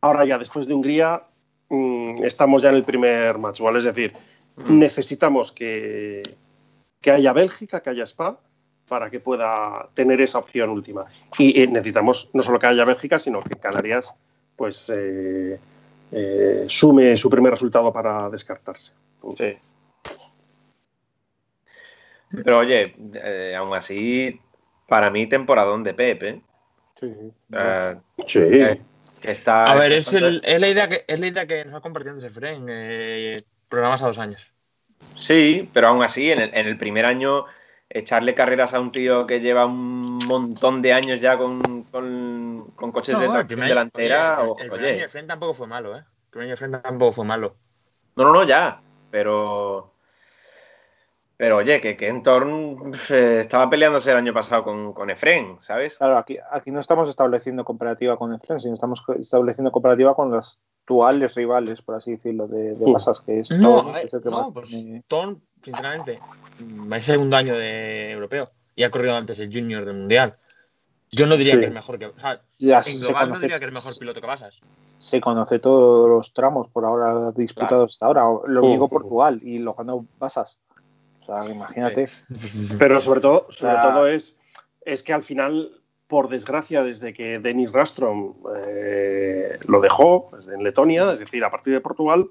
Ahora 0.00 0.24
ya 0.24 0.38
después 0.38 0.66
de 0.66 0.74
Hungría 0.74 1.22
mm, 1.70 2.24
estamos 2.24 2.62
ya 2.62 2.68
en 2.68 2.76
el 2.76 2.84
primer 2.84 3.38
match, 3.38 3.60
Es 3.60 3.84
decir, 3.84 4.12
mm. 4.56 4.78
necesitamos 4.78 5.50
que, 5.50 6.22
que 7.00 7.10
haya 7.10 7.32
Bélgica, 7.32 7.82
que 7.82 7.90
haya 7.90 8.04
Spa, 8.04 8.38
para 8.88 9.10
que 9.10 9.20
pueda 9.20 9.88
tener 9.94 10.20
esa 10.20 10.38
opción 10.38 10.70
última. 10.70 11.06
Y 11.38 11.60
eh, 11.60 11.66
necesitamos 11.66 12.28
no 12.32 12.42
solo 12.42 12.58
que 12.58 12.66
haya 12.66 12.84
Bélgica, 12.84 13.18
sino 13.18 13.40
que 13.40 13.56
Canarias 13.56 14.14
pues 14.56 14.90
eh, 14.94 15.58
eh, 16.12 16.64
sume 16.68 17.16
su 17.16 17.30
primer 17.30 17.52
resultado 17.52 17.92
para 17.92 18.28
descartarse. 18.28 18.92
Sí. 19.36 19.56
Pero 22.44 22.58
oye, 22.58 22.82
aún 23.56 23.74
así, 23.74 24.40
para 24.86 25.10
mí 25.10 25.26
temporadón 25.26 25.82
de 25.84 25.94
Pepe. 25.94 26.42
Sí. 26.94 27.14
sí. 28.26 28.40
Está, 29.22 29.72
a 29.72 29.74
ver, 29.76 29.92
es, 29.92 30.12
la 30.12 30.68
idea 30.68 30.88
que, 30.88 31.04
es 31.06 31.18
la 31.18 31.26
idea 31.26 31.46
que 31.46 31.64
nos 31.64 31.74
ha 31.74 31.80
compartido 31.80 32.14
antes 32.14 32.30
Efren, 32.30 32.66
programas 33.68 34.02
a 34.02 34.06
dos 34.06 34.18
años. 34.18 34.52
Sí, 35.16 35.68
pero 35.72 35.88
aún 35.88 36.02
así, 36.02 36.30
en 36.30 36.54
el 36.54 36.76
primer 36.76 37.06
año 37.06 37.46
echarle 37.94 38.34
carreras 38.34 38.74
a 38.74 38.80
un 38.80 38.92
tío 38.92 39.26
que 39.26 39.40
lleva 39.40 39.66
un 39.66 40.18
montón 40.18 40.82
de 40.82 40.92
años 40.92 41.20
ya 41.20 41.38
con, 41.38 41.84
con, 41.84 42.92
coches 42.92 43.18
de 43.18 43.28
tracción 43.28 43.60
delantera. 43.60 44.42
Oye, 44.42 44.64
el, 44.64 44.72
el, 44.72 44.84
año 44.84 45.08
de 45.08 45.22
tampoco 45.22 45.54
fue 45.54 45.66
malo, 45.66 45.96
¿eh? 45.96 46.00
El 46.00 46.30
primer 46.30 46.46
año 46.46 46.52
de 46.52 46.56
frente 46.56 46.78
tampoco 46.78 47.12
fue 47.12 47.24
malo. 47.24 47.56
No, 48.16 48.24
no, 48.24 48.32
no, 48.32 48.44
ya. 48.44 48.80
Pero. 49.10 49.93
Pero 51.44 51.58
oye, 51.58 51.78
que, 51.78 51.94
que 51.94 52.08
Entorn 52.08 52.94
eh, 53.10 53.40
estaba 53.42 53.68
peleándose 53.68 54.10
el 54.10 54.16
año 54.16 54.32
pasado 54.32 54.64
con, 54.64 54.94
con 54.94 55.10
Efren, 55.10 55.58
¿sabes? 55.60 55.98
Claro, 55.98 56.16
aquí, 56.16 56.38
aquí 56.50 56.70
no 56.70 56.80
estamos 56.80 57.06
estableciendo 57.06 57.66
comparativa 57.66 58.16
con 58.16 58.32
Efren, 58.32 58.60
sino 58.60 58.72
estamos 58.72 59.02
estableciendo 59.20 59.70
comparativa 59.70 60.14
con 60.14 60.30
los 60.30 60.58
actuales 60.80 61.34
rivales, 61.34 61.82
por 61.82 61.96
así 61.96 62.12
decirlo, 62.12 62.48
de, 62.48 62.76
de 62.76 62.90
Masas, 62.90 63.20
que 63.20 63.40
es 63.40 63.50
no, 63.50 63.94
eh, 63.94 64.08
no, 64.24 64.54
pues, 64.54 64.70
sinceramente, 65.62 66.18
va 66.90 66.96
a 66.96 67.00
ser 67.02 67.16
segundo 67.16 67.36
año 67.36 67.52
de 67.52 68.12
europeo 68.12 68.50
y 68.74 68.84
ha 68.84 68.90
corrido 68.90 69.14
antes 69.14 69.38
el 69.38 69.52
junior 69.52 69.84
del 69.84 69.96
mundial. 69.96 70.38
Yo 71.10 71.26
no 71.26 71.36
diría 71.36 71.60
que 71.60 71.66
es 71.66 71.72
mejor 71.72 71.98
que. 71.98 72.06
O 72.06 72.18
sea, 72.18 72.40
en 72.58 73.00
global 73.00 73.28
no 73.28 73.38
diría 73.38 73.58
que 73.58 73.66
es 73.66 73.72
mejor 73.72 73.92
piloto 73.98 74.18
que 74.22 74.26
Basas. 74.26 74.60
Se 74.96 75.20
conoce 75.20 75.58
todos 75.58 76.08
los 76.08 76.32
tramos 76.32 76.68
por 76.68 76.86
ahora 76.86 77.32
disputados 77.32 77.92
hasta 77.92 78.06
ahora. 78.06 78.22
Lo 78.46 78.64
único 78.64 78.88
Portugal 78.88 79.40
y 79.42 79.58
lo 79.58 79.74
ganó 79.74 80.06
Basas. 80.18 80.58
O 81.26 81.26
sea, 81.26 81.50
imagínate. 81.50 82.08
Pero 82.78 83.00
sobre 83.00 83.20
todo, 83.20 83.46
sobre 83.50 83.76
todo 83.76 84.06
es, 84.06 84.36
es 84.84 85.02
que 85.02 85.12
al 85.12 85.24
final, 85.24 85.70
por 86.06 86.28
desgracia, 86.28 86.82
desde 86.82 87.14
que 87.14 87.38
Denis 87.38 87.72
Rastrom 87.72 88.34
eh, 88.66 89.58
lo 89.66 89.80
dejó 89.80 90.28
pues, 90.30 90.46
en 90.48 90.62
Letonia, 90.62 91.12
es 91.12 91.20
decir, 91.20 91.42
a 91.44 91.50
partir 91.50 91.72
de 91.72 91.80
Portugal, 91.80 92.26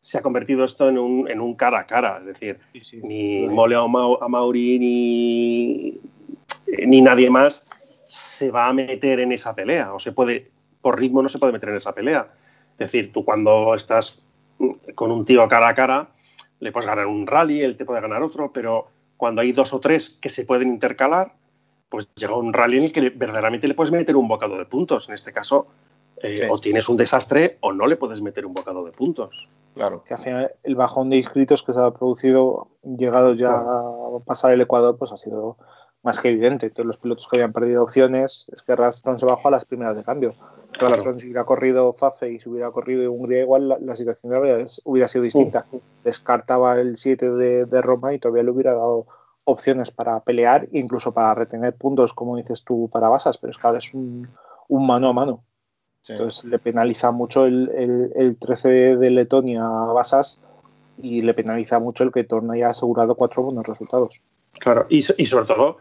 se 0.00 0.16
ha 0.16 0.22
convertido 0.22 0.64
esto 0.64 0.88
en 0.88 0.98
un, 0.98 1.30
en 1.30 1.40
un 1.40 1.54
cara 1.54 1.80
a 1.80 1.86
cara. 1.86 2.18
Es 2.20 2.26
decir, 2.26 2.58
ni 3.02 3.46
Mole 3.46 3.76
Amauri 3.76 4.78
ni, 4.78 6.00
ni 6.86 7.02
nadie 7.02 7.28
más 7.28 7.62
se 8.06 8.50
va 8.50 8.68
a 8.68 8.72
meter 8.72 9.20
en 9.20 9.32
esa 9.32 9.54
pelea. 9.54 9.92
O 9.92 9.98
se 9.98 10.12
puede, 10.12 10.50
por 10.80 10.98
ritmo 10.98 11.22
no 11.22 11.28
se 11.28 11.38
puede 11.38 11.52
meter 11.52 11.68
en 11.68 11.76
esa 11.76 11.92
pelea. 11.92 12.28
Es 12.72 12.78
decir, 12.78 13.12
tú 13.12 13.24
cuando 13.24 13.74
estás 13.74 14.26
con 14.94 15.10
un 15.10 15.26
tío 15.26 15.46
cara 15.48 15.68
a 15.68 15.74
cara, 15.74 16.08
le 16.60 16.72
puedes 16.72 16.86
ganar 16.86 17.06
un 17.06 17.26
rally, 17.26 17.62
él 17.62 17.76
te 17.76 17.84
puede 17.84 18.00
ganar 18.00 18.22
otro, 18.22 18.52
pero 18.52 18.86
cuando 19.16 19.40
hay 19.40 19.52
dos 19.52 19.72
o 19.72 19.80
tres 19.80 20.10
que 20.10 20.28
se 20.28 20.44
pueden 20.44 20.68
intercalar, 20.68 21.32
pues 21.88 22.08
llega 22.14 22.36
un 22.36 22.52
rally 22.52 22.78
en 22.78 22.84
el 22.84 22.92
que 22.92 23.10
verdaderamente 23.10 23.66
le 23.66 23.74
puedes 23.74 23.90
meter 23.90 24.16
un 24.16 24.28
bocado 24.28 24.56
de 24.56 24.64
puntos. 24.64 25.08
En 25.08 25.14
este 25.14 25.32
caso, 25.32 25.66
eh, 26.22 26.48
o 26.50 26.60
tienes 26.60 26.88
un 26.88 26.96
desastre 26.96 27.58
o 27.60 27.72
no 27.72 27.86
le 27.86 27.96
puedes 27.96 28.20
meter 28.20 28.46
un 28.46 28.54
bocado 28.54 28.84
de 28.84 28.92
puntos. 28.92 29.48
Claro. 29.74 30.04
Que 30.04 30.14
al 30.14 30.20
final 30.20 30.52
el 30.62 30.74
bajón 30.74 31.10
de 31.10 31.16
inscritos 31.16 31.62
que 31.62 31.72
se 31.72 31.80
ha 31.80 31.90
producido, 31.90 32.68
llegado 32.82 33.34
ya 33.34 33.50
a 33.50 34.18
pasar 34.24 34.52
el 34.52 34.60
Ecuador, 34.60 34.96
pues 34.98 35.12
ha 35.12 35.16
sido 35.16 35.56
más 36.02 36.18
que 36.18 36.30
evidente. 36.30 36.70
Todos 36.70 36.86
los 36.86 36.98
pilotos 36.98 37.28
que 37.28 37.36
habían 37.36 37.52
perdido 37.52 37.82
opciones, 37.82 38.46
es 38.52 38.62
que 38.62 38.76
Rastron 38.76 39.18
se 39.18 39.26
bajó 39.26 39.48
a 39.48 39.50
las 39.52 39.64
primeras 39.64 39.96
de 39.96 40.04
cambio. 40.04 40.34
Claro. 40.72 41.18
si 41.18 41.26
hubiera 41.26 41.44
corrido 41.44 41.92
Fafe 41.92 42.30
y 42.30 42.38
si 42.38 42.48
hubiera 42.48 42.70
corrido 42.70 43.10
Hungría, 43.10 43.40
igual 43.40 43.76
la, 43.80 43.96
situación 43.96 44.30
de 44.30 44.36
la 44.36 44.40
verdad 44.40 44.68
hubiera 44.84 45.08
sido 45.08 45.24
distinta. 45.24 45.66
Descartaba 46.04 46.80
el 46.80 46.96
7 46.96 47.30
de, 47.30 47.82
Roma 47.82 48.14
y 48.14 48.18
todavía 48.18 48.44
le 48.44 48.50
hubiera 48.50 48.72
dado 48.72 49.06
opciones 49.44 49.90
para 49.90 50.20
pelear, 50.20 50.68
incluso 50.72 51.12
para 51.12 51.34
retener 51.34 51.74
puntos, 51.74 52.12
como 52.12 52.36
dices 52.36 52.62
tú, 52.62 52.88
para 52.92 53.08
Basas, 53.08 53.38
pero 53.38 53.50
es 53.50 53.58
que 53.58 53.66
ahora 53.66 53.78
es 53.78 53.92
un, 53.94 54.28
mano 54.68 55.08
a 55.08 55.12
mano. 55.12 55.44
Entonces 56.08 56.44
le 56.44 56.58
penaliza 56.58 57.10
mucho 57.10 57.46
el, 57.46 57.70
el, 58.14 58.36
13 58.38 58.96
de 58.96 59.10
Letonia 59.10 59.64
a 59.64 59.92
Basas 59.92 60.40
y 60.98 61.22
le 61.22 61.34
penaliza 61.34 61.78
mucho 61.78 62.04
el 62.04 62.12
que 62.12 62.24
Torna 62.24 62.54
haya 62.54 62.68
asegurado 62.68 63.16
cuatro 63.16 63.42
buenos 63.42 63.66
resultados. 63.66 64.22
Claro, 64.58 64.86
y, 64.88 64.98
y 64.98 65.26
sobre 65.26 65.46
todo 65.46 65.78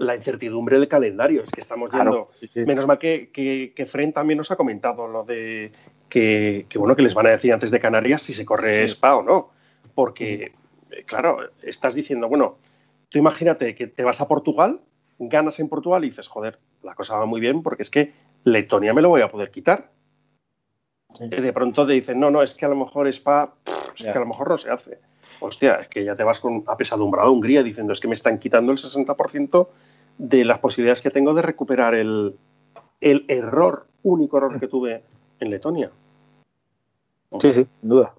la 0.00 0.16
incertidumbre 0.16 0.78
del 0.78 0.88
calendario. 0.88 1.44
Es 1.44 1.50
que 1.52 1.60
estamos 1.60 1.90
viendo. 1.92 2.30
Menos 2.54 2.86
mal 2.86 2.98
que, 2.98 3.30
que, 3.30 3.86
Fren 3.86 4.12
también 4.12 4.38
nos 4.38 4.50
ha 4.50 4.56
comentado 4.56 5.06
lo 5.06 5.24
de 5.24 5.72
que, 6.08 6.66
bueno, 6.74 6.96
que 6.96 7.02
les 7.02 7.14
van 7.14 7.26
a 7.26 7.30
decir 7.30 7.52
antes 7.52 7.70
de 7.70 7.80
Canarias 7.80 8.22
si 8.22 8.32
se 8.32 8.46
corre 8.46 8.84
Spa 8.84 9.16
o 9.16 9.22
no. 9.22 9.50
Porque, 9.94 10.52
eh, 10.90 11.04
claro, 11.04 11.50
estás 11.62 11.94
diciendo, 11.94 12.28
bueno, 12.28 12.56
tú 13.10 13.18
imagínate 13.18 13.74
que 13.74 13.88
te 13.88 14.02
vas 14.02 14.22
a 14.22 14.28
Portugal, 14.28 14.80
ganas 15.18 15.60
en 15.60 15.68
Portugal 15.68 16.02
y 16.04 16.08
dices, 16.08 16.28
joder, 16.28 16.58
la 16.82 16.94
cosa 16.94 17.18
va 17.18 17.26
muy 17.26 17.40
bien 17.40 17.62
porque 17.62 17.82
es 17.82 17.90
que 17.90 18.14
Letonia 18.44 18.94
me 18.94 19.02
lo 19.02 19.10
voy 19.10 19.20
a 19.20 19.30
poder 19.30 19.50
quitar. 19.50 19.90
Y 21.20 21.28
de 21.28 21.52
pronto 21.52 21.86
te 21.86 21.92
dicen, 21.92 22.18
no, 22.18 22.30
no, 22.30 22.42
es 22.42 22.54
que 22.54 22.64
a 22.64 22.68
lo 22.68 22.76
mejor 22.76 23.06
Spa, 23.08 23.52
es 23.94 24.02
que 24.02 24.08
a 24.08 24.20
lo 24.20 24.26
mejor 24.26 24.48
no 24.48 24.56
se 24.56 24.70
hace. 24.70 24.98
Hostia, 25.40 25.74
es 25.74 25.88
que 25.88 26.04
ya 26.04 26.14
te 26.14 26.24
vas 26.24 26.40
con 26.40 26.64
apesadumbrado 26.66 27.28
a 27.28 27.30
Hungría 27.30 27.62
diciendo, 27.62 27.92
es 27.92 28.00
que 28.00 28.08
me 28.08 28.14
están 28.14 28.38
quitando 28.38 28.72
el 28.72 28.78
60% 28.78 29.68
de 30.20 30.44
las 30.44 30.58
posibilidades 30.58 31.00
que 31.00 31.10
tengo 31.10 31.32
de 31.32 31.40
recuperar 31.40 31.94
el, 31.94 32.36
error, 33.00 33.86
único 34.02 34.36
error 34.36 34.60
que 34.60 34.68
tuve 34.68 35.02
en 35.40 35.50
Letonia. 35.50 35.90
Sí, 37.38 37.52
sí, 37.54 37.66
duda, 37.80 38.14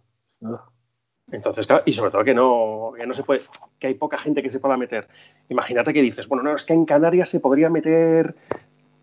Entonces, 1.31 1.67
claro, 1.67 1.83
y 1.85 1.93
sobre 1.93 2.09
todo 2.09 2.23
que 2.23 2.33
no, 2.33 2.93
no 3.05 3.13
se 3.13 3.21
puede, 3.21 3.41
que 3.77 3.85
hay 3.85 3.93
poca 3.93 4.17
gente 4.17 4.41
que 4.41 4.49
se 4.49 4.59
pueda 4.59 4.77
meter. 4.77 5.07
Imagínate 5.49 5.93
que 5.93 6.01
dices, 6.01 6.27
bueno, 6.27 6.41
no, 6.41 6.55
es 6.55 6.65
que 6.65 6.73
en 6.73 6.85
Canarias 6.85 7.29
se 7.29 7.39
podría 7.39 7.69
meter 7.69 8.35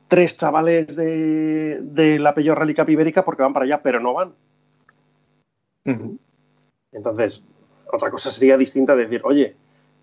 tres 0.09 0.37
chavales 0.37 0.97
de, 0.97 2.17
la 2.19 2.35
peor 2.35 2.59
Rally 2.59 2.75
Cup 2.75 2.91
Ibérica 2.91 3.25
porque 3.25 3.43
van 3.43 3.53
para 3.53 3.65
allá, 3.65 3.81
pero 3.81 4.01
no 4.01 4.15
van. 4.15 4.33
Entonces, 6.91 7.45
otra 7.93 8.11
cosa 8.11 8.33
sería 8.33 8.57
distinta 8.57 8.97
decir, 8.97 9.21
oye, 9.23 9.55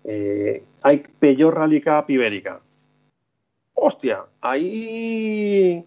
eh, 0.04 0.64
hay 0.80 1.04
peor 1.18 1.56
Rally 1.56 1.82
Cup 1.82 2.06
Ibérica, 2.08 2.62
hostia, 3.76 4.24
ahí, 4.40 5.84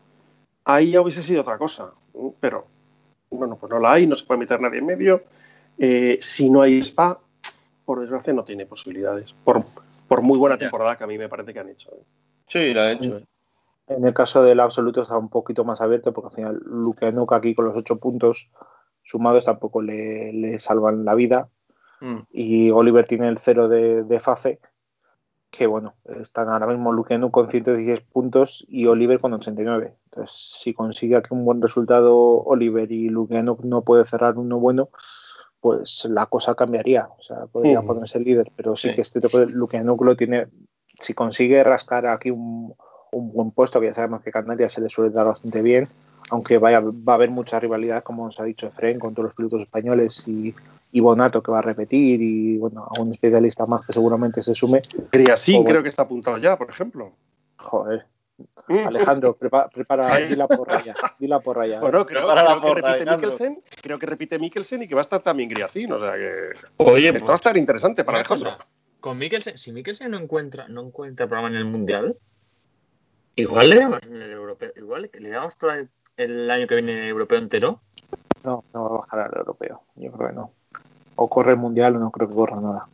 ahí 0.63 0.91
ya 0.91 1.01
hubiese 1.01 1.23
sido 1.23 1.41
otra 1.41 1.57
cosa. 1.57 1.91
Pero, 2.39 2.65
bueno, 3.29 3.57
pues 3.57 3.69
no 3.69 3.79
la 3.79 3.93
hay, 3.93 4.07
no 4.07 4.15
se 4.15 4.25
puede 4.25 4.39
meter 4.39 4.61
nadie 4.61 4.79
en 4.79 4.85
medio. 4.85 5.23
Eh, 5.77 6.17
si 6.21 6.49
no 6.49 6.61
hay 6.61 6.79
spa, 6.79 7.19
por 7.85 7.99
desgracia 7.99 8.33
no 8.33 8.43
tiene 8.43 8.65
posibilidades. 8.65 9.33
Por, 9.43 10.21
muy 10.21 10.37
buena 10.37 10.57
temporada 10.57 10.97
que 10.97 11.03
a 11.03 11.07
mí 11.07 11.17
me 11.17 11.29
parece 11.29 11.53
que 11.53 11.59
han 11.59 11.69
hecho. 11.69 11.91
¿eh? 11.93 12.03
Sí, 12.47 12.73
la 12.73 12.83
ha 12.83 12.91
hecho. 12.91 13.17
¿eh? 13.17 13.25
En 13.87 14.05
el 14.05 14.13
caso 14.13 14.43
del 14.43 14.59
absoluto 14.59 15.01
está 15.01 15.17
un 15.17 15.29
poquito 15.29 15.65
más 15.65 15.81
abierto 15.81 16.13
porque 16.13 16.27
al 16.27 16.35
final 16.35 16.61
Luke 16.65 17.11
Nuka 17.11 17.37
aquí 17.37 17.55
con 17.55 17.65
los 17.65 17.75
ocho 17.75 17.99
puntos 17.99 18.51
sumados 19.03 19.45
tampoco 19.45 19.81
le, 19.81 20.59
salvan 20.59 21.05
la 21.05 21.15
vida. 21.15 21.49
Mm. 22.01 22.19
Y 22.31 22.69
Oliver 22.69 23.07
tiene 23.07 23.27
el 23.27 23.39
cero 23.39 23.67
de, 23.67 24.03
de 24.03 24.19
FACE 24.19 24.59
que 25.51 25.67
bueno, 25.67 25.95
están 26.21 26.49
ahora 26.49 26.67
mismo 26.67 26.91
Luquenu 26.91 27.31
con 27.31 27.49
116 27.49 28.01
puntos 28.01 28.65
y 28.67 28.87
Oliver 28.87 29.19
con 29.19 29.33
89. 29.33 29.95
Entonces, 30.05 30.35
si 30.35 30.73
consigue 30.73 31.15
aquí 31.15 31.29
un 31.31 31.45
buen 31.45 31.61
resultado 31.61 32.15
Oliver 32.15 32.91
y 32.91 33.09
Luquenu 33.09 33.57
no 33.63 33.81
puede 33.81 34.05
cerrar 34.05 34.37
uno 34.37 34.59
bueno, 34.59 34.89
pues 35.59 36.05
la 36.09 36.27
cosa 36.27 36.55
cambiaría. 36.55 37.09
O 37.17 37.21
sea, 37.21 37.47
podría 37.47 37.81
ponerse 37.81 38.19
líder, 38.19 38.51
pero 38.55 38.75
sí, 38.75 38.93
que 38.93 39.01
este 39.01 39.21
tipo 39.21 39.39
de 39.39 39.47
Luquenu 39.47 39.97
lo 40.01 40.15
tiene, 40.15 40.47
si 40.99 41.13
consigue 41.13 41.63
rascar 41.63 42.07
aquí 42.07 42.31
un, 42.31 42.75
un 43.11 43.33
buen 43.33 43.51
puesto, 43.51 43.79
que 43.79 43.87
ya 43.87 43.93
sabemos 43.93 44.21
que 44.21 44.31
Canarias 44.31 44.73
se 44.73 44.81
le 44.81 44.89
suele 44.89 45.11
dar 45.11 45.25
bastante 45.25 45.61
bien, 45.61 45.87
aunque 46.31 46.57
vaya, 46.57 46.79
va 46.79 47.13
a 47.13 47.15
haber 47.15 47.31
mucha 47.31 47.59
rivalidad, 47.59 48.03
como 48.03 48.25
nos 48.25 48.39
ha 48.39 48.43
dicho 48.43 48.67
Efren, 48.67 48.99
con 48.99 49.13
todos 49.13 49.25
los 49.29 49.35
pilotos 49.35 49.61
españoles 49.61 50.27
y 50.27 50.53
y 50.91 50.99
Bonato 51.01 51.43
que 51.43 51.51
va 51.51 51.59
a 51.59 51.63
repetir 51.63 52.21
y 52.21 52.57
bueno, 52.57 52.87
algún 52.89 53.13
especialista 53.13 53.65
más 53.65 53.85
que 53.85 53.93
seguramente 53.93 54.41
se 54.41 54.55
sume. 54.55 54.81
sí 55.37 55.61
creo 55.63 55.83
que 55.83 55.89
está 55.89 56.03
apuntado 56.03 56.37
ya, 56.37 56.57
por 56.57 56.69
ejemplo. 56.69 57.13
Joder. 57.57 58.05
Mm. 58.67 58.87
Alejandro, 58.87 59.35
prepara, 59.35 59.67
prepara 59.69 60.15
di 60.17 60.35
la 60.35 60.47
porra 60.47 60.83
ya. 60.83 60.95
Di 61.19 61.27
la 61.27 61.39
porra 61.41 61.67
ya. 61.67 61.79
Bueno, 61.81 62.05
creo, 62.05 62.25
que 62.25 62.81
repite 62.81 63.05
Mikkelsen, 63.05 63.63
creo 63.81 63.99
que 63.99 64.05
repite 64.05 64.39
Mikkelsen 64.39 64.83
y 64.83 64.87
que 64.87 64.95
va 64.95 65.01
a 65.01 65.03
estar 65.03 65.21
también 65.21 65.49
Griacín. 65.49 65.91
O 65.91 65.99
sea 65.99 66.13
que. 66.13 66.51
Oye, 66.77 67.09
esto 67.09 67.27
va 67.27 67.33
a 67.33 67.35
estar 67.35 67.57
interesante 67.57 68.03
para 68.03 68.19
Alejandro. 68.19 68.57
Con 69.01 69.17
Mikkelsen, 69.17 69.57
si 69.57 69.71
Mikkelsen 69.71 70.11
no 70.11 70.17
encuentra, 70.17 70.67
no 70.67 70.81
encuentra 70.81 71.27
programa 71.27 71.49
en 71.49 71.55
el 71.55 71.65
Mundial, 71.65 72.17
igual 73.35 73.69
le 73.69 73.75
damos 73.77 74.07
en 74.07 74.21
el 74.21 74.31
europeo. 74.31 74.71
Igual 74.75 75.09
le 75.11 75.29
damos 75.29 75.57
el, 75.75 75.89
el 76.17 76.51
año 76.51 76.67
que 76.67 76.75
viene 76.75 77.03
el 77.03 77.09
europeo 77.09 77.39
entero. 77.39 77.81
No, 78.43 78.63
no 78.73 78.83
va 78.83 78.89
a 78.89 78.99
bajar 78.99 79.19
al 79.19 79.37
europeo. 79.37 79.81
Yo 79.95 80.11
creo 80.11 80.29
que 80.29 80.35
no 80.35 80.53
o 81.21 81.27
corre 81.27 81.51
el 81.51 81.57
mundial 81.57 81.97
o 81.97 81.99
no 81.99 82.11
creo 82.11 82.29
que 82.29 82.35
corra 82.35 82.61
nada. 82.61 82.87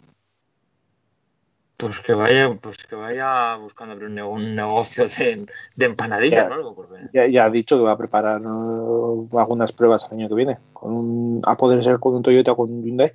Pues 1.77 1.99
que 1.99 2.13
vaya, 2.13 2.57
pues 2.59 2.77
que 2.87 2.95
vaya 2.95 3.57
buscando 3.57 3.93
abrir 3.93 4.09
un, 4.23 4.55
negocio 4.55 5.05
de, 5.07 5.45
empanadillas 5.77 6.49
o 6.49 6.53
algo. 6.53 6.87
Ya, 7.13 7.45
ha 7.45 7.49
dicho 7.49 7.77
que 7.77 7.83
va 7.83 7.91
a 7.91 7.97
preparar 7.97 8.41
algunas 8.41 9.71
pruebas 9.73 10.07
el 10.09 10.17
año 10.17 10.29
que 10.29 10.35
viene. 10.35 10.57
Con 10.73 11.41
a 11.45 11.55
poder 11.55 11.83
ser 11.83 11.99
con 11.99 12.15
un 12.15 12.23
Toyota 12.23 12.53
o 12.53 12.57
con 12.57 12.71
un 12.71 12.83
Hyundai. 12.83 13.11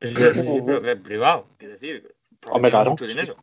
Es 0.00 0.14
decir, 0.14 0.62
privado, 1.02 1.46
quiero 1.56 1.74
decir. 1.74 2.14
Hombre, 2.50 2.70
claro. 2.70 2.90
Mucho 2.90 3.06
dinero. 3.06 3.36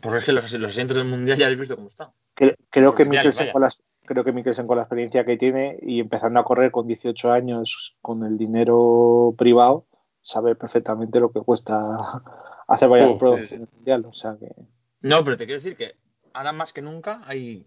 Porque 0.00 0.18
es 0.18 0.24
que 0.24 0.32
los, 0.32 0.52
los 0.52 0.72
asientos 0.72 0.96
del 0.96 1.06
mundial 1.06 1.36
ya 1.36 1.46
habéis 1.46 1.60
visto 1.60 1.76
cómo 1.76 1.88
están. 1.88 2.08
Creo, 2.34 2.94
que 2.94 3.04
Mikkelsen 3.04 3.52
con 3.52 3.60
las, 3.60 3.82
creo 4.04 4.24
que 4.24 4.32
Mikkelsen 4.32 4.66
con 4.66 4.76
la 4.76 4.82
experiencia 4.82 5.24
que 5.24 5.36
tiene 5.36 5.78
y 5.82 6.00
empezando 6.00 6.38
a 6.40 6.44
correr 6.44 6.70
con 6.70 6.86
18 6.86 7.32
años 7.32 7.96
con 8.02 8.22
el 8.24 8.36
dinero 8.36 9.34
privado, 9.36 9.86
sabe 10.22 10.54
perfectamente 10.54 11.20
lo 11.20 11.30
que 11.30 11.40
cuesta 11.40 12.22
hacer 12.68 12.88
varias 12.88 13.10
oh, 13.10 13.18
pruebas 13.18 13.52
en 13.52 13.62
el 13.62 13.68
mundial. 13.74 14.04
O 14.06 14.12
sea 14.12 14.36
que... 14.38 14.48
No, 15.00 15.24
pero 15.24 15.36
te 15.36 15.46
quiero 15.46 15.60
decir 15.60 15.76
que 15.76 15.96
ahora 16.32 16.52
más 16.52 16.72
que 16.72 16.82
nunca 16.82 17.20
hay. 17.26 17.66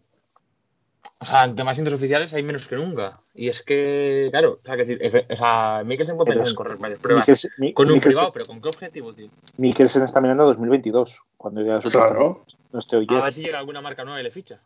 O 1.19 1.25
sea, 1.25 1.43
ante 1.43 1.63
más 1.63 1.73
asientos 1.73 1.93
oficiales 1.93 2.33
hay 2.33 2.43
menos 2.43 2.67
que 2.67 2.75
nunca. 2.75 3.21
Y 3.33 3.47
es 3.47 3.63
que, 3.63 4.27
claro, 4.31 4.59
o 4.61 4.65
sea, 4.65 4.75
que 4.75 4.85
decir, 4.85 5.25
o 5.29 5.35
sea, 5.35 5.83
Mikkelsen 5.85 6.17
puede 6.17 6.33
pensar 6.33 6.49
en 6.49 6.55
correr 6.55 6.77
varias 6.77 6.99
pruebas 6.99 7.47
con 7.73 7.91
un 7.91 7.99
privado, 7.99 8.29
pero 8.33 8.45
¿con 8.45 8.61
qué 8.61 8.69
objetivo, 8.69 9.13
tío? 9.13 9.29
Mikkelsen 9.57 10.03
está 10.03 10.19
mirando 10.19 10.43
a 10.43 10.47
2022, 10.47 11.21
cuando 11.37 11.63
ya 11.63 11.81
su 11.81 11.89
claro. 11.89 12.43
no 12.71 12.79
esté 12.79 12.97
A 12.97 13.21
ver 13.21 13.33
si 13.33 13.43
llega 13.43 13.59
alguna 13.59 13.81
marca 13.81 14.03
nueva 14.03 14.19
y 14.19 14.23
le 14.23 14.31
ficha 14.31 14.59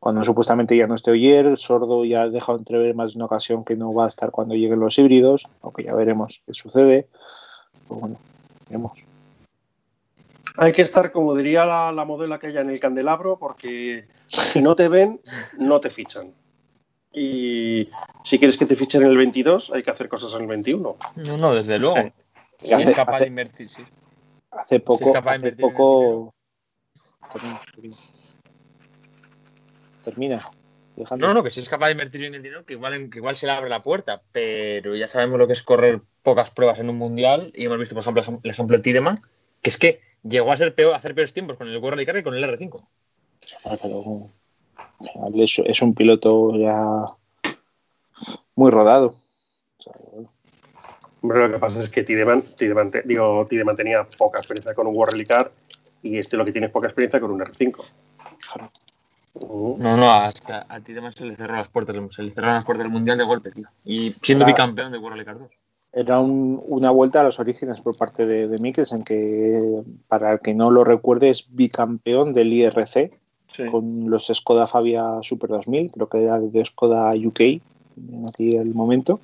cuando 0.00 0.24
supuestamente 0.24 0.74
ya 0.76 0.86
no 0.86 0.94
esté 0.94 1.10
Oyer, 1.10 1.58
Sordo 1.58 2.06
ya 2.06 2.22
ha 2.22 2.30
dejado 2.30 2.58
entrever 2.58 2.94
más 2.94 3.12
de 3.12 3.18
una 3.18 3.26
ocasión 3.26 3.66
que 3.66 3.76
no 3.76 3.92
va 3.92 4.06
a 4.06 4.08
estar 4.08 4.30
cuando 4.30 4.54
lleguen 4.54 4.80
los 4.80 4.98
híbridos, 4.98 5.46
aunque 5.60 5.84
ya 5.84 5.94
veremos 5.94 6.42
qué 6.46 6.54
sucede. 6.54 7.06
Pues 7.86 8.00
bueno, 8.00 8.16
veremos. 8.66 8.98
Hay 10.56 10.72
que 10.72 10.82
estar, 10.82 11.12
como 11.12 11.36
diría 11.36 11.66
la, 11.66 11.92
la 11.92 12.06
modela 12.06 12.38
que 12.38 12.46
hay 12.46 12.56
en 12.56 12.70
el 12.70 12.80
candelabro, 12.80 13.38
porque 13.38 14.08
si 14.26 14.62
no 14.62 14.74
te 14.74 14.88
ven, 14.88 15.20
no 15.58 15.80
te 15.80 15.90
fichan. 15.90 16.32
Y 17.12 17.90
si 18.24 18.38
quieres 18.38 18.56
que 18.56 18.66
te 18.66 18.76
fichen 18.76 19.02
en 19.02 19.08
el 19.08 19.16
22, 19.18 19.70
hay 19.74 19.82
que 19.82 19.90
hacer 19.90 20.08
cosas 20.08 20.32
en 20.34 20.42
el 20.42 20.46
21. 20.46 20.96
No, 21.16 21.36
no, 21.36 21.52
desde 21.52 21.78
luego. 21.78 22.10
Si 22.58 22.72
es 22.72 22.92
capaz 22.92 23.20
de 23.20 23.26
invertir, 23.26 23.68
sí. 23.68 23.82
hace 24.50 24.80
poco, 24.80 25.12
hace 25.14 25.52
poco 25.52 26.34
termina. 30.04 30.42
No, 31.16 31.34
no, 31.34 31.42
que 31.42 31.50
si 31.50 31.60
es 31.60 31.68
capaz 31.68 31.86
de 31.86 31.92
invertir 31.92 32.24
en 32.24 32.34
el 32.34 32.42
dinero, 32.42 32.64
que 32.64 32.74
igual, 32.74 33.10
que 33.10 33.18
igual 33.18 33.36
se 33.36 33.46
le 33.46 33.52
abre 33.52 33.70
la 33.70 33.82
puerta, 33.82 34.22
pero 34.32 34.94
ya 34.94 35.08
sabemos 35.08 35.38
lo 35.38 35.46
que 35.46 35.54
es 35.54 35.62
correr 35.62 36.00
pocas 36.22 36.50
pruebas 36.50 36.78
en 36.78 36.90
un 36.90 36.96
mundial 36.96 37.52
y 37.54 37.64
hemos 37.64 37.78
visto, 37.78 37.94
por 37.94 38.02
ejemplo, 38.02 38.40
el 38.42 38.50
ejemplo 38.50 38.76
de 38.76 38.82
Tideman, 38.82 39.22
que 39.62 39.70
es 39.70 39.78
que 39.78 40.00
llegó 40.22 40.52
a 40.52 40.56
ser 40.56 40.74
peor, 40.74 40.94
a 40.94 40.98
hacer 40.98 41.14
peores 41.14 41.32
tiempos 41.32 41.56
con 41.56 41.68
el 41.68 41.78
World 41.78 42.00
Rally 42.00 42.20
y 42.20 42.22
con 42.22 42.34
el 42.34 42.44
R5. 42.44 42.86
Ah, 43.64 43.76
pero, 43.80 44.30
es 45.64 45.82
un 45.82 45.94
piloto 45.94 46.54
ya 46.56 47.06
muy 48.54 48.70
rodado. 48.70 49.14
lo 51.22 51.52
que 51.52 51.58
pasa 51.58 51.82
es 51.82 51.88
que 51.88 52.02
Tideman, 52.02 52.42
digo, 53.04 53.46
Tideman 53.48 53.76
tenía 53.76 54.04
poca 54.04 54.38
experiencia 54.38 54.74
con 54.74 54.86
un 54.86 54.94
World 54.94 55.12
Rally 55.12 55.26
Car 55.26 55.52
y 56.02 56.18
este 56.18 56.36
lo 56.36 56.44
que 56.44 56.52
tiene 56.52 56.66
es 56.66 56.72
poca 56.72 56.88
experiencia 56.88 57.20
con 57.20 57.30
un 57.30 57.40
R5. 57.40 57.92
No, 59.34 59.96
no, 59.96 60.10
a, 60.10 60.32
a 60.68 60.80
Tideman 60.80 61.12
se 61.12 61.24
le 61.24 61.36
cerró 61.36 61.56
las 61.56 61.68
puertas, 61.68 61.96
se 62.10 62.22
le 62.22 62.30
cerraron 62.30 62.56
las 62.56 62.64
puertas 62.64 62.84
del 62.84 62.92
Mundial 62.92 63.18
de 63.18 63.24
golpe, 63.24 63.50
tío. 63.52 63.68
Y 63.84 64.12
siendo 64.12 64.44
bicampeón 64.44 64.90
de 64.90 64.98
World 64.98 65.16
Rally 65.16 65.24
Car 65.24 65.38
2 65.38 65.50
era 65.92 66.20
una 66.20 66.90
vuelta 66.90 67.20
a 67.20 67.24
los 67.24 67.40
orígenes 67.40 67.80
por 67.80 67.96
parte 67.96 68.24
de, 68.24 68.46
de 68.46 68.58
Mikkelsen, 68.58 69.02
que 69.02 69.82
para 70.06 70.32
el 70.32 70.40
que 70.40 70.54
no 70.54 70.70
lo 70.70 70.84
recuerde 70.84 71.30
es 71.30 71.46
bicampeón 71.50 72.32
del 72.32 72.52
IRC 72.52 73.12
con 73.70 74.08
los 74.08 74.28
Skoda 74.32 74.66
Fabia 74.66 75.18
Super 75.22 75.50
2000, 75.50 75.90
creo 75.90 76.08
que 76.08 76.22
era 76.22 76.38
de 76.38 76.64
Skoda 76.64 77.12
UK 77.14 77.40
en 77.40 78.26
aquel 78.28 78.72
momento. 78.72 79.20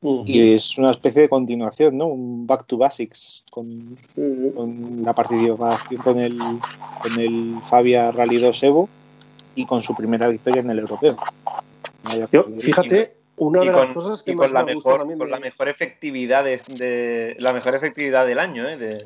Y 0.00 0.54
es 0.54 0.78
una 0.78 0.92
especie 0.92 1.22
de 1.22 1.28
continuación, 1.28 1.98
¿no? 1.98 2.06
Un 2.06 2.46
back 2.46 2.66
to 2.66 2.78
basics 2.78 3.42
con, 3.50 3.98
la 5.02 5.12
participación 5.12 6.00
con 6.02 6.20
el, 6.20 6.38
con 7.02 7.20
el 7.20 7.56
Fabia 7.66 8.12
Rally 8.12 8.38
2 8.38 8.62
Evo 8.62 8.88
y 9.58 9.66
con 9.66 9.82
su 9.82 9.92
primera 9.92 10.28
victoria 10.28 10.60
en 10.60 10.70
el 10.70 10.78
europeo. 10.78 11.16
fíjate, 12.60 13.16
una 13.36 13.60
de 13.60 13.66
las 13.66 13.92
cosas 13.92 14.22
que 14.22 14.36
con 14.36 14.52
la 14.52 14.62
mejor 14.64 15.04
con 15.18 15.30
la 15.30 15.40
mejor 15.40 15.68
efectividad 15.68 16.44
de, 16.44 17.36
la 17.40 17.52
mejor 17.52 17.74
efectividad 17.74 18.24
del 18.24 18.38
año 18.38 18.68
¿eh? 18.68 18.98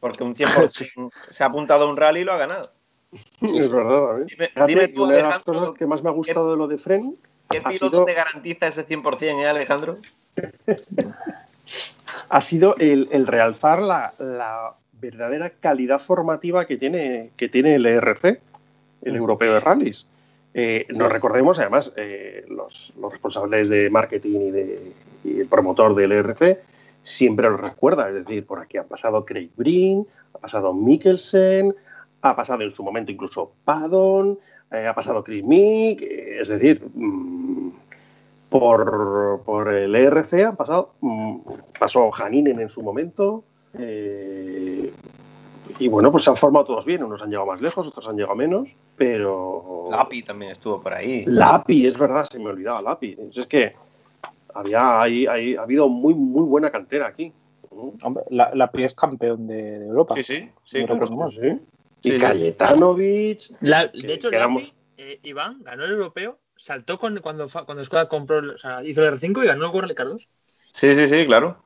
porque 0.00 0.24
un 0.24 0.34
tiempo 0.34 0.62
se 0.68 1.44
ha 1.44 1.46
apuntado 1.46 1.84
a 1.84 1.88
un 1.88 1.96
rally 1.96 2.20
y 2.20 2.24
lo 2.24 2.32
ha 2.32 2.38
ganado 2.38 2.62
es 3.40 3.70
verdad 3.70 4.26
dime, 4.26 4.50
dime 4.66 4.88
tú, 4.88 5.04
una 5.04 5.14
de 5.14 5.22
las 5.22 5.38
cosas 5.40 5.70
que 5.70 5.86
más 5.86 6.02
me 6.02 6.10
ha 6.10 6.12
gustado 6.12 6.50
de 6.50 6.56
lo 6.56 6.66
de 6.66 6.78
Fren 6.78 7.16
¿qué 7.50 7.60
piloto 7.60 8.04
te 8.04 8.14
garantiza 8.14 8.66
ese 8.66 8.86
100% 8.86 9.22
eh, 9.22 9.46
Alejandro? 9.46 9.96
ha 12.28 12.40
sido 12.40 12.74
el, 12.78 13.08
el 13.12 13.26
realzar 13.26 13.80
la, 13.80 14.10
la, 14.18 14.74
verdadera 15.00 15.50
calidad 15.50 16.00
formativa 16.00 16.64
que 16.64 16.78
tiene, 16.78 17.30
que 17.36 17.48
tiene 17.48 17.74
el 17.74 17.84
ERC 17.84 18.40
el 19.04 19.16
europeo 19.16 19.54
de 19.54 19.60
rallies 19.60 20.06
eh, 20.56 20.86
nos 20.96 21.12
recordemos, 21.12 21.58
además, 21.58 21.92
eh, 21.96 22.44
los, 22.48 22.92
responsables 23.10 23.68
de 23.68 23.90
marketing 23.90 24.40
y, 24.40 24.50
de, 24.52 24.92
el 25.24 25.46
promotor 25.48 25.96
del 25.96 26.12
ERC 26.12 26.60
siempre 27.02 27.50
lo 27.50 27.56
recuerda. 27.56 28.08
Es 28.08 28.14
decir, 28.14 28.46
por 28.46 28.60
aquí 28.60 28.76
ha 28.76 28.84
pasado 28.84 29.24
Craig 29.24 29.50
Breen, 29.56 30.06
ha 30.32 30.38
pasado 30.38 30.72
Mikkelsen, 30.72 31.74
ha 32.22 32.36
pasado 32.36 32.62
en 32.62 32.70
su 32.70 32.84
momento 32.84 33.10
incluso 33.10 33.52
Paddon, 33.64 34.38
eh, 34.70 34.86
ha 34.86 34.94
pasado 34.94 35.24
Chris 35.24 35.44
Mick. 35.44 36.00
es 36.02 36.48
decir, 36.48 36.82
mm, 36.94 37.70
por, 38.48 39.72
el 39.72 39.94
ERC 39.96 40.44
ha 40.44 40.52
pasado, 40.52 40.94
mm, 41.00 41.38
pasó 41.80 42.12
Haninen 42.14 42.60
en 42.60 42.68
su 42.68 42.80
momento. 42.80 43.42
Y 45.78 45.88
bueno, 45.88 46.10
pues 46.10 46.24
se 46.24 46.30
han 46.30 46.36
formado 46.36 46.64
todos 46.66 46.84
bien. 46.84 47.02
Unos 47.02 47.22
han 47.22 47.30
llegado 47.30 47.46
más 47.46 47.60
lejos, 47.60 47.86
otros 47.86 48.06
han 48.06 48.16
llegado 48.16 48.36
menos 48.36 48.68
pero... 48.96 49.88
Lapi 49.90 50.22
también 50.22 50.52
estuvo 50.52 50.80
por 50.80 50.94
ahí. 50.94 51.24
Lapi, 51.26 51.86
es 51.86 51.98
verdad, 51.98 52.24
se 52.24 52.38
me 52.38 52.46
olvidaba 52.46 52.82
Lapi. 52.82 53.16
Es 53.34 53.46
que 53.46 53.74
había 54.54 55.00
ahí, 55.00 55.26
ha 55.26 55.62
habido 55.62 55.88
muy, 55.88 56.14
muy 56.14 56.44
buena 56.44 56.70
cantera 56.70 57.06
aquí. 57.06 57.32
Hombre, 57.70 58.24
Lapi 58.30 58.84
es 58.84 58.94
campeón 58.94 59.46
de, 59.46 59.86
Europa. 59.86 60.14
Sí, 60.16 60.22
sí, 60.22 60.50
sí. 60.64 60.84
Claro, 60.84 61.30
sí. 61.30 61.60
Y 62.02 62.18
Cayetanovic. 62.18 63.58
de 63.60 64.14
hecho, 64.14 64.30
Lapi, 64.30 64.72
eh, 64.96 65.18
Iván 65.24 65.62
ganó 65.62 65.84
el 65.84 65.92
europeo, 65.92 66.38
saltó 66.56 66.98
cuando, 66.98 67.20
cuando 67.20 67.48
Skoda 67.48 68.08
compró, 68.08 68.54
o 68.54 68.58
sea, 68.58 68.84
hizo 68.84 69.06
el 69.06 69.18
R5 69.18 69.42
y 69.42 69.46
ganó 69.46 69.66
el 69.66 69.72
World 69.72 69.94
2. 69.96 70.28
Sí, 70.74 70.92
sí, 70.94 71.06
sí, 71.06 71.24
claro. 71.26 71.56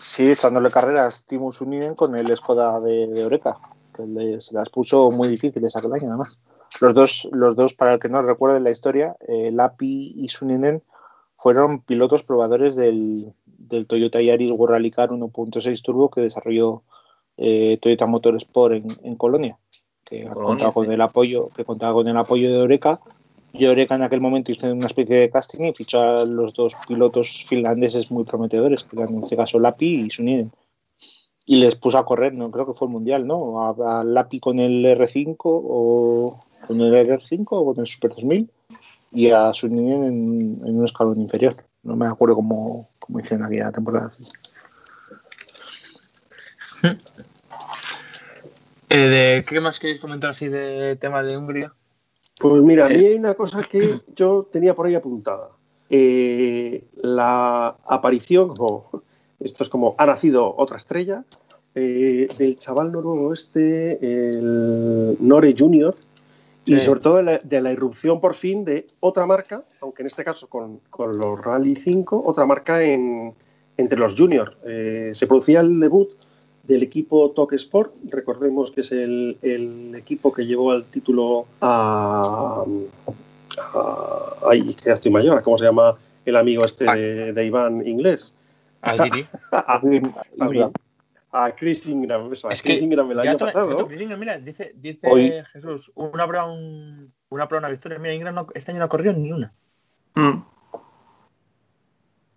Sí, 0.00 0.30
echándole 0.30 0.70
carreras 0.70 1.26
Timus 1.26 1.60
Uniden 1.60 1.94
con 1.94 2.16
el 2.16 2.34
Skoda 2.34 2.80
de, 2.80 3.08
de 3.08 3.24
Oreca 3.24 3.58
que 3.96 4.40
se 4.40 4.54
las 4.54 4.68
puso 4.68 5.10
muy 5.10 5.28
difíciles 5.28 5.74
aquel 5.76 5.92
año 5.94 6.08
además. 6.08 6.38
Los 6.80 6.94
dos, 6.94 7.28
los 7.32 7.56
dos 7.56 7.74
para 7.74 7.94
el 7.94 8.00
que 8.00 8.08
no 8.08 8.22
recuerde 8.22 8.60
la 8.60 8.70
historia, 8.70 9.16
eh, 9.26 9.50
Lapi 9.52 10.12
y 10.16 10.28
Suninen 10.28 10.82
fueron 11.36 11.80
pilotos 11.80 12.22
probadores 12.22 12.76
del, 12.76 13.32
Toyota 13.88 14.20
Yaris 14.20 14.52
World 14.52 14.74
Rally 14.74 14.90
Car 14.90 15.10
1.6 15.10 15.82
Turbo 15.82 16.10
que 16.10 16.20
desarrolló 16.20 16.82
eh, 17.36 17.78
Toyota 17.80 18.06
Motorsport 18.06 18.74
en, 18.74 18.86
en 19.02 19.16
Colonia, 19.16 19.58
que 20.04 20.24
contaba 20.26 20.72
con 20.72 20.90
el 20.90 21.00
apoyo, 21.00 21.48
que 21.48 21.64
contaba 21.64 21.94
con 21.94 22.08
el 22.08 22.16
apoyo 22.16 22.50
de 22.50 22.58
Oreca. 22.58 23.00
Y 23.58 23.66
Oreca 23.66 23.94
en 23.94 24.02
aquel 24.02 24.20
momento 24.20 24.52
hizo 24.52 24.70
una 24.72 24.86
especie 24.86 25.16
de 25.16 25.30
casting 25.30 25.64
y 25.64 25.72
fichó 25.72 26.02
a 26.02 26.26
los 26.26 26.52
dos 26.52 26.76
pilotos 26.86 27.44
finlandeses 27.48 28.10
muy 28.10 28.24
prometedores, 28.24 28.86
en 28.92 29.22
este 29.22 29.36
caso 29.36 29.58
Lapi 29.58 30.06
y 30.06 30.10
Suninen 30.10 30.52
y 31.46 31.60
les 31.60 31.76
puso 31.76 31.96
a 31.96 32.04
correr, 32.04 32.34
no 32.34 32.50
creo 32.50 32.66
que 32.66 32.74
fue 32.74 32.88
el 32.88 32.92
mundial, 32.92 33.26
¿no? 33.26 33.70
A, 33.70 34.02
Lapi 34.02 34.40
con 34.40 34.58
el 34.58 34.84
R5 34.84 35.36
o 35.44 36.44
con 36.66 36.80
el 36.80 36.92
R5 36.92 37.46
o 37.50 37.64
con 37.64 37.80
el 37.80 37.86
Super 37.86 38.10
2000 38.10 38.50
y 39.12 39.30
a 39.30 39.54
Suninen 39.54 40.02
en, 40.02 40.60
en 40.66 40.78
un 40.78 40.84
escalón 40.84 41.20
inferior. 41.20 41.54
No 41.84 41.94
me 41.94 42.06
acuerdo 42.06 42.34
cómo, 42.34 42.90
cómo 42.98 43.20
hicieron 43.20 43.46
aquella 43.46 43.72
temporada. 43.72 44.10
Eh, 48.88 48.96
de, 48.96 49.44
¿Qué 49.44 49.60
más 49.60 49.80
queréis 49.80 49.98
comentar 49.98 50.30
así 50.30 50.48
de 50.48 50.94
tema 50.94 51.24
de 51.24 51.36
Hungría? 51.36 51.74
Pues 52.40 52.62
mira, 52.62 52.86
a 52.86 52.88
mí 52.88 52.96
eh. 52.96 53.08
hay 53.08 53.14
una 53.14 53.34
cosa 53.34 53.62
que 53.62 54.00
yo 54.14 54.48
tenía 54.50 54.74
por 54.74 54.86
ahí 54.86 54.94
apuntada. 54.94 55.50
Eh, 55.88 56.84
la 56.96 57.76
aparición, 57.86 58.52
o 58.58 59.02
esto 59.40 59.62
es 59.62 59.68
como 59.68 59.94
ha 59.98 60.06
nacido 60.06 60.54
otra 60.56 60.76
estrella, 60.76 61.24
eh, 61.74 62.28
del 62.38 62.56
chaval 62.56 62.92
noruego 62.92 63.32
este, 63.32 63.98
el 64.02 65.16
Nore 65.20 65.54
Junior, 65.56 65.94
y 66.66 66.80
sobre 66.80 67.00
todo 67.00 67.22
de 67.22 67.62
la, 67.62 67.72
irrupción 67.72 68.20
por 68.20 68.34
fin 68.34 68.64
de 68.64 68.86
otra 68.98 69.24
marca, 69.24 69.62
aunque 69.82 70.02
en 70.02 70.08
este 70.08 70.24
caso 70.24 70.48
con, 70.48 70.80
los 70.98 71.40
Rally 71.40 71.76
5, 71.76 72.24
otra 72.26 72.44
marca 72.44 72.82
en, 72.82 73.34
entre 73.76 73.98
los 73.98 74.16
juniors. 74.16 74.56
Eh, 74.66 75.12
se 75.14 75.28
producía 75.28 75.60
el 75.60 75.78
debut 75.78 76.08
del 76.66 76.82
equipo 76.82 77.30
Tok 77.30 77.52
Sport, 77.54 77.94
recordemos 78.10 78.70
que 78.70 78.80
es 78.80 78.92
el, 78.92 79.94
equipo 79.96 80.32
que 80.32 80.46
llevó 80.46 80.72
al 80.72 80.84
título 80.84 81.46
a, 81.60 82.64
ay, 84.48 84.74
que 84.74 84.84
ya 84.86 84.92
estoy 84.94 85.10
mayor, 85.10 85.42
¿cómo 85.42 85.58
se 85.58 85.64
llama 85.64 85.96
el 86.24 86.36
amigo 86.36 86.64
este 86.64 86.84
de, 86.84 87.32
de 87.32 87.44
Iván 87.44 87.86
inglés? 87.86 88.34
a, 88.86 89.80
Chris 89.80 90.06
Ingram. 90.36 90.72
a 91.32 91.52
Chris 91.52 91.88
Ingram 92.82 93.10
el 93.10 93.20
año 93.20 93.36
pasado. 93.36 93.86
Chris 93.88 94.00
Ingram, 94.00 94.20
mira, 94.20 94.38
dice, 94.38 94.72
dice 94.76 95.44
Jesús, 95.52 95.90
una 95.94 96.26
prueba, 96.26 96.46
una 96.46 97.48
prueba, 97.48 97.66
una 97.66 97.68
victoria. 97.68 97.98
Mira, 97.98 98.14
Ingram 98.14 98.46
este 98.54 98.70
año 98.70 98.78
no 98.78 98.84
ha 98.84 98.88
corrido 98.88 99.12
ni 99.14 99.32
una. 99.32 99.52
Mm. 100.14 100.55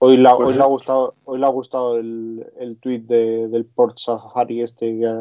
Hoy, 0.02 0.16
la, 0.16 0.34
hoy, 0.34 0.54
le 0.54 0.62
ha 0.62 0.66
gustado, 0.66 1.16
hoy 1.26 1.40
le 1.40 1.46
ha 1.46 1.50
gustado 1.50 2.00
el, 2.00 2.46
el 2.58 2.78
tweet 2.78 3.00
de, 3.00 3.50
del 3.50 3.66
Port 3.66 3.98
Sahari 3.98 4.62
este 4.62 4.98
que 4.98 5.06
ha, 5.06 5.18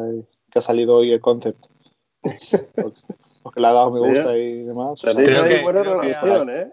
que 0.49 0.59
ha, 0.59 0.61
salido 0.61 0.95
hoy 0.95 1.11
el 1.11 1.19
concept. 1.19 1.65
Porque, 2.21 3.59
le 3.59 3.67
ha 3.67 3.73
dado 3.73 3.91
me 3.91 3.99
gusta 4.09 4.37
y 4.37 4.63
demás. 4.63 4.91
O 4.91 4.95
sea, 4.95 5.13
creo, 5.13 5.43
que, 5.43 5.61
buena 5.63 5.81
creo, 5.81 5.99
que, 5.99 6.61
¿eh? 6.61 6.71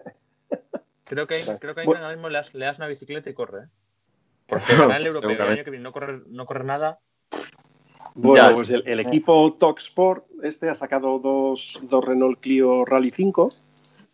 creo 1.03 1.27
que 1.27 1.43
creo 1.59 1.75
que 1.75 1.81
ahora 1.81 2.11
mismo 2.11 2.29
le 2.29 2.37
das, 2.37 2.53
le 2.53 2.65
das 2.65 2.77
una 2.77 2.87
bicicleta 2.87 3.29
y 3.29 3.33
corre. 3.33 3.63
¿eh? 3.63 3.67
Porque 4.47 4.73
ganar 4.77 5.01
el 5.01 5.07
europeo 5.07 5.31
el 5.31 5.41
año 5.41 5.63
que 5.65 5.71
viene 5.71 5.83
no 5.83 5.91
correr, 5.91 6.23
no 6.27 6.45
correr 6.45 6.63
nada. 6.63 6.99
Bueno, 8.15 8.55
pues 8.55 8.69
el, 8.71 8.99
equipo 9.01 9.57
Talksport 9.59 10.25
este 10.43 10.69
ha 10.69 10.75
sacado 10.75 11.19
dos, 11.19 11.77
dos 11.83 12.03
Renault 12.03 12.39
Clio 12.39 12.85
Rally 12.85 13.11
5 13.11 13.49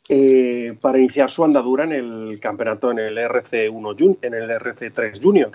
eh, 0.09 0.75
para 0.81 0.99
iniciar 0.99 1.31
su 1.31 1.43
andadura 1.43 1.85
en 1.85 1.91
el 1.93 2.39
campeonato 2.41 2.91
en 2.91 2.99
el 2.99 3.17
RC1 3.17 4.17
en 4.21 4.33
el 4.33 4.49
RC3 4.49 5.21
Junior. 5.21 5.51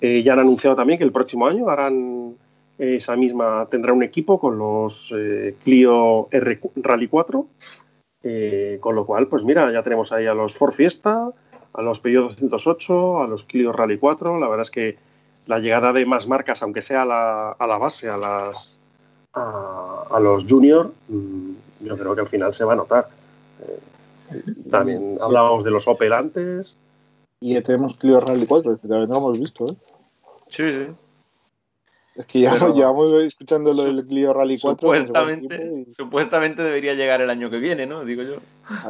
Eh, 0.00 0.22
ya 0.22 0.32
han 0.32 0.40
anunciado 0.40 0.74
también 0.74 0.98
que 0.98 1.04
el 1.04 1.12
próximo 1.12 1.46
año 1.46 1.68
harán 1.68 2.34
esa 2.78 3.14
misma, 3.14 3.68
tendrá 3.70 3.92
un 3.92 4.02
equipo 4.02 4.40
con 4.40 4.58
los 4.58 5.12
eh, 5.16 5.54
Clio 5.62 6.28
Rally 6.30 7.08
4, 7.08 7.46
con 8.80 8.94
lo 8.94 9.06
cual, 9.06 9.28
pues 9.28 9.44
mira, 9.44 9.70
ya 9.70 9.82
tenemos 9.82 10.10
ahí 10.12 10.26
a 10.26 10.34
los 10.34 10.54
Ford 10.54 10.72
Fiesta, 10.72 11.30
a 11.74 11.82
los 11.82 12.00
Peugeot 12.00 12.38
208, 12.38 13.22
a 13.22 13.26
los 13.26 13.44
Clio 13.44 13.70
Rally 13.70 13.98
4. 13.98 14.40
La 14.40 14.48
verdad 14.48 14.62
es 14.62 14.70
que 14.70 14.96
la 15.46 15.58
llegada 15.58 15.92
de 15.92 16.06
más 16.06 16.26
marcas, 16.26 16.62
aunque 16.62 16.82
sea 16.82 17.02
a 17.02 17.04
la, 17.04 17.50
a 17.50 17.78
base, 17.78 18.08
a 18.08 18.16
las 18.16 18.78
a, 19.34 20.18
los 20.20 20.44
juniors, 20.44 20.90
mm, 21.08 21.50
yo 21.80 21.98
creo 21.98 22.14
que 22.14 22.20
al 22.22 22.28
final 22.28 22.54
se 22.54 22.64
va 22.64 22.72
a 22.72 22.76
notar. 22.76 23.08
Eh, 23.60 23.80
también 24.70 25.18
hablábamos 25.20 25.64
de 25.64 25.70
los 25.70 25.86
Opel 25.86 26.12
antes. 26.12 26.76
Y 27.40 27.54
ya 27.54 27.62
tenemos 27.62 27.96
Clio 27.96 28.20
Rally 28.20 28.46
4, 28.46 28.80
que 28.80 28.88
también 28.88 29.10
lo 29.10 29.18
hemos 29.18 29.38
visto. 29.38 29.66
¿eh? 29.66 29.76
Sí, 30.48 30.72
sí. 30.72 30.86
Es 32.16 32.26
que 32.26 32.40
ya 32.40 32.52
llevamos 32.74 33.22
escuchando 33.24 33.72
lo 33.72 33.84
del 33.84 34.06
Clio 34.06 34.32
Rally 34.32 34.58
4. 34.58 34.78
Supuestamente, 34.78 35.86
supuestamente 35.90 36.62
debería 36.62 36.94
llegar 36.94 37.20
el 37.20 37.30
año 37.30 37.50
que 37.50 37.58
viene, 37.58 37.86
¿no? 37.86 38.04
Digo 38.04 38.22
yo. 38.22 38.36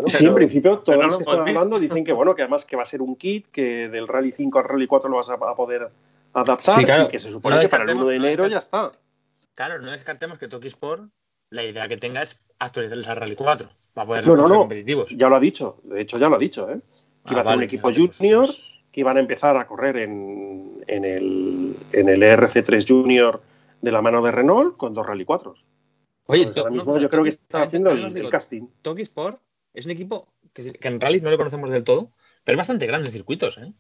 sí, 0.08 0.26
en 0.26 0.34
principio 0.34 0.78
todos 0.80 1.04
los 1.04 1.16
que 1.16 1.22
están 1.22 1.48
hablando 1.48 1.78
dicen 1.78 2.04
que 2.04 2.12
bueno, 2.12 2.34
que 2.34 2.42
además 2.42 2.64
que 2.64 2.76
va 2.76 2.82
a 2.82 2.86
ser 2.86 3.00
un 3.02 3.16
kit, 3.16 3.46
que 3.50 3.88
del 3.88 4.06
Rally 4.06 4.32
5 4.32 4.58
al 4.58 4.64
Rally 4.66 4.86
4 4.86 5.10
lo 5.10 5.16
vas 5.16 5.30
a, 5.30 5.38
poder 5.54 5.90
adaptar 6.34 6.82
y 6.82 7.08
que 7.08 7.18
se 7.18 7.32
supone 7.32 7.60
que 7.60 7.68
para 7.68 7.84
el 7.84 7.96
1 7.96 8.04
de 8.06 8.16
enero 8.16 8.46
ya 8.46 8.58
está. 8.58 8.92
Claro, 9.54 9.80
no 9.80 9.90
descartemos 9.90 10.38
que 10.38 10.48
Toki 10.48 10.66
Sport, 10.66 11.04
la 11.50 11.62
idea 11.62 11.88
que 11.88 11.96
tenga 11.96 12.22
es 12.22 12.44
actualizarles 12.58 13.08
al 13.08 13.16
Rally 13.16 13.36
4 13.36 13.70
para 13.94 14.06
poder 14.06 14.26
no, 14.26 14.36
no, 14.36 14.48
no. 14.48 14.58
competitivos. 14.60 15.10
Ya 15.16 15.28
lo 15.28 15.36
ha 15.36 15.40
dicho, 15.40 15.78
de 15.84 16.00
hecho 16.02 16.18
ya 16.18 16.28
lo 16.28 16.36
ha 16.36 16.38
dicho, 16.38 16.70
¿eh? 16.70 16.80
Que 17.24 17.32
iba 17.32 17.40
a 17.40 17.44
ser 17.44 17.56
un 17.56 17.62
equipo 17.62 17.90
junior, 17.92 18.46
que 18.92 19.00
iban 19.00 19.16
a 19.16 19.20
empezar 19.20 19.56
a 19.56 19.66
correr 19.66 19.96
en, 19.96 20.84
en, 20.86 21.04
el, 21.04 21.76
en 21.92 22.08
el 22.08 22.22
ERC3 22.22 22.86
Junior 22.86 23.40
de 23.80 23.92
la 23.92 24.02
mano 24.02 24.20
de 24.22 24.30
Renault 24.30 24.76
con 24.76 24.92
dos 24.92 25.06
Rally 25.06 25.24
4. 25.24 25.54
Oye, 26.26 26.50
ahora 26.56 26.70
mismo 26.70 26.98
yo 26.98 27.08
creo 27.08 27.22
que 27.22 27.30
está 27.30 27.62
haciendo 27.62 27.90
el, 27.90 28.30
casting. 28.30 28.66
Toki 28.82 29.02
Sport 29.02 29.40
es 29.72 29.86
un 29.86 29.92
equipo 29.92 30.28
que, 30.52 30.72
que 30.72 30.88
en 30.88 31.00
rally 31.00 31.20
no 31.20 31.30
le 31.30 31.36
conocemos 31.36 31.70
del 31.70 31.84
todo, 31.84 32.10
pero 32.44 32.54
es 32.54 32.58
bastante 32.58 32.86
grande 32.86 33.08
en 33.08 33.12
circuitos, 33.12 33.58
¿eh? 33.58 33.72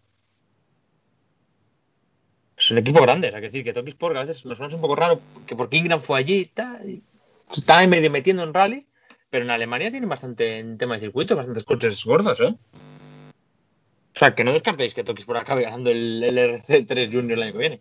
es 2.56 2.70
un 2.70 2.78
equipo 2.78 3.00
grande, 3.00 3.28
hay 3.28 3.34
que 3.34 3.40
decir 3.40 3.64
que 3.64 3.72
Toki 3.72 3.90
Sport 3.90 4.16
a 4.16 4.24
veces 4.24 4.46
nos 4.46 4.58
suena 4.58 4.74
un 4.74 4.80
poco 4.80 4.94
raro 4.94 5.20
que 5.46 5.56
porque 5.56 5.76
Ingram 5.76 6.00
fue 6.00 6.18
allí 6.18 6.36
y 6.40 6.44
tal, 6.46 7.02
está 7.50 7.86
medio 7.86 8.10
metiendo 8.10 8.42
en 8.42 8.54
rally, 8.54 8.86
pero 9.34 9.46
en 9.46 9.50
Alemania 9.50 9.90
tienen 9.90 10.08
bastante 10.08 10.60
en 10.60 10.78
tema 10.78 10.94
de 10.94 11.00
circuito, 11.00 11.34
bastantes 11.34 11.64
coches 11.64 12.04
gordos, 12.04 12.40
¿eh? 12.40 12.54
O 12.54 14.16
sea, 14.16 14.32
que 14.32 14.44
no 14.44 14.52
descartéis 14.52 14.94
que 14.94 15.02
Toki 15.02 15.22
Sport 15.22 15.40
acabe 15.40 15.64
ganando 15.64 15.90
el, 15.90 16.22
RC3 16.22 17.12
Junior 17.12 17.38
el 17.38 17.42
año 17.42 17.52
que 17.54 17.58
viene. 17.58 17.80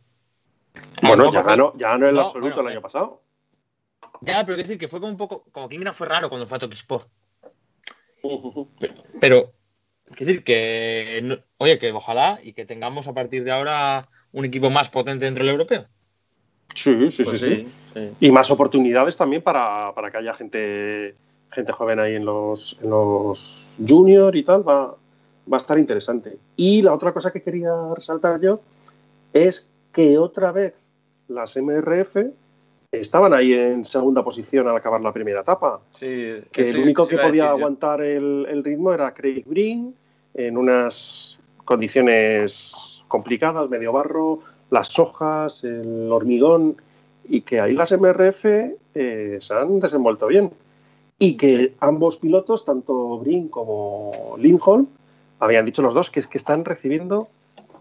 Bueno, 1.04 1.32
ya 1.32 1.44
ganó, 1.44 1.72
ya 1.78 1.90
ganó 1.90 2.10
el 2.10 2.18
absoluto 2.18 2.62
el 2.62 2.68
año 2.70 2.82
pasado. 2.82 3.22
Ya, 4.22 4.44
pero 4.44 4.58
que 4.58 4.64
decir 4.64 4.80
que 4.80 4.88
fue 4.88 5.00
como 5.00 5.12
un 5.12 5.18
poco, 5.20 5.46
como 5.52 5.70
que 5.70 5.76
Ingram 5.76 5.94
fue 5.94 6.08
raro 6.08 6.28
cuando 6.28 6.48
fue 6.48 6.58
a 6.58 6.60
Toki 6.60 6.74
Sport. 6.74 7.08
Pero, 8.80 8.94
pero 9.22 9.54
decir 10.18 10.44
que, 10.44 11.40
oye, 11.58 11.78
que 11.78 11.92
ojalá 11.92 12.40
y 12.42 12.54
que 12.54 12.66
tengamos 12.66 13.08
a 13.08 13.14
partir 13.14 13.44
de 13.44 13.52
ahora 13.52 14.10
un 14.32 14.46
equipo 14.46 14.72
más 14.72 14.90
potente 14.90 15.26
dentro 15.26 15.44
del 15.44 15.54
europeo. 15.54 15.86
Sí, 16.74 17.12
sí, 17.12 17.24
pues 17.24 17.40
sí, 17.40 17.68
sí, 17.94 18.12
Y 18.20 18.32
más 18.32 18.50
oportunidades 18.50 19.16
también 19.16 19.42
para, 19.42 19.94
que 20.12 20.18
haya 20.18 20.34
gente, 20.34 21.16
gente 21.54 21.72
joven 21.72 22.00
ahí 22.00 22.16
en 22.16 22.26
los, 22.26 22.78
en 22.82 22.90
los 22.90 23.68
junior 23.88 24.36
y 24.36 24.44
tal. 24.44 24.68
Va, 24.68 24.88
va 25.52 25.58
a 25.58 25.58
estar 25.58 25.78
interesante. 25.78 26.38
Y 26.56 26.82
la 26.82 26.94
otra 26.94 27.14
cosa 27.14 27.32
que 27.32 27.42
quería 27.42 27.72
resaltar 27.96 28.40
yo 28.42 28.60
es 29.32 29.68
que 29.92 30.18
otra 30.18 30.52
vez 30.52 30.88
las 31.28 31.56
MRF 31.56 32.18
estaban 32.92 33.34
ahí 33.34 33.54
en 33.54 33.86
segunda 33.86 34.24
posición 34.24 34.68
al 34.68 34.76
acabar 34.76 35.02
la 35.02 35.12
primera 35.12 35.42
etapa. 35.42 35.82
Sí, 35.92 36.36
que 36.52 36.70
el 36.70 36.80
único 36.80 37.08
que 37.08 37.18
podía 37.18 37.50
aguantar 37.50 38.02
el, 38.02 38.46
el, 38.50 38.64
ritmo 38.64 38.94
era 38.94 39.14
Craig 39.14 39.44
Green 39.46 39.96
en 40.36 40.58
unas 40.58 41.40
condiciones 41.66 42.72
complicadas, 43.08 43.70
medio 43.70 43.92
barro, 43.92 44.40
las 44.70 44.98
hojas, 45.00 45.64
el 45.64 46.12
hormigón, 46.12 46.78
y 47.26 47.42
que 47.42 47.60
ahí 47.60 47.74
las 47.74 47.92
MRF 47.92 48.46
eh, 48.96 49.38
se 49.40 49.54
han 49.54 49.80
desenvuelto 49.80 50.28
bien. 50.28 50.52
Y 51.24 51.38
que 51.38 51.74
ambos 51.80 52.18
pilotos, 52.18 52.66
tanto 52.66 53.18
Brin 53.20 53.48
como 53.48 54.36
Lindholm, 54.38 54.88
habían 55.40 55.66
dicho 55.66 55.82
los 55.82 55.94
dos 55.94 56.10
que 56.10 56.20
es 56.20 56.28
que 56.28 56.38
están 56.38 56.66
recibiendo 56.66 57.30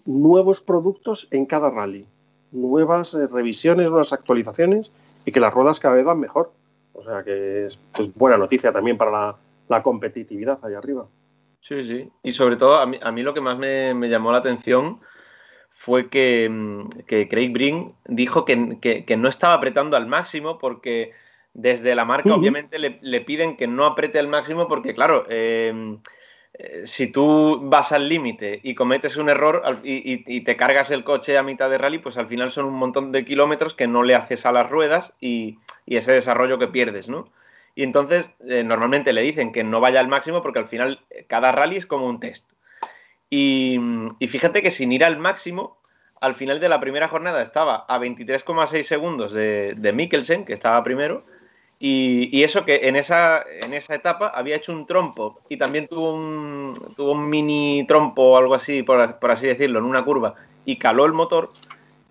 nuevos 0.05 0.61
productos 0.61 1.27
en 1.33 1.47
cada 1.47 1.69
rally, 1.69 2.07
nuevas 2.53 3.15
eh, 3.15 3.27
revisiones, 3.27 3.89
nuevas 3.91 4.13
actualizaciones 4.13 4.93
y 5.27 5.33
que 5.33 5.41
las 5.41 5.53
ruedas 5.53 5.81
cada 5.81 5.97
vez 5.97 6.05
van 6.05 6.21
mejor. 6.21 6.53
O 6.93 7.03
sea 7.03 7.25
que 7.25 7.67
es 7.67 7.79
buena 8.15 8.39
noticia 8.39 8.73
también 8.73 8.97
para 8.97 9.37
la, 9.69 9.83
competitividad 9.83 10.65
ahí 10.65 10.75
arriba. 10.75 11.09
Sí, 11.63 11.83
sí. 11.83 12.09
Y 12.23 12.31
sobre 12.31 12.55
todo, 12.55 12.77
a 12.77 12.87
mí, 12.87 13.01
a 13.03 13.11
mí 13.11 13.25
lo 13.25 13.35
que 13.35 13.41
más 13.41 13.59
me, 13.59 13.93
me 13.93 14.09
llamó 14.09 14.31
la 14.31 14.39
atención 14.39 15.01
fue 15.73 16.09
que, 16.09 16.49
mm, 16.49 16.89
Craig 17.09 17.53
Brink 17.53 17.95
dijo 18.07 18.45
que, 18.45 19.17
no 19.19 19.29
estaba 19.29 19.55
apretando 19.55 19.97
al 19.97 20.07
máximo 20.07 20.59
porque 20.59 21.11
desde 21.55 21.95
la 21.95 22.05
marca 22.05 22.35
obviamente 22.35 22.79
le, 22.79 23.21
piden 23.21 23.57
que 23.57 23.67
no 23.67 23.85
apriete 23.85 24.19
al 24.19 24.29
máximo 24.29 24.69
porque 24.69 24.95
claro, 24.95 25.25
em, 25.29 25.99
eh, 26.55 26.83
si 26.85 27.11
tú 27.11 27.61
vas 27.63 27.93
al 27.93 28.09
límite 28.09 28.61
y 28.63 28.75
cometes 28.75 29.17
un 29.17 29.29
error 29.29 29.81
y, 29.83 30.41
te 30.45 30.57
cargas 30.57 30.91
el 30.91 31.05
coche 31.05 31.39
a 31.39 31.43
mitad 31.43 31.71
de 31.71 31.79
rally, 31.79 31.99
pues 31.99 32.17
al 32.17 32.27
final 32.27 32.51
son 32.51 32.67
un 32.67 32.75
montón 32.75 33.13
de 33.13 33.25
kilómetros 33.25 33.75
que 33.75 33.87
no 33.87 34.03
le 34.03 34.15
haces 34.15 34.47
a 34.47 34.53
las 34.53 34.69
ruedas 34.69 35.15
y, 35.21 35.59
ese 35.87 36.13
desarrollo 36.13 36.59
que 36.59 36.69
pierdes, 36.69 37.09
¿no? 37.09 37.29
Y 37.75 37.85
entonces 37.85 38.31
eh, 38.47 38.65
normalmente 38.65 39.15
le 39.15 39.23
dicen 39.23 39.51
que 39.51 39.65
no 39.65 39.81
vaya 39.81 40.01
al 40.01 40.09
máximo 40.09 40.43
porque 40.43 40.59
al 40.59 40.69
final 40.69 41.01
eh, 41.11 41.25
cada 41.27 41.53
rally 41.53 41.77
es 41.77 41.87
como 41.87 42.07
un 42.07 42.21
test. 42.21 42.51
Y, 43.31 43.79
fíjate 44.29 44.63
que 44.63 44.71
sin 44.71 44.93
ir 44.93 45.05
al 45.05 45.17
máximo, 45.17 45.79
al 46.21 46.35
final 46.35 46.61
de 46.61 46.69
la 46.69 46.81
primera 46.81 47.09
jornada 47.09 47.43
estaba 47.43 47.87
a 47.89 47.99
23,6 47.99 48.83
segundos 48.83 49.33
de, 49.33 49.73
de, 49.75 49.93
Mikkelsen, 49.95 50.45
que 50.45 50.53
estaba 50.53 50.85
primero, 50.85 51.25
y, 51.85 52.43
eso 52.43 52.65
que 52.65 52.89
en 52.89 52.97
esa, 52.97 53.45
en 53.63 53.75
esa 53.75 53.95
etapa 53.95 54.29
había 54.29 54.57
hecho 54.57 54.73
un 54.73 54.87
trompo 54.87 55.41
y 55.49 55.57
también 55.57 55.89
tuvo 55.89 56.15
un, 56.15 56.73
tuvo 56.97 57.13
un 57.13 57.29
mini 57.29 57.85
trompo 57.87 58.23
o 58.23 58.37
algo 58.37 58.55
así, 58.55 58.83
por, 58.83 59.19
así 59.31 59.49
decirlo, 59.49 59.81
en 59.81 59.85
una 59.87 60.05
curva, 60.05 60.35
y 60.65 60.77
caló 60.77 61.05
el 61.05 61.13
motor. 61.13 61.51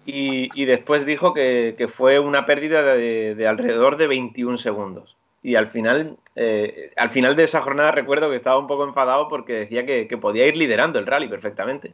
Y, 0.06 0.66
después 0.66 1.06
dijo 1.06 1.34
que, 1.34 1.88
fue 1.90 2.20
una 2.20 2.46
pérdida 2.46 2.84
de, 2.84 3.34
de 3.36 3.48
alrededor 3.48 3.98
de 3.98 4.08
21 4.08 4.58
segundos 4.58 5.16
y 5.44 5.56
al 5.56 5.68
final, 5.68 6.18
eh, 6.36 6.92
al 6.98 7.10
final 7.10 7.36
de 7.36 7.44
esa 7.44 7.62
jornada 7.62 7.92
recuerdo 7.92 8.30
que 8.30 8.36
estaba 8.36 8.60
un 8.60 8.68
poco 8.68 8.84
enfadado 8.84 9.28
porque 9.28 9.54
decía 9.54 9.86
que, 9.86 10.06
podía 10.18 10.48
ir 10.48 10.56
liderando 10.56 11.00
el 11.00 11.08
rally 11.08 11.28
perfectamente. 11.28 11.94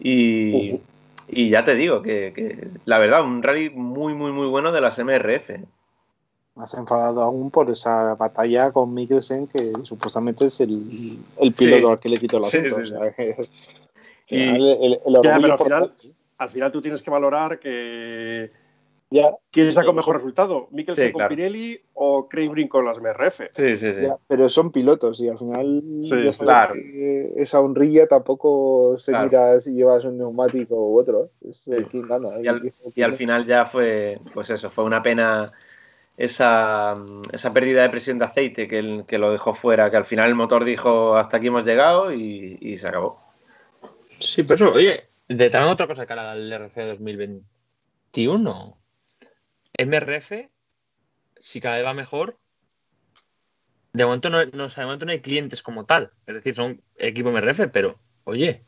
Y, 0.00 0.80
ya 1.28 1.64
te 1.64 1.74
digo 1.74 2.02
que, 2.02 2.68
la 2.84 2.98
verdad, 2.98 3.24
un 3.24 3.42
rally 3.42 3.70
muy, 3.70 4.14
muy, 4.14 4.32
muy 4.32 4.46
bueno 4.48 4.72
de 4.72 4.80
las 4.80 4.98
MRF. 4.98 5.50
Más 6.54 6.72
enfadado 6.74 7.22
aún 7.22 7.50
por 7.50 7.68
esa 7.70 8.14
batalla 8.14 8.70
con 8.70 8.94
Mikkelsen, 8.94 9.48
que 9.48 9.72
supuestamente 9.82 10.46
es 10.46 10.60
el, 10.60 11.18
piloto 11.56 11.90
al 11.90 11.98
que 11.98 12.08
le 12.08 12.18
quitó 12.18 12.38
la 12.38 12.46
sí, 12.46 12.58
al 16.36 16.50
final 16.50 16.72
tú 16.72 16.80
tienes 16.80 17.02
que 17.02 17.10
valorar 17.10 17.58
que 17.58 18.50
¿Quién 19.50 19.72
sacó 19.72 19.92
mejor 19.92 20.16
resultado? 20.16 20.68
¿Mikkelsen 20.70 21.12
con 21.12 21.28
Pirelli 21.28 21.80
o 21.94 22.28
Craig 22.28 22.48
Brink 22.48 22.68
con 22.68 22.84
las 22.84 23.00
MRF? 23.00 23.42
Sí, 23.52 23.76
sí, 23.76 23.94
sí. 23.94 24.06
pero 24.26 24.48
son 24.48 24.72
pilotos 24.72 25.20
y 25.20 25.28
al 25.28 25.38
final 25.38 25.82
claro. 26.38 26.74
esa 27.36 27.60
honrilla 27.60 28.06
tampoco 28.06 28.98
se 28.98 29.16
mira 29.16 29.60
si 29.60 29.74
llevas 29.74 30.04
un 30.04 30.18
neumático 30.18 30.74
u 30.74 30.98
otro. 30.98 31.30
Es 31.46 31.68
el 31.68 31.86
quien 31.86 32.08
gana. 32.08 32.28
Y 32.40 33.02
al, 33.02 33.12
final 33.12 33.46
ya 33.46 33.66
fue, 33.66 34.18
pues 34.32 34.50
eso, 34.50 34.70
fue 34.70 34.84
una 34.84 35.02
pena 35.02 35.46
esa, 36.16 36.94
pérdida 37.52 37.82
de 37.82 37.90
presión 37.90 38.18
de 38.18 38.24
aceite 38.26 38.68
que, 38.68 39.04
que, 39.06 39.18
lo 39.18 39.32
dejó 39.32 39.54
fuera, 39.54 39.90
que 39.90 39.96
al 39.96 40.06
final 40.06 40.28
el 40.28 40.34
motor 40.34 40.64
dijo 40.64 41.16
hasta 41.16 41.38
aquí 41.38 41.48
hemos 41.48 41.64
llegado 41.64 42.12
y, 42.12 42.76
se 42.76 42.88
acabó. 42.88 43.18
Sí, 44.20 44.42
pero 44.42 44.72
oye, 44.72 45.04
de 45.28 45.50
también 45.50 45.72
otra 45.72 45.86
cosa 45.86 46.06
cara 46.06 46.32
al 46.32 46.52
RC 46.52 46.86
2021. 46.86 48.78
MRF, 49.76 50.32
si 51.40 51.60
cada 51.60 51.76
vez 51.76 51.86
va 51.86 51.94
mejor, 51.94 52.38
de 53.92 54.04
momento 54.04 54.30
no, 54.30 54.44
no, 54.46 54.68
de 54.68 54.84
momento 54.84 55.06
no 55.06 55.12
hay 55.12 55.20
clientes 55.20 55.62
como 55.62 55.84
tal. 55.84 56.12
Es 56.26 56.34
decir, 56.34 56.54
son 56.54 56.80
equipo 56.96 57.30
MRF, 57.30 57.68
pero 57.72 57.98
oye, 58.22 58.62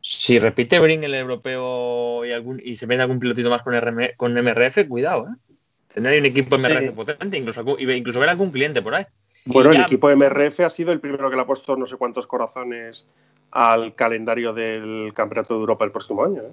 si 0.00 0.38
repite 0.38 0.78
Brin 0.78 1.02
el 1.02 1.14
europeo 1.14 2.24
y, 2.24 2.32
algún, 2.32 2.62
y 2.64 2.76
se 2.76 2.86
mete 2.86 3.02
algún 3.02 3.18
pilotito 3.18 3.50
más 3.50 3.62
con, 3.62 3.74
con 4.16 4.32
MRF, 4.34 4.86
cuidado, 4.88 5.28
¿eh? 5.28 5.53
Tener 5.94 6.20
un 6.20 6.26
equipo 6.26 6.58
MRF 6.58 6.92
potente, 6.92 7.38
incluso, 7.38 7.64
incluso 7.78 8.20
ver 8.20 8.28
algún 8.28 8.50
cliente 8.50 8.82
por 8.82 8.94
ahí. 8.94 9.06
Bueno, 9.46 9.70
el 9.70 9.80
equipo 9.80 10.08
MRF 10.14 10.60
ha 10.60 10.70
sido 10.70 10.92
el 10.92 11.00
primero 11.00 11.30
que 11.30 11.36
le 11.36 11.42
ha 11.42 11.46
puesto 11.46 11.76
no 11.76 11.86
sé 11.86 11.96
cuántos 11.96 12.26
corazones 12.26 13.06
al 13.52 13.94
calendario 13.94 14.52
del 14.52 15.12
Campeonato 15.14 15.54
de 15.54 15.60
Europa 15.60 15.84
el 15.84 15.92
próximo 15.92 16.24
año. 16.24 16.42
¿eh? 16.42 16.52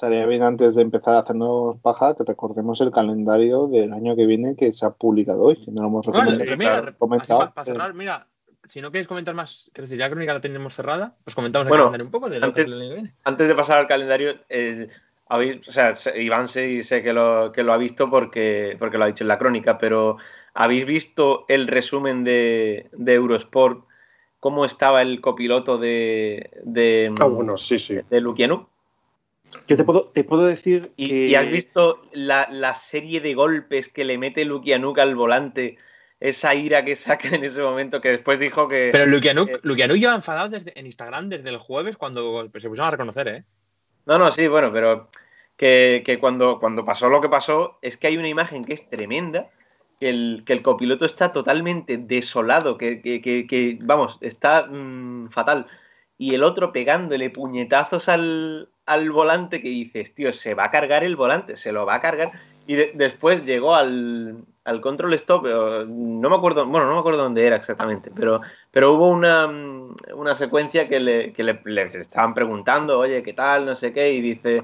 estaría 0.00 0.24
bien 0.24 0.42
antes 0.42 0.74
de 0.74 0.82
empezar 0.82 1.14
a 1.14 1.18
hacernos 1.18 1.76
paja 1.82 2.14
que 2.16 2.24
recordemos 2.26 2.80
el 2.80 2.90
calendario 2.90 3.66
del 3.66 3.92
año 3.92 4.16
que 4.16 4.24
viene 4.24 4.56
que 4.56 4.72
se 4.72 4.86
ha 4.86 4.90
publicado 4.90 5.42
hoy, 5.42 5.56
que 5.56 5.70
no 5.70 5.82
lo 5.82 5.88
hemos 5.88 6.06
mira, 6.08 7.92
mira, 7.92 8.26
si 8.66 8.80
no 8.80 8.90
queréis 8.90 9.06
comentar 9.06 9.34
más, 9.34 9.70
que 9.74 9.82
decir, 9.82 9.98
ya 9.98 10.08
crónica 10.08 10.32
la 10.32 10.40
tenemos 10.40 10.74
cerrada, 10.74 11.16
pues 11.22 11.34
comentamos 11.34 11.66
el 11.66 11.76
calendario 11.76 12.06
un 12.06 12.10
poco 12.10 12.30
de 12.30 12.38
antes, 12.38 12.64
que 12.64 12.72
viene. 12.72 13.14
Antes 13.24 13.48
de 13.48 13.54
pasar 13.54 13.78
al 13.78 13.86
calendario, 13.86 14.36
eh, 14.48 14.88
habéis, 15.30 15.66
o 15.68 15.72
sea, 15.72 15.94
Iván 16.16 16.48
sé, 16.48 16.82
sé 16.82 17.02
que 17.02 17.12
lo, 17.12 17.52
que 17.52 17.62
lo 17.62 17.72
ha 17.72 17.76
visto 17.78 18.10
porque, 18.10 18.76
porque 18.78 18.98
lo 18.98 19.04
ha 19.04 19.06
dicho 19.06 19.24
en 19.24 19.28
la 19.28 19.38
crónica, 19.38 19.78
pero 19.78 20.16
¿habéis 20.54 20.84
visto 20.84 21.44
el 21.48 21.68
resumen 21.68 22.24
de, 22.24 22.90
de 22.92 23.14
Eurosport? 23.14 23.84
¿Cómo 24.40 24.64
estaba 24.64 25.02
el 25.02 25.20
copiloto 25.20 25.78
de, 25.78 26.50
de, 26.64 27.14
ah, 27.20 27.26
bueno, 27.26 27.58
sí, 27.58 27.78
sí. 27.78 27.98
de 28.10 28.20
Lukianuk? 28.20 28.68
Yo 29.68 29.76
te 29.76 29.84
puedo, 29.84 30.06
te 30.06 30.24
puedo 30.24 30.46
decir. 30.46 30.92
¿Y, 30.96 31.08
que... 31.08 31.26
¿y 31.28 31.34
has 31.36 31.48
visto 31.48 32.02
la, 32.12 32.48
la, 32.50 32.74
serie 32.74 33.20
de 33.20 33.34
golpes 33.34 33.88
que 33.88 34.04
le 34.04 34.18
mete 34.18 34.44
Lukianuk 34.44 34.98
al 34.98 35.14
volante? 35.14 35.78
Esa 36.18 36.54
ira 36.54 36.84
que 36.84 36.96
saca 36.96 37.28
en 37.28 37.44
ese 37.44 37.62
momento, 37.62 38.00
que 38.00 38.10
después 38.10 38.40
dijo 38.40 38.66
que. 38.66 38.90
Pero 38.90 39.06
Lukianuk, 39.06 39.48
eh, 39.48 39.60
Lukianuk 39.62 39.96
lleva 39.96 40.14
enfadado 40.14 40.48
desde, 40.48 40.78
en 40.78 40.86
Instagram 40.86 41.28
desde 41.28 41.50
el 41.50 41.58
jueves 41.58 41.96
cuando 41.96 42.42
se 42.42 42.48
pusieron 42.48 42.80
a 42.80 42.90
reconocer, 42.90 43.28
¿eh? 43.28 43.44
No, 44.06 44.18
no, 44.18 44.30
sí, 44.30 44.48
bueno, 44.48 44.72
pero 44.72 45.08
que, 45.56 46.02
que 46.04 46.18
cuando, 46.18 46.58
cuando 46.58 46.84
pasó 46.84 47.08
lo 47.08 47.20
que 47.20 47.28
pasó, 47.28 47.78
es 47.82 47.96
que 47.96 48.08
hay 48.08 48.16
una 48.16 48.28
imagen 48.28 48.64
que 48.64 48.74
es 48.74 48.88
tremenda. 48.88 49.50
Que 50.00 50.08
el, 50.08 50.44
que 50.46 50.54
el 50.54 50.62
copiloto 50.62 51.04
está 51.04 51.30
totalmente 51.30 51.98
desolado, 51.98 52.78
que, 52.78 53.02
que, 53.02 53.20
que 53.20 53.78
vamos, 53.82 54.16
está 54.22 54.66
mmm, 54.66 55.28
fatal. 55.28 55.66
Y 56.16 56.34
el 56.34 56.42
otro 56.42 56.72
pegándole 56.72 57.28
puñetazos 57.28 58.08
al, 58.08 58.70
al 58.86 59.10
volante 59.10 59.60
que 59.60 59.68
dices, 59.68 60.14
tío, 60.14 60.32
se 60.32 60.54
va 60.54 60.64
a 60.64 60.70
cargar 60.70 61.04
el 61.04 61.16
volante, 61.16 61.54
se 61.54 61.70
lo 61.70 61.84
va 61.84 61.96
a 61.96 62.00
cargar. 62.00 62.32
Y 62.66 62.76
de, 62.76 62.92
después 62.94 63.44
llegó 63.44 63.74
al, 63.74 64.46
al, 64.64 64.80
control 64.80 65.14
stop, 65.14 65.46
no 65.46 66.30
me 66.30 66.36
acuerdo, 66.36 66.66
bueno, 66.66 66.86
no 66.86 66.94
me 66.94 67.00
acuerdo 67.00 67.22
dónde 67.22 67.46
era 67.46 67.56
exactamente, 67.56 68.10
pero, 68.14 68.40
pero 68.70 68.94
hubo 68.94 69.08
una, 69.08 69.46
una 70.14 70.34
secuencia 70.34 70.88
que, 70.88 71.00
le, 71.00 71.32
que 71.32 71.42
le, 71.42 71.60
le, 71.64 71.82
estaban 71.82 72.34
preguntando, 72.34 72.98
oye, 72.98 73.22
¿qué 73.22 73.32
tal? 73.32 73.66
No 73.66 73.74
sé 73.74 73.92
qué, 73.92 74.12
y 74.12 74.20
dice, 74.20 74.62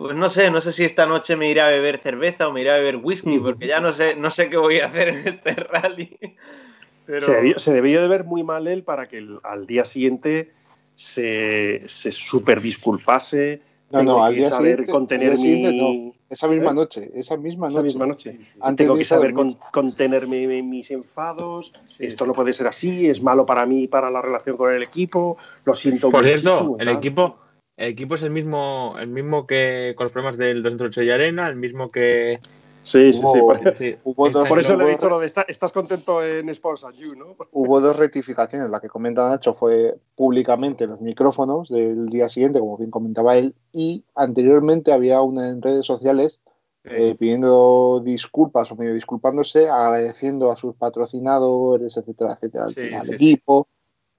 pues 0.00 0.16
no 0.16 0.28
sé, 0.30 0.50
no 0.50 0.62
sé 0.62 0.72
si 0.72 0.84
esta 0.84 1.04
noche 1.04 1.36
me 1.36 1.50
iré 1.50 1.60
a 1.60 1.66
beber 1.66 1.98
cerveza 1.98 2.48
o 2.48 2.52
me 2.52 2.62
iré 2.62 2.70
a 2.70 2.78
beber 2.78 2.96
whisky, 2.96 3.38
porque 3.38 3.66
ya 3.66 3.80
no 3.80 3.92
sé, 3.92 4.16
no 4.16 4.30
sé 4.30 4.48
qué 4.48 4.56
voy 4.56 4.80
a 4.80 4.86
hacer 4.86 5.08
en 5.08 5.28
este 5.28 5.54
rally. 5.54 6.18
Pero... 7.06 7.26
Se, 7.26 7.32
debió, 7.32 7.58
se 7.58 7.72
debió 7.72 8.00
de 8.00 8.08
ver 8.08 8.24
muy 8.24 8.42
mal 8.42 8.66
él 8.66 8.82
para 8.82 9.06
que 9.06 9.18
el, 9.18 9.40
al 9.42 9.66
día 9.66 9.84
siguiente 9.84 10.52
se, 10.94 11.82
se 11.86 12.12
super 12.12 12.60
disculpase. 12.60 13.60
No, 13.90 14.02
no, 14.02 14.24
al 14.24 14.34
día 14.34 14.50
siguiente, 14.50 14.90
contener 14.90 15.30
al 15.30 15.36
día 15.36 15.42
siguiente 15.42 15.72
mi... 15.72 16.06
no. 16.06 16.14
Esa 16.30 16.46
misma 16.46 16.70
¿Eh? 16.70 16.74
noche, 16.74 17.10
esa 17.14 17.36
misma 17.36 17.66
noche. 17.66 17.78
Esa 17.78 17.82
misma 17.82 18.06
noche. 18.06 18.38
Antes 18.60 18.86
Tengo 18.86 18.94
de 18.94 19.00
que 19.00 19.04
saber 19.04 19.34
dormir. 19.34 19.56
con, 19.58 19.70
contener 19.72 20.28
mi, 20.28 20.46
mi, 20.46 20.62
mis 20.62 20.90
enfados. 20.92 21.72
Sí. 21.84 22.06
Esto 22.06 22.24
no 22.24 22.32
puede 22.32 22.52
ser 22.52 22.68
así. 22.68 23.08
Es 23.08 23.20
malo 23.20 23.44
para 23.44 23.66
mí, 23.66 23.88
para 23.88 24.10
la 24.10 24.22
relación 24.22 24.56
con 24.56 24.72
el 24.72 24.82
equipo. 24.82 25.36
Lo 25.64 25.74
siento 25.74 26.08
Por 26.10 26.22
muchísimo. 26.22 26.50
cierto, 26.52 26.76
el 26.78 26.88
equipo, 26.88 27.36
el 27.76 27.88
equipo 27.88 28.14
es 28.14 28.22
el 28.22 28.30
mismo, 28.30 28.94
el 29.00 29.08
mismo 29.08 29.44
que 29.46 29.94
con 29.96 30.04
los 30.04 30.12
problemas 30.12 30.38
del 30.38 30.62
208 30.62 31.02
y 31.02 31.10
Arena, 31.10 31.48
el 31.48 31.56
mismo 31.56 31.88
que. 31.88 32.38
Sí, 32.82 33.12
sí, 33.12 33.20
Hubo- 33.22 33.32
sí. 33.34 33.40
Por, 33.40 33.76
sí. 33.76 33.96
Hubo 34.04 34.30
dos, 34.30 34.48
por 34.48 34.58
eso 34.58 34.76
le 34.76 34.84
he 34.84 34.90
dicho 34.92 35.08
lo 35.08 35.18
de 35.20 35.26
"Está- 35.26 35.42
estás 35.48 35.70
contento 35.72 36.22
en 36.24 36.48
Sports 36.48 36.84
and 36.84 36.94
You, 36.94 37.14
¿no? 37.14 37.36
Hubo 37.52 37.80
dos 37.80 37.96
rectificaciones. 37.96 38.70
La 38.70 38.80
que 38.80 38.88
comenta 38.88 39.28
Nacho 39.28 39.52
fue 39.54 39.96
públicamente 40.16 40.84
en 40.84 40.90
los 40.90 41.00
micrófonos 41.00 41.68
del 41.68 42.08
día 42.08 42.28
siguiente, 42.28 42.58
como 42.58 42.76
bien 42.78 42.90
comentaba 42.90 43.36
él, 43.36 43.54
y 43.72 44.04
anteriormente 44.14 44.92
había 44.92 45.20
una 45.20 45.48
en 45.48 45.60
redes 45.62 45.84
sociales 45.86 46.40
eh, 46.84 47.14
pidiendo 47.18 48.00
disculpas 48.02 48.72
o 48.72 48.76
medio 48.76 48.94
disculpándose, 48.94 49.68
agradeciendo 49.68 50.50
a 50.50 50.56
sus 50.56 50.74
patrocinadores, 50.74 51.96
etcétera, 51.98 52.32
etcétera, 52.32 52.64
al, 52.64 52.74
Sí, 52.74 52.80
al 52.94 53.02
sí, 53.02 53.08
sí. 53.08 53.16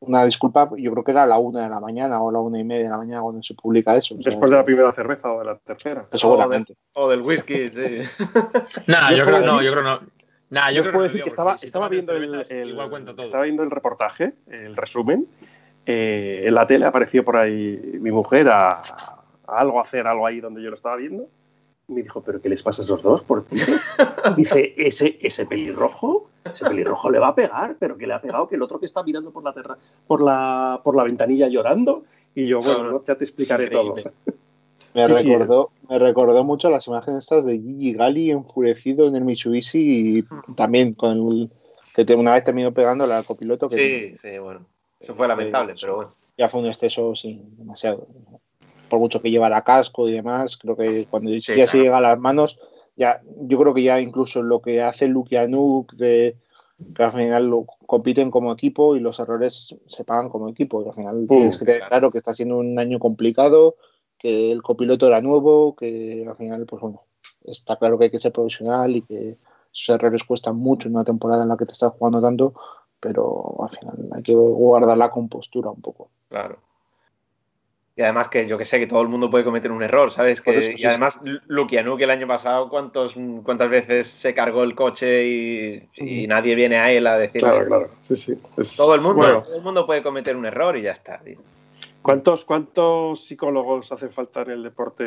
Una 0.01 0.25
disculpa, 0.25 0.67
yo 0.77 0.91
creo 0.91 1.03
que 1.03 1.11
era 1.11 1.23
a 1.23 1.27
la 1.27 1.37
una 1.37 1.61
de 1.63 1.69
la 1.69 1.79
mañana 1.79 2.21
o 2.23 2.31
la 2.31 2.39
una 2.39 2.57
y 2.57 2.63
media 2.63 2.85
de 2.85 2.89
la 2.89 2.97
mañana 2.97 3.21
cuando 3.21 3.43
se 3.43 3.53
publica 3.53 3.95
eso. 3.95 4.15
o 4.15 4.17
sea, 4.21 4.31
Después 4.31 4.49
de 4.49 4.57
la 4.57 4.63
primera 4.63 4.91
cerveza 4.91 5.31
o 5.31 5.39
de 5.39 5.45
la 5.45 5.57
tercera. 5.59 6.07
Seguramente. 6.11 6.75
O 6.93 7.07
del 7.07 7.21
whisky, 7.21 7.69
sí. 7.69 7.99
Nah, 8.87 9.11
Yo 9.13 9.25
creo 9.25 9.41
no, 9.41 9.61
yo 9.61 9.71
creo 9.71 9.83
no. 9.83 9.99
Nah, 10.49 10.69
yo, 10.71 10.77
Yo 10.77 10.81
creo 10.81 10.93
puedo 10.93 10.97
no 11.07 11.13
decir 11.13 11.23
que 11.23 11.29
estaba, 11.29 11.53
estaba 11.55 11.87
viendo 11.87 12.13
el, 12.13 12.23
cervezas, 12.25 12.51
el- 12.51 12.69
igual 12.71 12.89
cuenta 12.89 13.13
todo. 13.13 13.25
estaba 13.25 13.43
viendo 13.43 13.61
el 13.63 13.69
reportaje, 13.71 14.33
el 14.47 14.75
resumen. 14.75 15.25
Eh, 15.85 16.43
en 16.45 16.55
la 16.55 16.65
tele 16.65 16.85
apareció 16.85 17.23
por 17.23 17.37
ahí 17.37 17.79
mi 18.01 18.11
mujer 18.11 18.49
a, 18.49 18.71
a 18.73 19.23
algo 19.47 19.79
a 19.79 19.83
hacer, 19.83 20.07
algo 20.07 20.25
ahí 20.25 20.41
donde 20.41 20.61
yo 20.63 20.69
lo 20.69 20.75
estaba 20.75 20.95
viendo. 20.95 21.27
Me 21.91 22.01
dijo, 22.03 22.22
¿pero 22.22 22.41
qué 22.41 22.49
les 22.49 22.63
pasa 22.63 22.81
a 22.81 22.85
esos 22.85 23.01
dos? 23.03 23.22
¿Por 23.23 23.45
qué? 23.45 23.55
Dice, 24.38 24.73
ese, 24.77 25.18
ese 25.22 25.45
pelirrojo, 25.45 26.30
ese 26.51 26.65
pelirrojo 26.65 27.11
le 27.11 27.19
va 27.19 27.30
a 27.30 27.35
pegar, 27.35 27.76
pero 27.80 27.97
que 27.97 28.07
le 28.07 28.13
ha 28.13 28.22
pegado 28.22 28.47
que 28.47 28.55
el 28.55 28.61
otro 28.61 28.80
que 28.80 28.85
está 28.85 29.03
mirando 29.03 29.31
por 29.31 29.43
la, 29.43 29.53
terra, 29.53 29.77
por 30.07 30.22
la, 30.22 30.80
por 30.84 30.95
la 30.95 31.03
ventanilla 31.03 31.47
llorando. 31.49 32.03
Y 32.34 32.47
yo, 32.47 32.59
bueno, 32.61 33.03
ya 33.05 33.15
te 33.15 33.26
explicaré 33.26 33.65
Increíble. 33.65 34.03
todo. 34.03 34.13
Me, 34.93 35.05
Sí, 35.05 35.13
sí. 35.13 35.30
recordó, 35.30 35.72
me 35.89 35.99
recordó 35.99 36.43
mucho 36.43 36.69
las 36.69 36.85
imágenes 36.88 37.19
estas 37.19 37.45
de 37.45 37.57
Gigi 37.57 37.93
Gali 37.93 38.30
enfurecido 38.31 39.07
en 39.07 39.15
el 39.15 39.23
Mitsubishi 39.23 40.18
y 40.19 40.53
también 40.55 40.93
con 40.95 41.18
el, 41.18 41.49
que 41.95 42.13
una 42.13 42.34
vez 42.34 42.43
terminó 42.43 42.73
pegándole 42.73 43.13
al 43.13 43.23
copiloto 43.23 43.69
que 43.69 43.77
Sí, 43.77 44.18
sí, 44.18 44.38
bueno. 44.38 44.65
Eso 44.99 45.15
fue 45.15 45.30
lamentable, 45.30 45.76
pero 45.80 45.95
bueno. 45.95 46.15
ya 46.38 46.49
fue 46.49 46.59
un 46.59 46.68
exceso 46.68 47.15
sí, 47.15 47.41
demasiado. 47.57 48.05
Por 48.91 48.99
mucho 48.99 49.22
que 49.22 49.31
llevara 49.31 49.63
casco 49.63 50.09
y 50.09 50.11
demás, 50.11 50.57
creo 50.57 50.76
que 50.76 51.07
cuando 51.09 51.31
ya 51.31 51.53
claro. 51.53 51.72
se 51.72 51.77
llega 51.77 51.97
a 51.97 52.01
las 52.01 52.19
manos, 52.19 52.59
ya 52.97 53.22
yo 53.39 53.57
creo 53.57 53.73
que 53.73 53.84
ya 53.84 54.01
incluso 54.01 54.43
lo 54.43 54.61
que 54.61 54.81
hace 54.81 55.07
Lukianuk 55.07 55.93
de 55.93 56.35
que 56.93 57.03
al 57.03 57.13
final 57.13 57.47
lo 57.49 57.65
compiten 57.85 58.31
como 58.31 58.51
equipo 58.51 58.97
y 58.97 58.99
los 58.99 59.18
errores 59.19 59.76
se 59.88 60.03
pagan 60.03 60.27
como 60.27 60.49
equipo. 60.49 60.84
Y 60.84 60.89
al 60.89 60.93
final 60.93 61.26
tienes 61.30 61.57
que 61.57 61.63
tener 61.63 61.80
claro. 61.80 61.89
claro 61.89 62.11
que 62.11 62.18
está 62.18 62.34
siendo 62.34 62.57
un 62.57 62.77
año 62.77 62.99
complicado, 62.99 63.76
que 64.18 64.51
el 64.51 64.61
copiloto 64.61 65.07
era 65.07 65.22
nuevo, 65.22 65.73
que 65.73 66.26
al 66.27 66.35
final, 66.35 66.65
pues 66.65 66.81
bueno, 66.81 67.03
está 67.45 67.77
claro 67.77 67.97
que 67.97 68.05
hay 68.05 68.11
que 68.11 68.19
ser 68.19 68.34
profesional 68.34 68.93
y 68.93 69.03
que 69.03 69.38
esos 69.73 69.95
errores 69.95 70.26
cuestan 70.26 70.57
mucho 70.57 70.89
en 70.89 70.95
una 70.95 71.05
temporada 71.05 71.43
en 71.43 71.49
la 71.49 71.55
que 71.55 71.65
te 71.65 71.72
estás 71.72 71.93
jugando 71.93 72.22
tanto, 72.22 72.53
pero 72.99 73.55
al 73.61 73.69
final 73.69 74.09
hay 74.11 74.23
que 74.23 74.35
guardar 74.35 74.97
la 74.97 75.11
compostura 75.11 75.69
un 75.69 75.81
poco. 75.81 76.09
Claro. 76.27 76.59
Y 78.01 78.03
además 78.03 78.29
que 78.29 78.47
yo 78.47 78.57
que 78.57 78.65
sé 78.65 78.79
que 78.79 78.87
todo 78.87 79.03
el 79.03 79.09
mundo 79.09 79.29
puede 79.29 79.43
cometer 79.43 79.71
un 79.71 79.83
error, 79.83 80.09
¿sabes? 80.11 80.41
Que, 80.41 80.57
eso, 80.57 80.69
y 80.71 80.77
sí, 80.79 80.87
además 80.87 81.19
Lukianuk 81.45 82.01
el 82.01 82.09
año 82.09 82.25
pasado, 82.25 82.67
¿cuántos, 82.67 83.13
¿cuántas 83.43 83.69
veces 83.69 84.07
se 84.07 84.33
cargó 84.33 84.63
el 84.63 84.73
coche 84.73 85.27
y, 85.27 85.89
y 85.97 86.25
nadie 86.25 86.55
viene 86.55 86.77
a 86.79 86.91
él 86.91 87.05
a 87.05 87.15
decirle? 87.15 87.41
Claro, 87.41 87.65
claro. 87.67 87.91
Sí, 88.01 88.15
sí. 88.15 88.33
Es- 88.57 88.75
Todo 88.75 88.95
el 88.95 89.01
mundo, 89.01 89.17
Bueno, 89.17 89.43
todo 89.43 89.55
el 89.55 89.61
mundo 89.61 89.85
puede 89.85 90.01
cometer 90.01 90.35
un 90.35 90.47
error 90.47 90.75
y 90.77 90.81
ya 90.81 90.93
está. 90.93 91.19
tío. 91.19 91.37
¿cuántos, 92.01 92.43
¿Cuántos 92.43 93.23
psicólogos 93.23 93.91
hacen 93.91 94.11
falta 94.11 94.41
en 94.41 94.49
el 94.49 94.63
deporte 94.63 95.03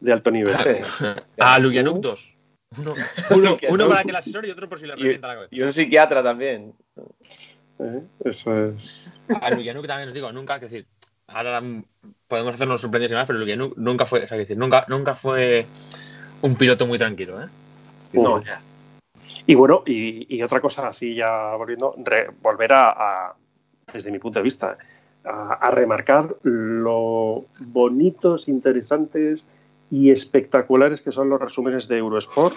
de 0.00 0.12
alto 0.12 0.30
nivel? 0.30 0.56
Sí. 0.58 1.04
A 1.38 1.58
Lukianuk 1.58 1.98
2. 1.98 2.36
Uno, 2.78 3.58
uno, 3.68 3.88
para 3.90 4.04
que 4.04 4.10
el 4.10 4.16
asesor 4.16 4.46
y 4.46 4.50
otro 4.50 4.70
por 4.70 4.78
si 4.78 4.86
le 4.86 4.96
revienta 4.96 5.28
la 5.28 5.34
cabeza. 5.34 5.54
y 5.54 5.60
un 5.60 5.70
psiquiatra 5.70 6.22
también. 6.22 6.72
¿Eh? 7.78 8.00
Eso 8.24 8.68
es. 8.68 9.20
A 9.42 9.50
Lukianuk 9.50 9.86
también 9.86 10.08
os 10.08 10.14
digo, 10.14 10.32
nunca, 10.32 10.58
que 10.58 10.64
decir, 10.64 10.86
ahora 11.28 11.62
podemos 12.28 12.54
hacernos 12.54 12.80
sorprendidos 12.80 13.12
y 13.12 13.14
más, 13.14 13.26
pero 13.26 13.38
nunca 13.76 14.06
fue, 14.06 14.24
o 14.24 14.28
sea, 14.28 14.36
que 14.36 14.42
decir, 14.44 14.58
nunca, 14.58 14.84
nunca 14.88 15.14
fue 15.14 15.66
un 16.42 16.56
piloto 16.56 16.86
muy 16.86 16.98
tranquilo, 16.98 17.42
¿eh? 17.42 17.48
No. 18.12 18.42
Y 19.46 19.54
bueno, 19.54 19.82
y, 19.86 20.36
y 20.36 20.42
otra 20.42 20.60
cosa 20.60 20.88
así 20.88 21.14
ya 21.14 21.54
volviendo, 21.56 21.94
re- 21.98 22.30
volver 22.42 22.72
a, 22.72 22.90
a, 23.28 23.34
desde 23.92 24.10
mi 24.10 24.18
punto 24.18 24.38
de 24.40 24.44
vista, 24.44 24.76
a, 25.24 25.54
a 25.54 25.70
remarcar 25.70 26.36
lo 26.42 27.44
bonitos, 27.60 28.48
interesantes 28.48 29.46
y 29.90 30.10
espectaculares 30.10 31.00
que 31.02 31.12
son 31.12 31.28
los 31.28 31.40
resúmenes 31.40 31.88
de 31.88 31.98
Eurosport 31.98 32.54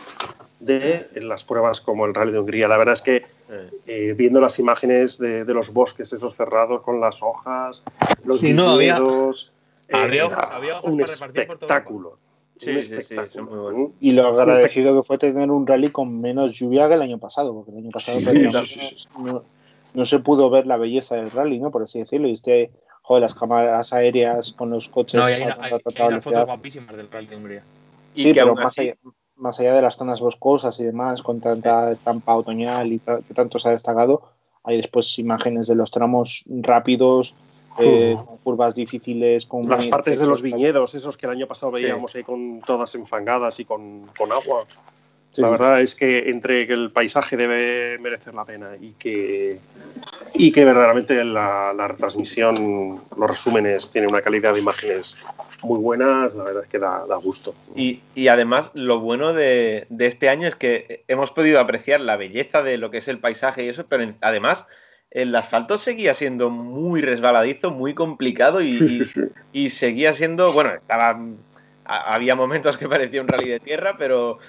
de 0.59 1.07
las 1.21 1.43
pruebas 1.43 1.79
como 1.81 2.05
el 2.05 2.13
Rally 2.13 2.31
de 2.31 2.39
Hungría. 2.39 2.67
La 2.67 2.77
verdad 2.77 2.93
es 2.93 3.01
que 3.01 3.25
Eh, 3.51 3.71
eh, 3.87 4.13
viendo 4.15 4.39
las 4.39 4.59
imágenes 4.59 5.17
de, 5.17 5.43
de 5.43 5.53
los 5.55 5.73
bosques 5.73 6.13
esos 6.13 6.35
cerrados 6.35 6.83
con 6.83 6.99
las 7.01 7.23
hojas, 7.23 7.83
los 8.23 8.41
Sí, 8.41 8.53
no, 8.53 8.69
había- 8.69 8.99
viñedos, 8.99 9.51
había 9.91 10.21
eh, 10.21 10.25
hojas- 10.27 10.49
había 10.51 10.71
hojas 10.77 10.91
un 10.93 10.99
para 10.99 11.13
repartir 11.13 11.47
por 11.47 11.57
todo 11.57 11.69
espectáculo. 11.69 12.17
Sí, 12.57 12.83
sí, 12.83 13.01
sí, 13.01 13.15
son 13.33 13.45
muy 13.45 13.57
buenos. 13.57 13.91
Y 13.99 14.11
lo 14.11 14.27
agradecido 14.27 14.95
que 14.95 15.01
fue 15.01 15.17
tener 15.17 15.49
un 15.49 15.65
rally 15.65 15.89
con 15.89 16.21
menos 16.21 16.53
lluvia 16.59 16.87
que 16.87 16.93
el 16.93 17.01
año 17.01 17.17
pasado, 17.17 17.55
porque 17.55 17.71
el 17.71 17.77
año 17.77 17.89
pasado 17.89 18.19
Sí, 18.19 18.25
sí, 18.67 19.07
no, 19.17 19.43
no 19.95 20.05
se 20.05 20.19
pudo 20.19 20.49
ver 20.51 20.67
la 20.67 20.77
belleza 20.77 21.15
del 21.15 21.31
rally, 21.31 21.59
¿no? 21.59 21.71
Por 21.71 21.81
así 21.81 21.97
decirlo. 21.97 22.27
Y 22.27 22.33
este, 22.33 22.69
joder, 23.09 23.23
las 23.23 23.33
cámaras 23.33 23.91
aéreas 23.91 24.53
con 24.53 24.69
los 24.69 24.87
coches 24.87 25.19
No, 25.19 25.27
y 25.27 25.33
hay, 25.33 25.41
una- 25.41 25.57
hay- 25.59 25.71
hay 25.73 26.07
unas 26.09 26.23
fotos 26.23 26.45
guapísimas 26.45 26.95
del 26.95 27.09
Rally 27.09 27.25
de 27.25 27.35
Hungría. 27.37 27.63
Y 28.13 28.21
Sí, 28.21 28.33
que 28.33 28.41
pero 28.41 28.53
más 28.53 28.65
así- 28.67 28.81
allá, 28.81 28.95
más 29.35 29.59
allá 29.59 29.73
de 29.73 29.81
las 29.81 29.95
zonas 29.97 30.21
boscosas 30.21 30.79
y 30.79 30.83
demás, 30.83 31.23
con 31.23 31.41
tanta 31.41 31.89
estampa 31.89 32.35
otoñal 32.35 32.93
y 32.93 32.99
que 32.99 33.33
tanto 33.33 33.57
se 33.57 33.67
ha 33.67 33.71
destacado, 33.71 34.21
hay 34.63 34.77
después 34.77 35.17
imágenes 35.17 35.65
de 35.65 35.73
los 35.73 35.89
tramos 35.89 36.43
rápidos, 36.47 37.33
eh, 37.79 38.15
con 38.23 38.37
curvas 38.37 38.75
difíciles, 38.75 39.47
con 39.47 39.67
Las 39.67 39.87
partes 39.87 40.19
de 40.19 40.27
los 40.27 40.43
viñedos, 40.43 40.93
esos 40.93 41.17
que 41.17 41.25
el 41.25 41.31
año 41.31 41.47
pasado 41.47 41.75
Sí. 41.75 41.81
veíamos 41.81 42.13
ahí 42.13 42.23
con 42.23 42.61
todas 42.61 42.93
enfangadas 42.93 43.59
y 43.59 43.65
con, 43.65 44.05
con 44.15 44.31
agua. 44.31 44.65
La 45.35 45.49
verdad 45.49 45.81
es 45.81 45.95
que 45.95 46.29
entre 46.29 46.65
que 46.65 46.73
el 46.73 46.91
paisaje 46.91 47.37
debe 47.37 47.97
merecer 47.99 48.33
la 48.33 48.45
pena 48.45 48.71
y 48.79 48.93
que, 48.93 49.59
y 50.33 50.51
que 50.51 50.65
verdaderamente 50.65 51.23
la, 51.23 51.73
retransmisión, 51.87 53.01
los 53.15 53.29
resúmenes, 53.29 53.91
tiene 53.91 54.07
una 54.07 54.21
calidad 54.21 54.53
de 54.53 54.59
imágenes 54.59 55.15
muy 55.61 55.79
buenas, 55.79 56.33
la 56.33 56.45
verdad 56.45 56.63
es 56.63 56.69
que 56.69 56.79
da, 56.79 57.03
gusto. 57.21 57.53
Y, 57.75 58.01
además 58.27 58.71
lo 58.73 58.99
bueno 58.99 59.33
de, 59.33 59.85
este 59.99 60.29
año 60.29 60.47
es 60.47 60.55
que 60.55 61.03
hemos 61.07 61.31
podido 61.31 61.59
apreciar 61.59 62.01
la 62.01 62.17
belleza 62.17 62.63
de 62.63 62.77
lo 62.77 62.89
que 62.89 62.97
es 62.97 63.07
el 63.07 63.19
paisaje 63.19 63.63
y 63.63 63.69
eso, 63.69 63.85
pero 63.87 64.11
además 64.21 64.65
el 65.11 65.35
asfalto 65.35 65.77
seguía 65.77 66.13
siendo 66.15 66.49
muy 66.49 67.01
resbaladizo, 67.01 67.71
muy 67.71 67.93
complicado 67.93 68.61
y, 68.61 69.07
y 69.53 69.69
seguía 69.69 70.13
siendo, 70.13 70.53
bueno, 70.53 70.73
estaba, 70.73 71.19
había 71.85 72.35
momentos 72.35 72.77
que 72.77 72.87
parecía 72.87 73.21
un 73.21 73.27
rally 73.27 73.49
de 73.49 73.59
tierra, 73.59 73.95
pero 73.97 74.39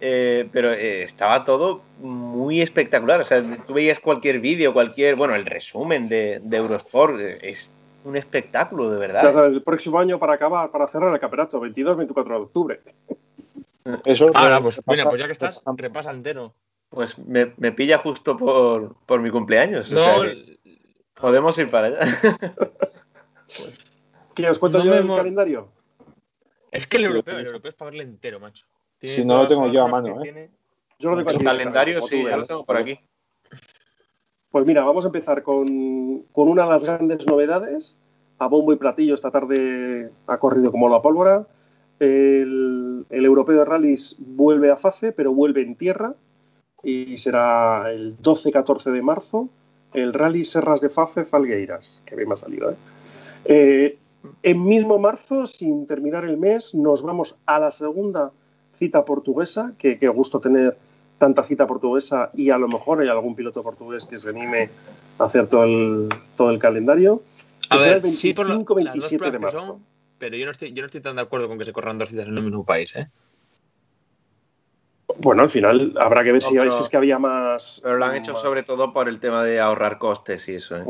eh, 0.00 0.48
pero 0.52 0.72
eh, 0.72 1.04
estaba 1.04 1.44
todo 1.44 1.82
muy 2.00 2.60
espectacular. 2.60 3.20
O 3.20 3.24
sea, 3.24 3.42
tú 3.66 3.74
veías 3.74 3.98
cualquier 3.98 4.40
vídeo, 4.40 4.72
cualquier, 4.72 5.16
bueno, 5.16 5.34
el 5.34 5.46
resumen 5.46 6.08
de, 6.08 6.40
Eurosport, 6.50 7.18
eh, 7.18 7.38
es 7.42 7.70
un 8.04 8.16
espectáculo, 8.16 8.90
de 8.90 8.98
verdad. 8.98 9.22
Ya 9.22 9.32
sabes, 9.32 9.54
el 9.54 9.62
próximo 9.62 9.98
año 9.98 10.18
para 10.18 10.34
acabar, 10.34 10.70
para 10.70 10.86
cerrar 10.88 11.12
el 11.12 11.20
campeonato, 11.20 11.60
22-24 11.60 12.24
de 12.24 12.34
octubre. 12.34 12.80
Eso 14.04 14.30
Ahora, 14.34 14.60
pues, 14.60 14.80
pues 14.84 15.00
ya 15.00 15.26
que 15.26 15.32
estás, 15.32 15.62
repasa 15.76 16.10
entero. 16.10 16.54
Pues 16.88 17.18
me, 17.18 17.46
pilla 17.46 17.98
justo 17.98 18.36
por, 18.36 19.20
mi 19.20 19.30
cumpleaños. 19.30 19.90
No, 19.90 20.22
podemos 21.14 21.56
ir 21.58 21.70
para 21.70 21.86
allá. 21.88 21.98
¿Qué 24.34 24.48
os 24.48 24.58
cuento 24.58 24.84
yo 24.84 24.92
del 24.92 25.06
calendario? 25.06 25.68
Es 26.70 26.86
que 26.86 26.98
el 26.98 27.06
europeo, 27.06 27.38
el 27.38 27.46
europeo 27.46 27.70
es 27.70 27.74
para 27.74 27.90
verlo 27.90 28.02
entero, 28.02 28.38
macho. 28.38 28.66
Si 28.98 29.24
no 29.24 29.42
lo 29.42 29.48
tengo 29.48 29.66
yo 29.68 29.84
a 29.84 29.88
mano, 29.88 30.22
¿eh? 30.24 30.50
Yo 30.98 31.10
lo 31.10 31.16
tengo 31.18 31.30
El 31.30 31.44
calendario, 31.44 32.02
sí, 32.02 32.24
ya 32.24 32.36
lo 32.36 32.44
tengo 32.44 32.64
por 32.64 32.76
aquí. 32.76 32.98
Pues 34.50 34.66
mira, 34.66 34.82
vamos 34.84 35.04
a 35.04 35.08
empezar 35.08 35.42
con, 35.42 36.24
una 36.32 36.64
de 36.64 36.70
las 36.70 36.84
grandes 36.84 37.26
novedades. 37.26 37.98
A 38.38 38.48
bombo 38.48 38.72
y 38.72 38.76
platillo 38.76 39.14
esta 39.14 39.30
tarde 39.30 40.10
ha 40.26 40.38
corrido 40.38 40.70
como 40.70 40.88
la 40.88 41.02
pólvora. 41.02 41.46
El, 41.98 43.06
europeo 43.10 43.58
de 43.58 43.64
rallies 43.64 44.16
vuelve 44.18 44.70
a 44.70 44.76
FACE, 44.76 45.12
pero 45.12 45.32
vuelve 45.32 45.62
en 45.62 45.76
tierra 45.76 46.14
y 46.82 47.16
será 47.16 47.90
el 47.90 48.16
12-14 48.18 48.92
de 48.92 49.02
marzo 49.02 49.48
el 49.96 50.12
Rally 50.12 50.44
Serras 50.44 50.80
de 50.80 50.90
Fafe 50.90 51.24
Falgueiras, 51.24 52.02
que 52.04 52.16
bien 52.16 52.28
me 52.28 52.34
ha 52.34 52.36
salido. 52.36 52.70
¿eh? 52.70 52.76
¿eh? 53.46 53.98
en 54.42 54.64
mismo 54.64 54.98
marzo, 54.98 55.46
sin 55.46 55.86
terminar 55.86 56.24
el 56.24 56.36
mes, 56.36 56.74
nos 56.74 57.02
vamos 57.02 57.36
a 57.46 57.58
la 57.58 57.70
segunda 57.70 58.32
cita 58.76 59.04
portuguesa, 59.04 59.72
que, 59.78 59.98
que 59.98 60.08
gusto 60.08 60.40
tener 60.40 60.76
tanta 61.18 61.42
cita 61.42 61.66
portuguesa 61.66 62.30
y 62.34 62.50
a 62.50 62.58
lo 62.58 62.68
mejor 62.68 63.00
hay 63.00 63.08
algún 63.08 63.34
piloto 63.34 63.62
portugués 63.62 64.06
que 64.06 64.18
se 64.18 64.30
anime 64.30 64.68
a 65.18 65.24
hacer 65.24 65.48
todo 65.48 65.64
el, 65.64 66.08
todo 66.36 66.50
el 66.50 66.58
calendario. 66.58 67.22
A 67.70 67.78
ver, 67.78 68.00
25, 68.02 68.10
sí, 68.10 68.34
por 68.64 68.76
27 68.76 69.30
de 69.30 69.38
marzo. 69.38 69.80
pero 70.18 70.36
yo 70.36 70.44
no, 70.44 70.52
estoy, 70.52 70.72
yo 70.72 70.82
no 70.82 70.86
estoy 70.86 71.00
tan 71.00 71.16
de 71.16 71.22
acuerdo 71.22 71.48
con 71.48 71.58
que 71.58 71.64
se 71.64 71.72
corran 71.72 71.98
dos 71.98 72.08
citas 72.10 72.26
en 72.26 72.36
el 72.36 72.42
mismo 72.42 72.64
país. 72.64 72.94
¿eh? 72.96 73.08
Bueno, 75.18 75.42
al 75.42 75.50
final 75.50 75.94
habrá 75.98 76.22
que 76.22 76.32
ver 76.32 76.42
si, 76.42 76.56
es 76.56 76.88
que 76.88 76.96
había 76.96 77.18
más. 77.18 77.80
Pero 77.82 77.96
lo 77.96 78.04
han 78.04 78.16
hecho 78.16 78.36
sobre 78.36 78.62
todo 78.62 78.92
por 78.92 79.08
el 79.08 79.18
tema 79.18 79.42
de 79.42 79.58
ahorrar 79.58 79.98
costes 79.98 80.48
y 80.48 80.56
eso. 80.56 80.76
¿eh? 80.76 80.84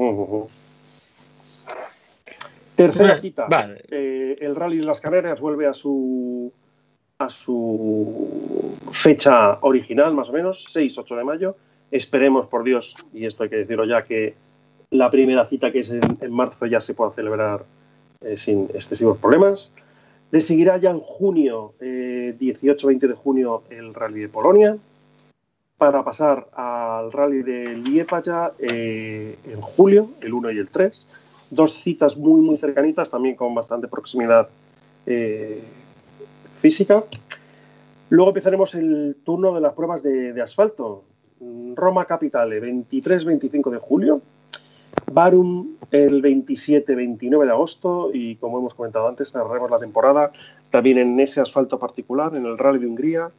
Tercera 2.75 3.17
cita. 3.17 3.47
Eh, 3.91 4.37
el 4.41 4.55
Rally 4.55 4.79
de 4.79 4.85
las 4.85 5.01
Canarias 5.01 5.41
vuelve 5.41 5.67
a 5.67 5.73
su 5.73 6.53
a 7.19 7.29
su 7.29 8.75
fecha 8.93 9.59
original, 9.63 10.15
más 10.15 10.29
o 10.29 10.33
menos, 10.33 10.67
6-8 10.75 11.17
de 11.17 11.25
mayo. 11.25 11.57
Esperemos, 11.91 12.47
por 12.47 12.65
Dios, 12.65 12.95
y 13.13 13.25
esto 13.25 13.45
hay 13.45 13.49
que 13.49 13.57
decirlo 13.57 13.85
ya, 13.85 14.05
que 14.05 14.35
la 14.91 15.11
primera 15.11 15.47
cita, 15.47 15.73
que 15.73 15.81
es 15.81 15.91
en, 15.91 16.33
marzo, 16.33 16.67
ya 16.67 16.81
se 16.81 16.95
pueda 16.95 17.13
celebrar 17.13 17.65
eh, 18.21 18.37
sin 18.37 18.65
excesivos 18.75 19.19
problemas. 19.19 19.73
Le 20.31 20.41
seguirá 20.41 20.77
ya 20.77 20.91
en 20.91 21.01
junio, 21.01 21.75
18-20 21.81 23.05
eh, 23.05 23.09
de 23.09 23.15
junio, 23.15 23.63
el 23.71 23.95
Rally 23.95 24.23
de 24.23 24.29
Polonia, 24.29 24.77
para 25.79 26.03
pasar 26.05 26.49
al 26.55 27.13
Rally 27.13 27.43
de 27.43 27.77
Liepaja 27.77 28.53
eh, 28.59 29.39
en 29.45 29.61
julio, 29.61 30.07
el 30.21 30.35
1 30.35 30.51
y 30.51 30.59
el 30.59 30.69
3. 30.69 31.09
Dos 31.51 31.75
citas 31.81 32.17
muy, 32.17 32.43
muy 32.43 32.57
cercanitas, 32.57 33.11
también 33.11 33.37
con 33.37 33.55
bastante 33.55 33.89
proximidad 33.89 34.49
física. 36.57 37.05
Luego 38.09 38.31
empezaremos 38.31 38.75
el 38.75 39.17
turno 39.25 39.55
de 39.55 39.61
las 39.61 39.75
pruebas 39.75 40.03
de, 40.03 40.41
asfalto. 40.41 41.05
Roma 41.75 42.07
Capitale, 42.07 42.63
23-25 42.63 43.71
de 43.71 43.79
julio. 43.79 44.23
Barum 45.13 45.77
el 45.91 46.23
27-29 46.23 47.45
de 47.45 47.51
agosto 47.51 48.11
y 48.13 48.37
como 48.37 48.59
hemos 48.59 48.75
comentado 48.75 49.07
antes, 49.07 49.31
cerraremos 49.31 49.71
la 49.71 49.79
temporada 49.79 50.33
también 50.71 50.99
en 50.99 51.21
ese 51.21 51.41
asfalto 51.41 51.79
particular, 51.79 52.35
en 52.35 52.47
el 52.47 52.57
Rally 52.57 52.79
de 52.79 52.87
Hungría, 52.87 53.31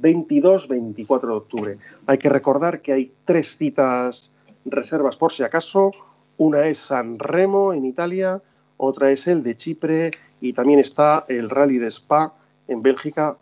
22-24 0.00 1.20
de 1.20 1.32
octubre. 1.32 1.78
Hay 2.06 2.18
que 2.18 2.28
recordar 2.28 2.80
que 2.80 2.92
hay 2.92 3.12
tres 3.24 3.56
citas 3.56 4.34
reservas 4.64 5.16
por 5.16 5.32
si 5.32 5.42
acaso. 5.42 5.92
Una 6.36 6.66
es 6.66 6.78
San 6.78 7.18
Remo 7.18 7.72
en 7.72 7.84
Italia, 7.84 8.42
otra 8.76 9.10
es 9.12 9.26
el 9.28 9.42
de 9.42 9.56
Chipre 9.56 10.10
y 10.40 10.52
también 10.52 10.80
está 10.80 11.24
el 11.28 11.48
Rally 11.48 11.78
de 11.78 11.86
Spa 11.86 12.34
en 12.68 12.82
Bélgica, 12.82 13.36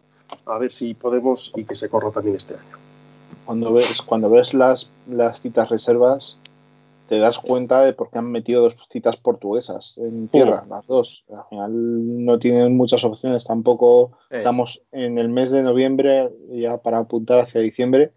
a 0.47 0.59
ver 0.59 0.73
si 0.73 0.95
podemos 0.95 1.53
y 1.57 1.65
que 1.65 1.75
se 1.75 1.89
corra 1.89 2.11
también 2.11 2.37
este 2.37 2.55
año. 2.55 2.79
Cuando 3.45 3.73
ves, 3.73 4.03
cuando 4.03 4.31
ves 4.31 4.55
las, 4.55 4.91
las 5.09 5.41
citas 5.41 5.69
reservas, 5.69 6.39
te 7.09 7.19
das 7.19 7.39
cuenta 7.39 7.81
de 7.81 7.93
por 7.93 8.11
qué 8.11 8.19
han 8.19 8.31
metido 8.31 8.63
dos 8.63 8.77
citas 8.91 9.17
portuguesas 9.17 9.99
en 9.99 10.29
tierra, 10.29 10.65
las 10.69 10.87
dos. 10.87 11.25
Al 11.31 11.45
final 11.51 12.25
no 12.25 12.39
tienen 12.39 12.77
muchas 12.77 13.05
opciones 13.05 13.45
tampoco. 13.45 14.13
Estamos 14.31 14.83
en 14.93 15.19
el 15.19 15.29
mes 15.29 15.51
de 15.51 15.63
noviembre 15.63 16.31
ya 16.51 16.79
para 16.79 16.99
apuntar 16.99 17.41
hacia 17.41 17.61
diciembre 17.61 18.13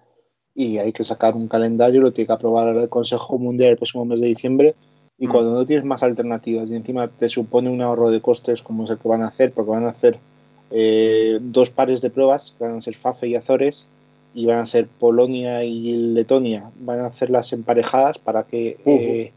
y 0.53 0.77
hay 0.77 0.93
que 0.93 1.03
sacar 1.03 1.35
un 1.35 1.49
calendario, 1.49 2.01
lo 2.01 2.13
tiene 2.13 2.27
que 2.27 2.33
aprobar 2.33 2.69
el 2.69 2.87
Consejo 2.87 3.37
Mundial 3.37 3.71
el 3.71 3.77
próximo 3.77 4.05
mes 4.05 4.21
de 4.21 4.27
diciembre. 4.27 4.75
Y 5.17 5.27
mm. 5.27 5.31
cuando 5.31 5.53
no 5.53 5.65
tienes 5.65 5.85
más 5.85 6.03
alternativas 6.03 6.69
y 6.69 6.75
encima 6.75 7.09
te 7.09 7.27
supone 7.27 7.69
un 7.69 7.81
ahorro 7.81 8.09
de 8.09 8.21
costes 8.21 8.61
como 8.61 8.85
es 8.85 8.89
el 8.91 8.97
que 8.97 9.09
van 9.09 9.23
a 9.23 9.27
hacer, 9.27 9.51
porque 9.51 9.71
van 9.71 9.85
a 9.85 9.89
hacer 9.89 10.19
eh, 10.71 11.39
dos 11.41 11.69
pares 11.69 12.01
de 12.01 12.09
pruebas, 12.09 12.55
van 12.59 12.77
a 12.77 12.81
ser 12.81 12.95
Fafe 12.95 13.27
y 13.27 13.35
Azores, 13.35 13.87
y 14.33 14.45
van 14.45 14.59
a 14.59 14.65
ser 14.65 14.87
Polonia 14.87 15.63
y 15.63 15.93
Letonia, 16.13 16.69
van 16.79 16.99
a 16.99 17.07
hacerlas 17.07 17.53
emparejadas 17.53 18.19
para 18.19 18.43
que 18.43 18.77
eh, 18.85 19.31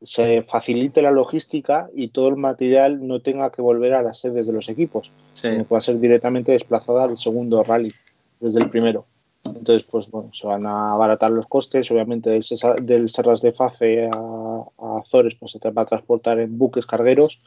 se 0.00 0.42
facilite 0.42 1.02
la 1.02 1.10
logística 1.10 1.90
y 1.94 2.08
todo 2.08 2.28
el 2.28 2.36
material 2.36 3.06
no 3.06 3.20
tenga 3.20 3.50
que 3.50 3.60
volver 3.60 3.92
a 3.92 4.02
las 4.02 4.20
sedes 4.20 4.46
de 4.46 4.52
los 4.52 4.68
equipos, 4.68 5.10
sino 5.34 5.66
que 5.66 5.74
va 5.74 5.78
a 5.78 5.82
ser 5.82 5.98
directamente 5.98 6.52
desplazada 6.52 7.04
al 7.04 7.16
segundo 7.16 7.64
rally 7.64 7.92
desde 8.38 8.60
el 8.60 8.70
primero. 8.70 9.04
Entonces, 9.44 9.84
pues 9.90 10.08
bueno, 10.08 10.30
se 10.32 10.46
van 10.46 10.64
a 10.64 10.92
abaratar 10.92 11.32
los 11.32 11.46
costes, 11.46 11.90
obviamente 11.90 12.30
del, 12.30 13.08
Serras 13.10 13.40
de 13.40 13.52
Fafe 13.52 14.06
a, 14.06 14.10
a 14.10 14.98
Azores 14.98 15.34
pues 15.40 15.52
se 15.52 15.70
va 15.70 15.82
a 15.82 15.86
transportar 15.86 16.38
en 16.38 16.56
buques 16.56 16.86
cargueros 16.86 17.40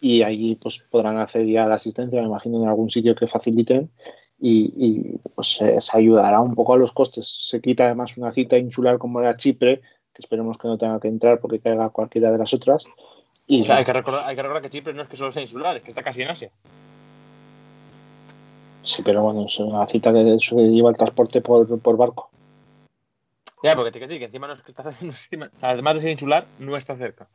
y 0.00 0.22
allí 0.22 0.56
pues 0.60 0.82
podrán 0.90 1.18
hacer 1.18 1.46
ya 1.46 1.66
la 1.66 1.74
asistencia, 1.74 2.20
me 2.20 2.28
imagino, 2.28 2.62
en 2.62 2.68
algún 2.68 2.90
sitio 2.90 3.14
que 3.14 3.26
faciliten 3.26 3.90
y, 4.38 5.18
pues 5.34 5.58
se, 5.58 5.78
ayudará 5.92 6.40
un 6.40 6.54
poco 6.54 6.74
a 6.74 6.78
los 6.78 6.92
costes. 6.92 7.28
Se 7.48 7.60
quita 7.60 7.84
además 7.84 8.16
una 8.16 8.30
cita 8.32 8.56
insular 8.56 8.98
como 8.98 9.20
era 9.20 9.36
Chipre, 9.36 9.82
que 10.14 10.22
esperemos 10.22 10.56
que 10.56 10.68
no 10.68 10.78
tenga 10.78 10.98
que 10.98 11.08
entrar 11.08 11.40
porque 11.40 11.60
caiga 11.60 11.90
cualquiera 11.90 12.32
de 12.32 12.38
las 12.38 12.54
otras. 12.54 12.84
Y, 13.46 13.70
hay, 13.70 13.84
que 13.84 13.92
recordar, 13.92 14.24
hay 14.24 14.36
que 14.36 14.42
recordar 14.42 14.62
que 14.62 14.70
Chipre 14.70 14.94
no 14.94 15.02
es 15.02 15.08
que 15.08 15.16
solo 15.16 15.30
sea 15.30 15.42
insular, 15.42 15.76
es 15.76 15.82
que 15.82 15.90
está 15.90 16.02
casi 16.02 16.22
en 16.22 16.28
Asia. 16.28 16.50
Sí, 18.82 19.02
pero 19.04 19.22
bueno, 19.22 19.44
es 19.46 19.58
una 19.58 19.86
cita 19.86 20.10
que, 20.12 20.22
lleva 20.24 20.90
el 20.90 20.96
transporte 20.96 21.42
por, 21.42 21.96
barco. 21.98 22.30
Ya, 23.62 23.76
porque 23.76 23.90
te 23.90 23.98
quiero 23.98 24.08
decir 24.08 24.20
que 24.20 24.24
encima 24.24 24.46
no 24.46 24.54
es 24.54 24.62
que 24.62 24.70
está 24.70 24.84
además 25.60 25.96
de 25.96 26.00
ser 26.00 26.10
insular, 26.12 26.46
no 26.58 26.78
está 26.78 26.96
cerca 26.96 27.28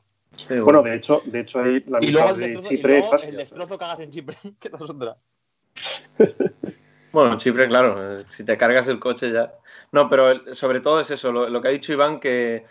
bueno, 0.64 0.82
de 0.84 0.96
hecho, 0.96 1.22
de 1.26 1.40
hecho 1.42 1.62
hay 1.62 1.84
la 1.88 2.00
mitad 2.00 2.36
de 2.36 2.60
Chipre 2.62 3.00
es 3.00 3.28
El 3.28 3.38
destrozo 3.38 3.78
que 3.78 3.86
hagas 3.86 4.00
en 4.00 4.12
Chipre, 4.12 4.36
que 4.60 4.68
es 4.68 4.82
otra. 4.82 5.18
bueno, 7.12 7.38
Chipre, 7.38 7.68
claro, 7.68 8.24
si 8.28 8.44
te 8.44 8.58
cargas 8.58 8.88
el 8.88 9.00
coche 9.00 9.32
ya. 9.32 9.54
No, 9.92 10.10
pero 10.10 10.54
sobre 10.54 10.80
todo 10.80 11.00
es 11.00 11.12
eso, 11.12 11.32
lo, 11.32 11.62
que 11.62 11.68
ha 11.68 11.72
dicho 11.72 11.94
Iván, 11.94 12.20
que 12.20 12.66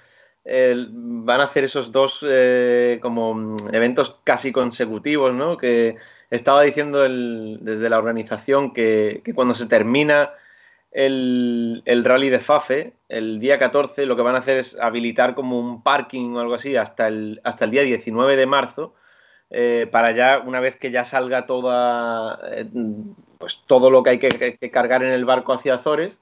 van 0.45 1.41
a 1.41 1.45
hacer 1.45 1.65
esos 1.65 1.91
dos 1.91 2.25
eh, 2.29 2.99
como 3.01 3.57
eventos 3.73 4.21
casi 4.25 4.53
consecutivos, 4.53 5.33
¿no? 5.33 5.57
Que 5.57 5.97
estaba 6.31 6.63
diciendo 6.63 7.01
desde 7.01 7.89
la 7.89 7.99
organización 7.99 8.73
que, 8.73 9.23
que 9.25 9.35
cuando 9.35 9.55
se 9.55 9.67
termina 9.67 10.33
el, 10.95 12.05
rally 12.05 12.31
de 12.31 12.39
Fafe, 12.39 12.93
el 13.09 13.41
día 13.41 13.59
14, 13.59 14.07
lo 14.07 14.15
que 14.15 14.23
van 14.23 14.37
a 14.37 14.39
hacer 14.39 14.59
es 14.59 14.79
habilitar 14.81 15.35
como 15.35 15.59
un 15.59 15.83
parking 15.83 16.35
o 16.35 16.41
algo 16.41 16.55
así 16.55 16.77
hasta 16.77 17.09
el, 17.09 17.41
hasta 17.43 17.65
el 17.65 17.73
día 17.73 17.83
19 17.83 18.37
de 18.37 18.47
marzo, 18.47 18.95
eh, 19.51 19.89
para 19.91 20.13
ya, 20.13 20.39
una 20.39 20.61
vez 20.61 20.77
que 20.77 20.93
ya 20.93 21.05
salga 21.05 21.47
toda, 21.47 22.39
eh, 22.49 22.71
pues 23.39 23.63
todo 23.67 23.91
lo 23.91 24.05
que 24.05 24.11
hay 24.11 24.19
que, 24.19 24.71
cargar 24.71 25.03
en 25.03 25.11
el 25.11 25.25
barco 25.25 25.53
hacia 25.53 25.75
Azores, 25.75 26.21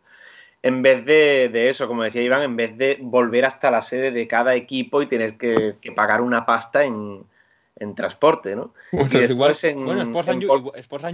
en 0.63 0.81
vez 0.81 1.05
de, 1.05 1.69
eso, 1.69 1.87
como 1.87 2.03
decía 2.03 2.23
Iván, 2.23 2.43
en 2.43 2.57
vez 2.57 2.77
de 2.79 2.97
volver 3.01 3.45
hasta 3.45 3.71
la 3.71 3.83
sede 3.83 4.11
de 4.11 4.27
cada 4.27 4.55
equipo 4.55 5.03
y 5.03 5.07
tener 5.07 5.37
que, 5.37 5.77
pagar 5.95 6.23
una 6.23 6.47
pasta 6.47 6.85
en, 6.85 7.27
transporte, 7.97 8.55
¿no? 8.55 8.73
Bueno, 8.93 9.09
igual, 9.21 9.57
en, 9.65 9.85
bueno 9.85 10.03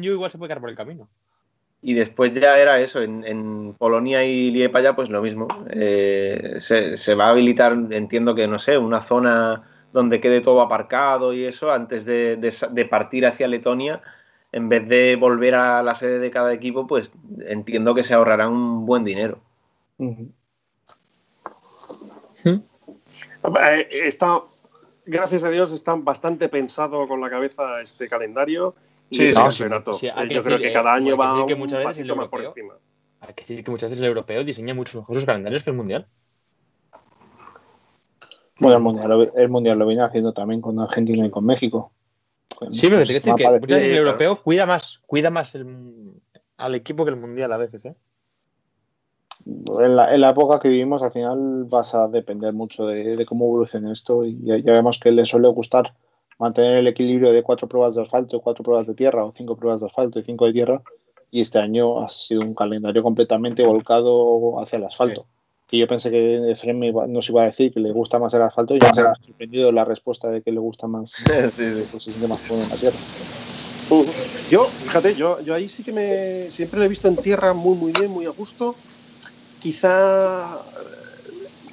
igual 0.02 0.30
se 0.30 0.36
puede 0.36 0.48
quedar 0.48 0.60
por 0.60 0.68
el 0.68 0.76
camino. 0.76 1.08
Y 1.80 1.94
después 1.94 2.32
ya 2.32 2.58
era 2.58 2.80
eso, 2.80 3.00
en, 3.02 3.74
Polonia 3.78 4.24
y 4.24 4.50
Liepaja, 4.50 4.96
pues 4.96 5.10
lo 5.10 5.22
mismo. 5.22 5.46
Eh, 5.70 6.56
se, 6.58 7.14
va 7.14 7.26
a 7.26 7.30
habilitar, 7.30 7.72
entiendo 7.90 8.34
que, 8.34 8.48
no 8.48 8.58
sé, 8.58 8.76
una 8.78 9.00
zona 9.00 9.62
donde 9.92 10.20
quede 10.20 10.40
todo 10.40 10.60
aparcado 10.60 11.32
y 11.32 11.44
eso, 11.44 11.70
antes 11.70 12.04
de, 12.04 12.88
partir 12.90 13.26
hacia 13.26 13.46
Letonia, 13.46 14.02
en 14.50 14.68
vez 14.68 14.88
de 14.88 15.16
volver 15.16 15.54
a 15.54 15.82
la 15.82 15.94
sede 15.94 16.18
de 16.18 16.30
cada 16.30 16.52
equipo, 16.52 16.86
pues 16.86 17.12
entiendo 17.46 17.94
que 17.94 18.02
se 18.02 18.14
ahorrarán 18.14 18.52
un 18.52 18.86
buen 18.86 19.04
dinero. 19.04 19.38
Está, 23.90 24.42
gracias 25.06 25.44
a 25.44 25.50
Dios, 25.50 25.72
está 25.72 25.94
bastante 25.94 26.48
pensado 26.48 27.06
con 27.06 27.20
la 27.20 27.30
cabeza 27.30 27.80
este 27.80 28.08
calendario 28.08 28.74
Sí, 29.10 29.26
Yo 29.28 30.42
creo 30.42 30.58
que 30.58 30.72
cada 30.72 30.94
año 30.94 31.16
va 31.16 31.46
que 31.46 31.56
muchas 31.56 31.84
veces 31.84 31.98
el 31.98 32.10
europeo, 32.10 32.30
por 32.30 32.44
encima. 32.44 32.74
Hay 33.20 33.34
que 33.34 33.42
decir 33.42 33.64
que 33.64 33.70
muchas 33.70 33.90
veces 33.90 34.02
el 34.02 34.08
europeo 34.08 34.44
diseña 34.44 34.74
muchos 34.74 34.96
mejores 34.96 35.24
calendarios 35.24 35.64
que 35.64 35.70
el 35.70 35.76
mundial. 35.76 36.06
Bueno, 38.60 38.76
el 38.76 38.82
mundial, 38.82 39.32
el 39.34 39.48
mundial 39.48 39.78
lo 39.78 39.86
viene 39.86 40.02
haciendo 40.02 40.32
también 40.32 40.60
con 40.60 40.78
Argentina 40.78 41.24
y 41.24 41.30
con 41.30 41.44
México. 41.44 41.92
Sí, 42.72 42.88
pero 42.88 43.00
te 43.00 43.06
quiero 43.06 43.20
decir 43.20 43.22
que 43.22 43.30
muchas 43.30 43.60
veces 43.60 43.82
el 43.82 43.96
europeo 43.96 44.42
cuida 44.42 44.66
más, 44.66 45.00
cuida 45.06 45.30
más 45.30 45.56
al 46.56 46.74
equipo 46.74 47.04
que 47.04 47.10
el 47.10 47.16
mundial 47.16 47.52
a 47.52 47.56
veces, 47.56 47.84
¿eh? 47.84 47.94
En 49.46 49.96
la, 49.96 50.12
en 50.12 50.20
la, 50.20 50.30
época 50.30 50.58
que 50.58 50.68
vivimos, 50.68 51.00
al 51.02 51.12
final 51.12 51.64
vas 51.64 51.94
a 51.94 52.08
depender 52.08 52.52
mucho 52.52 52.86
de, 52.86 53.24
cómo 53.24 53.46
evolucione 53.46 53.92
esto 53.92 54.24
y 54.24 54.38
ya, 54.42 54.58
ya, 54.58 54.72
vemos 54.72 54.98
que 54.98 55.12
le 55.12 55.24
suele 55.24 55.48
gustar 55.48 55.94
mantener 56.38 56.78
el 56.78 56.86
equilibrio 56.86 57.32
de 57.32 57.42
cuatro 57.42 57.68
pruebas 57.68 57.94
de 57.94 58.02
asfalto, 58.02 58.40
cuatro 58.40 58.62
pruebas 58.62 58.86
de 58.86 58.94
tierra 58.94 59.24
o 59.24 59.32
cinco 59.32 59.56
pruebas 59.56 59.80
de 59.80 59.86
asfalto 59.86 60.18
y 60.18 60.22
cinco 60.22 60.46
de 60.46 60.52
tierra. 60.52 60.82
Y 61.30 61.42
este 61.42 61.58
año 61.58 62.00
ha 62.00 62.08
sido 62.08 62.40
un 62.40 62.54
calendario 62.54 63.02
completamente 63.02 63.62
volcado 63.66 64.58
hacia 64.60 64.78
el 64.78 64.84
asfalto. 64.84 65.26
Que 65.66 65.76
yo 65.76 65.86
pensé 65.86 66.10
que 66.10 66.50
Efrem 66.50 66.80
nos 67.08 67.28
iba 67.28 67.42
a 67.42 67.46
decir 67.46 67.72
que 67.72 67.80
le 67.80 67.92
gusta 67.92 68.18
más 68.18 68.32
el 68.32 68.40
asfalto 68.40 68.74
y 68.74 68.80
ya 68.80 68.90
me 68.96 69.02
ha 69.02 69.14
sorprendido 69.26 69.70
la 69.70 69.84
respuesta 69.84 70.30
de 70.30 70.40
que 70.40 70.50
le 70.50 70.60
gusta 70.60 70.86
más, 70.86 71.10
sí, 71.56 71.62
pues, 71.90 72.04
se 72.04 72.10
siente 72.12 72.26
más 72.26 72.40
en 72.48 72.68
la 72.70 72.76
tierra. 72.78 72.98
yo, 74.48 74.70
fíjate, 74.82 75.14
yo, 75.14 75.40
yo 75.42 75.54
ahí 75.54 75.68
sí 75.68 75.82
que 75.82 75.92
me 75.92 76.50
siempre 76.50 76.78
lo 76.78 76.86
he 76.86 76.88
visto 76.88 77.08
en 77.08 77.16
tierra 77.16 77.52
muy, 77.52 77.76
muy 77.76 77.92
bien, 77.92 78.10
muy 78.10 78.24
a 78.24 78.30
gusto. 78.30 78.78
Quizá 79.58 80.64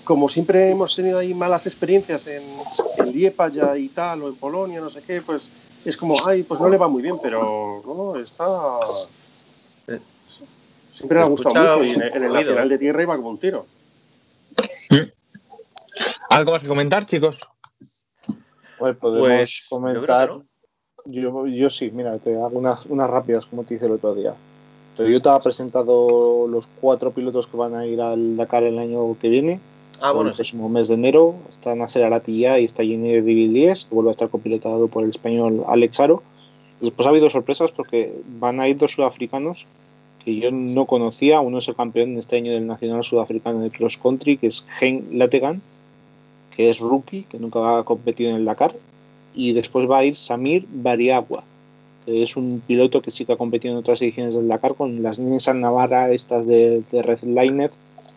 como 0.06 0.30
siempre 0.30 0.70
hemos 0.70 0.96
tenido 0.96 1.20
ahí 1.20 1.34
malas 1.34 1.68
experiencias 1.68 2.28
en, 2.28 2.44
en 2.98 3.12
Liepaja 3.12 3.78
y 3.78 3.90
tal, 3.90 4.22
o 4.22 4.30
en 4.30 4.36
Polonia, 4.36 4.80
no 4.80 4.90
sé 4.90 5.02
qué, 5.02 5.22
pues 5.22 5.50
es 5.84 5.98
como, 5.98 6.16
ay, 6.28 6.44
pues 6.44 6.62
no 6.62 6.70
le 6.70 6.78
va 6.78 6.88
muy 6.88 7.02
bien, 7.02 7.18
pero 7.22 7.82
no, 7.86 8.16
está. 8.16 8.46
Siempre 10.94 11.18
le 11.18 11.24
ha 11.24 11.28
gustado 11.28 11.78
mucho 11.78 11.84
y 11.84 11.90
en, 11.92 12.24
el 12.24 12.34
Nacional 12.34 12.70
de 12.70 12.78
Tierra 12.78 13.02
iba 13.02 13.16
como 13.18 13.30
un 13.30 13.40
tiro. 13.40 13.66
¿Algo 16.30 16.52
más 16.52 16.62
que 16.62 16.68
comentar, 16.68 17.06
chicos? 17.06 17.40
Pues 18.78 18.96
podemos 18.98 19.66
comentar. 19.70 20.32
Yo, 21.06 21.46
yo, 21.48 21.70
sí, 21.70 21.92
mira, 21.92 22.18
te 22.20 22.36
hago 22.36 22.58
unas, 22.58 22.86
unas 22.86 23.10
rápidas 23.10 23.46
como 23.46 23.64
te 23.64 23.76
hice 23.76 23.86
el 23.86 23.94
otro 23.94 24.16
día. 24.16 24.36
Toyota 24.96 25.36
ha 25.36 25.40
presentado 25.40 26.48
los 26.48 26.68
cuatro 26.80 27.12
pilotos 27.12 27.48
que 27.48 27.58
van 27.58 27.76
a 27.76 27.86
ir 27.86 28.02
al 28.02 28.38
Dakar 28.38 28.64
el 28.64 28.80
año 28.80 29.18
que 29.20 29.30
viene 29.30 29.60
Ah, 30.02 30.12
bueno. 30.12 30.30
El 30.30 30.36
próximo 30.36 30.70
mes 30.70 30.88
de 30.88 30.96
enero 30.96 31.36
está 31.50 31.76
Nasser 31.76 32.04
Aratilla 32.04 32.60
y 32.60 32.66
está 32.66 32.84
Jenny 32.84 33.20
Rivillies, 33.22 33.86
que 33.86 33.96
vuelve 33.96 34.10
a 34.10 34.12
estar 34.12 34.30
copilotado 34.30 34.88
por 34.88 35.04
el 35.04 35.10
español 35.10 35.64
Alex 35.68 36.00
Aro. 36.00 36.24
Después 36.82 37.06
ha 37.06 37.10
habido 37.10 37.30
sorpresas 37.30 37.72
porque 37.72 38.14
van 38.40 38.60
a 38.60 38.68
ir 38.68 38.78
dos 38.78 38.92
sudafricanos 38.92 39.66
que 40.24 40.36
yo 40.36 40.52
no 40.52 40.86
conocía. 40.86 41.40
Uno 41.40 41.60
es 41.60 41.68
el 41.68 41.76
campeón 41.76 42.18
este 42.18 42.38
año 42.38 42.52
del 42.52 42.68
Nacional 42.68 43.04
Sudafricano 43.04 43.60
de 43.60 43.72
Cross 43.72 43.98
Country, 43.98 44.38
que 44.38 44.48
es 44.48 44.66
Gen 44.80 45.08
Lategan, 45.14 45.62
que 46.56 46.70
es 46.70 46.80
rookie, 46.80 47.24
que 47.24 47.40
nunca 47.40 47.80
ha 47.80 47.84
competido 47.84 48.32
en 48.32 48.38
el 48.38 48.46
Dakar. 48.46 48.76
Y 49.34 49.54
después 49.54 49.90
va 49.90 50.00
a 50.00 50.06
ir 50.06 50.16
Samir 50.16 50.66
Bariagua, 50.70 51.44
que 52.06 52.24
es 52.24 52.36
un 52.36 52.62
piloto 52.66 53.02
que 53.02 53.12
sí 53.12 53.26
que 53.26 53.34
ha 53.34 53.38
competido 53.38 53.74
en 53.74 53.80
otras 53.80 54.02
ediciones 54.02 54.34
del 54.34 54.48
Dakar 54.48 54.76
con 54.76 55.02
las 55.02 55.20
Nissan 55.20 55.62
Navarra, 55.62 56.12
estas 56.12 56.46
de, 56.46 56.84
de 56.92 57.02
Red 57.02 57.24
Liner 57.24 57.72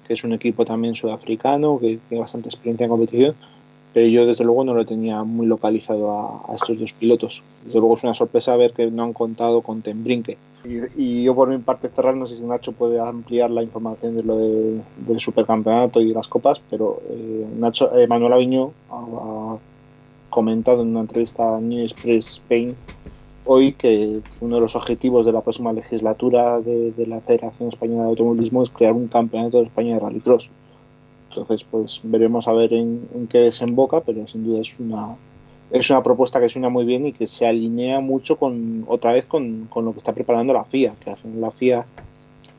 que 0.09 0.14
es 0.14 0.24
un 0.24 0.32
equipo 0.32 0.64
también 0.64 0.94
sudafricano, 0.94 1.78
que 1.78 1.98
tiene 2.09 2.22
bastante 2.22 2.48
experiencia 2.48 2.85
en 2.85 2.90
competición, 2.90 3.35
pero 3.93 4.06
yo 4.06 4.26
desde 4.26 4.44
luego 4.44 4.64
no 4.64 4.74
lo 4.74 4.86
tenía 4.86 5.22
muy 5.22 5.47
localizado 5.47 6.10
a, 6.48 6.55
estos 6.55 6.78
dos 6.78 6.93
pilotos. 6.94 7.43
Desde 7.64 7.78
luego 7.78 7.94
es 7.94 8.05
una 8.05 8.14
sorpresa 8.14 8.56
ver 8.56 8.72
que 8.72 8.90
no 8.90 9.02
han 9.02 9.12
contado 9.12 9.60
con 9.60 9.82
Tembrinque. 9.82 10.39
Y, 10.97 11.22
yo 11.22 11.35
por 11.35 11.48
mi 11.48 11.59
parte 11.59 11.89
cerrar, 11.89 12.16
no 12.16 12.26
sé 12.26 12.36
si 12.36 12.43
Nacho 12.43 12.72
puede 12.72 12.98
ampliar 12.98 13.51
la 13.51 13.62
información 13.62 14.16
de 14.16 14.22
lo 14.22 14.36
del 14.36 15.20
supercampeonato 15.20 16.01
y 16.01 16.12
las 16.12 16.26
copas, 16.26 16.60
pero 16.70 17.01
eh, 17.09 17.47
Nacho, 17.59 17.97
eh, 17.97 18.06
Manuel 18.06 18.32
Aviño 18.32 18.72
ha, 18.90 19.56
comentado 20.30 20.82
en 20.82 20.89
una 20.89 21.01
entrevista 21.01 21.56
a 21.56 21.60
New 21.60 21.85
Express 21.85 22.28
Spain 22.35 22.76
hoy 23.50 23.72
que 23.72 24.20
uno 24.42 24.56
de 24.56 24.60
los 24.60 24.76
objetivos 24.76 25.24
de 25.24 25.32
la 25.32 25.40
próxima 25.40 25.72
legislatura 25.72 26.60
de, 26.60 26.92
la 27.06 27.20
Federación 27.20 27.70
Española 27.70 28.02
de 28.02 28.08
Automovilismo 28.10 28.62
es 28.62 28.68
crear 28.68 28.92
un 28.92 29.08
campeonato 29.08 29.56
de 29.56 29.64
España 29.64 29.94
de 29.94 30.00
rallycross. 30.00 30.50
Entonces, 31.30 31.64
pues 31.70 32.00
veremos 32.02 32.46
a 32.46 32.52
ver 32.52 32.74
en, 32.74 33.08
qué 33.30 33.38
desemboca, 33.38 34.02
pero 34.02 34.28
sin 34.28 34.44
duda 34.44 34.60
es 34.60 34.78
una 34.78 35.16
es 35.70 35.88
una 35.88 36.02
propuesta 36.02 36.40
que 36.40 36.48
suena 36.50 36.68
muy 36.68 36.84
bien 36.84 37.06
y 37.06 37.12
que 37.12 37.26
se 37.26 37.46
alinea 37.46 38.00
mucho 38.00 38.36
con 38.36 38.84
otra 38.86 39.12
vez 39.12 39.26
con, 39.26 39.68
lo 39.74 39.92
que 39.92 39.98
está 39.98 40.12
preparando 40.12 40.52
la 40.52 40.64
FIA, 40.64 40.92
que 41.02 41.14
la 41.38 41.50
FIA 41.50 41.86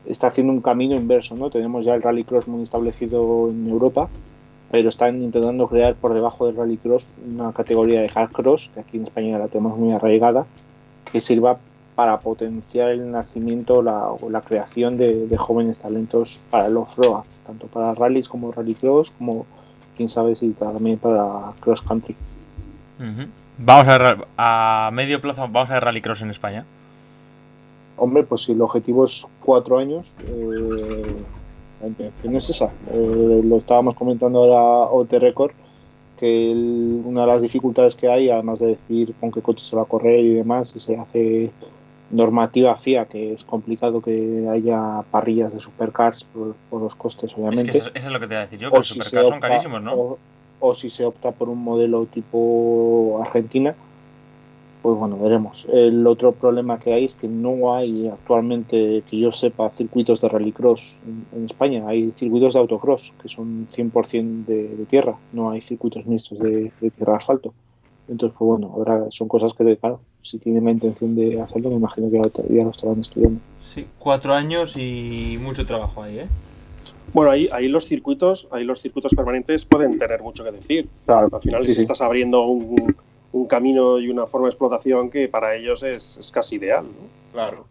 está 0.06 0.28
haciendo 0.28 0.52
un 0.52 0.60
camino 0.60 0.96
inverso, 0.96 1.36
¿no? 1.36 1.50
Tenemos 1.50 1.84
ya 1.84 1.94
el 1.94 2.02
rallycross 2.02 2.48
muy 2.48 2.62
establecido 2.64 3.48
en 3.48 3.68
Europa, 3.68 4.08
pero 4.72 4.88
están 4.88 5.22
intentando 5.22 5.68
crear 5.68 5.94
por 5.94 6.14
debajo 6.14 6.46
del 6.46 6.56
rallycross 6.56 7.06
una 7.32 7.52
categoría 7.52 8.00
de 8.00 8.08
hardcross, 8.08 8.70
que 8.74 8.80
aquí 8.80 8.96
en 8.96 9.04
España 9.04 9.38
la 9.38 9.48
tenemos 9.48 9.76
muy 9.78 9.92
arraigada, 9.92 10.46
que 11.12 11.20
sirva 11.20 11.58
para 11.94 12.18
potenciar 12.20 12.90
el 12.90 13.10
nacimiento 13.10 13.78
o 13.78 14.30
la 14.30 14.40
creación 14.40 14.96
de, 14.96 15.36
jóvenes 15.36 15.78
talentos 15.78 16.40
para 16.50 16.66
el 16.66 16.76
off-road, 16.76 17.24
tanto 17.46 17.66
para 17.66 17.94
rallies 17.94 18.28
como 18.28 18.52
rallycross, 18.52 19.10
como 19.18 19.44
quién 19.96 20.08
sabe 20.08 20.34
si 20.34 20.50
también 20.52 20.98
para 20.98 21.52
cross 21.60 21.82
country. 21.82 22.16
Vamos 23.58 23.88
a 23.88 24.16
a 24.38 24.90
medio 24.92 25.20
plazo, 25.20 25.42
vamos 25.42 25.68
a 25.70 25.74
ver 25.74 25.84
rallycross 25.84 26.22
en 26.22 26.30
España. 26.30 26.64
Hombre, 27.98 28.22
pues 28.22 28.44
si 28.44 28.52
el 28.52 28.62
objetivo 28.62 29.04
es 29.04 29.26
cuatro 29.44 29.78
años, 29.78 30.14
eh, 30.26 31.12
la 31.82 31.88
intención 31.88 32.34
es 32.34 32.48
esa. 32.48 32.70
Eh, 32.92 33.42
lo 33.44 33.58
estábamos 33.58 33.94
comentando 33.94 34.38
ahora 34.38 34.90
OT 34.90 35.12
Record 35.18 35.52
que 36.20 36.52
una 37.04 37.22
de 37.22 37.26
las 37.26 37.42
dificultades 37.42 37.96
que 37.96 38.08
hay, 38.08 38.28
además 38.28 38.58
de 38.58 38.66
decir 38.66 39.14
con 39.18 39.32
qué 39.32 39.40
coche 39.40 39.64
se 39.64 39.74
va 39.74 39.82
a 39.82 39.86
correr 39.86 40.20
y 40.20 40.34
demás, 40.34 40.68
se 40.68 40.96
hace 40.96 41.50
normativa 42.10 42.76
FIA, 42.76 43.06
que 43.06 43.32
es 43.32 43.44
complicado 43.44 44.02
que 44.02 44.46
haya 44.52 45.02
parrillas 45.10 45.54
de 45.54 45.60
supercars 45.60 46.24
por, 46.24 46.80
los 46.80 46.94
costes, 46.94 47.32
obviamente. 47.36 47.78
eso, 47.78 47.90
es 47.94 48.04
lo 48.04 48.20
que 48.20 48.26
te 48.26 48.34
voy 48.34 48.36
a 48.36 48.40
decir 48.42 48.58
yo, 48.58 48.70
que 48.70 48.76
los 48.76 48.88
supercars 48.88 49.28
son 49.28 49.40
carísimos, 49.40 49.82
¿no? 49.82 50.18
o, 50.60 50.74
si 50.74 50.90
se 50.90 51.06
opta 51.06 51.32
por 51.32 51.48
un 51.48 51.64
modelo 51.64 52.04
tipo 52.04 53.18
Argentina, 53.24 53.74
pues 54.82 54.98
bueno, 54.98 55.18
veremos. 55.18 55.66
El 55.72 56.06
otro 56.06 56.32
problema 56.32 56.78
que 56.78 56.92
hay 56.92 57.04
es 57.04 57.14
que 57.14 57.28
no 57.28 57.74
hay 57.74 58.08
actualmente, 58.08 59.02
que 59.08 59.18
yo 59.18 59.30
sepa, 59.32 59.70
circuitos 59.70 60.20
de 60.20 60.28
rallycross 60.28 60.96
en, 61.06 61.38
en 61.38 61.46
España. 61.46 61.84
Hay 61.86 62.12
circuitos 62.18 62.54
de 62.54 62.60
autocross 62.60 63.12
que 63.20 63.28
son 63.28 63.68
100% 63.74 64.46
de, 64.46 64.68
de, 64.68 64.86
tierra, 64.86 65.16
no 65.32 65.50
hay 65.50 65.60
circuitos 65.60 66.06
mixtos 66.06 66.38
de, 66.38 66.72
tierra 66.96 67.16
asfalto. 67.16 67.52
Entonces, 68.08 68.36
pues 68.38 68.48
bueno, 68.48 68.72
ahora 68.74 69.06
son 69.10 69.28
cosas 69.28 69.52
que, 69.54 69.76
claro, 69.76 70.00
si 70.22 70.38
tienen 70.38 70.64
la 70.64 70.72
intención 70.72 71.14
de 71.14 71.40
hacerlo, 71.40 71.70
me 71.70 71.76
imagino 71.76 72.10
que 72.10 72.16
ya 72.54 72.64
lo 72.64 72.70
estarán 72.70 73.00
estudiando. 73.00 73.40
Sí, 73.62 73.86
cuatro 73.98 74.34
años 74.34 74.76
y 74.76 75.38
mucho 75.40 75.64
trabajo 75.64 76.02
ahí, 76.02 76.20
¿eh? 76.20 76.26
Bueno, 77.12 77.30
ahí, 77.32 77.48
ahí 77.52 77.68
los 77.68 77.86
circuitos, 77.86 78.46
ahí 78.50 78.64
los 78.64 78.80
circuitos 78.80 79.12
permanentes 79.14 79.64
pueden 79.64 79.98
tener 79.98 80.22
mucho 80.22 80.44
que 80.44 80.52
decir. 80.52 80.88
Claro, 81.06 81.28
Al 81.32 81.40
final, 81.40 81.64
si 81.64 81.80
estás 81.80 82.00
abriendo 82.00 82.42
un, 82.42 82.94
un 83.32 83.46
camino 83.46 83.98
y 83.98 84.08
una 84.08 84.26
forma 84.26 84.46
de 84.46 84.50
explotación 84.50 85.10
que 85.10 85.28
para 85.28 85.54
ellos 85.54 85.82
es, 85.82 86.30
casi 86.32 86.56
ideal. 86.56 86.84
¿no? 86.84 87.32
Claro. 87.32 87.66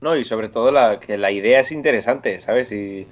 No, 0.00 0.16
y 0.16 0.24
sobre 0.24 0.48
todo 0.48 0.70
la, 0.70 1.00
que 1.00 1.18
la 1.18 1.30
idea 1.30 1.60
es 1.60 1.72
interesante, 1.72 2.40
¿sabes? 2.40 2.70
Y, 2.70 3.06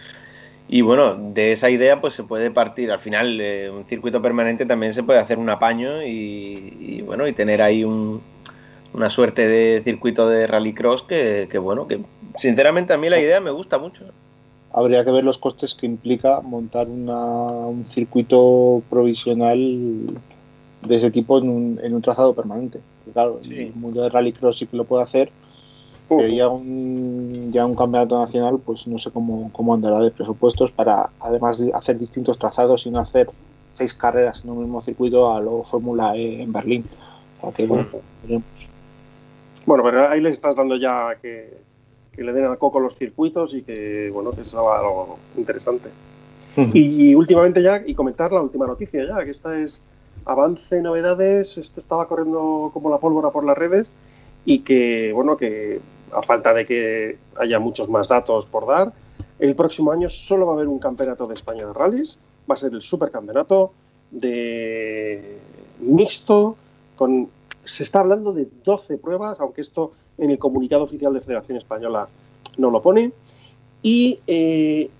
y 0.68 0.80
bueno, 0.82 1.14
de 1.16 1.52
esa 1.52 1.70
idea 1.70 2.00
pues 2.00 2.14
se 2.14 2.24
puede 2.24 2.50
partir. 2.50 2.90
Al 2.90 3.00
final, 3.00 3.40
eh, 3.40 3.70
un 3.70 3.84
circuito 3.86 4.22
permanente 4.22 4.66
también 4.66 4.94
se 4.94 5.02
puede 5.02 5.18
hacer 5.18 5.38
un 5.38 5.50
apaño 5.50 6.02
y, 6.02 7.02
bueno, 7.04 7.26
y 7.26 7.32
tener 7.32 7.60
ahí 7.62 7.84
un, 7.84 8.20
una 8.92 9.10
suerte 9.10 9.46
de 9.46 9.82
circuito 9.84 10.28
de 10.28 10.46
rallycross 10.46 11.02
que, 11.02 11.48
que, 11.50 11.58
bueno, 11.58 11.86
que 11.86 12.00
sinceramente 12.36 12.92
a 12.92 12.98
mí 12.98 13.08
la 13.08 13.20
idea 13.20 13.40
me 13.40 13.50
gusta 13.50 13.78
mucho. 13.78 14.04
Habría 14.72 15.04
que 15.04 15.10
ver 15.10 15.24
los 15.24 15.38
costes 15.38 15.74
que 15.74 15.86
implica 15.86 16.40
montar 16.40 16.88
un 16.88 17.84
circuito 17.86 18.82
provisional 18.90 20.18
de 20.86 20.96
ese 20.96 21.10
tipo 21.10 21.38
en 21.38 21.48
un, 21.48 21.80
en 21.82 21.94
un 21.94 22.02
trazado 22.02 22.34
permanente. 22.34 22.80
Claro, 23.12 23.40
el 23.44 23.74
mundo 23.74 24.02
de 24.02 24.08
rallycross 24.08 24.58
sí 24.58 24.66
que 24.66 24.76
lo 24.76 24.84
puede 24.84 25.02
hacer, 25.02 25.30
pero 26.08 26.28
ya 26.28 26.48
un, 26.48 27.50
ya 27.52 27.66
un 27.66 27.74
campeonato 27.74 28.18
nacional, 28.18 28.60
pues 28.64 28.86
no 28.86 28.98
sé 28.98 29.10
cómo, 29.10 29.50
cómo 29.52 29.74
andará 29.74 30.00
de 30.00 30.10
presupuestos 30.10 30.70
para, 30.70 31.10
además 31.20 31.58
de 31.58 31.72
hacer 31.72 31.98
distintos 31.98 32.38
trazados 32.38 32.86
y 32.86 32.90
no 32.90 32.98
hacer 32.98 33.28
seis 33.72 33.92
carreras 33.92 34.42
en 34.44 34.50
un 34.50 34.60
mismo 34.60 34.80
circuito 34.80 35.32
a 35.32 35.40
lo 35.40 35.62
Fórmula 35.64 36.16
E 36.16 36.42
en 36.42 36.52
Berlín. 36.52 36.84
bueno, 39.66 39.82
pero 39.84 40.08
ahí 40.08 40.20
les 40.20 40.36
estás 40.36 40.56
dando 40.56 40.76
ya 40.76 41.16
que, 41.20 41.66
le 42.16 42.32
den 42.32 42.46
al 42.46 42.56
coco 42.56 42.80
los 42.80 42.94
circuitos 42.94 43.52
y 43.52 43.62
que, 43.62 44.10
bueno, 44.10 44.30
que 44.30 44.42
es 44.42 44.54
algo 44.54 45.18
interesante. 45.36 45.90
Y, 46.72 47.14
últimamente 47.14 47.62
ya, 47.62 47.82
y 47.84 47.94
comentar 47.94 48.32
la 48.32 48.40
última 48.40 48.66
noticia 48.66 49.04
ya, 49.06 49.22
que 49.22 49.30
esta 49.30 49.58
es 49.60 49.82
avance, 50.26 50.82
novedades, 50.82 51.56
esto 51.56 51.80
estaba 51.80 52.06
corriendo 52.08 52.70
como 52.74 52.90
la 52.90 52.98
pólvora 52.98 53.30
por 53.30 53.44
las 53.44 53.56
redes 53.56 53.94
y 54.44 54.60
que, 54.60 55.12
bueno, 55.12 55.36
que 55.36 55.80
a 56.12 56.22
falta 56.22 56.52
de 56.52 56.66
que 56.66 57.18
haya 57.38 57.58
muchos 57.58 57.88
más 57.88 58.08
datos 58.08 58.46
por 58.46 58.66
dar, 58.66 58.92
el 59.38 59.54
próximo 59.54 59.92
año 59.92 60.08
solo 60.08 60.46
va 60.46 60.52
a 60.52 60.54
haber 60.56 60.68
un 60.68 60.78
campeonato 60.78 61.26
de 61.26 61.34
España 61.34 61.66
de 61.66 61.72
rallies, 61.72 62.18
va 62.50 62.54
a 62.54 62.56
ser 62.56 62.72
el 62.72 62.80
supercampeonato 62.80 63.72
de 64.10 65.38
mixto, 65.80 66.56
con, 66.96 67.28
se 67.64 67.82
está 67.82 68.00
hablando 68.00 68.32
de 68.32 68.48
12 68.64 68.98
pruebas, 68.98 69.40
aunque 69.40 69.60
esto 69.60 69.92
en 70.18 70.30
el 70.30 70.38
comunicado 70.38 70.84
oficial 70.84 71.12
de 71.12 71.20
Federación 71.20 71.58
Española 71.58 72.08
no 72.56 72.70
lo 72.70 72.82
pone, 72.82 73.12
y 73.82 74.18
eh, 74.26 74.90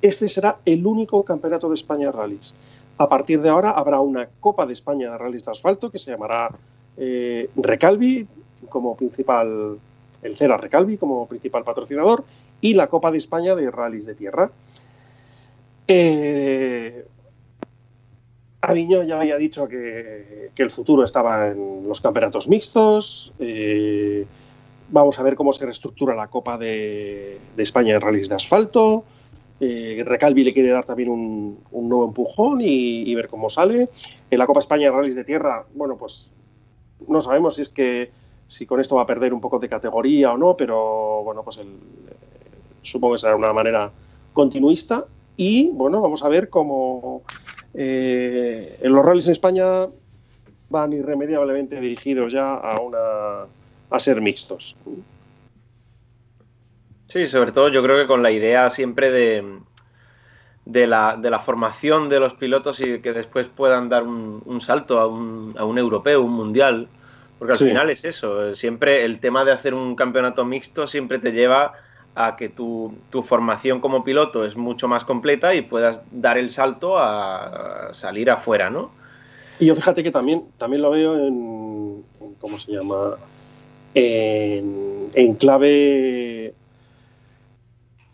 este 0.00 0.28
será 0.28 0.58
el 0.64 0.86
único 0.86 1.22
campeonato 1.24 1.68
de 1.68 1.74
España 1.74 2.06
de 2.06 2.12
rallies. 2.12 2.54
A 2.98 3.08
partir 3.08 3.40
de 3.40 3.48
ahora 3.48 3.70
habrá 3.70 4.00
una 4.00 4.28
Copa 4.40 4.66
de 4.66 4.72
España 4.72 5.10
de 5.10 5.18
rallies 5.18 5.44
de 5.44 5.52
asfalto 5.52 5.90
que 5.90 5.98
se 5.98 6.10
llamará 6.10 6.50
eh, 6.96 7.48
Recalvi 7.56 8.26
como 8.68 8.96
principal, 8.96 9.78
el 10.22 10.36
Cera 10.36 10.56
Recalvi 10.56 10.98
como 10.98 11.26
principal 11.26 11.62
patrocinador 11.62 12.24
y 12.60 12.74
la 12.74 12.88
Copa 12.88 13.10
de 13.10 13.18
España 13.18 13.54
de 13.54 13.70
rallies 13.70 14.06
de 14.06 14.14
tierra. 14.14 14.50
Eh, 15.86 17.06
Aviño 18.60 19.04
ya 19.04 19.20
había 19.20 19.36
dicho 19.36 19.68
que, 19.68 20.50
el 20.56 20.70
futuro 20.70 21.04
estaba 21.04 21.48
en 21.48 21.88
los 21.88 22.00
campeonatos 22.00 22.48
mixtos. 22.48 23.32
Eh, 23.38 24.26
vamos 24.90 25.18
a 25.18 25.22
ver 25.22 25.36
cómo 25.36 25.52
se 25.52 25.64
reestructura 25.64 26.16
la 26.16 26.26
Copa 26.26 26.58
de, 26.58 27.38
España 27.56 27.94
de 27.94 28.00
rallies 28.00 28.28
de 28.28 28.34
asfalto. 28.34 29.04
Eh, 29.60 30.02
Recalvi 30.06 30.44
le 30.44 30.52
quiere 30.52 30.70
dar 30.70 30.84
también 30.84 31.08
un, 31.08 31.58
nuevo 31.72 32.04
empujón 32.04 32.60
y, 32.60 33.14
ver 33.14 33.28
cómo 33.28 33.50
sale. 33.50 33.88
En 34.30 34.38
la 34.38 34.46
Copa 34.46 34.60
España 34.60 34.90
de 34.90 34.96
rallies 34.96 35.14
de 35.14 35.24
tierra, 35.24 35.64
bueno, 35.74 35.96
pues 35.96 36.30
no 37.06 37.20
sabemos 37.20 37.56
si 37.56 37.62
es 37.62 37.68
que 37.68 38.10
si 38.46 38.66
con 38.66 38.80
esto 38.80 38.96
va 38.96 39.02
a 39.02 39.06
perder 39.06 39.34
un 39.34 39.40
poco 39.40 39.58
de 39.58 39.68
categoría 39.68 40.32
o 40.32 40.38
no, 40.38 40.56
pero 40.56 41.22
bueno, 41.22 41.42
pues 41.42 41.60
supongo 42.82 43.14
que 43.14 43.20
será 43.20 43.36
una 43.36 43.52
manera 43.52 43.90
continuista. 44.32 45.04
Y 45.36 45.70
bueno, 45.70 46.00
vamos 46.00 46.22
a 46.22 46.28
ver 46.28 46.48
cómo 46.48 47.22
eh, 47.74 48.78
en 48.80 48.92
los 48.92 49.04
rallies 49.04 49.26
en 49.26 49.32
España 49.32 49.86
van 50.70 50.92
irremediablemente 50.92 51.80
dirigidos 51.80 52.32
ya 52.32 52.54
a 52.54 52.80
una 52.80 53.46
a 53.90 53.98
ser 53.98 54.20
mixtos. 54.20 54.76
Sí, 57.08 57.26
sobre 57.26 57.52
todo 57.52 57.68
yo 57.68 57.82
creo 57.82 57.98
que 57.98 58.06
con 58.06 58.22
la 58.22 58.30
idea 58.30 58.70
siempre 58.70 59.10
de, 59.10 59.58
de, 60.66 60.86
la, 60.86 61.16
de 61.16 61.30
la 61.30 61.40
formación 61.40 62.08
de 62.08 62.20
los 62.20 62.34
pilotos 62.34 62.80
y 62.80 63.00
que 63.00 63.12
después 63.12 63.46
puedan 63.46 63.88
dar 63.88 64.04
un, 64.04 64.60
salto 64.60 65.00
a 65.00 65.06
un, 65.06 65.54
a 65.58 65.64
un 65.64 65.78
europeo, 65.78 66.22
un 66.22 66.32
mundial. 66.32 66.88
Porque 67.38 67.52
al 67.52 67.58
final 67.58 67.88
es 67.88 68.04
eso, 68.04 68.54
siempre 68.56 69.04
el 69.04 69.20
tema 69.20 69.44
de 69.44 69.52
hacer 69.52 69.72
un 69.72 69.94
campeonato 69.94 70.44
mixto 70.44 70.88
siempre 70.88 71.20
te 71.20 71.30
lleva 71.30 71.72
a 72.16 72.34
que 72.36 72.48
tu, 72.48 72.92
formación 73.22 73.80
como 73.80 74.02
piloto 74.02 74.44
es 74.44 74.56
mucho 74.56 74.88
más 74.88 75.04
completa 75.04 75.54
y 75.54 75.62
puedas 75.62 76.00
dar 76.10 76.36
el 76.36 76.50
salto 76.50 76.98
a, 76.98 77.90
salir 77.92 78.28
afuera, 78.28 78.70
¿no? 78.70 78.90
Y 79.60 79.66
yo 79.66 79.76
fíjate 79.76 80.02
que 80.02 80.10
también, 80.10 80.44
también 80.58 80.82
lo 80.82 80.90
veo 80.90 81.16
en, 81.16 82.04
¿cómo 82.40 82.58
se 82.58 82.72
llama? 82.72 83.16
En, 83.94 85.10
en, 85.14 85.34
clave... 85.34 86.54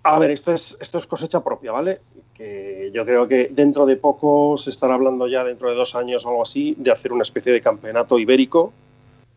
A 0.07 0.19
ver, 0.19 0.31
esto 0.31 0.53
es, 0.53 0.77
esto 0.81 0.99
es 0.99 1.07
cosecha 1.07 1.43
propia, 1.43 1.73
¿vale? 1.73 2.01
Que 2.35 2.91
yo 2.93 3.07
creo 3.07 3.27
que 3.27 3.49
dentro 3.51 3.87
de 3.87 3.97
poco 3.97 4.59
se 4.59 4.69
estará 4.69 4.95
hablando 4.95 5.27
ya, 5.27 5.43
dentro 5.45 5.71
de 5.71 5.75
dos 5.75 5.95
años 5.95 6.27
o 6.27 6.29
algo 6.29 6.43
así, 6.43 6.75
de 6.77 6.91
hacer 6.91 7.11
una 7.11 7.23
especie 7.23 7.53
de 7.53 7.63
campeonato 7.63 8.19
ibérico 8.19 8.73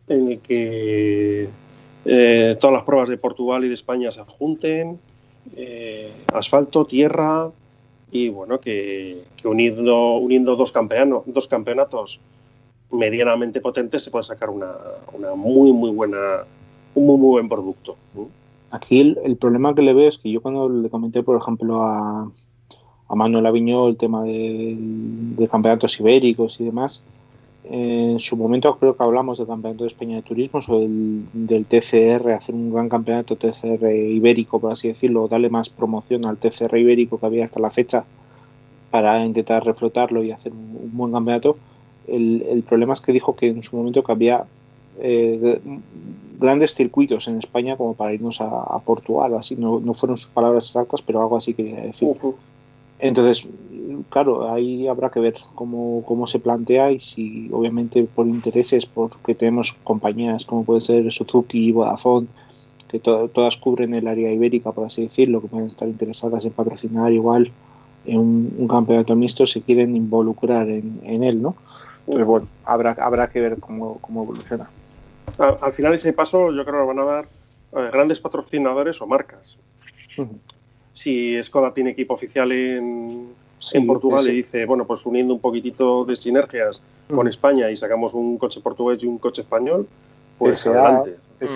en 0.08 0.32
el 0.32 0.40
que 0.40 1.48
eh, 2.04 2.56
todas 2.60 2.74
las 2.74 2.84
pruebas 2.84 3.08
de 3.08 3.16
Portugal 3.16 3.64
y 3.64 3.68
de 3.68 3.74
España 3.74 4.10
se 4.10 4.20
adjunten, 4.20 4.98
eh, 5.56 6.12
asfalto, 6.34 6.84
tierra 6.84 7.50
y 8.10 8.28
bueno, 8.28 8.60
que, 8.60 9.22
uniendo, 9.44 10.16
uniendo 10.16 10.54
dos, 10.54 10.74
dos 11.26 11.48
campeonatos 11.48 12.20
medianamente 12.90 13.62
potentes 13.62 14.02
se 14.02 14.10
puede 14.10 14.24
sacar 14.24 14.50
una, 14.50 14.74
muy, 15.34 15.72
muy 15.72 15.90
buena, 15.90 16.44
un 16.94 17.06
muy, 17.06 17.16
muy 17.16 17.30
buen 17.30 17.48
producto. 17.48 17.96
Aquí 18.70 19.16
el, 19.22 19.36
problema 19.36 19.74
que 19.74 19.82
le 19.82 19.94
veo 19.94 20.08
es 20.08 20.18
que 20.18 20.30
yo 20.30 20.42
cuando 20.42 20.68
le 20.68 20.90
comenté, 20.90 21.22
por 21.22 21.40
ejemplo, 21.40 21.82
a, 21.82 22.30
a 23.08 23.14
Manuel 23.14 23.46
Aviñó 23.46 23.88
el 23.88 23.96
tema 23.96 24.22
de, 24.22 25.48
campeonatos 25.50 25.98
ibéricos 25.98 26.60
y 26.60 26.64
demás, 26.64 27.02
en 27.64 28.18
su 28.18 28.36
momento 28.36 28.78
creo 28.78 28.96
que 28.96 29.02
hablamos 29.02 29.38
del 29.38 29.46
Campeonato 29.46 29.84
de 29.84 29.88
España 29.88 30.16
de 30.16 30.22
Turismo 30.22 30.60
o 30.68 30.80
del, 30.80 31.66
TCR, 31.66 32.32
hacer 32.32 32.54
un 32.54 32.72
gran 32.72 32.88
campeonato 32.88 33.36
TCR 33.36 33.90
ibérico, 33.92 34.58
por 34.58 34.72
así 34.72 34.88
decirlo, 34.88 35.28
darle 35.28 35.50
más 35.50 35.68
promoción 35.68 36.24
al 36.24 36.38
TCR 36.38 36.78
ibérico 36.78 37.18
que 37.18 37.26
había 37.26 37.44
hasta 37.44 37.60
la 37.60 37.70
fecha 37.70 38.04
para 38.90 39.24
intentar 39.24 39.64
reflotarlo 39.64 40.22
y 40.22 40.30
hacer 40.30 40.52
un, 40.52 40.90
buen 40.92 41.12
campeonato. 41.12 41.58
El, 42.06 42.64
problema 42.66 42.94
es 42.94 43.02
que 43.02 43.12
dijo 43.12 43.36
que 43.36 43.48
en 43.48 43.62
su 43.62 43.76
momento 43.76 44.02
que 44.02 44.12
había 44.12 44.46
eh, 45.00 45.60
grandes 46.38 46.74
circuitos 46.74 47.28
en 47.28 47.38
España 47.38 47.76
como 47.76 47.94
para 47.94 48.12
irnos 48.12 48.40
a, 48.40 48.78
Portugal 48.80 49.34
o 49.34 49.38
así. 49.38 49.56
No, 49.56 49.80
no, 49.80 49.94
fueron 49.94 50.16
sus 50.16 50.30
palabras 50.30 50.66
exactas, 50.66 51.02
pero 51.02 51.20
algo 51.20 51.36
así 51.36 51.54
quería 51.54 51.80
decir. 51.80 52.16
Entonces, 53.00 53.46
claro, 54.10 54.50
ahí 54.50 54.88
habrá 54.88 55.10
que 55.10 55.20
ver 55.20 55.34
cómo, 55.54 56.02
cómo 56.06 56.26
se 56.26 56.38
plantea 56.38 56.90
y 56.92 57.00
si 57.00 57.48
obviamente 57.52 58.02
por 58.04 58.26
intereses, 58.26 58.86
porque 58.86 59.34
tenemos 59.34 59.72
compañías 59.84 60.44
como 60.44 60.64
puede 60.64 60.80
ser 60.80 61.10
Suzuki 61.12 61.68
y 61.68 61.72
Vodafone, 61.72 62.26
que 62.88 62.98
todas 62.98 63.56
cubren 63.58 63.94
el 63.94 64.08
área 64.08 64.32
ibérica, 64.32 64.72
por 64.72 64.86
así 64.86 65.02
decirlo, 65.02 65.42
que 65.42 65.48
pueden 65.48 65.66
estar 65.66 65.88
interesadas 65.88 66.44
en 66.44 66.52
patrocinar 66.52 67.12
igual 67.12 67.52
en 68.06 68.18
un, 68.18 68.68
campeonato 68.68 69.14
mixto 69.14 69.46
si 69.46 69.60
quieren 69.60 69.94
involucrar 69.94 70.68
en, 70.70 71.22
él, 71.22 71.42
¿no? 71.42 71.54
Pues 72.06 72.24
bueno, 72.24 72.48
habrá, 72.64 72.92
habrá 72.92 73.28
que 73.28 73.40
ver 73.40 73.58
cómo, 73.60 73.98
cómo 74.00 74.22
evoluciona. 74.22 74.70
Al, 75.38 75.72
final 75.72 75.94
ese 75.94 76.12
paso 76.12 76.52
yo 76.52 76.64
creo 76.64 76.80
que 76.80 76.86
van 76.86 76.98
a 76.98 77.04
dar 77.04 77.28
eh, 77.76 77.90
grandes 77.92 78.20
patrocinadores 78.20 79.00
o 79.02 79.06
marcas 79.06 79.56
si 80.98 81.40
Skoda 81.42 81.72
tiene 81.72 81.90
equipo 81.90 82.14
oficial 82.14 82.50
en, 82.50 83.28
Portugal 83.86 84.26
y 84.28 84.36
dice, 84.36 84.66
bueno, 84.66 84.84
pues 84.86 85.04
uniendo 85.06 85.34
un 85.34 85.40
poquitito 85.40 86.04
de 86.04 86.16
sinergias 86.16 86.82
con 87.08 87.26
España 87.28 87.70
y 87.70 87.76
sacamos 87.76 88.14
un 88.14 88.38
coche 88.38 88.60
portugués 88.60 89.02
y 89.02 89.06
un 89.06 89.18
coche 89.18 89.42
español, 89.42 89.86
pues 90.38 90.66
adelante. 90.66 91.16
es 91.40 91.50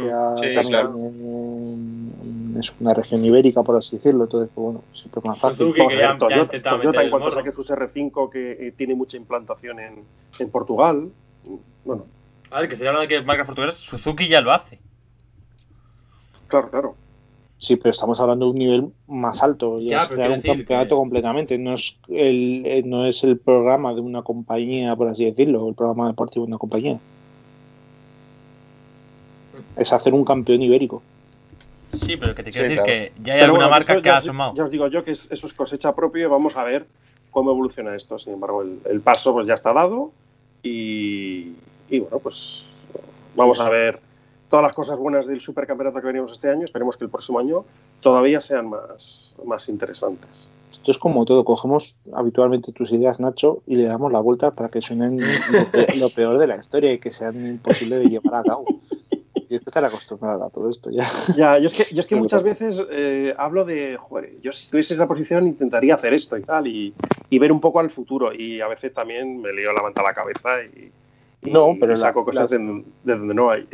una 2.80 2.94
región 2.94 3.24
ibérica, 3.24 3.62
por 3.62 3.76
así 3.76 3.96
decirlo, 3.96 4.24
entonces, 4.24 4.50
pues, 4.54 4.64
bueno, 4.64 4.82
siempre 4.92 5.22
más 5.24 5.40
fácil. 5.40 5.58
Suzuki, 5.58 5.86
que 5.88 5.96
ya, 5.96 6.18
Toyota, 6.18 6.60
Toyota 6.60 7.02
en 7.02 7.10
cuanto 7.10 7.32
saque 7.32 7.52
sus 7.52 7.70
R5, 7.70 8.30
que 8.30 8.68
eh, 8.68 8.72
tiene 8.76 8.94
mucha 8.94 9.16
implantación 9.16 9.80
en, 9.80 10.04
en 10.38 10.50
Portugal, 10.50 11.08
bueno. 11.84 12.04
A 12.52 12.60
ver, 12.60 12.68
que 12.68 12.76
se 12.76 12.86
habla 12.86 13.00
de 13.00 13.08
que 13.08 13.22
marcas 13.22 13.46
portuguesas, 13.46 13.78
Suzuki 13.78 14.28
ya 14.28 14.40
lo 14.40 14.52
hace. 14.52 14.78
Claro, 16.48 16.70
claro. 16.70 16.96
Sí, 17.56 17.76
pero 17.76 17.90
estamos 17.90 18.18
hablando 18.20 18.46
de 18.46 18.50
un 18.50 18.58
nivel 18.58 18.92
más 19.06 19.42
alto. 19.42 19.76
Ya, 19.78 20.02
es 20.02 20.08
crear 20.08 20.32
un 20.32 20.40
campeonato 20.40 20.96
completamente. 20.96 21.56
No 21.58 21.74
es, 21.74 21.96
el, 22.08 22.62
eh, 22.66 22.82
no 22.84 23.06
es 23.06 23.22
el 23.24 23.38
programa 23.38 23.94
de 23.94 24.00
una 24.00 24.22
compañía, 24.22 24.96
por 24.96 25.08
así 25.08 25.24
decirlo, 25.24 25.68
el 25.68 25.74
programa 25.74 26.08
deportivo 26.08 26.44
de 26.44 26.50
una 26.50 26.58
compañía. 26.58 26.98
Es 29.76 29.92
hacer 29.92 30.12
un 30.12 30.24
campeón 30.24 30.60
ibérico. 30.60 31.02
Sí, 31.94 32.16
pero 32.16 32.34
que 32.34 32.42
te 32.42 32.50
quiero 32.50 32.68
decir 32.68 32.82
que 32.82 33.12
ya 33.22 33.34
hay 33.34 33.40
alguna 33.42 33.68
marca 33.68 34.02
que 34.02 34.10
ha 34.10 34.16
asomado. 34.16 34.54
Ya 34.54 34.64
os 34.64 34.70
digo 34.70 34.88
yo 34.88 35.04
que 35.04 35.12
eso 35.12 35.28
es 35.30 35.54
cosecha 35.54 35.94
propia 35.94 36.24
y 36.24 36.26
vamos 36.26 36.56
a 36.56 36.64
ver 36.64 36.86
cómo 37.30 37.50
evoluciona 37.50 37.94
esto. 37.94 38.18
Sin 38.18 38.32
embargo, 38.32 38.62
el, 38.62 39.00
paso 39.02 39.32
pues 39.32 39.46
ya 39.46 39.54
está 39.54 39.72
dado 39.72 40.10
y, 40.62 41.52
y 41.92 42.00
bueno, 42.00 42.18
pues 42.18 42.64
Vamos 43.34 43.60
a 43.60 43.68
ver 43.68 44.00
todas 44.48 44.62
las 44.64 44.74
cosas 44.74 44.98
buenas 44.98 45.26
del 45.26 45.40
supercampeonato 45.40 46.00
que 46.00 46.06
venimos 46.06 46.32
este 46.32 46.50
año. 46.50 46.64
Esperemos 46.64 46.96
que 46.96 47.04
el 47.04 47.10
próximo 47.10 47.38
año 47.38 47.64
todavía 48.00 48.40
sean 48.40 48.68
más, 48.68 49.34
más 49.44 49.68
interesantes. 49.68 50.48
Esto 50.70 50.90
es 50.90 50.98
como 50.98 51.24
todo, 51.24 51.44
cogemos 51.44 51.96
habitualmente 52.12 52.72
tus 52.72 52.92
ideas, 52.92 53.20
Nacho, 53.20 53.62
y 53.66 53.76
le 53.76 53.84
damos 53.84 54.10
la 54.10 54.20
vuelta 54.20 54.54
para 54.54 54.68
que 54.68 54.80
suenen 54.80 55.20
lo 55.96 56.10
peor, 56.10 56.38
de 56.38 56.46
la 56.46 56.56
historia 56.56 56.92
y 56.92 56.98
que 56.98 57.10
sean 57.10 57.46
imposibles 57.46 58.00
de 58.00 58.08
llevar 58.08 58.40
a 58.40 58.42
cabo. 58.42 58.64
Y 59.48 59.56
es 59.56 59.60
que 59.60 59.68
estar 59.68 59.84
acostumbrada 59.84 60.46
a 60.46 60.50
todo 60.50 60.70
esto 60.70 60.90
ya. 60.90 61.04
Ya, 61.36 61.58
yo 61.58 61.66
es 61.66 61.74
que, 61.74 61.86
yo 61.92 62.00
es 62.00 62.06
que 62.06 62.16
muchas 62.16 62.42
veces 62.42 62.80
eh, 62.90 63.34
hablo 63.36 63.66
de, 63.66 63.98
joder, 63.98 64.40
yo 64.40 64.50
si 64.50 64.70
tuviese 64.70 64.94
esa 64.94 65.06
posición 65.06 65.46
intentaría 65.46 65.94
hacer 65.94 66.14
esto 66.14 66.38
y 66.38 66.42
tal, 66.42 66.66
y, 66.66 66.94
y, 67.28 67.38
ver 67.38 67.52
un 67.52 67.60
poco 67.60 67.78
al 67.78 67.90
futuro. 67.90 68.32
Y 68.32 68.62
a 68.62 68.68
veces 68.68 68.94
también 68.94 69.42
me 69.42 69.52
lío 69.52 69.72
la 69.74 69.82
manta 69.82 70.00
a 70.00 70.04
la 70.04 70.14
cabeza 70.14 70.64
y 70.64 70.90
no, 71.42 71.76
pero 71.78 71.96
saco 71.96 72.20
la, 72.20 72.24
cosas 72.24 72.42
las, 72.42 72.50
de, 72.50 72.84
de, 73.04 73.18
donde 73.18 73.34
no 73.34 73.50
hay. 73.50 73.66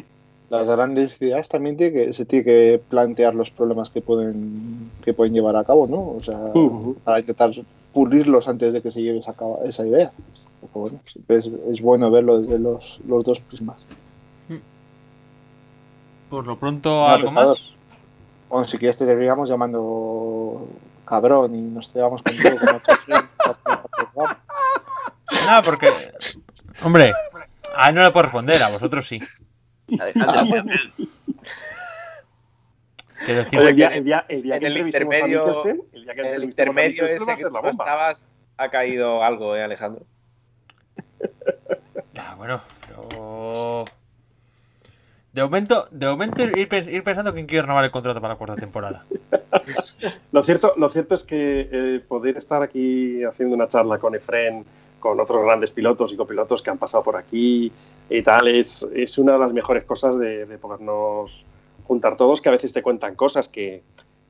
Las 0.51 0.69
grandes 0.69 1.21
ideas 1.21 1.49
también 1.49 1.77
tiene 1.77 1.93
que, 1.93 2.13
se 2.13 2.25
tiene 2.25 2.45
que 2.45 2.81
plantear 2.89 3.35
los 3.35 3.51
problemas 3.51 3.91
que 3.91 4.01
pueden, 4.01 4.91
que 5.05 5.13
pueden 5.13 5.35
llevar 5.35 5.57
a 5.57 5.65
cabo, 5.65 5.87
¿no? 5.87 6.17
O 6.17 6.23
sea, 6.23 6.39
uh 6.39 6.53
-huh. 6.55 6.97
para 7.05 7.21
intentar 7.21 7.51
pulirlos 7.93 8.49
antes 8.49 8.73
de 8.73 8.81
que 8.81 8.91
se 8.91 9.03
lleve 9.03 9.21
a 9.27 9.33
cabo 9.33 9.61
esa 9.65 9.87
idea. 9.87 10.13
Bueno, 10.73 11.01
es, 11.29 11.51
es, 11.71 11.81
bueno 11.81 12.11
verlo 12.11 12.41
desde 12.41 12.59
los, 12.59 13.01
los 13.07 13.25
dos 13.25 13.41
prismas. 13.41 13.79
Por 16.31 16.47
lo 16.47 16.59
pronto, 16.59 17.07
¿algo 17.07 17.31
más? 17.31 17.75
Bueno, 18.49 18.67
si 18.67 18.77
quieres 18.79 18.99
te 18.99 19.07
terminamos 19.07 19.49
llamando 19.49 20.69
cabrón 21.05 21.55
y 21.55 21.61
nos 21.61 21.89
quedamos 21.89 22.23
contigo 22.23 22.57
como 22.59 24.27
No, 25.47 25.63
porque... 25.65 25.89
Hombre, 26.85 27.15
a 27.79 27.89
él 27.89 27.95
no 27.95 28.03
le 28.03 28.11
puedo 28.11 28.25
responder, 28.25 28.63
a 28.63 28.71
vosotros 28.71 29.07
sí. 29.07 29.21
Quiero 33.25 33.41
decir, 33.41 33.61
el 33.61 33.77
día, 33.77 33.89
el 33.89 34.05
día, 34.05 34.25
el 34.29 34.43
día 34.43 34.57
en 34.57 34.65
el 34.65 34.77
intermedio, 34.79 35.47
Mikkelsen, 35.47 35.83
el, 35.93 36.05
día 36.05 36.15
que 36.15 36.21
en 36.21 36.35
el 36.35 36.45
intermedio 36.45 37.07
ese 37.07 37.35
que 37.35 37.45
tú 37.45 37.69
estabas, 37.69 38.25
ha 38.57 38.69
caído 38.69 39.23
algo, 39.23 39.57
¿eh, 39.57 39.63
Alejandro? 39.63 40.05
Ya, 42.15 42.35
bueno, 42.35 42.61
pero... 42.89 43.85
De 45.33 45.43
momento, 45.45 45.87
de 45.93 46.09
momento 46.09 46.43
ir, 46.43 46.69
ir 46.91 47.05
pensando 47.05 47.33
quién 47.33 47.47
quiere 47.47 47.63
renovar 47.63 47.85
el 47.85 47.93
contrato 47.93 48.21
para 48.21 48.35
la 48.35 48.39
cuarta 48.39 48.57
temporada. 48.57 49.05
lo, 50.33 50.43
cierto, 50.43 50.75
lo 50.77 50.89
cierto 50.89 51.15
es 51.15 51.23
que 51.23 51.69
eh, 51.71 52.01
poder 52.09 52.37
estar 52.37 52.61
aquí 52.61 53.23
haciendo 53.23 53.55
una 53.55 53.69
charla 53.69 53.99
con 53.99 54.17
Efren, 54.17 54.65
con 55.01 55.21
otros 55.21 55.45
grandes 55.45 55.73
pilotos 55.73 56.13
y 56.13 56.17
copilotos 56.17 56.63
que 56.63 56.71
han 56.71 56.79
pasado 56.79 57.03
por 57.03 57.17
aquí 57.17 57.71
y 58.11 58.23
tal, 58.23 58.49
es, 58.49 58.87
es 58.95 59.19
una 59.19 59.35
de 59.35 59.39
las 59.39 59.53
mejores 59.53 59.85
cosas 59.85 60.19
de, 60.19 60.47
de, 60.47 60.59
podernos 60.59 61.45
juntar 61.85 62.17
todos, 62.17 62.41
que 62.41 62.49
a 62.49 62.53
veces 62.53 62.73
te 62.73 62.83
cuentan 62.83 63.15
cosas 63.15 63.49
que, 63.49 63.83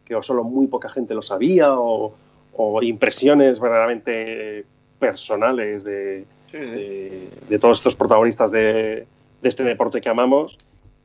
que 0.05 0.15
o 0.15 0.23
solo 0.23 0.45
muy 0.45 0.66
poca 0.66 0.89
gente 0.89 1.15
lo 1.15 1.23
sabía 1.23 1.78
o, 1.78 2.15
o 2.55 2.82
impresiones 2.82 3.61
verdaderamente 3.61 4.65
personales 4.99 5.85
de, 5.85 6.24
sí, 6.51 6.59
sí. 6.59 6.59
de, 6.59 7.28
de 7.49 7.59
todos 7.59 7.78
estos 7.78 7.95
protagonistas 7.95 8.51
de, 8.51 9.07
de 9.43 9.49
este 9.49 9.65
deporte 9.65 10.01
que 10.01 10.09
amamos 10.09 10.57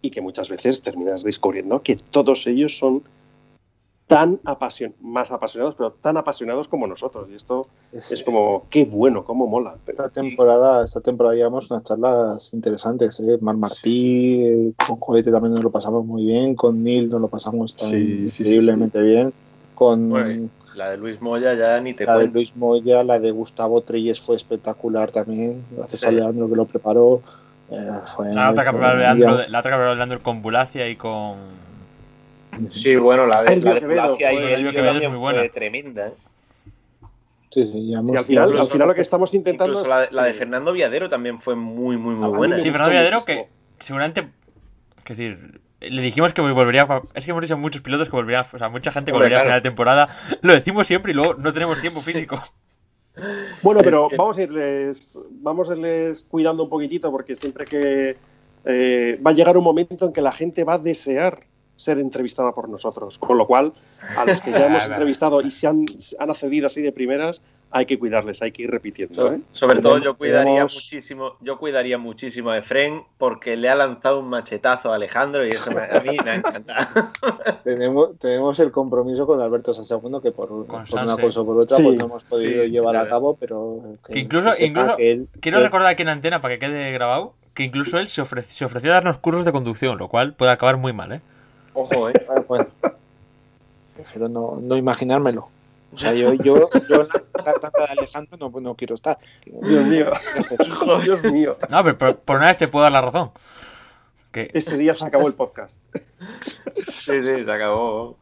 y 0.02 0.12
que 0.12 0.22
muchas 0.22 0.50
veces 0.50 0.82
terminas 0.82 1.24
descubriendo 1.24 1.82
que 1.82 1.96
todos 1.96 2.46
ellos 2.48 2.78
son 2.78 3.04
tan 4.08 4.40
apasion 4.44 4.94
más 5.02 5.32
apasionados, 5.32 5.76
pero 5.76 5.92
tan 5.92 6.18
apasionados 6.18 6.68
como 6.68 6.88
nosotros. 6.88 7.28
Y 7.32 7.36
esto 7.36 7.68
es, 7.92 8.12
es 8.12 8.24
como, 8.24 8.66
qué 8.70 8.86
bueno, 8.86 9.24
cómo 9.24 9.48
mola. 9.48 9.76
Esta 9.88 10.10
temporada, 10.10 10.84
esta 10.84 11.02
temporada 11.02 11.36
llevamos 11.36 11.72
unas 11.72 11.84
charlas 11.84 12.54
interesantes. 12.54 13.20
¿eh? 13.22 13.38
Mar 13.42 13.56
Martí, 13.56 14.74
con 14.86 14.98
Cohete 14.98 15.32
también 15.32 15.54
nos 15.54 15.64
lo 15.64 15.72
pasamos 15.72 16.06
muy 16.06 16.26
bien, 16.26 16.56
con 16.56 16.84
Neil 16.84 17.10
nos 17.10 17.22
lo 17.22 17.28
pasamos 17.28 17.74
sí, 17.78 18.26
increíblemente 18.28 19.00
sí, 19.00 19.06
sí, 19.06 19.12
bien. 19.12 19.34
Con 19.76 20.10
bueno, 20.10 20.50
la 20.76 20.92
de 20.92 20.98
Luis 20.98 21.22
Moya 21.22 21.54
ya 21.54 21.80
ni 21.80 21.94
te 21.94 22.06
La 22.06 22.14
cuento. 22.14 22.34
de 22.34 22.34
Luis 22.34 22.56
Moya, 22.56 23.04
la 23.04 23.20
de 23.20 23.32
Gustavo 23.32 23.82
Treyes 23.82 24.20
fue 24.20 24.36
espectacular 24.36 25.12
también, 25.12 25.64
gracias 25.76 26.04
a 26.04 26.12
Leandro 26.12 26.48
que 26.50 26.56
lo 26.56 26.66
preparó. 26.66 27.22
Eh, 27.72 27.92
fue, 28.16 28.34
la, 28.34 28.52
otra 28.52 28.66
que 28.66 28.72
preparó 28.72 29.00
Leandro, 29.00 29.38
la 29.48 29.60
otra 29.60 29.72
que 29.72 29.78
preparó 29.78 29.96
Leandro 29.96 30.22
con 30.22 30.42
Bulacia 30.42 30.88
y 30.90 30.96
con 30.96 31.63
Sí, 32.72 32.96
bueno, 32.96 33.26
la 33.26 33.44
de, 33.44 33.56
la 33.58 33.74
de 33.74 33.80
el 33.80 34.72
Quevedo 34.72 34.98
es 35.00 35.10
muy 35.10 35.18
buena. 35.18 35.48
tremenda. 35.50 36.08
¿eh? 36.08 36.14
Sí, 37.52 37.70
sí, 37.72 37.90
ya 37.90 38.00
hemos, 38.00 38.12
sí, 38.12 38.18
al, 38.18 38.26
final, 38.26 38.58
al 38.58 38.68
final 38.68 38.88
lo 38.88 38.96
que 38.96 39.02
estamos 39.02 39.34
intentando 39.36 39.74
Incluso 39.74 39.90
la, 39.90 40.02
de, 40.02 40.08
la 40.12 40.24
de 40.24 40.34
Fernando 40.34 40.74
Viadero 40.74 41.08
también 41.08 41.40
fue 41.40 41.56
muy, 41.56 41.98
muy, 41.98 42.16
muy 42.16 42.30
buena. 42.30 42.58
Sí, 42.58 42.72
Fernando 42.72 42.92
Viadero 42.92 43.24
que 43.26 43.48
seguramente, 43.80 44.28
es 45.06 45.18
decir, 45.18 45.62
le 45.80 46.02
dijimos 46.02 46.34
que 46.34 46.42
volvería, 46.42 46.88
es 47.14 47.26
que 47.26 47.32
hemos 47.32 47.44
dicho 47.44 47.54
a 47.54 47.58
muchos 47.58 47.82
pilotos 47.82 48.10
que 48.10 48.16
volvería, 48.16 48.42
o 48.42 48.58
sea, 48.58 48.70
mucha 48.70 48.92
gente 48.92 49.12
que 49.12 49.18
volvería 49.18 49.38
claro. 49.38 49.50
a 49.50 49.52
final 49.52 49.62
de 49.62 49.70
temporada, 49.70 50.10
lo 50.42 50.54
decimos 50.54 50.88
siempre 50.88 51.12
y 51.12 51.16
luego 51.16 51.36
no 51.36 51.54
tenemos 51.54 51.80
tiempo 51.82 52.00
físico. 52.00 52.42
Bueno, 53.62 53.82
pero 53.84 54.08
que... 54.08 54.18
vamos 54.18 54.38
a 54.38 54.42
irles, 54.42 55.20
vamos 55.30 55.70
a 55.70 55.74
irles 55.74 56.26
cuidando 56.28 56.64
un 56.64 56.70
poquitito 56.70 57.12
porque 57.12 57.36
siempre 57.36 57.66
que 57.66 58.18
eh, 58.66 59.20
va 59.26 59.32
a 59.32 59.34
llegar 59.34 59.58
un 59.58 59.64
momento 59.64 60.08
en 60.08 60.14
que 60.14 60.22
la 60.22 60.32
gente 60.32 60.64
va 60.64 60.76
a 60.76 60.80
desear 60.80 61.44
ser 61.84 62.00
entrevistada 62.00 62.52
por 62.52 62.70
nosotros. 62.70 63.18
Con 63.18 63.38
lo 63.38 63.46
cual, 63.46 63.74
a 64.18 64.26
los 64.26 64.42
que 64.42 64.52
ya 64.52 64.66
hemos 64.68 64.86
entrevistado 64.86 65.42
y 65.42 65.52
se 65.52 65.68
han, 65.68 65.86
han 66.20 66.30
accedido 66.30 66.68
así 66.68 66.82
de 66.82 66.92
primeras, 66.92 67.42
hay 67.74 67.88
que 67.88 67.98
cuidarles, 67.98 68.42
hay 68.42 68.52
que 68.52 68.64
ir 68.64 68.72
repitiendo. 68.72 69.16
Sobre, 69.16 69.38
¿eh? 69.38 69.42
sobre 69.52 69.82
todo 69.82 69.98
yo 69.98 70.16
cuidaría 70.16 70.52
Tenemos... 70.52 70.76
muchísimo, 70.76 71.34
yo 71.42 71.58
cuidaría 71.58 71.98
muchísimo 71.98 72.52
a 72.52 72.60
Efren 72.60 73.02
porque 73.18 73.58
le 73.58 73.68
ha 73.68 73.76
lanzado 73.76 74.20
un 74.20 74.30
machetazo 74.30 74.92
a 74.92 74.96
Alejandro 74.96 75.46
y 75.46 75.52
eso 75.52 75.72
me, 75.72 75.82
a 75.82 76.00
mí 76.00 76.18
me 76.24 76.32
ha 76.32 76.36
encantado. 76.36 77.12
tenemos, 77.64 78.20
tenemos 78.20 78.60
el 78.60 78.72
compromiso 78.72 79.26
con 79.26 79.42
Alberto 79.42 79.74
Sansegundo 79.74 80.22
que 80.22 80.32
por, 80.32 80.50
por 80.50 80.84
una 80.94 81.18
cosa 81.18 81.42
o 81.42 81.46
por 81.46 81.58
otra 81.58 81.78
sí, 81.78 81.84
pues 81.84 81.98
no 81.98 82.06
hemos 82.06 82.24
podido 82.24 82.64
sí, 82.64 82.70
llevar 82.70 82.94
claro. 82.94 83.08
a 83.08 83.10
cabo, 83.10 83.38
pero 83.40 83.82
que, 84.06 84.14
que 84.14 84.20
incluso, 84.20 84.52
que 84.56 84.66
incluso 84.68 84.96
que 84.96 85.12
él, 85.12 85.28
quiero 85.40 85.58
que... 85.58 85.64
recordar 85.64 85.88
aquí 85.88 86.04
en 86.04 86.10
antena 86.10 86.42
para 86.42 86.54
que 86.54 86.60
quede 86.60 86.92
grabado 86.92 87.34
que 87.56 87.64
incluso 87.64 88.00
él 88.00 88.08
se, 88.08 88.22
ofrece, 88.22 88.54
se 88.54 88.66
ofreció 88.66 88.92
a 88.92 88.96
darnos 88.96 89.18
cursos 89.18 89.46
de 89.46 89.52
conducción, 89.52 89.98
lo 89.98 90.08
cual 90.08 90.34
puede 90.34 90.52
acabar 90.52 90.78
muy 90.78 90.94
mal, 90.94 91.12
¿eh? 91.12 91.22
Ojo, 91.74 92.10
¿eh? 92.10 92.14
Bueno, 92.48 92.66
prefiero 93.96 94.30
no, 94.30 94.58
no 94.62 94.78
imaginármelo. 94.78 95.48
O 95.94 95.98
sea, 95.98 96.14
yo, 96.14 96.34
yo, 96.34 96.70
yo 96.90 97.02
en 97.02 97.46
la 97.46 97.54
tanda 97.54 97.86
de 97.86 98.00
Alejandro 98.00 98.38
no, 98.38 98.60
no 98.60 98.76
quiero 98.76 98.96
estar. 98.96 99.20
Dios 99.46 99.86
mío. 99.86 100.12
Dios 101.04 101.24
mío. 101.32 101.58
No, 101.70 101.84
pero 101.84 101.98
por, 101.98 102.18
por, 102.18 102.38
una 102.38 102.48
vez 102.48 102.58
te 102.58 102.68
puedo 102.68 102.84
dar 102.84 102.92
la 102.92 103.02
razón. 103.02 103.32
Que... 104.32 104.50
Ese 104.54 104.78
día 104.78 104.94
se 104.96 105.06
acabó 105.06 105.28
el 105.28 105.36
podcast. 105.36 105.80
Sí, 106.88 107.24
sí, 107.24 107.44
se 107.44 107.52
acabó. 107.52 108.18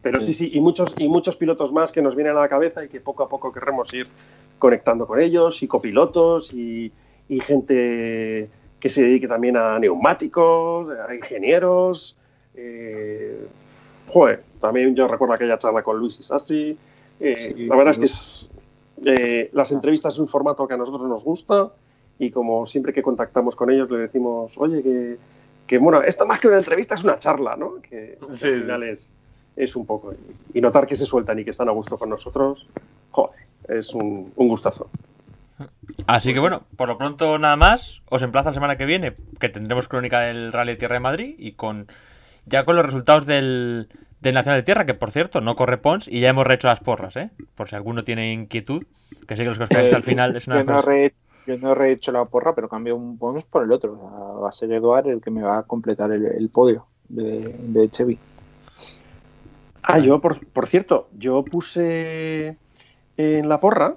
Pero 0.00 0.20
sí, 0.20 0.32
sí, 0.32 0.50
y 0.54 0.60
muchos, 0.60 0.94
y 0.96 1.08
muchos 1.08 1.36
pilotos 1.36 1.72
más 1.72 1.92
que 1.92 2.00
nos 2.00 2.14
vienen 2.14 2.36
a 2.36 2.40
la 2.40 2.48
cabeza 2.48 2.84
y 2.84 2.88
que 2.88 3.00
poco 3.00 3.24
a 3.24 3.28
poco 3.28 3.52
querremos 3.52 3.92
ir 3.92 4.08
conectando 4.58 5.06
con 5.06 5.20
ellos, 5.20 5.62
y 5.62 5.66
copilotos, 5.66 6.52
y, 6.52 6.92
y 7.28 7.40
gente 7.40 8.48
que 8.80 8.88
se 8.88 9.02
dedique 9.02 9.28
también 9.28 9.56
a 9.56 9.78
neumáticos, 9.78 10.88
a 10.96 11.14
ingenieros. 11.14 12.16
Eh, 12.56 13.46
joder, 14.08 14.42
también 14.60 14.94
yo 14.94 15.06
recuerdo 15.08 15.34
aquella 15.34 15.58
charla 15.58 15.82
con 15.82 15.98
Luis 15.98 16.18
Isassi. 16.18 16.76
Eh, 17.20 17.36
sí, 17.36 17.66
la 17.66 17.76
verdad 17.76 17.92
es 17.92 17.98
que 17.98 18.04
es, 18.04 18.48
eh, 19.04 19.50
las 19.52 19.72
entrevistas 19.72 20.14
es 20.14 20.18
un 20.18 20.28
formato 20.28 20.66
que 20.66 20.74
a 20.74 20.76
nosotros 20.76 21.08
nos 21.08 21.24
gusta 21.24 21.72
y 22.18 22.30
como 22.30 22.66
siempre 22.66 22.92
que 22.92 23.02
contactamos 23.02 23.54
con 23.54 23.70
ellos 23.70 23.90
le 23.90 23.98
decimos, 23.98 24.52
oye, 24.56 24.82
que, 24.82 25.18
que 25.66 25.78
bueno, 25.78 26.02
esto 26.02 26.26
más 26.26 26.40
que 26.40 26.48
una 26.48 26.58
entrevista 26.58 26.94
es 26.94 27.04
una 27.04 27.18
charla, 27.18 27.56
¿no? 27.56 27.74
Que, 27.82 28.18
sí, 28.32 28.48
al 28.48 28.60
final 28.62 28.82
es, 28.84 29.12
es, 29.54 29.76
un 29.76 29.84
poco. 29.84 30.14
Y 30.54 30.60
notar 30.60 30.86
que 30.86 30.96
se 30.96 31.04
sueltan 31.04 31.38
y 31.38 31.44
que 31.44 31.50
están 31.50 31.68
a 31.68 31.72
gusto 31.72 31.98
con 31.98 32.08
nosotros, 32.08 32.66
joder, 33.10 33.40
es 33.68 33.92
un, 33.92 34.32
un 34.34 34.48
gustazo. 34.48 34.88
Así 36.06 36.34
que 36.34 36.40
bueno, 36.40 36.62
por 36.76 36.88
lo 36.88 36.98
pronto 36.98 37.38
nada 37.38 37.56
más. 37.56 38.02
Os 38.08 38.22
emplazo 38.22 38.50
la 38.50 38.54
semana 38.54 38.76
que 38.76 38.84
viene, 38.84 39.14
que 39.40 39.48
tendremos 39.48 39.88
crónica 39.88 40.20
del 40.20 40.52
Rally 40.52 40.72
de 40.72 40.76
Tierra 40.76 40.94
de 40.94 41.00
Madrid 41.00 41.34
y 41.38 41.52
con 41.52 41.86
ya 42.46 42.64
con 42.64 42.76
los 42.76 42.86
resultados 42.86 43.26
del, 43.26 43.88
del 44.20 44.34
Nacional 44.34 44.60
de 44.60 44.64
Tierra, 44.64 44.86
que 44.86 44.94
por 44.94 45.10
cierto 45.10 45.40
no 45.40 45.54
corre 45.54 45.78
Pons 45.78 46.08
y 46.08 46.20
ya 46.20 46.30
hemos 46.30 46.46
rehecho 46.46 46.68
las 46.68 46.80
porras, 46.80 47.16
¿eh? 47.16 47.30
Por 47.54 47.68
si 47.68 47.76
alguno 47.76 48.04
tiene 48.04 48.32
inquietud, 48.32 48.84
que 49.28 49.36
sé 49.36 49.42
que 49.42 49.50
los 49.50 49.58
que 49.58 49.64
os 49.64 49.70
hasta 49.70 49.96
el 49.96 50.02
final 50.02 50.36
es 50.36 50.46
una 50.46 50.58
yo, 50.58 50.64
no 50.64 50.82
re, 50.82 51.14
yo 51.46 51.58
no 51.58 51.72
he 51.72 51.74
rehecho 51.74 52.12
la 52.12 52.24
porra, 52.24 52.54
pero 52.54 52.68
cambio 52.68 52.96
un 52.96 53.18
Pons 53.18 53.44
por 53.44 53.64
el 53.64 53.72
otro. 53.72 53.92
O 53.92 54.10
sea, 54.10 54.40
va 54.40 54.48
a 54.48 54.52
ser 54.52 54.72
Eduard 54.72 55.08
el 55.08 55.20
que 55.20 55.30
me 55.30 55.42
va 55.42 55.58
a 55.58 55.62
completar 55.64 56.10
el, 56.12 56.24
el 56.24 56.48
podio 56.48 56.86
de, 57.08 57.54
de 57.58 57.88
Chevy. 57.88 58.18
Ah, 59.82 59.98
yo, 60.00 60.20
por, 60.20 60.44
por 60.46 60.66
cierto, 60.66 61.08
yo 61.16 61.44
puse 61.44 62.56
en 63.16 63.48
la 63.48 63.60
porra 63.60 63.96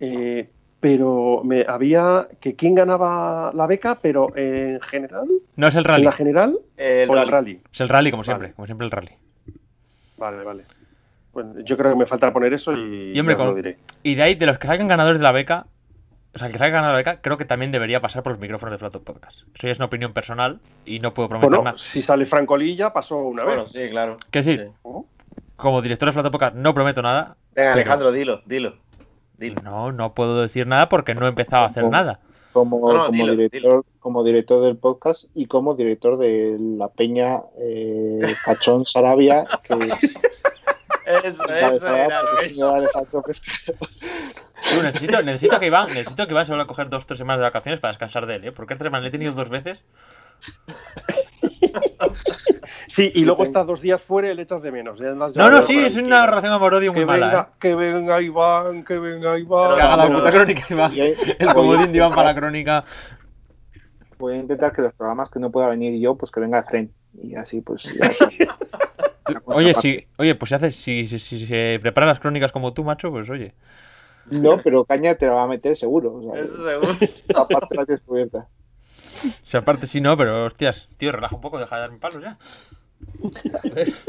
eh, 0.00 0.50
pero 0.82 1.42
me 1.44 1.64
había 1.66 2.26
que 2.40 2.56
quién 2.56 2.74
ganaba 2.74 3.52
la 3.54 3.68
beca, 3.68 3.96
pero 4.02 4.36
en 4.36 4.80
general. 4.80 5.28
No 5.54 5.68
es 5.68 5.76
el 5.76 5.84
rally. 5.84 6.00
¿En 6.02 6.06
la 6.06 6.12
general 6.12 6.58
el 6.76 7.08
o 7.08 7.14
rally. 7.14 7.24
el 7.26 7.30
rally? 7.32 7.60
Es 7.72 7.80
el 7.82 7.88
rally, 7.88 8.10
como 8.10 8.24
siempre, 8.24 8.48
vale. 8.48 8.54
como 8.56 8.66
siempre 8.66 8.84
el 8.86 8.90
rally. 8.90 9.12
Vale, 10.18 10.42
vale. 10.42 10.64
Pues 11.30 11.46
yo 11.64 11.76
creo 11.76 11.92
que 11.92 11.98
me 11.98 12.06
falta 12.06 12.32
poner 12.32 12.52
eso 12.52 12.72
y, 12.72 13.12
y 13.14 13.20
hombre, 13.20 13.36
con, 13.36 13.46
lo 13.46 13.54
diré. 13.54 13.78
Y 14.02 14.16
de 14.16 14.22
ahí, 14.24 14.34
de 14.34 14.44
los 14.44 14.58
que 14.58 14.66
salgan 14.66 14.88
ganadores 14.88 15.18
de 15.18 15.22
la 15.22 15.30
beca, 15.30 15.66
o 16.34 16.38
sea, 16.38 16.46
el 16.46 16.52
que 16.52 16.58
salga 16.58 16.74
ganador 16.74 16.94
la 16.94 16.98
beca, 16.98 17.20
creo 17.22 17.36
que 17.38 17.44
también 17.44 17.70
debería 17.70 18.00
pasar 18.00 18.24
por 18.24 18.32
los 18.32 18.40
micrófonos 18.40 18.72
de 18.72 18.78
Flato 18.78 19.02
Podcast. 19.04 19.42
Eso 19.54 19.66
ya 19.68 19.70
es 19.70 19.78
una 19.78 19.86
opinión 19.86 20.12
personal 20.12 20.58
y 20.84 20.98
no 20.98 21.14
puedo 21.14 21.28
prometer 21.28 21.48
Bueno, 21.50 21.64
nada. 21.64 21.78
si 21.78 22.02
sale 22.02 22.26
Franco 22.26 22.56
Lilla, 22.56 22.92
pasó 22.92 23.18
una 23.18 23.44
Bueno, 23.44 23.62
vez. 23.62 23.72
sí, 23.72 23.88
claro. 23.88 24.16
Quiero 24.32 24.44
decir, 24.46 24.70
Sí. 24.82 24.88
como 25.54 25.80
director 25.80 26.06
de 26.08 26.12
Flato 26.12 26.30
Podcast 26.32 26.56
no 26.56 26.74
prometo 26.74 27.02
nada. 27.02 27.22
Venga, 27.24 27.36
Pero- 27.54 27.72
Alejandro, 27.74 28.12
dilo, 28.12 28.42
dilo. 28.46 28.74
Dilo. 29.42 29.60
No, 29.62 29.92
no 29.92 30.14
puedo 30.14 30.40
decir 30.40 30.66
nada 30.66 30.88
porque 30.88 31.14
no 31.14 31.26
he 31.26 31.28
empezado 31.28 31.64
a 31.64 31.66
hacer 31.66 31.84
nada. 31.88 32.20
como, 32.52 32.78
No, 32.80 32.98
no, 32.98 33.06
como 33.06 33.22
dilo, 33.24 33.36
director, 33.36 33.84
como 34.00 34.24
director 34.24 34.62
del 34.62 34.76
podcast 34.76 35.24
y 35.34 35.46
como 35.46 35.74
director 35.74 36.16
de 36.16 36.56
la 36.58 36.88
peña 36.88 37.40
eh, 37.58 38.34
Cachón 38.44 38.86
Sarabia, 38.86 39.46
que 39.62 39.74
es 40.02 40.22
Eso, 41.24 41.44
eso 41.46 41.88
era. 41.88 42.20
necesito, 44.82 45.22
necesito 45.22 45.58
que 45.60 45.66
Iván, 45.66 45.88
necesito 45.88 46.26
que 46.26 46.32
Iván 46.32 46.46
se 46.46 46.52
vuelva 46.52 46.64
a 46.64 46.66
coger 46.66 46.88
dos 46.88 47.02
o 47.02 47.06
tres 47.06 47.18
semanas 47.18 47.38
de 47.40 47.44
vacaciones 47.44 47.80
para 47.80 47.92
descansar 47.92 48.26
de 48.26 48.36
él, 48.36 48.44
¿eh? 48.46 48.52
Porque 48.52 48.74
esta 48.74 48.84
semana 48.84 49.02
le 49.02 49.08
he 49.08 49.10
tenido 49.10 49.32
dos 49.32 49.48
veces. 49.48 49.84
Sí, 52.88 53.10
y 53.14 53.24
luego 53.24 53.44
estás 53.44 53.66
dos 53.66 53.80
días 53.80 54.02
fuera 54.02 54.30
y 54.30 54.34
le 54.34 54.42
echas 54.42 54.60
de 54.62 54.70
menos. 54.72 54.98
Ya 54.98 55.10
andas 55.10 55.34
No, 55.36 55.50
no, 55.50 55.62
sí, 55.62 55.78
es 55.78 55.96
una 55.96 56.26
relación 56.26 56.52
amor-odio 56.52 56.92
muy 56.92 57.00
que 57.02 57.06
mala, 57.06 57.26
venga, 57.26 57.40
¿eh? 57.42 57.56
que 57.58 57.74
venga 57.74 58.20
Iván, 58.22 58.84
que 58.84 58.98
venga 58.98 59.38
Iván. 59.38 59.76
Que 59.76 59.82
haga 59.82 59.96
la 59.96 60.12
puta 60.14 60.30
crónica, 60.30 60.62
Iván. 60.68 60.92
El 61.38 61.54
comodín 61.54 61.92
de 61.92 61.98
Iván 61.98 62.10
para 62.14 62.28
la 62.28 62.34
crónica. 62.34 62.84
Voy 64.18 64.34
a 64.34 64.36
intentar 64.38 64.72
que 64.72 64.82
los 64.82 64.92
programas 64.92 65.30
que 65.30 65.38
no 65.40 65.50
pueda 65.50 65.68
venir 65.68 65.98
yo, 66.00 66.14
pues 66.16 66.30
que 66.30 66.40
venga 66.40 66.62
Fren. 66.64 66.92
Y 67.14 67.34
así, 67.34 67.60
pues. 67.60 67.84
ya- 67.94 68.12
Oye, 69.46 69.72
sí, 69.74 70.06
oye, 70.18 70.34
pues 70.34 70.48
si 70.50 70.54
haces, 70.56 70.76
si, 70.76 71.06
si, 71.06 71.18
si 71.18 71.46
se 71.46 71.78
preparan 71.80 72.08
las 72.08 72.18
crónicas 72.18 72.50
como 72.52 72.72
tú, 72.74 72.84
macho, 72.84 73.10
pues 73.10 73.30
oye. 73.30 73.54
No, 74.30 74.58
pero 74.62 74.84
Caña 74.84 75.14
te 75.14 75.26
la 75.26 75.32
va 75.34 75.44
a 75.44 75.48
meter 75.48 75.76
seguro. 75.76 76.14
O 76.14 76.22
sea, 76.32 76.42
Eso 76.42 76.64
seguro. 76.64 76.96
aparte 77.36 77.76
la 77.76 77.86
tienes 77.86 78.02
sea, 79.44 79.60
aparte 79.60 79.86
sí, 79.86 80.00
no, 80.00 80.16
pero 80.16 80.44
hostias, 80.46 80.88
tío, 80.96 81.12
relaja 81.12 81.34
un 81.34 81.40
poco, 81.42 81.58
deja 81.58 81.76
de 81.76 81.80
darme 81.82 81.98
palos 81.98 82.22
ya. 82.22 82.38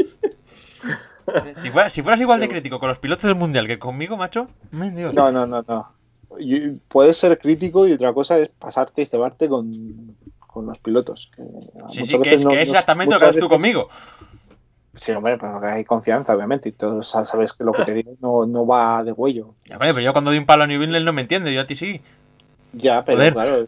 Si, 1.55 1.71
fuera- 1.71 1.89
si 1.89 2.01
fueras 2.01 2.19
igual 2.19 2.39
de 2.41 2.49
crítico 2.49 2.79
con 2.79 2.89
los 2.89 2.99
pilotos 2.99 3.23
del 3.23 3.35
mundial 3.35 3.65
que 3.65 3.79
conmigo, 3.79 4.17
macho, 4.17 4.49
Dios. 4.71 5.13
No, 5.13 5.31
no, 5.31 5.47
no, 5.47 5.63
no. 5.65 5.89
Y- 6.37 6.71
puedes 6.89 7.17
ser 7.17 7.39
crítico 7.39 7.87
y 7.87 7.93
otra 7.93 8.13
cosa 8.13 8.37
es 8.39 8.49
pasarte 8.49 9.03
y 9.03 9.05
cebarte 9.05 9.47
con, 9.47 10.17
con 10.39 10.65
los 10.65 10.79
pilotos. 10.79 11.31
que 11.33 11.43
sí, 11.91 12.05
sí, 12.05 12.19
que 12.19 12.33
es, 12.35 12.43
no- 12.43 12.49
que 12.49 12.61
es 12.61 12.67
no- 12.69 12.73
exactamente 12.73 13.13
lo 13.13 13.19
que 13.19 13.25
haces 13.25 13.39
tú 13.39 13.47
veces- 13.47 13.57
conmigo. 13.57 13.89
Sí, 14.95 15.11
hombre, 15.13 15.37
pero 15.39 15.59
hay 15.65 15.85
confianza, 15.85 16.35
obviamente. 16.35 16.69
Y 16.69 16.71
todos 16.73 17.07
sabes 17.09 17.53
que 17.53 17.63
lo 17.63 17.71
que 17.71 17.83
te 17.85 17.93
digo 17.93 18.11
no, 18.19 18.45
no 18.45 18.67
va 18.67 19.03
de 19.03 19.11
huello. 19.13 19.55
Ya, 19.65 19.77
coño, 19.79 19.93
pero 19.93 20.01
yo 20.01 20.11
cuando 20.13 20.29
doy 20.29 20.37
un 20.37 20.45
palo 20.45 20.63
a 20.63 20.67
Newville 20.67 20.95
él 20.97 21.05
no 21.05 21.13
me 21.13 21.21
entiende, 21.21 21.51
yo 21.53 21.61
a 21.61 21.65
ti 21.65 21.75
sí. 21.75 22.01
Ya, 22.73 23.03
pero 23.05 23.17
Joder. 23.19 23.33
claro. 23.33 23.65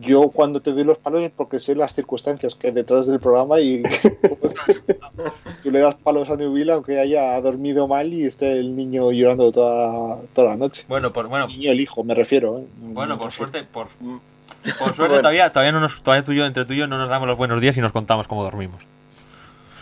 Yo 0.00 0.30
cuando 0.30 0.60
te 0.60 0.72
doy 0.72 0.84
los 0.84 0.98
palos 0.98 1.20
es 1.20 1.30
porque 1.30 1.60
sé 1.60 1.74
las 1.74 1.94
circunstancias 1.94 2.54
que 2.54 2.68
hay 2.68 2.72
detrás 2.72 3.06
del 3.06 3.20
programa 3.20 3.60
y 3.60 3.82
tú 5.62 5.70
le 5.70 5.80
das 5.80 5.94
palos 5.96 6.28
a 6.30 6.36
Newville 6.36 6.70
aunque 6.72 6.98
haya 6.98 7.40
dormido 7.40 7.86
mal 7.88 8.12
y 8.12 8.24
esté 8.24 8.52
el 8.52 8.74
niño 8.76 9.10
llorando 9.12 9.52
toda, 9.52 10.18
toda 10.34 10.50
la 10.50 10.56
noche. 10.56 10.84
Bueno, 10.88 11.12
por, 11.12 11.28
bueno, 11.28 11.46
El 11.46 11.52
niño, 11.58 11.72
el 11.72 11.80
hijo, 11.80 12.02
me 12.04 12.14
refiero. 12.14 12.58
¿eh? 12.58 12.64
bueno, 12.80 13.18
por 13.18 13.30
suerte, 13.32 13.62
por, 13.64 13.88
por 14.78 14.94
suerte 14.94 15.18
todavía, 15.18 15.50
todavía 15.52 15.72
no 15.72 15.80
nos, 15.80 16.02
todavía 16.02 16.24
tú 16.24 16.32
y 16.32 16.36
yo, 16.38 16.46
entre 16.46 16.64
tú 16.64 16.72
y 16.72 16.78
yo, 16.78 16.86
no 16.86 16.98
nos 16.98 17.08
damos 17.10 17.28
los 17.28 17.36
buenos 17.36 17.60
días 17.60 17.76
y 17.76 17.80
nos 17.80 17.92
contamos 17.92 18.26
cómo 18.28 18.42
dormimos. 18.42 18.82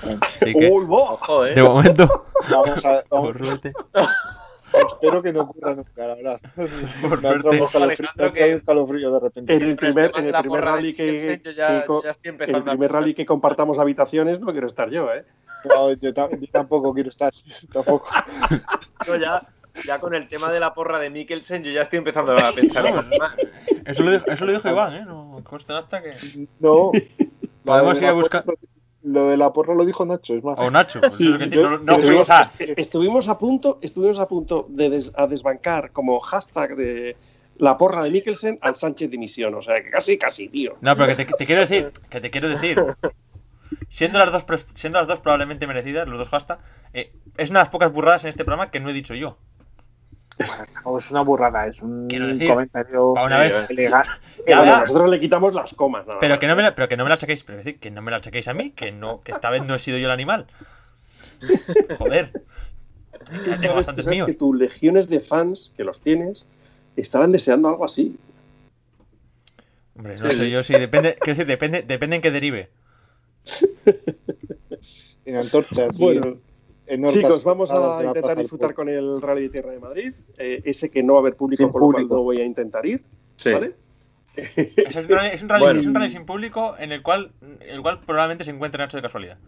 Así 0.02 0.52
que, 0.52 0.68
Uy, 0.68 0.84
va. 0.84 1.12
Ojo, 1.12 1.46
eh. 1.46 1.54
de 1.54 1.62
momento, 1.62 2.24
Vamos 2.50 2.84
a, 2.84 3.04
vamos- 3.08 3.28
por 3.32 3.38
suerte, 3.38 3.72
espero 4.86 5.22
que 5.22 5.32
no 5.32 5.40
ocurra 5.42 5.74
nunca, 5.74 6.06
la 6.06 6.14
verdad. 6.14 6.40
Por 7.02 7.22
Me 7.22 7.28
ha 7.28 7.32
entrado 7.32 7.40
suerte. 7.42 7.48
un 7.48 7.54
escalofrío- 7.68 7.82
Alejandro, 7.82 8.12
me 8.16 8.24
ha 8.24 8.26
entrado 8.28 8.50
un 8.50 8.56
escalofrío 8.56 9.12
de 9.12 9.20
repente. 9.20 9.54
En 9.54 9.62
el 9.62 9.76
primer, 9.76 10.12
en 10.16 10.26
el 10.26 10.34
primer 10.34 10.60
rally 10.64 10.94
que, 10.94 11.02
Mikkelsen, 11.04 11.42
yo 11.42 11.50
ya- 11.52 11.80
que 11.80 11.86
co- 11.86 11.98
yo 12.00 12.04
ya 12.04 12.10
estoy 12.10 12.28
en 12.28 12.34
empezando 12.34 12.58
el 12.58 12.64
primer 12.78 12.92
rally 12.92 13.14
que 13.14 13.26
compartamos 13.26 13.78
habitaciones 13.78 14.40
no 14.40 14.52
quiero 14.52 14.66
estar 14.66 14.90
yo, 14.90 15.12
¿eh? 15.12 15.24
No, 15.68 15.92
yo, 15.92 16.12
ta- 16.14 16.28
yo 16.30 16.46
tampoco 16.50 16.92
quiero 16.94 17.10
estar. 17.10 17.32
Tampoco. 17.72 18.08
Yo 19.06 19.16
ya, 19.16 19.40
ya 19.84 19.98
con 19.98 20.14
el 20.14 20.28
tema 20.28 20.50
de 20.52 20.60
la 20.60 20.72
porra 20.74 20.98
de 21.00 21.10
Mikkelsen, 21.10 21.64
yo 21.64 21.70
ya 21.72 21.82
estoy 21.82 21.98
empezando 21.98 22.36
a 22.36 22.52
pensar. 22.52 22.84
Eso 23.84 24.02
lo 24.04 24.10
dijo, 24.12 24.26
eso 24.28 24.44
lo 24.44 24.52
dijo 24.52 24.68
Iván, 24.68 24.94
¿eh? 24.94 25.04
No 25.04 25.40
consta 25.42 25.78
acta 25.78 26.00
que... 26.02 26.14
No. 26.60 26.92
Podemos 27.64 28.00
ir 28.00 28.06
a 28.08 28.12
buscar- 28.12 28.44
Lo 29.04 29.28
de 29.28 29.36
la 29.36 29.52
porra 29.52 29.74
lo 29.74 29.84
dijo 29.84 30.06
Nacho, 30.06 30.34
es 30.36 30.44
más. 30.44 30.56
O 30.58 30.70
Nacho, 30.70 31.00
pues 31.00 31.14
eso 31.14 31.22
es 31.24 31.28
lo 31.30 31.38
que 31.38 31.44
decir, 31.46 31.62
no, 31.62 31.78
no 31.78 31.94
Sí, 31.96 32.02
fuimos 32.02 32.30
a... 32.30 32.50
Estuvimos 32.76 33.28
a 33.28 33.36
punto, 33.38 33.78
estuvimos 33.82 34.18
a 34.20 34.28
punto 34.28 34.66
de 34.68 34.90
des- 34.90 35.12
a 35.16 35.26
desbancar 35.26 35.90
como 35.90 36.20
hashtag 36.20 36.76
de 36.76 37.16
la 37.58 37.76
porra 37.76 38.04
de 38.04 38.10
Mikkelsen 38.10 38.58
al 38.62 38.76
Sánchez 38.76 39.10
dimisión. 39.10 39.54
O 39.54 39.62
sea 39.62 39.82
que 39.82 39.90
casi, 39.90 40.16
casi, 40.18 40.48
tío. 40.48 40.76
No, 40.80 40.96
pero 40.96 41.08
que 41.08 41.24
te, 41.24 41.32
te 41.32 41.46
quiero 41.46 41.62
decir, 41.62 41.90
que 42.10 42.20
te 42.20 42.30
quiero 42.30 42.48
decir, 42.48 42.80
siendo 43.88 44.18
las 44.18 44.30
dos, 44.30 44.44
siendo 44.74 44.98
las 44.98 45.08
dos 45.08 45.20
probablemente 45.20 45.66
merecidas, 45.66 46.06
los 46.06 46.18
dos 46.18 46.28
hashtag, 46.28 46.58
eh, 46.92 47.12
es 47.36 47.50
una 47.50 47.58
de 47.60 47.64
las 47.64 47.70
pocas 47.70 47.92
burradas 47.92 48.22
en 48.24 48.30
este 48.30 48.44
programa 48.44 48.70
que 48.70 48.80
no 48.80 48.88
he 48.88 48.92
dicho 48.92 49.14
yo. 49.14 49.36
No, 50.84 50.98
es 50.98 51.10
una 51.10 51.20
burrada, 51.22 51.66
es 51.66 51.80
un 51.82 52.08
decir, 52.08 52.48
comentario 52.48 53.12
para 53.14 53.26
una 53.26 53.38
vez. 53.38 53.68
ya. 54.46 54.80
nosotros 54.80 55.10
le 55.10 55.20
quitamos 55.20 55.54
las 55.54 55.72
comas. 55.74 56.06
nada 56.06 56.18
Pero 56.20 56.38
que 56.38 56.46
no 56.46 56.56
me 56.56 56.62
la, 56.62 56.74
pero 56.74 56.88
que 56.88 56.96
no 56.96 57.04
me 57.04 57.08
la 57.10 57.14
achaquéis, 57.14 57.44
pero 57.44 57.58
decir, 57.58 57.78
que 57.78 57.90
no 57.90 58.02
me 58.02 58.10
la 58.10 58.16
achaquéis 58.18 58.48
a 58.48 58.54
mí, 58.54 58.70
que 58.70 58.92
no, 58.92 59.22
que 59.22 59.32
esta 59.32 59.50
vez 59.50 59.62
no 59.64 59.74
he 59.74 59.78
sido 59.78 59.98
yo 59.98 60.06
el 60.06 60.12
animal. 60.12 60.46
Joder. 61.98 62.32
Ya 63.46 63.58
tengo 63.58 63.74
bastantes 63.74 64.06
míos. 64.06 64.26
que 64.26 64.34
tus 64.34 64.56
legiones 64.56 65.08
de 65.08 65.20
fans, 65.20 65.72
que 65.76 65.84
los 65.84 66.00
tienes, 66.00 66.46
estaban 66.96 67.30
deseando 67.30 67.68
algo 67.68 67.84
así. 67.84 68.16
Hombre, 69.96 70.16
no 70.18 70.30
Sí. 70.30 70.36
sé 70.36 70.50
yo 70.50 70.62
si 70.62 70.72
depende, 70.72 71.16
quiero 71.20 71.36
decir, 71.36 71.46
depende, 71.46 71.82
depende 71.82 72.16
en 72.16 72.22
qué 72.22 72.30
derive. 72.30 72.70
en 75.24 75.36
antorchas. 75.36 75.98
Bueno, 75.98 76.38
chicos, 77.12 77.44
vamos 77.44 77.70
a 77.70 78.04
intentar 78.04 78.36
disfrutar 78.38 78.74
con 78.74 78.88
el 78.88 79.20
Rally 79.22 79.42
de 79.42 79.48
Tierra 79.48 79.70
de 79.72 79.78
Madrid. 79.78 80.12
Eh, 80.38 80.62
ese 80.64 80.90
que 80.90 81.02
no 81.02 81.14
va 81.14 81.20
a 81.20 81.22
haber 81.22 81.36
público, 81.36 81.58
Sin 81.62 81.70
por 81.72 81.80
lo 81.82 81.86
cual 81.86 81.96
público. 82.02 82.16
no 82.16 82.22
voy 82.22 82.40
a 82.40 82.44
intentar 82.44 82.84
ir. 82.86 83.02
Sí. 83.36 83.52
¿Vale? 83.52 83.74
Es 84.34 84.96
un 84.96 85.08
rally, 85.08 85.28
es 85.34 85.42
un 85.42 85.48
rally- 85.50 85.60
Bueno. 85.62 85.80
es 85.80 85.86
un 85.86 85.94
rally 85.94 86.08
sin 86.10 86.24
público 86.24 86.74
en 86.78 86.90
el 86.92 87.02
cual, 87.02 87.32
el 87.60 87.82
cual 87.82 88.00
probablemente 88.00 88.44
se 88.44 88.50
encuentre 88.50 88.78
Nacho 88.78 88.96
de 88.96 89.02
casualidad. 89.02 89.38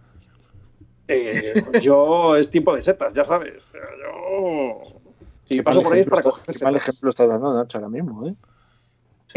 Eh, 1.08 1.62
yo 1.82 2.36
es 2.36 2.50
tiempo 2.50 2.74
de 2.74 2.82
setas, 2.82 3.12
ya 3.14 3.24
sabes. 3.24 3.62
Yo. 3.72 4.80
Si 5.44 5.60
paso 5.62 5.82
por 5.82 5.92
ahí 5.94 6.00
es 6.00 6.06
para 6.06 6.20
está- 6.20 6.30
coger 6.30 6.54
qué 6.56 6.64
mal 6.64 6.74
setas. 6.74 6.88
ejemplo 6.88 7.10
estás 7.10 7.28
dando, 7.28 7.54
Nacho, 7.54 7.78
ahora 7.78 7.88
mismo, 7.90 8.26
¿eh? 8.26 8.34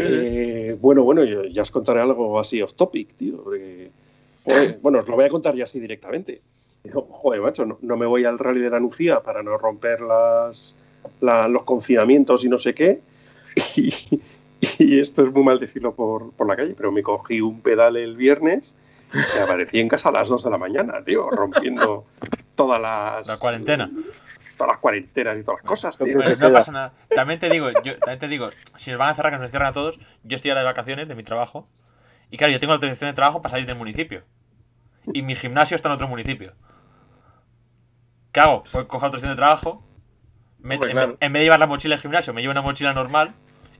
Eh, 0.00 0.76
bueno, 0.80 1.02
bueno, 1.02 1.24
yo 1.24 1.44
ya 1.44 1.62
os 1.62 1.70
contaré 1.70 2.00
algo 2.00 2.38
así 2.38 2.62
off 2.62 2.74
topic, 2.74 3.14
tío. 3.16 3.42
porque, 3.42 3.90
joder, 4.44 4.78
bueno, 4.80 4.98
os 5.00 5.08
lo 5.08 5.16
voy 5.16 5.24
a 5.24 5.28
contar 5.28 5.54
ya 5.56 5.64
así 5.64 5.80
directamente. 5.80 6.40
Digo, 6.84 7.02
Joder, 7.10 7.40
macho, 7.40 7.66
no, 7.66 7.78
no 7.82 7.96
me 7.96 8.06
voy 8.06 8.24
al 8.24 8.38
rally 8.38 8.60
de 8.60 8.70
la 8.70 8.80
Nucía 8.80 9.20
para 9.20 9.42
no 9.42 9.58
romper 9.58 10.00
las, 10.00 10.74
la- 11.20 11.48
los 11.48 11.64
confinamientos 11.64 12.44
y 12.44 12.48
no 12.48 12.58
sé 12.58 12.74
qué. 12.74 13.00
Y, 13.76 14.20
y 14.84 14.98
esto 15.00 15.24
es 15.24 15.32
muy 15.32 15.44
mal 15.44 15.60
decirlo 15.60 15.94
por, 15.94 16.32
por 16.32 16.48
la 16.48 16.56
calle, 16.56 16.74
pero 16.76 16.90
me 16.90 17.00
cogí 17.02 17.40
un 17.40 17.60
pedal 17.60 17.96
el 17.96 18.16
viernes 18.16 18.74
y 19.14 19.38
aparecí 19.38 19.78
en 19.78 19.88
casa 19.88 20.08
a 20.08 20.12
las 20.12 20.28
2 20.28 20.42
de 20.42 20.50
la 20.50 20.58
mañana, 20.58 21.02
tío, 21.04 21.30
rompiendo 21.30 22.04
todas 22.56 22.80
las. 22.80 23.24
La 23.26 23.36
cuarentena. 23.38 23.88
Todas 24.56 24.72
las 24.72 24.78
cuarentenas 24.80 25.38
y 25.38 25.44
todas 25.44 25.60
las 25.60 25.68
cosas, 25.68 25.96
tío. 25.98 26.18
No 26.40 26.52
pasa 26.52 26.72
nada. 26.72 26.92
También 27.14 27.38
te 27.38 27.48
digo, 27.50 27.70
yo, 27.84 27.96
también 27.98 28.18
te 28.18 28.26
digo, 28.26 28.50
si 28.76 28.90
nos 28.90 28.98
van 28.98 29.10
a 29.10 29.14
cerrar, 29.14 29.32
que 29.32 29.38
nos 29.38 29.50
cierran 29.50 29.68
a 29.68 29.72
todos, 29.72 30.00
yo 30.24 30.34
estoy 30.34 30.50
ahora 30.50 30.62
de 30.62 30.66
vacaciones 30.66 31.08
de 31.08 31.14
mi 31.14 31.22
trabajo. 31.22 31.68
Y 32.32 32.36
claro, 32.36 32.52
yo 32.52 32.58
tengo 32.58 32.72
la 32.72 32.76
autorización 32.76 33.10
de 33.12 33.14
trabajo 33.14 33.40
para 33.40 33.52
salir 33.52 33.66
del 33.66 33.76
municipio. 33.76 34.22
Y 35.12 35.22
mi 35.22 35.36
gimnasio 35.36 35.76
está 35.76 35.88
en 35.88 35.94
otro 35.94 36.08
municipio. 36.08 36.52
¿Qué 38.38 38.42
hago? 38.42 38.62
Pues 38.70 38.84
cojo 38.86 39.00
la 39.02 39.06
autorización 39.06 39.32
de 39.34 39.36
trabajo. 39.36 39.82
me- 40.60 40.76
Hombre, 40.76 40.90
en, 40.90 40.96
claro. 40.96 41.16
en 41.18 41.32
vez 41.32 41.40
de 41.40 41.44
llevar 41.44 41.58
la 41.58 41.66
mochila 41.66 41.96
al 41.96 42.00
gimnasio, 42.00 42.32
me 42.32 42.40
llevo 42.40 42.52
una 42.52 42.62
mochila 42.62 42.92
normal 42.92 43.32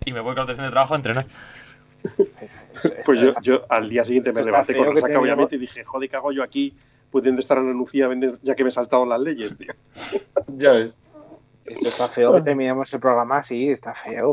y 0.04 0.12
me 0.12 0.18
voy 0.20 0.30
con 0.30 0.36
la 0.36 0.40
autorización 0.42 0.66
de 0.66 0.72
trabajo 0.72 0.94
a 0.94 0.96
entrenar. 0.96 1.26
Pues 3.04 3.20
yo, 3.20 3.34
yo 3.42 3.64
al 3.68 3.88
día 3.88 4.04
siguiente 4.04 4.32
me 4.32 4.42
levanté 4.42 4.76
con 4.76 4.94
resaca, 4.94 5.18
obviamente, 5.18 5.56
y 5.56 5.58
dije, 5.58 5.84
joder, 5.84 6.08
¿qué 6.10 6.16
hago 6.16 6.32
yo 6.32 6.42
aquí 6.42 6.74
pudiendo 7.10 7.40
estar 7.40 7.58
en 7.58 7.66
la 7.68 7.72
Nucía 7.72 8.04
a 8.06 8.08
vender 8.08 8.38
ya 8.42 8.54
que 8.54 8.62
me 8.64 8.70
he 8.70 8.72
saltado 8.72 9.04
las 9.06 9.20
leyes, 9.20 9.56
tío? 9.56 9.72
Ya 10.56 10.72
ves. 10.72 10.96
Eso 11.64 11.88
está 11.88 12.08
feo 12.08 12.34
que 12.34 12.42
terminemos 12.42 12.92
el 12.94 13.00
programa 13.00 13.38
así, 13.38 13.68
está 13.70 13.94
feo. 13.94 14.30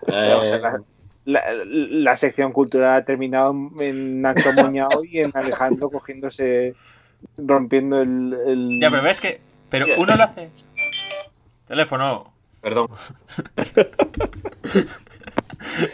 O 0.00 0.10
sea, 0.46 0.58
la, 0.58 0.80
la- 1.24 1.42
la 1.64 2.16
sección 2.16 2.52
cultural 2.52 2.92
ha 2.94 3.04
terminado 3.04 3.54
en 3.80 4.22
Nacho 4.22 4.52
Moñao 4.54 5.04
y 5.04 5.20
en 5.20 5.30
Alejandro 5.34 5.90
cogiéndose, 5.90 6.74
rompiendo 7.36 8.00
el. 8.00 8.34
el- 8.46 8.80
Ya, 8.80 8.90
pero 8.90 9.02
ves 9.02 9.20
que. 9.20 9.40
Pero 9.72 9.86
uno 9.98 10.14
lo 10.14 10.22
hace. 10.22 10.50
Teléfono. 11.66 12.32
Perdón. 12.60 12.88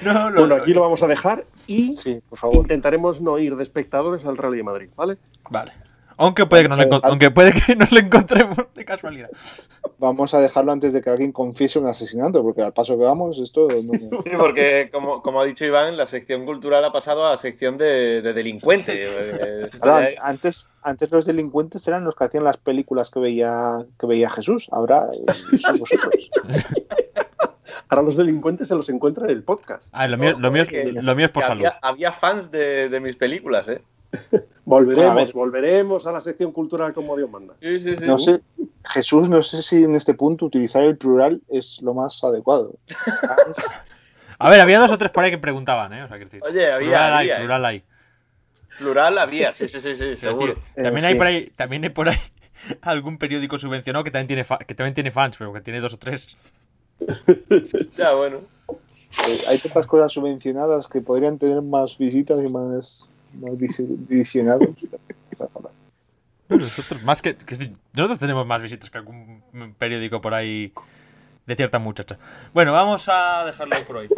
No, 0.03 0.31
lo- 0.31 0.41
Bueno, 0.41 0.55
aquí 0.63 0.73
lo 0.73 0.81
vamos 0.83 1.03
a 1.03 1.07
dejar 1.07 1.45
y 1.67 1.93
Sí, 1.93 2.21
por 2.29 2.39
favor. 2.39 2.57
intentaremos 2.57 3.21
no 3.21 3.39
ir 3.39 3.55
de 3.57 3.63
espectadores 3.63 4.25
al 4.25 4.37
Rally 4.37 4.57
de 4.59 4.63
Madrid, 4.63 4.91
¿vale? 4.97 5.19
Vale. 5.51 5.73
Aunque 6.19 6.47
puede, 6.47 6.65
que 6.65 6.69
nos 6.69 6.79
lo, 6.79 7.01
aunque 7.05 7.31
puede 7.31 7.53
que 7.53 7.77
nos 7.77 7.93
lo 7.93 8.01
encontremos 8.01 8.59
de 8.75 8.85
casualidad. 8.85 9.31
Vamos 9.99 10.35
a 10.35 10.41
dejarlo 10.41 10.73
antes 10.73 10.93
de 10.93 11.01
que 11.01 11.11
alguien 11.11 11.31
confiese 11.31 11.79
un 11.79 11.87
asesinato, 11.87 12.43
porque 12.43 12.61
al 12.61 12.73
paso 12.73 12.99
que 12.99 13.05
vamos, 13.05 13.39
esto. 13.39 13.69
No... 13.83 13.93
Sí, 14.25 14.31
porque 14.37 14.91
como, 14.93 15.23
como, 15.23 15.41
ha 15.41 15.45
dicho 15.45 15.65
Iván, 15.65 15.97
la 15.97 16.07
sección 16.07 16.45
cultural 16.45 16.85
ha 16.85 16.93
pasado 16.93 17.25
a 17.25 17.31
la 17.31 17.37
sección 17.39 17.79
de, 17.79 18.21
de 18.21 18.33
delincuentes. 18.33 19.71
Claro, 19.81 20.09
antes, 20.23 20.69
antes 20.83 21.13
los 21.13 21.25
delincuentes 21.25 21.87
eran 21.87 22.05
los 22.05 22.17
que 22.17 22.25
hacían 22.25 22.45
las 22.45 22.57
películas 22.57 23.11
que 23.11 23.21
veía, 23.21 23.85
que 23.99 24.07
veía 24.07 24.29
Jesús. 24.29 24.69
Ahora 24.73 25.07
son 25.61 25.79
vosotros. 25.79 26.31
Ahora 27.91 28.03
los 28.03 28.17
delincuentes 28.17 28.69
se 28.69 28.75
los 28.75 28.89
encuentran 28.89 29.31
en 29.31 29.37
el 29.37 29.45
podcast. 29.45 29.89
Ah, 29.93 30.09
lo 30.09 30.19
mío, 30.19 30.35
lo 30.39 30.51
mío, 30.51 30.63
es, 30.63 30.95
lo 30.95 31.15
mío 31.15 31.27
es 31.27 31.33
por 31.33 31.45
salud. 31.45 31.65
Había, 31.65 31.79
había 31.81 32.13
fans 32.13 32.51
de, 32.51 32.89
de 32.89 33.01
mis 33.01 33.17
películas, 33.17 33.69
¿eh? 33.69 33.81
Volveremos, 34.69 35.33
volveremos 35.33 36.07
a 36.07 36.13
la 36.13 36.21
sección 36.21 36.53
cultural 36.53 36.93
como 36.93 37.17
Dios 37.17 37.31
manda. 37.31 37.55
No 38.07 38.19
sé, 38.19 38.41
Jesús, 38.85 39.29
no 39.29 39.43
sé 39.43 39.63
si 39.63 39.85
en 39.85 39.95
este 39.95 40.15
punto 40.15 40.47
utilizar 40.47 40.83
el 40.85 40.97
plural 40.97 41.41
es 41.49 41.81
lo 41.83 41.95
más 41.95 42.23
adecuado. 42.23 42.75
a 44.39 44.51
ver, 44.51 44.61
había 44.61 44.79
dos 44.79 44.93
o 44.93 44.99
tres 44.99 45.11
por 45.11 45.25
ahí 45.25 45.31
que 45.31 45.39
preguntaban, 45.39 45.93
¿eh? 45.95 46.03
O 46.05 46.09
sea, 46.09 46.19
decir, 46.19 46.43
Oye, 46.45 46.71
había. 46.71 46.89
Plural 46.89 47.13
había, 47.15 47.19
hay, 47.19 47.29
¿eh? 47.31 47.45
plural 47.45 47.65
hay. 47.65 47.83
Plural 48.79 49.19
había, 49.19 49.53
sí, 49.53 49.67
sí, 49.67 49.81
sí, 49.81 49.97
sí 49.97 50.17
seguro. 50.17 50.55
Decir, 50.55 50.63
también, 50.85 51.05
Eh, 51.05 51.09
hay 51.09 51.13
sí. 51.15 51.19
por 51.19 51.27
ahí, 51.27 51.51
también 51.57 51.83
hay 51.85 51.91
por 51.91 52.09
ahí 52.11 52.19
algún 52.83 53.19
periódico 53.19 53.59
subvencionado 53.59 54.05
que 54.05 54.11
también 54.11 54.29
tiene, 54.29 54.45
fa- 54.45 54.59
que 54.59 54.75
también 54.75 54.95
tiene 54.95 55.11
fans, 55.11 55.37
pero 55.39 55.53
que 55.53 55.61
tiene 55.61 55.81
dos 55.81 55.95
o 55.95 55.99
tres. 55.99 56.37
Ya, 57.97 58.13
bueno. 58.15 58.39
Eh, 59.27 59.41
hay 59.49 59.59
tantas 59.59 59.87
cosas 59.87 60.13
subvencionadas 60.13 60.87
que 60.87 61.01
podrían 61.01 61.39
tener 61.39 61.63
más 61.63 61.97
visitas 61.97 62.41
y 62.43 62.49
más, 62.49 63.09
visionados. 63.33 64.69
Nosotros 66.49 67.03
más 67.03 67.21
que, 67.21 67.37
nosotros 67.95 68.19
tenemos 68.19 68.47
más 68.47 68.63
visitas 68.63 68.89
que 68.91 68.99
algún 68.99 69.43
periódico 69.77 70.21
por 70.21 70.33
ahí 70.35 70.73
de 71.47 71.57
cierta 71.57 71.79
muchacha. 71.79 72.19
Bueno, 72.55 72.73
vamos 72.73 73.09
a 73.11 73.45
dejarlo 73.45 73.77
por 73.87 73.97
hoy. 73.99 74.09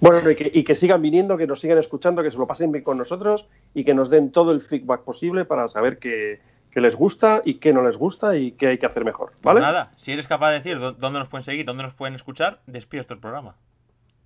Bueno, 0.00 0.30
y 0.30 0.36
que, 0.36 0.50
y 0.52 0.64
que 0.64 0.74
sigan 0.74 1.00
viniendo, 1.02 1.36
que 1.36 1.46
nos 1.46 1.60
sigan 1.60 1.78
escuchando, 1.78 2.22
que 2.22 2.30
se 2.30 2.36
lo 2.38 2.46
pasen 2.46 2.70
bien 2.70 2.84
con 2.84 2.98
nosotros 2.98 3.46
y 3.74 3.84
que 3.84 3.94
nos 3.94 4.10
den 4.10 4.30
todo 4.30 4.52
el 4.52 4.60
feedback 4.60 5.00
posible 5.00 5.44
para 5.46 5.66
saber 5.66 5.98
qué, 5.98 6.40
qué 6.70 6.80
les 6.80 6.94
gusta 6.94 7.40
y 7.44 7.54
qué 7.54 7.72
no 7.72 7.82
les 7.82 7.96
gusta 7.96 8.36
y 8.36 8.52
qué 8.52 8.66
hay 8.68 8.78
que 8.78 8.86
hacer 8.86 9.04
mejor. 9.04 9.30
Pues 9.30 9.42
¿Vale? 9.42 9.60
nada, 9.60 9.92
si 9.96 10.12
eres 10.12 10.28
capaz 10.28 10.50
de 10.50 10.56
decir 10.56 10.78
dó- 10.78 10.92
dónde 10.92 11.18
nos 11.20 11.28
pueden 11.28 11.42
seguir, 11.44 11.64
dónde 11.64 11.84
nos 11.84 11.94
pueden 11.94 12.14
escuchar, 12.14 12.60
despides 12.66 13.10
el 13.10 13.18
programa. 13.18 13.56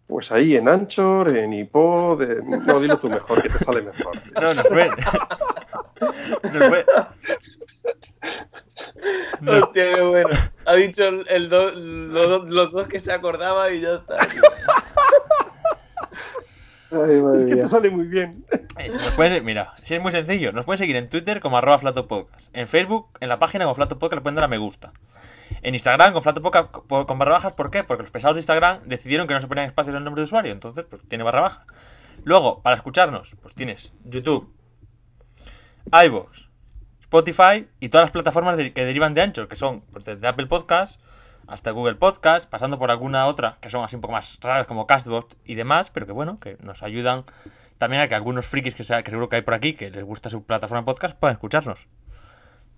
Pues 0.09 0.33
ahí 0.33 0.57
en 0.57 0.69
Anchor, 0.69 1.29
en 1.37 1.53
iPod, 1.53 2.23
en- 2.23 2.67
no, 2.67 2.81
dilo 2.81 2.97
tú 2.99 3.09
mejor, 3.11 3.43
que 3.43 3.49
te 3.51 3.59
sale 3.59 3.83
mejor. 3.83 4.13
No, 4.41 4.55
nos 4.55 4.65
pueden- 4.67 4.93
No. 9.41 9.53
Hostia, 9.53 9.95
qué 9.95 10.01
bueno. 10.03 10.29
Ha 10.67 10.75
dicho 10.75 11.05
el, 11.05 11.27
el 11.29 11.49
do- 11.49 11.71
lo 11.73 12.29
do- 12.29 12.45
los 12.47 12.73
dos 12.73 12.89
que 12.89 13.01
se 13.01 13.13
acordaba 13.13 13.71
y 13.71 13.81
ya 13.83 13.95
está. 13.97 14.19
Ay, 16.91 17.21
madre 17.21 17.39
Es 17.41 17.45
que 17.47 17.55
mía. 17.55 17.65
te 17.65 17.69
sale 17.69 17.91
muy 17.91 18.07
bien. 18.07 18.45
Eh, 18.79 18.91
si 18.91 18.97
nos 18.97 19.11
pueden- 19.11 19.45
mira, 19.45 19.75
si 19.83 19.95
es 19.95 20.03
muy 20.03 20.11
sencillo, 20.13 20.53
nos 20.53 20.65
pueden 20.65 20.79
seguir 20.79 20.97
en 20.97 21.09
Twitter 21.09 21.41
como 21.41 21.59
arroba 21.59 21.79
flatopodcast. 21.79 22.49
En 22.55 22.67
Facebook, 22.67 23.09
en 23.21 23.29
la 23.29 23.39
página 23.39 23.65
como 23.65 23.75
flatopodcast, 23.75 24.19
le 24.19 24.23
pueden 24.23 24.37
dar 24.37 24.45
a 24.45 24.49
me 24.49 24.59
gusta. 24.59 24.93
En 25.63 25.75
Instagram 25.75 26.13
con 26.13 26.23
flatopodcast 26.23 26.71
po- 26.71 27.07
con 27.07 27.19
barra 27.19 27.33
bajas, 27.33 27.53
¿por 27.55 27.71
qué? 27.71 27.85
Porque 27.85 28.03
los 28.03 28.11
pesados 28.13 28.37
de 28.37 28.41
Instagram 28.41 28.83
decidieron 28.85 29.27
que 29.27 29.35
no 29.35 29.41
se 29.41 29.47
ponían 29.49 29.67
espacios 29.67 29.95
en 29.95 29.99
el 29.99 30.05
nombre 30.05 30.21
de 30.21 30.25
usuario, 30.25 30.53
entonces 30.53 30.87
pues 30.87 31.03
tiene 31.09 31.25
barra 31.25 31.41
baja. 31.41 31.67
Luego, 32.25 32.63
para 32.63 32.77
escucharnos, 32.77 33.37
pues 33.43 33.55
tienes 33.55 33.93
YouTube, 34.05 34.53
iVoox, 35.93 36.49
Spotify 37.01 37.67
y 37.81 37.89
todas 37.89 38.05
las 38.05 38.11
plataformas 38.11 38.57
que 38.57 38.85
derivan 38.85 39.15
de 39.15 39.23
Anchor, 39.23 39.49
que 39.49 39.57
son 39.57 39.81
pues, 39.93 40.05
desde 40.05 40.27
Apple 40.27 40.47
Podcast 40.47 41.01
hasta 41.47 41.71
Google 41.71 41.95
Podcast, 41.95 42.49
pasando 42.51 42.79
por 42.79 42.91
alguna 42.91 43.25
otra 43.27 43.57
que 43.63 43.71
son 43.71 43.83
así 43.83 43.97
un 43.97 44.03
poco 44.03 44.13
más 44.13 44.39
raras 44.43 44.67
como 44.67 44.87
Castbox 44.87 45.39
y 45.45 45.55
demás, 45.55 45.91
pero 45.91 46.05
que 46.05 46.13
bueno, 46.13 46.39
que 46.41 46.59
nos 46.61 46.83
ayudan 46.83 47.25
también 47.79 48.03
a 48.03 48.09
que 48.09 48.15
algunos 48.15 48.45
frikis 48.47 48.75
que, 48.75 48.85
sea, 48.85 49.03
que 49.03 49.11
seguro 49.11 49.31
que 49.31 49.37
hay 49.37 49.43
por 49.43 49.55
aquí 49.55 49.73
que 49.73 49.91
les 49.91 50.05
gusta 50.05 50.29
su 50.29 50.45
plataforma 50.45 50.83
de 50.83 50.87
podcast 50.87 51.17
puedan 51.19 51.37
escucharnos. 51.37 51.87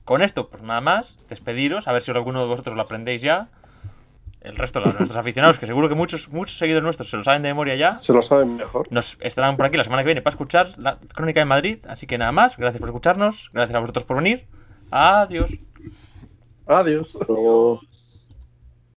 Con 0.05 0.23
esto, 0.23 0.49
pues 0.49 0.63
nada 0.63 0.81
más, 0.81 1.17
despediros, 1.29 1.87
a 1.89 1.93
ver 1.93 2.03
si 2.03 2.11
alguno 2.11 2.41
de 2.41 2.47
vosotros 2.49 2.75
lo 2.77 2.83
aprendéis 2.83 3.23
ya. 3.23 3.49
El 4.41 4.57
resto, 4.57 4.81
los, 4.81 4.95
nuestros 4.95 5.19
aficionados, 5.19 5.59
que 5.59 5.67
seguro 5.67 5.89
que 5.91 5.95
muchos, 5.95 6.31
muchos 6.31 6.57
seguidores 6.57 6.83
nuestros 6.83 7.11
se 7.11 7.17
lo 7.19 7.23
saben 7.23 7.43
de 7.43 7.51
memoria 7.51 7.77
ya, 7.77 7.99
Se 7.99 8.13
lo 8.15 8.23
saben 8.23 8.57
mejor. 8.57 8.89
nos 8.91 9.19
estarán 9.21 9.57
por 9.59 9.67
aquí 9.67 9.77
la 9.77 9.85
semana 9.85 10.03
que 10.03 10.07
viene 10.07 10.23
para 10.23 10.33
escuchar 10.33 10.69
la 10.79 10.99
Crónica 11.15 11.41
de 11.41 11.45
Madrid. 11.45 11.79
Así 11.87 12.07
que 12.07 12.17
nada 12.17 12.33
más, 12.33 12.57
gracias 12.57 12.81
por 12.81 12.89
escucharnos, 12.89 13.51
gracias 13.53 13.77
a 13.77 13.81
vosotros 13.81 14.05
por 14.05 14.17
venir. 14.17 14.47
Adiós. 14.91 15.51
Adiós. 16.67 17.09
Luego- 17.29 17.81